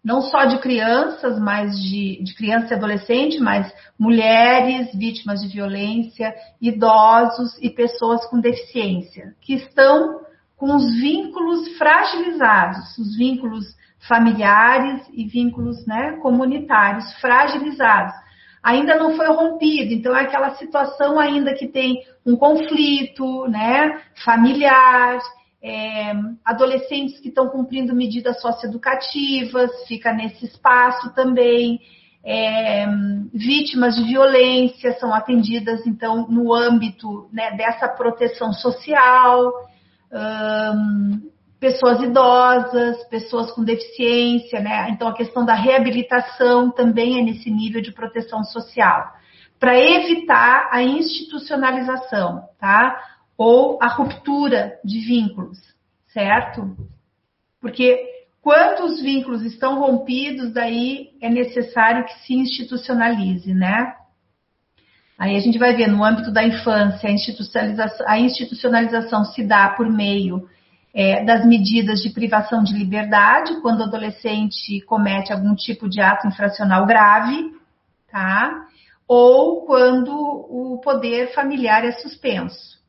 não 0.03 0.21
só 0.21 0.45
de 0.45 0.59
crianças, 0.59 1.39
mas 1.39 1.79
de, 1.79 2.21
de 2.21 2.35
criança 2.35 2.73
e 2.73 2.77
adolescente, 2.77 3.39
mas 3.39 3.73
mulheres 3.97 4.93
vítimas 4.93 5.39
de 5.41 5.47
violência, 5.47 6.35
idosos 6.61 7.57
e 7.61 7.69
pessoas 7.69 8.25
com 8.25 8.39
deficiência, 8.39 9.33
que 9.41 9.53
estão 9.53 10.21
com 10.57 10.75
os 10.75 10.93
vínculos 10.99 11.77
fragilizados, 11.77 12.97
os 12.97 13.17
vínculos 13.17 13.65
familiares 14.07 15.07
e 15.13 15.25
vínculos 15.25 15.85
né, 15.87 16.17
comunitários 16.21 17.11
fragilizados. 17.21 18.13
Ainda 18.61 18.95
não 18.95 19.15
foi 19.15 19.27
rompido, 19.27 19.93
então 19.93 20.15
é 20.15 20.21
aquela 20.21 20.55
situação 20.55 21.19
ainda 21.19 21.53
que 21.53 21.67
tem 21.67 22.01
um 22.25 22.35
conflito 22.35 23.47
né, 23.47 24.01
familiar, 24.23 25.19
é, 25.63 26.13
adolescentes 26.43 27.19
que 27.21 27.29
estão 27.29 27.47
cumprindo 27.47 27.95
medidas 27.95 28.41
socioeducativas, 28.41 29.71
fica 29.87 30.11
nesse 30.11 30.45
espaço 30.45 31.13
também. 31.15 31.79
É, 32.25 32.85
vítimas 33.33 33.95
de 33.95 34.03
violência 34.03 34.93
são 34.99 35.13
atendidas, 35.13 35.85
então, 35.87 36.27
no 36.27 36.53
âmbito 36.53 37.29
né, 37.31 37.51
dessa 37.51 37.87
proteção 37.87 38.51
social, 38.53 39.51
pessoas 41.59 42.01
idosas, 42.01 43.03
pessoas 43.05 43.51
com 43.51 43.63
deficiência, 43.63 44.59
né? 44.59 44.89
Então, 44.89 45.07
a 45.07 45.13
questão 45.13 45.45
da 45.45 45.53
reabilitação 45.53 46.69
também 46.69 47.19
é 47.19 47.23
nesse 47.23 47.49
nível 47.49 47.81
de 47.81 47.91
proteção 47.91 48.43
social, 48.43 49.11
para 49.59 49.79
evitar 49.79 50.69
a 50.71 50.83
institucionalização, 50.83 52.43
tá? 52.59 52.95
Ou 53.37 53.79
a 53.81 53.87
ruptura 53.87 54.79
de 54.83 54.99
vínculos, 54.99 55.57
certo? 56.07 56.75
Porque 57.59 57.97
quando 58.41 58.85
os 58.85 59.01
vínculos 59.01 59.41
estão 59.41 59.79
rompidos, 59.79 60.53
daí 60.53 61.11
é 61.21 61.29
necessário 61.29 62.05
que 62.05 62.19
se 62.25 62.33
institucionalize, 62.33 63.53
né? 63.53 63.93
Aí 65.17 65.37
a 65.37 65.39
gente 65.39 65.57
vai 65.57 65.73
ver 65.75 65.87
no 65.87 66.03
âmbito 66.03 66.31
da 66.31 66.43
infância, 66.43 67.07
a 67.07 67.11
institucionalização, 67.11 68.05
a 68.07 68.19
institucionalização 68.19 69.23
se 69.25 69.43
dá 69.43 69.69
por 69.69 69.89
meio 69.89 70.47
é, 70.93 71.23
das 71.23 71.45
medidas 71.45 72.01
de 72.01 72.09
privação 72.09 72.63
de 72.63 72.73
liberdade, 72.73 73.61
quando 73.61 73.79
o 73.79 73.83
adolescente 73.83 74.81
comete 74.81 75.31
algum 75.31 75.55
tipo 75.55 75.89
de 75.89 76.01
ato 76.01 76.27
infracional 76.27 76.85
grave, 76.85 77.51
tá? 78.11 78.67
Ou 79.07 79.65
quando 79.65 80.13
o 80.13 80.81
poder 80.83 81.33
familiar 81.33 81.85
é 81.85 81.93
suspenso. 81.93 82.82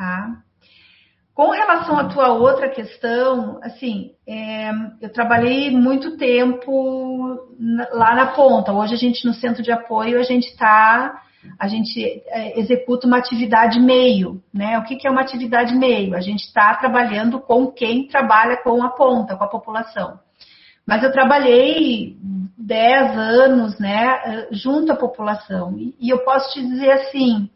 Tá? 0.00 0.34
Com 1.34 1.50
relação 1.50 1.98
à 1.98 2.04
tua 2.08 2.32
outra 2.32 2.70
questão, 2.70 3.60
assim, 3.62 4.12
é, 4.26 4.70
eu 4.98 5.12
trabalhei 5.12 5.70
muito 5.70 6.16
tempo 6.16 7.38
lá 7.92 8.14
na 8.14 8.28
ponta. 8.28 8.72
Hoje 8.72 8.94
a 8.94 8.96
gente 8.96 9.26
no 9.26 9.34
centro 9.34 9.62
de 9.62 9.70
apoio 9.70 10.18
a 10.18 10.22
gente 10.22 10.46
está 10.46 11.20
a 11.58 11.68
gente 11.68 12.02
é, 12.28 12.58
executa 12.58 13.06
uma 13.06 13.18
atividade 13.18 13.78
meio, 13.78 14.42
né? 14.54 14.78
O 14.78 14.84
que, 14.84 14.96
que 14.96 15.06
é 15.06 15.10
uma 15.10 15.20
atividade 15.20 15.74
meio? 15.74 16.16
A 16.16 16.20
gente 16.22 16.44
está 16.44 16.74
trabalhando 16.76 17.38
com 17.38 17.66
quem 17.66 18.08
trabalha 18.08 18.56
com 18.56 18.82
a 18.82 18.88
ponta, 18.88 19.36
com 19.36 19.44
a 19.44 19.48
população. 19.48 20.18
Mas 20.86 21.02
eu 21.02 21.12
trabalhei 21.12 22.16
10 22.56 23.18
anos, 23.18 23.78
né, 23.78 24.46
junto 24.50 24.92
à 24.92 24.96
população. 24.96 25.76
E 25.78 26.08
eu 26.08 26.24
posso 26.24 26.54
te 26.54 26.66
dizer 26.66 26.90
assim, 26.90 27.50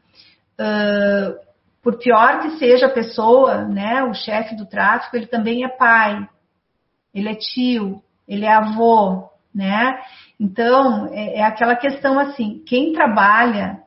uh, 0.60 1.43
por 1.84 1.98
pior 1.98 2.40
que 2.40 2.56
seja 2.56 2.86
a 2.86 2.92
pessoa, 2.92 3.66
né, 3.66 4.02
o 4.02 4.14
chefe 4.14 4.56
do 4.56 4.64
tráfico, 4.64 5.14
ele 5.14 5.26
também 5.26 5.64
é 5.64 5.68
pai, 5.68 6.26
ele 7.12 7.28
é 7.28 7.34
tio, 7.34 8.02
ele 8.26 8.46
é 8.46 8.52
avô, 8.52 9.28
né? 9.54 10.00
Então, 10.40 11.08
é, 11.12 11.40
é 11.40 11.42
aquela 11.44 11.76
questão 11.76 12.18
assim, 12.18 12.64
quem 12.66 12.94
trabalha, 12.94 13.82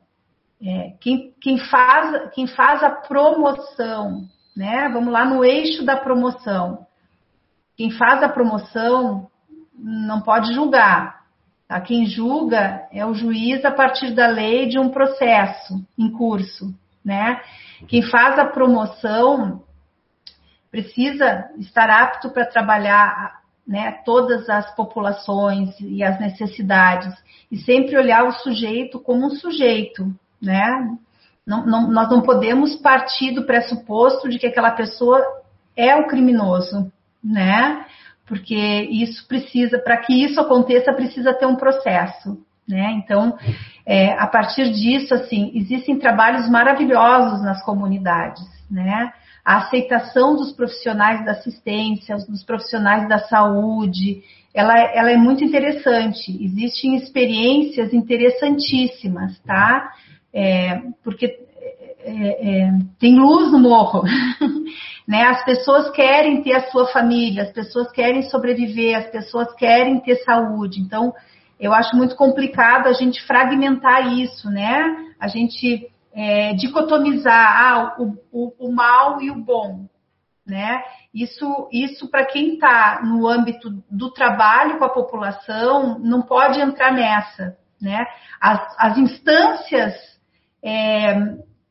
é, 0.62 0.94
quem, 1.02 1.34
quem, 1.42 1.58
faz, 1.58 2.30
quem 2.34 2.46
faz 2.46 2.84
a 2.84 2.92
promoção, 2.92 4.22
né? 4.56 4.88
Vamos 4.94 5.12
lá 5.12 5.26
no 5.26 5.44
eixo 5.44 5.84
da 5.84 5.98
promoção. 5.98 6.86
Quem 7.76 7.90
faz 7.92 8.22
a 8.22 8.30
promoção 8.30 9.28
não 9.78 10.22
pode 10.22 10.54
julgar. 10.54 11.26
Tá? 11.68 11.82
Quem 11.82 12.06
julga 12.06 12.88
é 12.92 13.06
o 13.06 13.14
juiz 13.14 13.66
a 13.66 13.72
partir 13.72 14.12
da 14.12 14.28
lei 14.28 14.68
de 14.68 14.80
um 14.80 14.90
processo 14.90 15.84
em 15.98 16.12
curso, 16.12 16.74
né? 17.04 17.42
Quem 17.88 18.02
faz 18.04 18.40
a 18.40 18.46
promoção 18.46 19.64
precisa 20.72 21.50
estar 21.58 21.90
apto 21.90 22.30
para 22.30 22.46
trabalhar 22.46 23.42
né, 23.68 24.00
todas 24.06 24.50
as 24.50 24.74
populações 24.76 25.76
e 25.80 26.04
as 26.04 26.20
necessidades 26.20 27.14
e 27.52 27.58
sempre 27.58 27.98
olhar 27.98 28.24
o 28.26 28.32
sujeito 28.32 29.00
como 29.00 29.28
um 29.28 29.32
sujeito, 29.32 30.10
né? 30.42 30.96
Não, 31.46 31.66
não, 31.66 31.88
nós 31.90 32.10
não 32.10 32.22
podemos 32.22 32.76
partir 32.76 33.32
do 33.32 33.46
pressuposto 33.46 34.28
de 34.30 34.38
que 34.38 34.48
aquela 34.48 34.72
pessoa 34.72 35.22
é 35.76 35.96
o 35.96 36.08
criminoso, 36.08 36.92
né? 37.24 37.86
porque 38.28 38.56
isso 38.92 39.26
precisa, 39.26 39.80
para 39.80 39.98
que 39.98 40.14
isso 40.14 40.40
aconteça, 40.40 40.94
precisa 40.94 41.34
ter 41.34 41.46
um 41.46 41.56
processo, 41.56 42.38
né? 42.68 42.92
Então, 43.04 43.38
é, 43.86 44.12
a 44.14 44.28
partir 44.28 44.72
disso, 44.74 45.14
assim, 45.14 45.52
existem 45.56 45.98
trabalhos 45.98 46.50
maravilhosos 46.50 47.42
nas 47.42 47.64
comunidades, 47.64 48.44
né? 48.70 49.12
A 49.46 49.60
aceitação 49.60 50.36
dos 50.36 50.52
profissionais 50.52 51.24
da 51.24 51.32
assistência, 51.32 52.18
dos 52.18 52.44
profissionais 52.44 53.08
da 53.08 53.20
saúde, 53.20 54.22
ela, 54.54 54.78
ela 54.78 55.12
é 55.12 55.16
muito 55.16 55.44
interessante. 55.44 56.38
Existem 56.44 56.96
experiências 56.96 57.94
interessantíssimas, 57.94 59.40
tá? 59.46 59.90
É, 60.34 60.82
porque 61.02 61.38
é, 62.00 62.66
é, 62.66 62.72
tem 63.00 63.16
luz 63.18 63.52
no 63.52 63.60
morro. 63.60 64.04
né? 65.08 65.24
As 65.24 65.46
pessoas 65.46 65.90
querem 65.92 66.42
ter 66.42 66.54
a 66.54 66.70
sua 66.70 66.88
família, 66.88 67.44
as 67.44 67.52
pessoas 67.52 67.92
querem 67.92 68.24
sobreviver, 68.24 68.98
as 68.98 69.08
pessoas 69.08 69.54
querem 69.56 70.00
ter 70.00 70.16
saúde. 70.24 70.82
Então, 70.82 71.14
eu 71.60 71.74
acho 71.74 71.96
muito 71.96 72.16
complicado 72.16 72.88
a 72.88 72.94
gente 72.94 73.22
fragmentar 73.26 74.14
isso, 74.14 74.50
né? 74.50 74.96
A 75.20 75.28
gente 75.28 75.90
é, 76.14 76.54
dicotomizar 76.54 77.36
ah, 77.36 77.96
o, 78.00 78.18
o, 78.32 78.68
o, 78.68 78.72
mal 78.72 79.22
e 79.22 79.32
o 79.32 79.36
bom, 79.36 79.86
né? 80.46 80.82
Isso, 81.14 81.68
isso 81.72 82.10
para 82.10 82.26
quem 82.26 82.54
está 82.54 83.02
no 83.04 83.28
âmbito 83.28 83.70
do 83.90 84.12
trabalho 84.12 84.78
com 84.78 84.86
a 84.86 84.94
população 84.94 86.00
não 86.00 86.22
pode 86.22 86.60
entrar 86.60 86.92
nessa, 86.92 87.58
né? 87.82 88.06
As, 88.40 88.76
as 88.78 88.98
instâncias 88.98 89.94
é, 90.64 91.14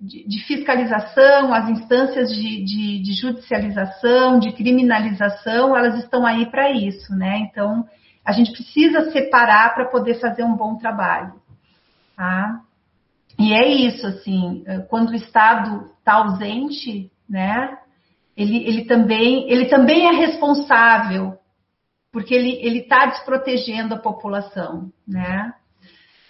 de, 0.00 0.28
de 0.28 0.44
fiscalização, 0.46 1.54
as 1.54 1.68
instâncias 1.68 2.28
de, 2.30 2.64
de, 2.64 3.02
de, 3.02 3.12
judicialização, 3.20 4.38
de 4.38 4.52
criminalização, 4.52 5.76
elas 5.76 5.98
estão 6.02 6.26
aí 6.26 6.46
para 6.46 6.70
isso, 6.70 7.14
né? 7.14 7.38
Então, 7.50 7.84
a 8.26 8.32
gente 8.32 8.50
precisa 8.50 9.10
separar 9.12 9.74
para 9.74 9.84
poder 9.84 10.20
fazer 10.20 10.42
um 10.42 10.56
bom 10.56 10.76
trabalho, 10.76 11.34
tá? 12.16 12.60
E 13.38 13.54
é 13.54 13.68
isso, 13.68 14.04
assim, 14.06 14.64
quando 14.88 15.10
o 15.10 15.14
Estado 15.14 15.90
está 15.98 16.14
ausente, 16.14 17.10
né? 17.28 17.78
Ele, 18.36 18.66
ele, 18.66 18.84
também, 18.84 19.48
ele 19.50 19.66
também 19.66 20.08
é 20.08 20.12
responsável, 20.12 21.38
porque 22.10 22.34
ele 22.34 22.80
está 22.80 23.06
desprotegendo 23.06 23.94
a 23.94 23.98
população, 23.98 24.90
né? 25.06 25.54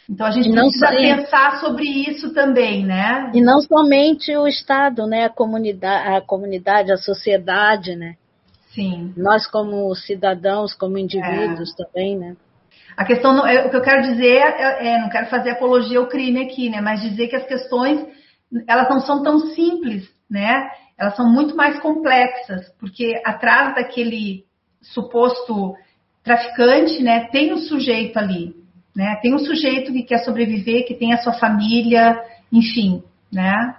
Então 0.09 0.27
a 0.27 0.31
gente 0.31 0.51
precisa 0.51 0.87
só, 0.87 0.97
pensar 0.97 1.61
sobre 1.61 1.85
isso 1.85 2.33
também, 2.33 2.85
né? 2.85 3.31
E 3.35 3.41
não 3.41 3.61
somente 3.61 4.37
o 4.37 4.47
Estado, 4.47 5.07
né? 5.07 5.25
A 5.25 5.31
comunidade, 5.31 6.17
a 6.17 6.21
comunidade, 6.21 6.93
a 6.93 6.97
sociedade, 6.97 7.97
né? 7.97 8.17
Sim. 8.77 9.15
Nós 9.17 9.47
como 9.51 9.93
cidadãos, 9.95 10.75
como 10.75 10.99
indivíduos 10.99 11.73
é. 11.73 11.85
também, 11.85 12.17
né? 12.17 12.37
A 12.95 13.07
questão, 13.07 13.33
não, 13.33 13.47
é, 13.47 13.67
o 13.67 13.71
que 13.71 13.77
eu 13.77 13.83
quero 13.83 14.03
dizer 14.03 14.37
é, 14.37 14.89
é, 14.89 14.99
não 15.01 15.09
quero 15.09 15.27
fazer 15.29 15.51
apologia 15.51 15.99
ao 15.99 16.07
crime 16.07 16.43
aqui, 16.43 16.69
né? 16.69 16.83
Mas 16.83 17.01
dizer 17.01 17.29
que 17.29 17.37
as 17.37 17.47
questões, 17.47 18.07
elas 18.69 18.89
não 18.91 19.01
são 19.01 19.23
tão 19.23 19.39
simples, 19.55 20.07
né? 20.31 20.69
Elas 20.99 21.17
são 21.17 21.27
muito 21.27 21.57
mais 21.57 21.81
complexas, 21.81 22.71
porque 22.79 23.21
atrás 23.25 23.75
daquele 23.75 24.45
suposto 24.83 25.75
traficante, 26.23 27.03
né, 27.03 27.29
tem 27.31 27.55
um 27.55 27.59
sujeito 27.59 28.19
ali, 28.19 28.55
né? 28.95 29.17
Tem 29.23 29.35
um 29.35 29.39
sujeito 29.39 29.93
que 29.93 30.03
quer 30.03 30.19
sobreviver, 30.19 30.87
que 30.87 30.95
tem 30.95 31.15
a 31.15 31.19
sua 31.19 31.33
família, 31.33 32.21
enfim, 32.53 33.03
né? 33.33 33.77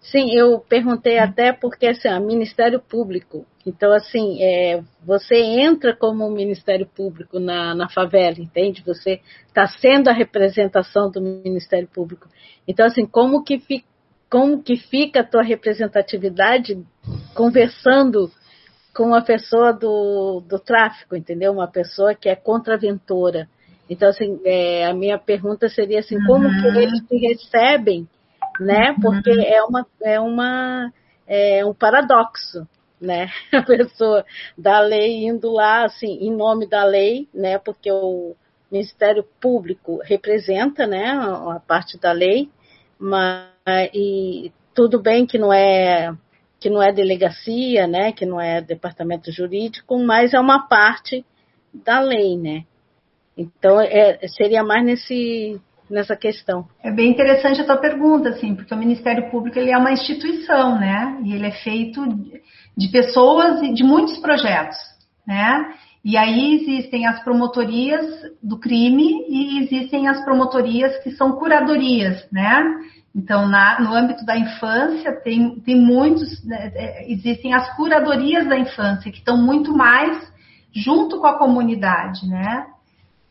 Sim, 0.00 0.34
eu 0.34 0.58
perguntei 0.60 1.18
até 1.18 1.52
porque 1.52 1.86
assim, 1.86 2.08
o 2.08 2.20
Ministério 2.20 2.80
Público. 2.80 3.46
Então, 3.66 3.92
assim, 3.92 4.42
é, 4.42 4.82
você 5.04 5.36
entra 5.36 5.94
como 5.94 6.30
Ministério 6.30 6.86
Público 6.86 7.38
na, 7.38 7.74
na 7.74 7.88
favela, 7.88 8.36
entende? 8.38 8.82
Você 8.86 9.20
está 9.46 9.66
sendo 9.66 10.08
a 10.08 10.14
representação 10.14 11.10
do 11.10 11.20
Ministério 11.20 11.86
Público. 11.86 12.26
Então, 12.66 12.86
assim, 12.86 13.04
como 13.04 13.44
que, 13.44 13.58
fi, 13.58 13.84
como 14.30 14.62
que 14.62 14.76
fica 14.76 15.20
a 15.20 15.24
tua 15.24 15.42
representatividade 15.42 16.82
conversando 17.34 18.30
com 18.94 19.04
uma 19.04 19.22
pessoa 19.22 19.72
do, 19.72 20.42
do 20.48 20.58
tráfico, 20.58 21.14
entendeu? 21.14 21.52
Uma 21.52 21.68
pessoa 21.68 22.14
que 22.14 22.28
é 22.28 22.34
contraventora. 22.34 23.46
Então, 23.90 24.08
assim, 24.08 24.40
é, 24.44 24.86
a 24.86 24.94
minha 24.94 25.18
pergunta 25.18 25.68
seria 25.68 26.00
assim, 26.00 26.16
uhum. 26.16 26.26
como 26.26 26.48
que 26.48 26.66
eles 26.78 27.06
se 27.06 27.16
recebem, 27.18 28.08
né? 28.58 28.92
Uhum. 28.92 29.00
Porque 29.00 29.30
uhum. 29.30 29.42
é 29.42 29.62
uma, 29.62 29.86
é 30.02 30.20
uma 30.20 30.92
é 31.32 31.64
um 31.64 31.72
paradoxo, 31.72 32.66
né? 33.00 33.28
A 33.52 33.62
pessoa 33.62 34.24
da 34.56 34.80
lei 34.80 35.24
indo 35.24 35.50
lá, 35.50 35.84
assim, 35.84 36.18
em 36.20 36.34
nome 36.34 36.66
da 36.66 36.84
lei, 36.84 37.28
né? 37.34 37.58
Porque 37.58 37.90
o 37.90 38.34
Ministério 38.70 39.24
Público 39.40 40.00
representa, 40.04 40.86
né, 40.86 41.10
a 41.10 41.60
parte 41.66 41.98
da 41.98 42.12
lei, 42.12 42.48
mas 42.98 43.50
e 43.92 44.52
tudo 44.74 45.02
bem 45.02 45.26
que 45.26 45.38
não 45.38 45.52
é 45.52 46.14
que 46.60 46.70
não 46.70 46.82
é 46.82 46.92
delegacia, 46.92 47.86
né, 47.86 48.12
que 48.12 48.26
não 48.26 48.38
é 48.38 48.60
departamento 48.60 49.32
jurídico, 49.32 49.98
mas 49.98 50.34
é 50.34 50.38
uma 50.38 50.68
parte 50.68 51.24
da 51.72 52.00
lei, 52.00 52.36
né? 52.36 52.64
Então, 53.36 53.80
é, 53.80 54.18
seria 54.28 54.62
mais 54.62 54.84
nesse, 54.84 55.58
nessa 55.88 56.14
questão. 56.14 56.68
É 56.82 56.90
bem 56.90 57.10
interessante 57.10 57.62
a 57.62 57.64
tua 57.64 57.78
pergunta, 57.78 58.28
assim, 58.28 58.54
porque 58.54 58.74
o 58.74 58.76
Ministério 58.76 59.30
Público 59.30 59.58
ele 59.58 59.70
é 59.70 59.78
uma 59.78 59.92
instituição, 59.92 60.78
né? 60.78 61.18
E 61.24 61.32
ele 61.32 61.46
é 61.46 61.50
feito 61.50 62.06
de 62.06 62.42
pessoas 62.88 63.62
e 63.62 63.72
de 63.72 63.82
muitos 63.82 64.18
projetos, 64.18 64.76
né? 65.26 65.74
E 66.02 66.16
aí 66.16 66.54
existem 66.54 67.06
as 67.06 67.22
promotorias 67.22 68.06
do 68.42 68.58
crime 68.58 69.26
e 69.28 69.58
existem 69.62 70.08
as 70.08 70.24
promotorias 70.24 70.96
que 71.02 71.10
são 71.10 71.32
curadorias, 71.32 72.26
né? 72.32 72.64
Então, 73.14 73.48
na, 73.48 73.80
no 73.80 73.92
âmbito 73.92 74.24
da 74.24 74.38
infância, 74.38 75.12
tem, 75.20 75.60
tem 75.60 75.76
muitos, 75.76 76.44
né, 76.44 76.70
é, 76.74 77.12
existem 77.12 77.52
as 77.52 77.74
curadorias 77.76 78.46
da 78.46 78.56
infância, 78.56 79.10
que 79.10 79.18
estão 79.18 79.36
muito 79.36 79.76
mais 79.76 80.32
junto 80.72 81.20
com 81.20 81.26
a 81.26 81.36
comunidade, 81.36 82.26
né? 82.28 82.66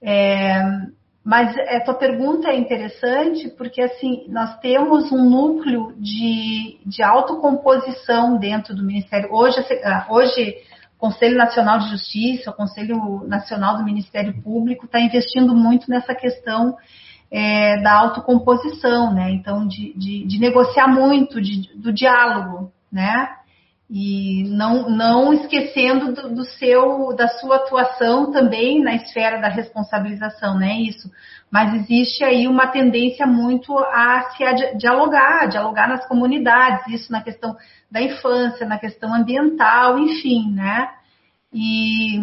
É, 0.02 0.62
mas 1.30 1.56
a 1.56 1.80
tua 1.82 1.94
pergunta 1.94 2.50
é 2.50 2.58
interessante 2.58 3.50
porque 3.50 3.84
assim 3.84 4.26
nós 4.30 4.60
temos 4.62 5.12
um 5.12 5.30
núcleo 5.30 5.94
de, 5.96 6.80
de 6.84 7.04
autocomposição 7.04 8.40
dentro 8.40 8.76
do 8.76 8.82
Ministério. 8.84 9.32
Hoje, 9.32 9.64
ah, 9.84 10.08
hoje 10.10 10.58
o 10.96 10.98
Conselho 10.98 11.38
Nacional 11.38 11.78
de 11.78 11.92
Justiça, 11.92 12.50
o 12.50 12.54
Conselho 12.56 13.24
Nacional 13.28 13.78
do 13.78 13.84
Ministério 13.84 14.42
Público 14.42 14.86
está 14.86 15.00
investindo 15.00 15.54
muito 15.54 15.88
nessa 15.88 16.16
questão 16.16 16.76
é, 17.30 17.80
da 17.80 17.94
autocomposição, 17.94 19.14
né? 19.14 19.30
Então, 19.30 19.68
de, 19.68 19.94
de, 19.96 20.26
de 20.26 20.40
negociar 20.40 20.88
muito, 20.88 21.40
de, 21.40 21.70
do 21.76 21.94
diálogo, 21.94 22.72
né? 22.92 23.30
E 23.90 24.44
não, 24.50 24.88
não 24.88 25.34
esquecendo 25.34 26.14
do, 26.14 26.36
do, 26.36 26.44
seu 26.44 27.12
da 27.16 27.28
sua 27.28 27.56
atuação 27.56 28.32
também 28.32 28.84
na 28.84 28.94
esfera 28.94 29.42
da 29.42 29.48
responsabilização, 29.48 30.60
né? 30.60 30.80
Isso. 30.82 31.10
Mas 31.50 31.74
existe 31.74 32.24
aí 32.24 32.48
uma 32.48 32.68
tendência 32.68 33.26
muito 33.26 33.76
a 33.76 34.30
se 34.30 34.78
dialogar, 34.78 35.48
dialogar 35.48 35.88
nas 35.88 36.08
comunidades, 36.08 36.86
isso 36.94 37.12
na 37.12 37.24
questão 37.24 37.58
da 37.90 38.00
infância, 38.00 38.68
na 38.68 38.78
questão 38.78 39.12
ambiental, 39.12 39.98
enfim, 39.98 40.52
né? 40.52 40.90
E, 41.52 42.20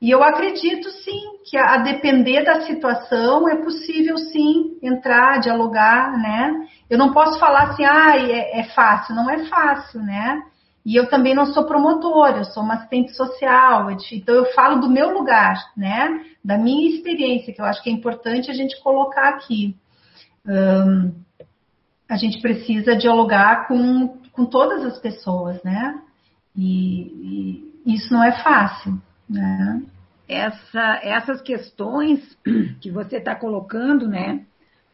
e 0.00 0.08
eu 0.08 0.22
acredito 0.22 0.88
sim 0.88 1.40
que 1.50 1.56
a, 1.56 1.74
a 1.74 1.76
depender 1.78 2.44
da 2.44 2.60
situação 2.60 3.48
é 3.48 3.56
possível 3.56 4.16
sim 4.16 4.78
entrar, 4.80 5.40
dialogar, 5.40 6.16
né? 6.16 6.68
Eu 6.88 6.96
não 6.96 7.12
posso 7.12 7.40
falar 7.40 7.70
assim, 7.70 7.84
ah, 7.84 8.16
é, 8.16 8.60
é 8.60 8.64
fácil, 8.72 9.16
não 9.16 9.28
é 9.28 9.46
fácil, 9.46 10.00
né? 10.00 10.44
E 10.84 10.96
eu 10.96 11.08
também 11.08 11.34
não 11.34 11.46
sou 11.46 11.64
promotora, 11.64 12.38
eu 12.38 12.44
sou 12.44 12.62
uma 12.62 12.74
assistente 12.74 13.14
social, 13.14 13.90
então 13.90 14.34
eu 14.34 14.46
falo 14.52 14.80
do 14.80 14.88
meu 14.88 15.12
lugar, 15.12 15.56
né? 15.76 16.24
Da 16.42 16.56
minha 16.56 16.90
experiência, 16.94 17.52
que 17.52 17.60
eu 17.60 17.66
acho 17.66 17.82
que 17.82 17.90
é 17.90 17.92
importante 17.92 18.50
a 18.50 18.54
gente 18.54 18.80
colocar 18.82 19.28
aqui. 19.28 19.76
Um, 20.46 21.12
a 22.08 22.16
gente 22.16 22.40
precisa 22.40 22.96
dialogar 22.96 23.68
com, 23.68 24.18
com 24.32 24.46
todas 24.46 24.84
as 24.84 24.98
pessoas, 24.98 25.62
né? 25.62 26.00
E, 26.56 27.72
e 27.84 27.94
isso 27.94 28.12
não 28.12 28.24
é 28.24 28.42
fácil, 28.42 29.00
né? 29.28 29.82
Essa, 30.26 31.00
essas 31.02 31.42
questões 31.42 32.36
que 32.80 32.90
você 32.90 33.18
está 33.18 33.34
colocando, 33.34 34.08
né? 34.08 34.44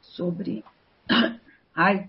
Sobre. 0.01 0.65
Ai, 1.75 2.09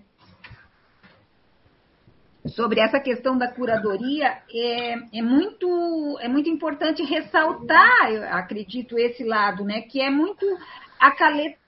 sobre 2.46 2.80
essa 2.80 3.00
questão 3.00 3.36
da 3.36 3.48
curadoria, 3.48 4.38
é, 4.52 5.18
é, 5.18 5.22
muito, 5.22 6.18
é 6.20 6.28
muito 6.28 6.48
importante 6.48 7.02
ressaltar, 7.02 8.10
eu 8.10 8.22
acredito, 8.24 8.98
esse 8.98 9.24
lado, 9.24 9.64
né? 9.64 9.82
Que 9.82 10.00
é 10.00 10.08
muito 10.10 10.46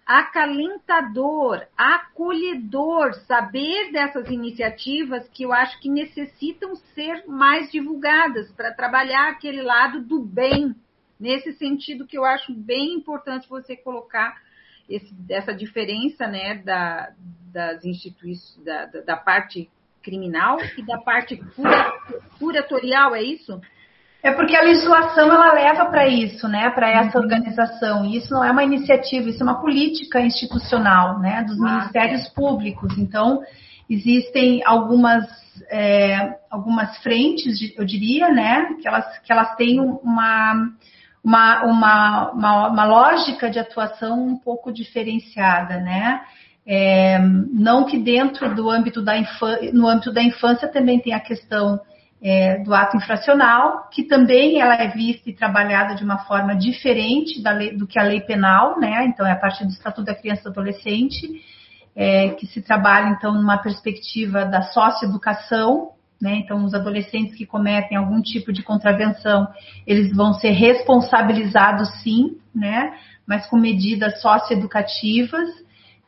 acalentador, 0.07 1.67
acolhedor 1.77 3.15
saber 3.27 3.93
dessas 3.93 4.29
iniciativas 4.29 5.29
que 5.29 5.45
eu 5.45 5.53
acho 5.53 5.81
que 5.81 5.89
necessitam 5.89 6.75
ser 6.95 7.25
mais 7.27 7.71
divulgadas 7.71 8.51
para 8.53 8.73
trabalhar 8.73 9.29
aquele 9.29 9.63
lado 9.63 10.03
do 10.03 10.21
bem. 10.21 10.75
Nesse 11.19 11.53
sentido 11.53 12.07
que 12.07 12.17
eu 12.17 12.25
acho 12.25 12.53
bem 12.55 12.95
importante 12.95 13.49
você 13.49 13.77
colocar 13.77 14.35
esse, 14.89 15.15
essa 15.29 15.55
diferença 15.55 16.27
né, 16.27 16.57
da, 16.57 17.13
das 17.53 17.85
instituições, 17.85 18.65
da, 18.65 18.87
da, 18.87 19.01
da 19.03 19.17
parte 19.17 19.71
criminal 20.03 20.59
e 20.77 20.83
da 20.83 20.99
parte 20.99 21.37
cura, 21.37 21.93
curatorial, 22.39 23.15
é 23.15 23.23
isso? 23.23 23.61
É 24.23 24.31
porque 24.33 24.55
a 24.55 24.63
legislação 24.63 25.33
ela 25.33 25.53
leva 25.55 25.87
para 25.87 26.07
isso, 26.07 26.47
né, 26.47 26.69
para 26.71 26.91
essa 26.91 27.19
uhum. 27.19 27.25
organização. 27.25 28.05
E 28.05 28.19
isso 28.19 28.33
não 28.35 28.45
é 28.45 28.51
uma 28.51 28.63
iniciativa, 28.63 29.29
isso 29.31 29.43
é 29.43 29.45
uma 29.45 29.61
política 29.61 30.21
institucional, 30.21 31.19
né, 31.19 31.43
dos 31.45 31.59
ah, 31.61 31.65
ministérios 31.65 32.27
é. 32.27 32.31
públicos. 32.35 32.99
Então 32.99 33.43
existem 33.89 34.63
algumas 34.65 35.25
é, 35.71 36.39
algumas 36.51 36.97
frentes, 36.99 37.59
eu 37.77 37.85
diria, 37.85 38.31
né, 38.31 38.75
que 38.81 38.87
elas 38.87 39.19
que 39.21 39.33
elas 39.33 39.55
têm 39.57 39.81
uma 39.81 40.71
uma, 41.23 41.65
uma, 41.65 42.31
uma, 42.33 42.69
uma 42.69 42.85
lógica 42.85 43.51
de 43.51 43.59
atuação 43.59 44.27
um 44.27 44.39
pouco 44.39 44.73
diferenciada, 44.73 45.79
né? 45.79 46.23
É, 46.67 47.19
não 47.19 47.85
que 47.85 47.99
dentro 47.99 48.55
do 48.55 48.71
âmbito 48.71 49.03
da 49.03 49.17
infância, 49.17 49.73
no 49.73 49.89
âmbito 49.89 50.13
da 50.13 50.23
infância 50.23 50.69
também 50.69 51.01
tem 51.01 51.13
a 51.13 51.21
questão 51.21 51.81
é, 52.23 52.59
do 52.59 52.75
ato 52.75 52.97
infracional, 52.97 53.89
que 53.91 54.05
também 54.05 54.61
ela 54.61 54.75
é 54.75 54.89
vista 54.89 55.31
e 55.31 55.35
trabalhada 55.35 55.95
de 55.95 56.05
uma 56.05 56.19
forma 56.19 56.55
diferente 56.55 57.43
lei, 57.43 57.75
do 57.75 57.87
que 57.87 57.99
a 57.99 58.03
lei 58.03 58.21
penal, 58.21 58.79
né? 58.79 59.07
Então 59.07 59.27
é 59.27 59.33
a 59.33 59.37
partir 59.37 59.65
do 59.65 59.71
Estatuto 59.71 60.05
da 60.05 60.15
Criança 60.15 60.43
e 60.43 60.45
do 60.45 60.51
Adolescente, 60.51 61.43
é, 61.97 62.29
que 62.31 62.47
se 62.47 62.61
trabalha 62.61 63.09
então 63.09 63.33
numa 63.33 63.59
perspectiva 63.59 64.45
da 64.45 64.63
socioeducação, 64.63 65.93
né? 66.21 66.35
Então 66.37 66.63
os 66.63 66.75
adolescentes 66.75 67.35
que 67.35 67.47
cometem 67.47 67.97
algum 67.97 68.21
tipo 68.21 68.53
de 68.53 68.63
contravenção, 68.63 69.49
eles 69.87 70.15
vão 70.15 70.35
ser 70.35 70.51
responsabilizados 70.51 71.89
sim, 72.03 72.37
né? 72.55 72.93
Mas 73.27 73.47
com 73.47 73.57
medidas 73.57 74.21
socioeducativas 74.21 75.49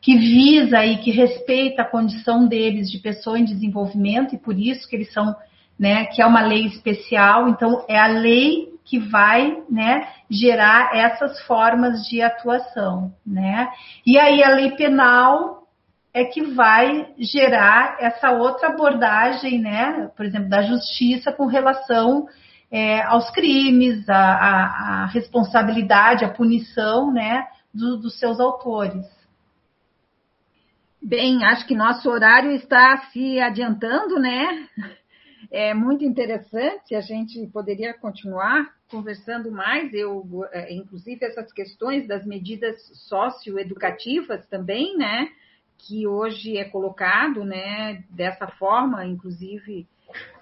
que 0.02 0.18
visa 0.18 0.84
e 0.84 0.98
que 0.98 1.12
respeita 1.12 1.82
a 1.82 1.88
condição 1.88 2.48
deles 2.48 2.90
de 2.90 2.98
pessoa 2.98 3.38
em 3.38 3.44
desenvolvimento 3.44 4.34
e 4.34 4.38
por 4.38 4.58
isso 4.58 4.86
que 4.88 4.96
eles 4.96 5.12
são, 5.12 5.34
né, 5.78 6.06
que 6.06 6.20
é 6.20 6.26
uma 6.26 6.42
lei 6.42 6.66
especial, 6.66 7.48
então 7.48 7.84
é 7.88 7.96
a 7.96 8.08
lei 8.08 8.72
que 8.84 8.98
vai, 8.98 9.62
né, 9.70 10.08
gerar 10.28 10.90
essas 10.92 11.40
formas 11.42 12.04
de 12.08 12.20
atuação, 12.20 13.14
né? 13.24 13.68
E 14.04 14.18
aí 14.18 14.42
a 14.42 14.50
lei 14.50 14.72
penal 14.72 15.68
é 16.12 16.24
que 16.24 16.42
vai 16.42 17.06
gerar 17.16 17.96
essa 18.00 18.32
outra 18.32 18.70
abordagem, 18.70 19.60
né, 19.60 20.10
por 20.16 20.26
exemplo, 20.26 20.48
da 20.48 20.62
justiça 20.62 21.32
com 21.32 21.46
relação 21.46 22.26
é, 22.72 23.02
aos 23.02 23.30
crimes, 23.30 24.08
a, 24.08 24.16
a, 24.16 25.02
a, 25.04 25.06
responsabilidade, 25.06 26.24
a 26.24 26.28
punição, 26.28 27.12
né, 27.12 27.44
do, 27.72 27.96
dos 27.98 28.18
seus 28.18 28.40
autores. 28.40 29.06
Bem, 31.04 31.44
acho 31.44 31.66
que 31.66 31.74
nosso 31.74 32.08
horário 32.08 32.52
está 32.52 33.08
se 33.12 33.40
adiantando, 33.40 34.20
né? 34.20 34.68
É 35.50 35.74
muito 35.74 36.04
interessante, 36.04 36.94
a 36.94 37.00
gente 37.00 37.44
poderia 37.48 37.92
continuar 37.92 38.72
conversando 38.88 39.50
mais, 39.50 39.92
eu, 39.92 40.24
é, 40.52 40.72
inclusive 40.72 41.24
essas 41.24 41.52
questões 41.52 42.06
das 42.06 42.24
medidas 42.24 42.80
socioeducativas 43.08 44.46
também, 44.46 44.96
né? 44.96 45.28
Que 45.76 46.06
hoje 46.06 46.56
é 46.56 46.64
colocado, 46.64 47.44
né? 47.44 48.04
Dessa 48.08 48.46
forma, 48.46 49.04
inclusive, 49.04 49.88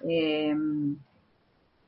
é, 0.03 0.53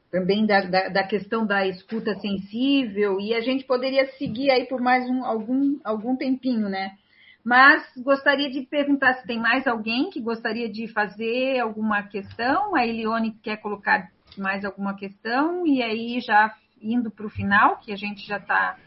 também 0.10 0.48
da, 0.48 0.62
da, 0.62 0.90
da, 0.90 1.04
questão 1.04 1.46
da 1.46 1.68
escuta 1.68 2.16
sensível, 2.16 3.20
e 3.20 3.36
a 3.36 3.40
gente 3.40 3.66
poderia 3.66 4.08
seguir 4.14 4.50
aí 4.50 4.66
por 4.66 4.82
mais 4.82 5.08
um, 5.08 5.24
algum, 5.24 5.80
algum 5.84 6.16
tempinho, 6.16 6.68
né? 6.68 6.98
Mas 7.44 7.84
gostaria 7.98 8.50
de 8.50 8.62
perguntar 8.62 9.16
se 9.16 9.28
tem 9.28 9.38
mais 9.38 9.68
alguém 9.68 10.10
que 10.10 10.22
gostaria 10.22 10.70
de 10.70 10.88
fazer 10.88 11.60
alguma 11.60 12.04
questão. 12.04 12.74
A 12.74 12.86
Elione 12.88 13.34
quer 13.44 13.58
colocar 13.58 14.10
mais 14.38 14.64
alguma 14.64 14.96
questão, 14.96 15.68
e 15.68 15.84
aí 15.84 16.20
já 16.22 16.56
indo 16.82 17.12
para 17.12 17.26
o 17.26 17.30
final, 17.30 17.78
que 17.80 17.92
a 17.92 17.96
gente 17.96 18.26
já 18.26 18.38
está 18.38 18.78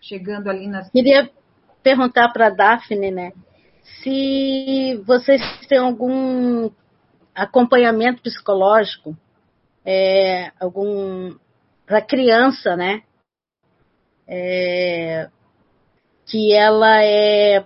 chegando 0.00 0.48
ali 0.48 0.68
nas. 0.68 0.90
Queria 0.90 1.30
perguntar 1.82 2.32
para 2.32 2.46
a 2.46 2.50
Daphne, 2.50 3.10
né? 3.10 3.32
Se 4.02 5.02
vocês 5.04 5.40
têm 5.68 5.78
algum 5.78 6.70
acompanhamento 7.34 8.22
psicológico, 8.22 9.16
é, 9.84 10.52
algum 10.60 11.36
para 11.84 12.02
criança, 12.02 12.76
né? 12.76 13.02
É, 14.28 15.28
que 16.26 16.52
ela 16.52 17.02
é 17.02 17.64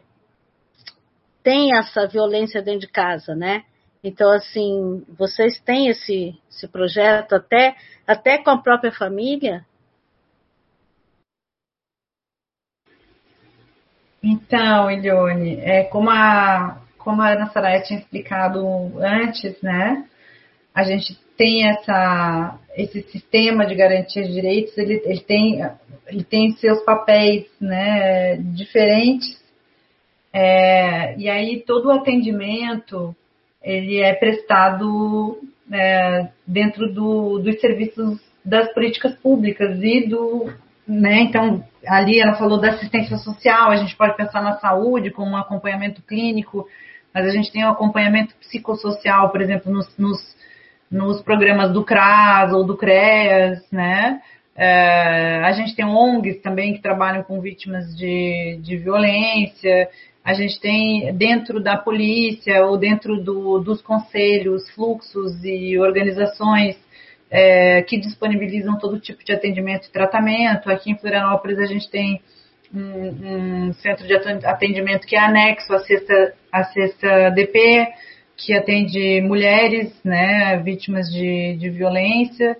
tem 1.42 1.76
essa 1.76 2.06
violência 2.06 2.62
dentro 2.62 2.80
de 2.80 2.88
casa, 2.88 3.34
né? 3.34 3.64
Então, 4.02 4.30
assim, 4.30 5.04
vocês 5.08 5.60
têm 5.60 5.88
esse, 5.88 6.34
esse 6.50 6.66
projeto 6.68 7.34
até, 7.34 7.76
até 8.06 8.38
com 8.38 8.50
a 8.50 8.62
própria 8.62 8.92
família? 8.92 9.64
Então, 14.22 14.90
Elione, 14.90 15.60
é, 15.60 15.84
como, 15.84 16.10
a, 16.10 16.80
como 16.98 17.22
a 17.22 17.32
Ana 17.32 17.50
Saraya 17.50 17.82
tinha 17.82 17.98
explicado 18.00 18.98
antes, 18.98 19.60
né? 19.62 20.06
A 20.74 20.82
gente 20.82 21.18
tem 21.36 21.68
essa, 21.68 22.58
esse 22.76 23.02
sistema 23.02 23.66
de 23.66 23.74
garantia 23.74 24.22
de 24.22 24.32
direitos, 24.32 24.76
ele, 24.78 25.02
ele, 25.04 25.20
tem, 25.20 25.60
ele 26.06 26.24
tem 26.24 26.52
seus 26.56 26.82
papéis 26.84 27.46
né, 27.60 28.36
diferentes 28.36 29.39
é, 30.32 31.19
e 31.19 31.28
aí 31.28 31.62
todo 31.66 31.86
o 31.86 31.93
atendimento 31.93 33.15
ele 33.62 34.01
é 34.01 34.15
prestado 34.15 35.39
é, 35.73 36.28
dentro 36.47 36.93
do, 36.93 37.39
dos 37.39 37.61
serviços 37.61 38.20
das 38.44 38.73
políticas 38.73 39.15
públicas 39.16 39.78
e 39.82 40.07
do, 40.09 40.52
né, 40.86 41.20
então 41.20 41.62
ali 41.86 42.20
ela 42.20 42.35
falou 42.35 42.61
da 42.61 42.70
assistência 42.70 43.16
social, 43.19 43.70
a 43.70 43.77
gente 43.77 43.97
pode 43.97 44.16
pensar 44.16 44.43
na 44.43 44.59
saúde 44.59 45.11
como 45.11 45.32
um 45.32 45.36
acompanhamento 45.36 46.02
clínico, 46.02 46.66
mas 47.12 47.27
a 47.27 47.31
gente 47.31 47.52
tem 47.52 47.65
o 47.65 47.69
um 47.69 47.70
acompanhamento 47.70 48.35
psicossocial, 48.36 49.31
por 49.31 49.43
exemplo, 49.43 49.73
nos, 49.73 49.97
nos, 49.98 50.36
nos 50.90 51.23
programas 51.23 51.73
do 51.73 51.85
CRAS 51.85 52.52
ou 52.52 52.65
do 52.65 52.77
CREAS, 52.77 53.61
né, 53.70 54.20
é, 54.57 55.40
a 55.44 55.52
gente 55.52 55.74
tem 55.74 55.85
ONGs 55.85 56.43
também 56.43 56.74
que 56.74 56.82
trabalham 56.82 57.23
com 57.23 57.40
vítimas 57.40 57.97
de, 57.97 58.59
de 58.62 58.77
violência, 58.77 59.89
a 60.24 60.34
gente 60.34 60.60
tem 60.60 61.14
dentro 61.14 61.60
da 61.60 61.76
polícia 61.76 62.64
ou 62.66 62.76
dentro 62.76 63.22
do, 63.22 63.59
dos 63.59 63.80
conselhos, 63.80 64.68
fluxos 64.70 65.42
e 65.42 65.78
organizações 65.78 66.76
é, 67.30 67.82
que 67.82 67.98
disponibilizam 67.98 68.78
todo 68.78 69.01
tipo 69.01 69.24
de 69.24 69.32
atendimento 69.32 69.86
e 69.86 69.92
tratamento. 69.92 70.70
Aqui 70.70 70.90
em 70.90 70.98
Florianópolis 70.98 71.59
a 71.59 71.66
gente 71.66 71.88
tem 71.90 72.20
um, 72.74 73.68
um 73.68 73.72
centro 73.74 74.06
de 74.06 74.14
atendimento 74.14 75.06
que 75.06 75.16
é 75.16 75.20
anexo 75.20 75.72
à 75.72 75.80
sexta, 75.80 76.34
à 76.52 76.64
sexta 76.64 77.30
DP, 77.30 77.88
que 78.36 78.52
atende 78.52 79.20
mulheres 79.22 79.92
né, 80.05 80.59
vítimas 80.59 81.10
de, 81.10 81.56
de 81.56 81.70
violência. 81.70 82.56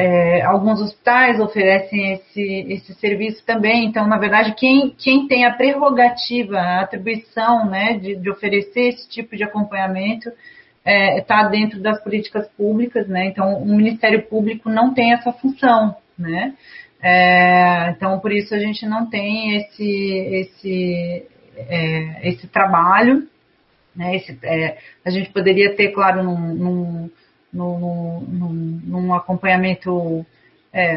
É, 0.00 0.42
alguns 0.42 0.80
hospitais 0.80 1.40
oferecem 1.40 2.12
esse, 2.12 2.40
esse 2.68 2.94
serviço 2.94 3.44
também. 3.44 3.84
Então, 3.84 4.06
na 4.06 4.16
verdade, 4.16 4.54
quem, 4.54 4.94
quem 4.96 5.26
tem 5.26 5.44
a 5.44 5.52
prerrogativa, 5.52 6.56
a 6.56 6.82
atribuição 6.82 7.68
né, 7.68 7.94
de, 7.94 8.14
de 8.14 8.30
oferecer 8.30 8.90
esse 8.90 9.08
tipo 9.08 9.36
de 9.36 9.42
acompanhamento 9.42 10.28
está 10.28 10.36
é, 10.84 11.20
tá 11.20 11.42
dentro 11.48 11.82
das 11.82 12.00
políticas 12.00 12.46
públicas. 12.50 13.08
Né? 13.08 13.26
Então, 13.26 13.60
o 13.60 13.66
Ministério 13.66 14.22
Público 14.22 14.70
não 14.70 14.94
tem 14.94 15.12
essa 15.12 15.32
função. 15.32 15.96
Né? 16.16 16.54
É, 17.02 17.90
então, 17.90 18.20
por 18.20 18.30
isso 18.30 18.54
a 18.54 18.58
gente 18.60 18.86
não 18.86 19.10
tem 19.10 19.56
esse, 19.56 20.12
esse, 20.30 21.26
é, 21.56 22.28
esse 22.28 22.46
trabalho. 22.46 23.26
Né? 23.96 24.14
Esse, 24.14 24.38
é, 24.44 24.78
a 25.04 25.10
gente 25.10 25.30
poderia 25.30 25.74
ter, 25.74 25.88
claro, 25.88 26.22
num, 26.22 26.54
num 26.54 27.10
num, 27.52 29.14
acompanhamento 29.14 30.24
é, 30.72 30.96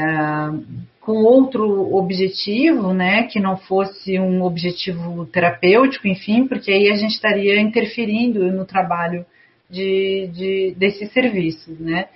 com 1.00 1.14
outro 1.24 1.96
objetivo, 1.96 2.94
né, 2.94 3.24
que 3.24 3.40
não 3.40 3.58
fosse 3.58 4.20
um 4.20 4.44
objetivo 4.44 5.26
terapêutico, 5.26 6.08
enfim, 6.08 6.48
porque 6.48 6.72
aí 6.72 6.90
a 6.90 6.96
gente 6.96 7.16
estaria 7.16 7.60
interferindo 7.60 8.52
no 8.52 8.66
trabalho 8.66 9.26
de, 9.70 10.30
de 10.34 10.76
desses 10.78 11.12
serviços, 11.12 11.80
né. 11.80 12.08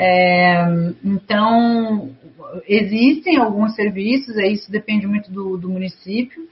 É, 0.00 0.64
então, 1.04 2.10
existem 2.68 3.36
alguns 3.36 3.74
serviços, 3.74 4.36
isso 4.36 4.70
depende 4.70 5.08
muito 5.08 5.28
do, 5.32 5.56
do 5.56 5.68
município. 5.68 6.46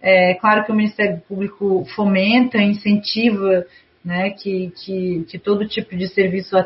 É 0.00 0.34
claro 0.34 0.64
que 0.64 0.70
o 0.70 0.74
Ministério 0.74 1.20
Público 1.28 1.84
fomenta, 1.96 2.58
incentiva 2.58 3.66
né, 4.04 4.30
que, 4.30 4.72
que, 4.76 5.24
que 5.28 5.38
todo 5.38 5.68
tipo 5.68 5.96
de 5.96 6.08
serviço 6.08 6.56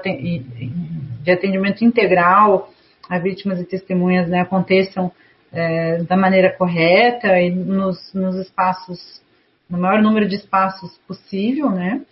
de 1.22 1.30
atendimento 1.30 1.84
integral 1.84 2.72
a 3.08 3.18
vítimas 3.18 3.60
e 3.60 3.64
testemunhas 3.64 4.28
né, 4.28 4.40
aconteçam 4.40 5.12
é, 5.52 6.02
da 6.02 6.16
maneira 6.16 6.50
correta 6.50 7.40
e 7.40 7.50
nos, 7.50 8.12
nos 8.12 8.36
espaços, 8.36 9.22
no 9.68 9.78
maior 9.78 10.02
número 10.02 10.26
de 10.26 10.36
espaços 10.36 10.98
possível, 11.06 11.70
né? 11.70 12.02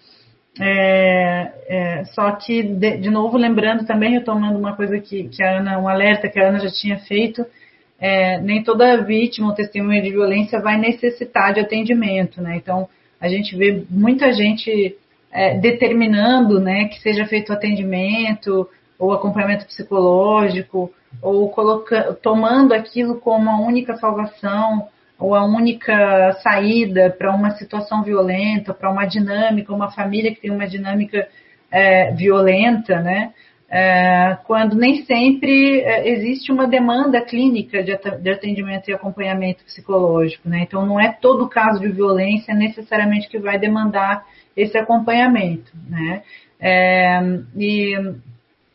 É, 0.61 1.53
é, 1.67 2.05
só 2.05 2.31
que, 2.31 2.63
de, 2.63 2.99
de, 2.99 3.11
novo, 3.11 3.37
lembrando 3.37 3.85
também, 3.87 4.13
retomando 4.13 4.57
uma 4.57 4.77
coisa 4.77 5.01
que, 5.01 5.29
que 5.29 5.43
a 5.43 5.59
Ana, 5.59 5.81
um 5.81 5.89
alerta 5.89 6.29
que 6.29 6.39
a 6.39 6.49
Ana 6.49 6.61
já 6.61 6.71
tinha 6.71 6.97
feito, 6.99 7.45
é, 7.99 8.41
nem 8.41 8.63
toda 8.63 9.03
vítima 9.03 9.49
ou 9.49 9.55
testemunha 9.55 10.01
de 10.01 10.11
violência 10.11 10.61
vai 10.61 10.79
necessitar 10.79 11.53
de 11.53 11.61
atendimento, 11.61 12.41
né? 12.41 12.57
Então, 12.57 12.89
a 13.21 13.29
gente 13.29 13.57
vê 13.57 13.85
muita 13.91 14.33
gente 14.33 14.97
é, 15.35 15.59
determinando 15.59 16.61
né, 16.61 16.85
que 16.85 17.01
seja 17.01 17.27
feito 17.27 17.53
atendimento 17.53 18.71
ou 18.97 19.13
acompanhamento 19.13 19.67
psicológico, 19.67 20.95
ou 21.21 21.51
coloca, 21.51 22.15
tomando 22.23 22.73
aquilo 22.73 23.17
como 23.17 23.51
a 23.51 23.59
única 23.61 23.97
salvação 23.97 24.89
ou 25.19 25.35
a 25.35 25.45
única 25.45 26.33
saída 26.43 27.11
para 27.11 27.35
uma 27.35 27.51
situação 27.57 28.03
violenta, 28.03 28.73
para 28.73 28.91
uma 28.91 29.05
dinâmica, 29.05 29.75
uma 29.75 29.91
família 29.91 30.33
que 30.33 30.41
tem 30.41 30.51
uma 30.51 30.69
dinâmica 30.69 31.29
é, 31.71 32.13
violenta, 32.13 33.01
né? 33.01 33.33
É, 33.77 34.39
quando 34.45 34.77
nem 34.77 35.05
sempre 35.05 35.81
é, 35.81 36.09
existe 36.09 36.53
uma 36.53 36.65
demanda 36.65 37.21
clínica 37.21 37.83
de 37.83 38.31
atendimento 38.31 38.89
e 38.89 38.95
acompanhamento 38.95 39.65
psicológico, 39.65 40.49
né? 40.49 40.61
Então 40.61 40.87
não 40.87 41.01
é 41.01 41.11
todo 41.11 41.49
caso 41.49 41.81
de 41.81 41.89
violência 41.89 42.55
necessariamente 42.55 43.29
que 43.29 43.37
vai 43.37 43.59
demandar 43.59 44.25
esse 44.57 44.79
acompanhamento, 44.79 45.73
né? 45.89 46.23
É, 46.61 47.21
e 47.57 47.97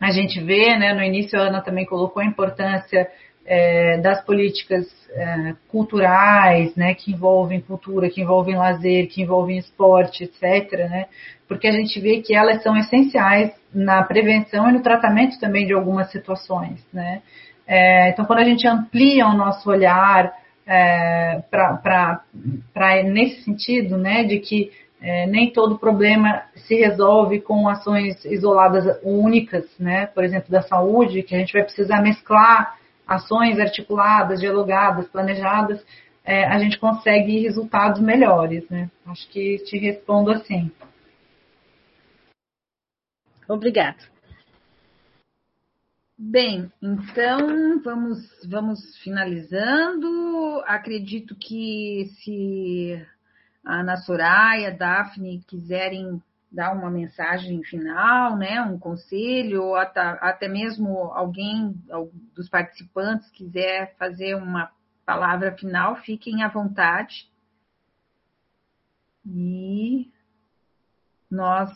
a 0.02 0.12
gente 0.12 0.42
vê, 0.42 0.78
né, 0.78 0.94
no 0.94 1.02
início 1.02 1.40
a 1.40 1.44
Ana 1.44 1.62
também 1.62 1.86
colocou 1.86 2.22
a 2.22 2.26
importância 2.26 3.10
é, 3.50 3.98
das 3.98 4.24
políticas 4.24 4.86
é, 5.10 5.56
culturais, 5.70 6.76
né, 6.76 6.94
que 6.94 7.12
envolvem 7.12 7.60
cultura, 7.60 8.08
que 8.08 8.22
envolvem 8.22 8.56
lazer, 8.56 9.08
que 9.08 9.24
envolvem 9.24 9.58
esporte, 9.58 10.26
etc., 10.26 10.72
né, 10.88 11.08
porque 11.48 11.68
a 11.68 11.72
gente 11.72 12.00
vê 12.00 12.22
que 12.22 12.36
elas 12.36 12.62
são 12.62 12.78
essenciais 12.78 13.52
na 13.74 14.04
prevenção 14.04 14.70
e 14.70 14.74
no 14.74 14.84
tratamento 14.84 15.40
também 15.40 15.66
de 15.66 15.74
algumas 15.74 16.12
situações, 16.12 16.86
né. 16.94 17.24
É, 17.66 18.10
então, 18.10 18.24
quando 18.26 18.40
a 18.40 18.46
gente 18.46 18.68
amplia 18.68 19.26
o 19.26 19.34
nosso 19.36 19.68
olhar 19.68 20.32
é, 20.66 21.42
para 21.50 22.24
nesse 23.06 23.42
sentido, 23.42 23.98
né, 23.98 24.24
de 24.24 24.38
que 24.40 24.72
é, 25.02 25.26
nem 25.26 25.52
todo 25.52 25.80
problema 25.80 26.44
se 26.56 26.76
resolve 26.76 27.40
com 27.40 27.68
ações 27.68 28.24
isoladas 28.26 29.00
únicas, 29.02 29.66
né? 29.80 30.08
Por 30.08 30.26
exemplo, 30.26 30.52
da 30.52 30.62
saúde, 30.62 31.24
que 31.24 31.34
a 31.34 31.40
gente 31.40 31.54
vai 31.54 31.64
precisar 31.64 32.02
mesclar 32.02 32.79
ações 33.10 33.60
articuladas, 33.60 34.40
dialogadas, 34.40 35.07
planejadas, 35.10 35.84
é, 36.23 36.45
a 36.45 36.60
gente 36.60 36.77
consegue 36.77 37.40
resultados 37.40 37.99
melhores, 37.99 38.69
né? 38.69 38.90
Acho 39.07 39.27
que 39.30 39.57
te 39.65 39.80
respondo 39.80 40.30
assim. 40.30 40.72
Obrigada. 43.48 43.98
Bem, 46.15 46.72
então 46.81 47.81
vamos, 47.81 48.19
vamos 48.48 48.80
finalizando. 49.02 50.61
Acredito 50.68 51.34
que 51.34 52.11
se 52.22 53.07
a 53.65 53.80
Ana 53.80 53.98
Soraya, 53.98 54.68
a 54.68 54.72
Daphne 54.72 55.41
quiserem 55.48 56.22
dar 56.52 56.74
uma 56.74 56.90
mensagem 56.90 57.64
final, 57.64 58.36
né, 58.36 58.62
um 58.62 58.80
conselho, 58.80 59.64
ou 59.64 59.76
até, 59.76 60.02
até 60.02 60.48
mesmo 60.48 60.98
alguém 61.14 61.74
dos 62.34 62.50
participantes 62.50 63.30
quiser 63.32 63.96
fazer 63.98 64.36
uma 64.36 64.72
palavra 65.06 65.56
final, 65.56 65.96
fiquem 65.98 66.44
à 66.44 66.48
vontade. 66.48 67.30
E 69.26 70.12
nós 71.30 71.70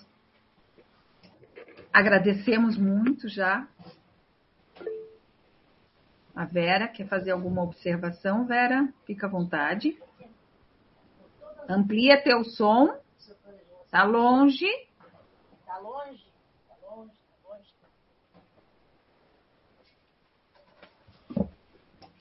agradecemos 1.92 2.78
muito 2.78 3.30
já. 3.30 3.68
A 6.36 6.46
Vera 6.46 6.88
quer 6.88 7.08
fazer 7.08 7.30
alguma 7.30 7.62
observação? 7.62 8.48
Vera, 8.48 8.92
fica 9.06 9.28
à 9.28 9.30
vontade. 9.30 9.96
Amplia 11.70 12.22
teu 12.24 12.44
som. 12.44 13.03
Tá 13.94 14.04
longe. 14.06 14.66
Tá 15.68 15.78
longe? 15.78 16.26
Tá 16.68 16.76
longe, 16.82 17.14
tá 17.30 17.36
longe. 17.48 17.72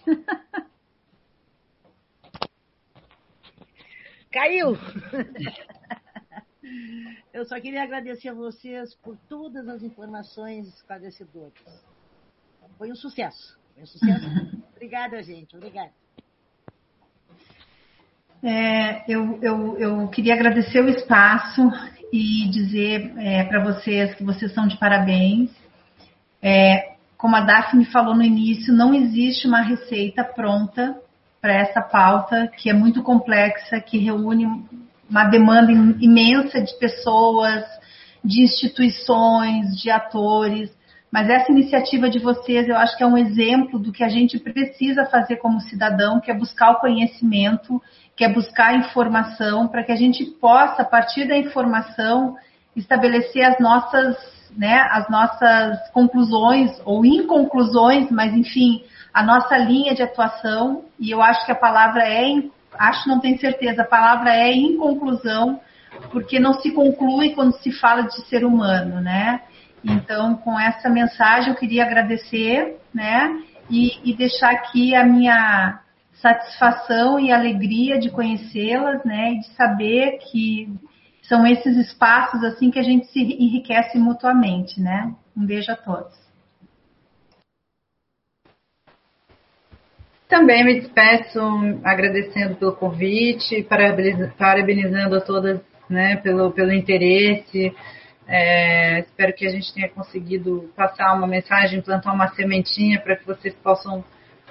Caiu! 4.30 4.76
Eu 7.32 7.46
só 7.46 7.58
queria 7.58 7.82
agradecer 7.84 8.28
a 8.28 8.34
vocês 8.34 8.94
por 8.96 9.16
todas 9.26 9.66
as 9.66 9.82
informações 9.82 10.68
esclarecedoras. 10.68 11.54
Foi 12.76 12.92
um 12.92 12.96
sucesso. 12.96 13.58
Foi 13.72 13.84
um 13.84 13.86
sucesso. 13.86 14.26
Obrigada, 14.76 15.22
gente. 15.22 15.56
Obrigada. 15.56 16.01
É, 18.44 19.04
eu, 19.06 19.38
eu, 19.40 19.78
eu, 19.78 20.08
queria 20.08 20.34
agradecer 20.34 20.82
o 20.82 20.88
espaço 20.88 21.70
e 22.12 22.48
dizer 22.48 23.12
é, 23.16 23.44
para 23.44 23.62
vocês 23.62 24.14
que 24.14 24.24
vocês 24.24 24.52
são 24.52 24.66
de 24.66 24.76
parabéns. 24.78 25.50
É, 26.42 26.94
como 27.16 27.36
a 27.36 27.40
Daphne 27.40 27.84
falou 27.84 28.16
no 28.16 28.22
início, 28.24 28.74
não 28.74 28.92
existe 28.92 29.46
uma 29.46 29.60
receita 29.60 30.24
pronta 30.24 30.96
para 31.40 31.54
essa 31.54 31.80
pauta 31.80 32.48
que 32.48 32.68
é 32.68 32.72
muito 32.72 33.00
complexa, 33.00 33.80
que 33.80 33.96
reúne 33.96 34.44
uma 35.08 35.24
demanda 35.24 35.70
imensa 35.70 36.60
de 36.60 36.76
pessoas, 36.80 37.64
de 38.24 38.42
instituições, 38.42 39.80
de 39.80 39.88
atores. 39.88 40.68
Mas 41.12 41.28
essa 41.28 41.52
iniciativa 41.52 42.10
de 42.10 42.18
vocês, 42.18 42.68
eu 42.68 42.76
acho 42.76 42.96
que 42.96 43.04
é 43.04 43.06
um 43.06 43.18
exemplo 43.18 43.78
do 43.78 43.92
que 43.92 44.02
a 44.02 44.08
gente 44.08 44.36
precisa 44.38 45.04
fazer 45.04 45.36
como 45.36 45.60
cidadão, 45.60 46.20
que 46.20 46.30
é 46.30 46.34
buscar 46.34 46.72
o 46.72 46.80
conhecimento 46.80 47.80
que 48.16 48.24
é 48.24 48.28
buscar 48.28 48.74
informação 48.74 49.68
para 49.68 49.82
que 49.82 49.92
a 49.92 49.96
gente 49.96 50.24
possa, 50.24 50.82
a 50.82 50.84
partir 50.84 51.26
da 51.26 51.36
informação, 51.36 52.36
estabelecer 52.76 53.44
as 53.44 53.58
nossas, 53.58 54.16
né, 54.56 54.86
as 54.90 55.08
nossas 55.08 55.90
conclusões 55.90 56.70
ou 56.84 57.04
inconclusões, 57.04 58.10
mas 58.10 58.32
enfim, 58.34 58.84
a 59.12 59.22
nossa 59.22 59.56
linha 59.56 59.94
de 59.94 60.02
atuação. 60.02 60.84
E 60.98 61.10
eu 61.10 61.22
acho 61.22 61.44
que 61.46 61.52
a 61.52 61.56
palavra 61.56 62.02
é 62.06 62.22
acho, 62.78 63.08
não 63.08 63.20
tenho 63.20 63.38
certeza, 63.38 63.82
a 63.82 63.86
palavra 63.86 64.34
é 64.34 64.52
inconclusão, 64.54 65.60
porque 66.10 66.38
não 66.38 66.54
se 66.54 66.72
conclui 66.72 67.34
quando 67.34 67.52
se 67.58 67.70
fala 67.70 68.02
de 68.02 68.26
ser 68.28 68.44
humano, 68.44 69.00
né? 69.00 69.42
Então, 69.84 70.36
com 70.36 70.58
essa 70.58 70.88
mensagem, 70.88 71.50
eu 71.50 71.58
queria 71.58 71.84
agradecer, 71.84 72.78
né? 72.94 73.42
E, 73.68 74.10
e 74.10 74.14
deixar 74.16 74.52
aqui 74.52 74.94
a 74.94 75.04
minha 75.04 75.80
satisfação 76.22 77.18
e 77.18 77.32
alegria 77.32 77.98
de 77.98 78.08
conhecê-las, 78.08 79.04
né? 79.04 79.32
E 79.32 79.40
de 79.40 79.48
saber 79.54 80.18
que 80.30 80.72
são 81.22 81.46
esses 81.46 81.76
espaços 81.76 82.42
assim 82.44 82.70
que 82.70 82.78
a 82.78 82.82
gente 82.82 83.06
se 83.08 83.20
enriquece 83.20 83.98
mutuamente, 83.98 84.80
né? 84.80 85.12
Um 85.36 85.44
beijo 85.44 85.70
a 85.70 85.76
todos. 85.76 86.22
Também 90.28 90.64
me 90.64 90.80
despeço 90.80 91.40
agradecendo 91.84 92.54
pelo 92.56 92.72
convite, 92.72 93.66
parabenizando 94.38 95.16
a 95.16 95.20
todas 95.20 95.60
né, 95.90 96.16
pelo, 96.16 96.50
pelo 96.52 96.72
interesse. 96.72 97.74
É, 98.26 99.00
espero 99.00 99.34
que 99.34 99.46
a 99.46 99.50
gente 99.50 99.74
tenha 99.74 99.90
conseguido 99.90 100.72
passar 100.74 101.12
uma 101.12 101.26
mensagem, 101.26 101.82
plantar 101.82 102.14
uma 102.14 102.28
sementinha 102.28 102.98
para 103.00 103.16
que 103.16 103.26
vocês 103.26 103.54
possam 103.56 104.02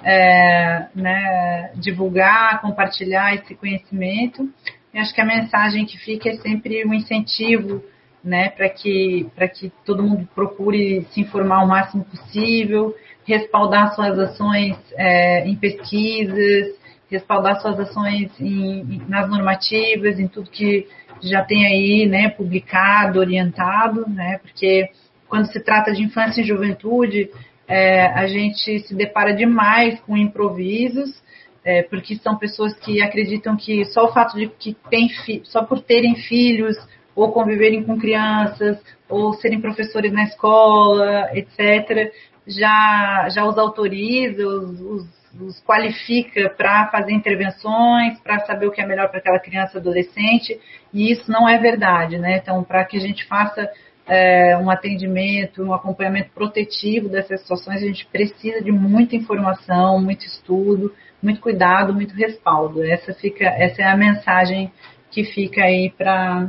é, 0.04 0.86
né, 0.94 1.70
divulgar, 1.76 2.60
compartilhar 2.60 3.34
esse 3.34 3.54
conhecimento. 3.54 4.48
Eu 4.92 5.00
acho 5.00 5.14
que 5.14 5.20
a 5.20 5.26
mensagem 5.26 5.86
que 5.86 5.98
fica 5.98 6.28
é 6.28 6.36
sempre 6.36 6.84
um 6.84 6.92
incentivo 6.92 7.82
né, 8.22 8.50
para 8.50 8.68
que, 8.68 9.26
que 9.54 9.72
todo 9.84 10.02
mundo 10.02 10.28
procure 10.34 11.06
se 11.10 11.20
informar 11.20 11.64
o 11.64 11.68
máximo 11.68 12.04
possível, 12.04 12.94
respaldar 13.24 13.94
suas 13.94 14.18
ações 14.18 14.76
é, 14.96 15.46
em 15.46 15.56
pesquisas, 15.56 16.76
respaldar 17.10 17.60
suas 17.60 17.78
ações 17.80 18.30
em, 18.40 19.02
nas 19.08 19.28
normativas, 19.28 20.18
em 20.18 20.28
tudo 20.28 20.50
que 20.50 20.86
já 21.22 21.42
tem 21.42 21.66
aí 21.66 22.06
né, 22.06 22.28
publicado, 22.30 23.18
orientado, 23.18 24.08
né, 24.08 24.38
porque 24.42 24.90
quando 25.28 25.46
se 25.46 25.60
trata 25.60 25.92
de 25.92 26.02
infância 26.02 26.42
e 26.42 26.44
juventude, 26.44 27.30
é, 27.68 28.06
a 28.06 28.26
gente 28.26 28.80
se 28.80 28.94
depara 28.94 29.32
demais 29.32 30.00
com 30.00 30.16
improvisos, 30.16 31.22
é, 31.64 31.82
porque 31.82 32.16
são 32.16 32.36
pessoas 32.36 32.74
que 32.78 33.00
acreditam 33.00 33.56
que 33.56 33.84
só 33.86 34.06
o 34.06 34.12
fato 34.12 34.36
de 34.36 34.48
que 34.48 34.76
tem 34.90 35.08
só 35.44 35.62
por 35.64 35.80
terem 35.80 36.16
filhos 36.16 36.76
ou 37.14 37.30
conviverem 37.32 37.84
com 37.84 37.98
crianças 37.98 38.78
ou 39.08 39.32
serem 39.34 39.60
professores 39.60 40.12
na 40.12 40.24
escola, 40.24 41.30
etc, 41.34 42.12
já 42.46 43.28
já 43.30 43.44
os 43.44 43.56
autoriza, 43.56 44.44
os, 44.44 44.80
os, 44.80 45.06
os 45.40 45.60
qualifica 45.60 46.50
para 46.50 46.88
fazer 46.88 47.12
intervenções, 47.12 48.18
para 48.20 48.40
saber 48.40 48.66
o 48.66 48.72
que 48.72 48.80
é 48.80 48.86
melhor 48.86 49.08
para 49.08 49.18
aquela 49.18 49.38
criança 49.38 49.78
adolescente, 49.78 50.58
e 50.92 51.12
isso 51.12 51.30
não 51.30 51.48
é 51.48 51.58
verdade, 51.58 52.18
né? 52.18 52.38
Então, 52.38 52.64
para 52.64 52.84
que 52.84 52.96
a 52.96 53.00
gente 53.00 53.24
faça 53.26 53.70
é, 54.12 54.58
um 54.58 54.68
atendimento, 54.68 55.62
um 55.62 55.72
acompanhamento 55.72 56.32
protetivo 56.34 57.08
dessas 57.08 57.40
situações, 57.40 57.82
a 57.82 57.86
gente 57.86 58.06
precisa 58.08 58.60
de 58.60 58.70
muita 58.70 59.16
informação, 59.16 59.98
muito 59.98 60.26
estudo, 60.26 60.94
muito 61.22 61.40
cuidado, 61.40 61.94
muito 61.94 62.14
respaldo. 62.14 62.84
Essa 62.84 63.14
fica, 63.14 63.46
essa 63.46 63.80
é 63.80 63.86
a 63.86 63.96
mensagem 63.96 64.70
que 65.10 65.24
fica 65.24 65.62
aí 65.62 65.90
para 65.96 66.46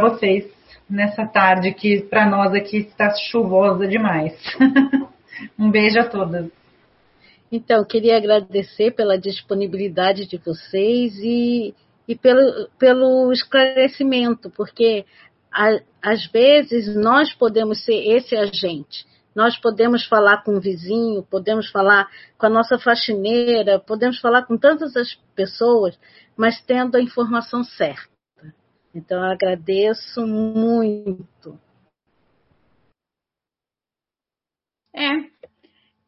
vocês 0.00 0.50
nessa 0.88 1.26
tarde 1.26 1.74
que 1.74 2.00
para 2.00 2.24
nós 2.24 2.54
aqui 2.54 2.78
está 2.78 3.14
chuvosa 3.30 3.86
demais. 3.86 4.32
um 5.58 5.70
beijo 5.70 6.00
a 6.00 6.04
todas. 6.04 6.50
Então, 7.52 7.84
queria 7.84 8.16
agradecer 8.16 8.92
pela 8.92 9.18
disponibilidade 9.18 10.26
de 10.26 10.38
vocês 10.38 11.14
e, 11.18 11.74
e 12.06 12.16
pelo, 12.16 12.70
pelo 12.78 13.30
esclarecimento, 13.32 14.50
porque 14.50 15.04
a, 15.52 15.80
às 16.02 16.26
vezes 16.26 16.94
nós 16.96 17.32
podemos 17.34 17.84
ser 17.84 17.94
esse 17.94 18.36
agente. 18.36 19.06
Nós 19.34 19.56
podemos 19.56 20.04
falar 20.04 20.42
com 20.42 20.56
o 20.56 20.60
vizinho, 20.60 21.22
podemos 21.22 21.70
falar 21.70 22.08
com 22.36 22.46
a 22.46 22.50
nossa 22.50 22.78
faxineira, 22.78 23.78
podemos 23.78 24.18
falar 24.20 24.44
com 24.46 24.56
tantas 24.56 24.96
as 24.96 25.14
pessoas, 25.34 25.98
mas 26.36 26.60
tendo 26.62 26.96
a 26.96 27.00
informação 27.00 27.62
certa. 27.62 28.08
Então, 28.94 29.18
eu 29.18 29.30
agradeço 29.30 30.26
muito. 30.26 31.58
É, 34.94 35.37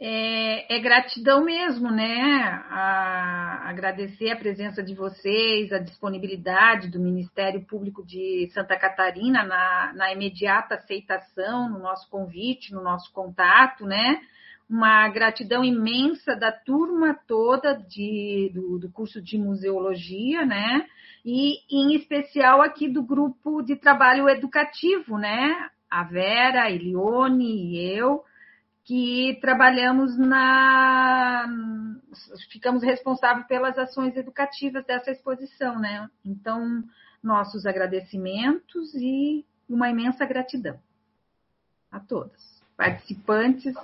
é, 0.02 0.76
é, 0.76 0.78
gratidão 0.80 1.44
mesmo, 1.44 1.90
né? 1.90 2.64
A, 2.70 3.68
agradecer 3.68 4.30
a 4.30 4.36
presença 4.36 4.82
de 4.82 4.94
vocês, 4.94 5.70
a 5.70 5.78
disponibilidade 5.78 6.88
do 6.88 6.98
Ministério 6.98 7.60
Público 7.66 8.02
de 8.04 8.50
Santa 8.54 8.78
Catarina 8.78 9.44
na, 9.44 9.92
na 9.94 10.10
imediata 10.10 10.76
aceitação, 10.76 11.68
no 11.68 11.78
nosso 11.78 12.08
convite, 12.08 12.72
no 12.72 12.82
nosso 12.82 13.12
contato, 13.12 13.84
né? 13.84 14.22
Uma 14.68 15.06
gratidão 15.08 15.62
imensa 15.62 16.34
da 16.34 16.50
turma 16.50 17.14
toda 17.26 17.74
de, 17.74 18.50
do, 18.54 18.78
do 18.78 18.90
curso 18.90 19.20
de 19.20 19.36
museologia, 19.36 20.46
né? 20.46 20.86
E 21.22 21.58
em 21.70 21.94
especial 21.94 22.62
aqui 22.62 22.88
do 22.88 23.02
grupo 23.02 23.60
de 23.60 23.76
trabalho 23.76 24.30
educativo, 24.30 25.18
né? 25.18 25.68
A 25.90 26.04
Vera, 26.04 26.62
a 26.62 26.70
Elione 26.70 27.74
e 27.74 27.98
eu 27.98 28.24
que 28.84 29.38
trabalhamos 29.40 30.16
na. 30.18 31.46
ficamos 32.50 32.82
responsáveis 32.82 33.46
pelas 33.46 33.78
ações 33.78 34.16
educativas 34.16 34.84
dessa 34.84 35.10
exposição, 35.10 35.78
né? 35.78 36.08
Então, 36.24 36.82
nossos 37.22 37.66
agradecimentos 37.66 38.94
e 38.94 39.44
uma 39.68 39.88
imensa 39.88 40.24
gratidão 40.24 40.78
a 41.90 42.00
todos. 42.00 42.60
Participantes, 42.76 43.74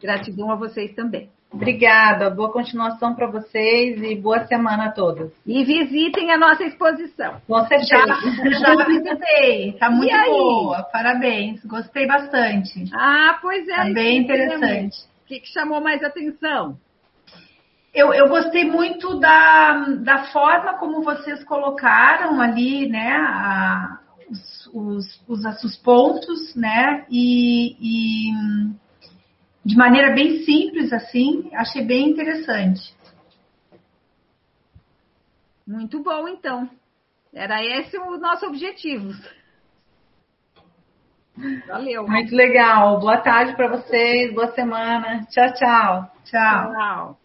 gratidão 0.00 0.50
a 0.50 0.56
vocês 0.56 0.94
também. 0.94 1.30
Obrigada, 1.52 2.30
boa 2.30 2.52
continuação 2.52 3.14
para 3.14 3.26
vocês 3.26 4.00
e 4.00 4.14
boa 4.14 4.46
semana 4.46 4.86
a 4.86 4.92
todos. 4.92 5.32
E 5.44 5.64
visitem 5.64 6.30
a 6.30 6.38
nossa 6.38 6.62
exposição. 6.62 7.40
Com 7.46 7.66
certeza. 7.66 8.06
Já, 8.06 8.74
já 8.76 8.84
visitei, 8.86 9.70
está 9.70 9.90
muito 9.90 10.16
boa, 10.26 10.84
parabéns, 10.84 11.64
gostei 11.64 12.06
bastante. 12.06 12.84
Ah, 12.94 13.36
pois 13.42 13.68
é. 13.68 13.76
Tá 13.76 13.92
bem 13.92 14.18
interessante. 14.18 14.96
O 15.24 15.26
que, 15.26 15.40
que 15.40 15.48
chamou 15.48 15.80
mais 15.80 16.02
atenção? 16.04 16.76
Eu, 17.92 18.14
eu, 18.14 18.28
gostei 18.28 18.64
muito 18.64 19.18
da, 19.18 19.86
da 20.04 20.24
forma 20.26 20.74
como 20.74 21.02
vocês 21.02 21.42
colocaram 21.42 22.40
ali, 22.40 22.88
né, 22.88 23.16
a, 23.16 23.98
os, 24.30 24.70
os, 24.72 25.22
os, 25.26 25.64
os 25.64 25.76
pontos, 25.78 26.54
né, 26.54 27.04
e, 27.10 27.74
e 27.80 28.32
de 29.64 29.76
maneira 29.76 30.14
bem 30.14 30.42
simples, 30.44 30.92
assim, 30.92 31.50
achei 31.54 31.84
bem 31.84 32.10
interessante. 32.10 32.94
Muito 35.66 36.02
bom, 36.02 36.26
então. 36.28 36.68
Era 37.32 37.62
esse 37.64 37.96
o 37.96 38.18
nosso 38.18 38.46
objetivo. 38.46 39.12
Valeu. 41.68 42.06
Muito 42.06 42.34
legal. 42.34 42.98
Boa 42.98 43.18
tarde 43.18 43.54
para 43.54 43.68
vocês, 43.68 44.34
boa 44.34 44.52
semana. 44.52 45.24
Tchau, 45.30 45.52
tchau. 45.54 46.10
Tchau. 46.24 46.72
tchau. 46.72 47.19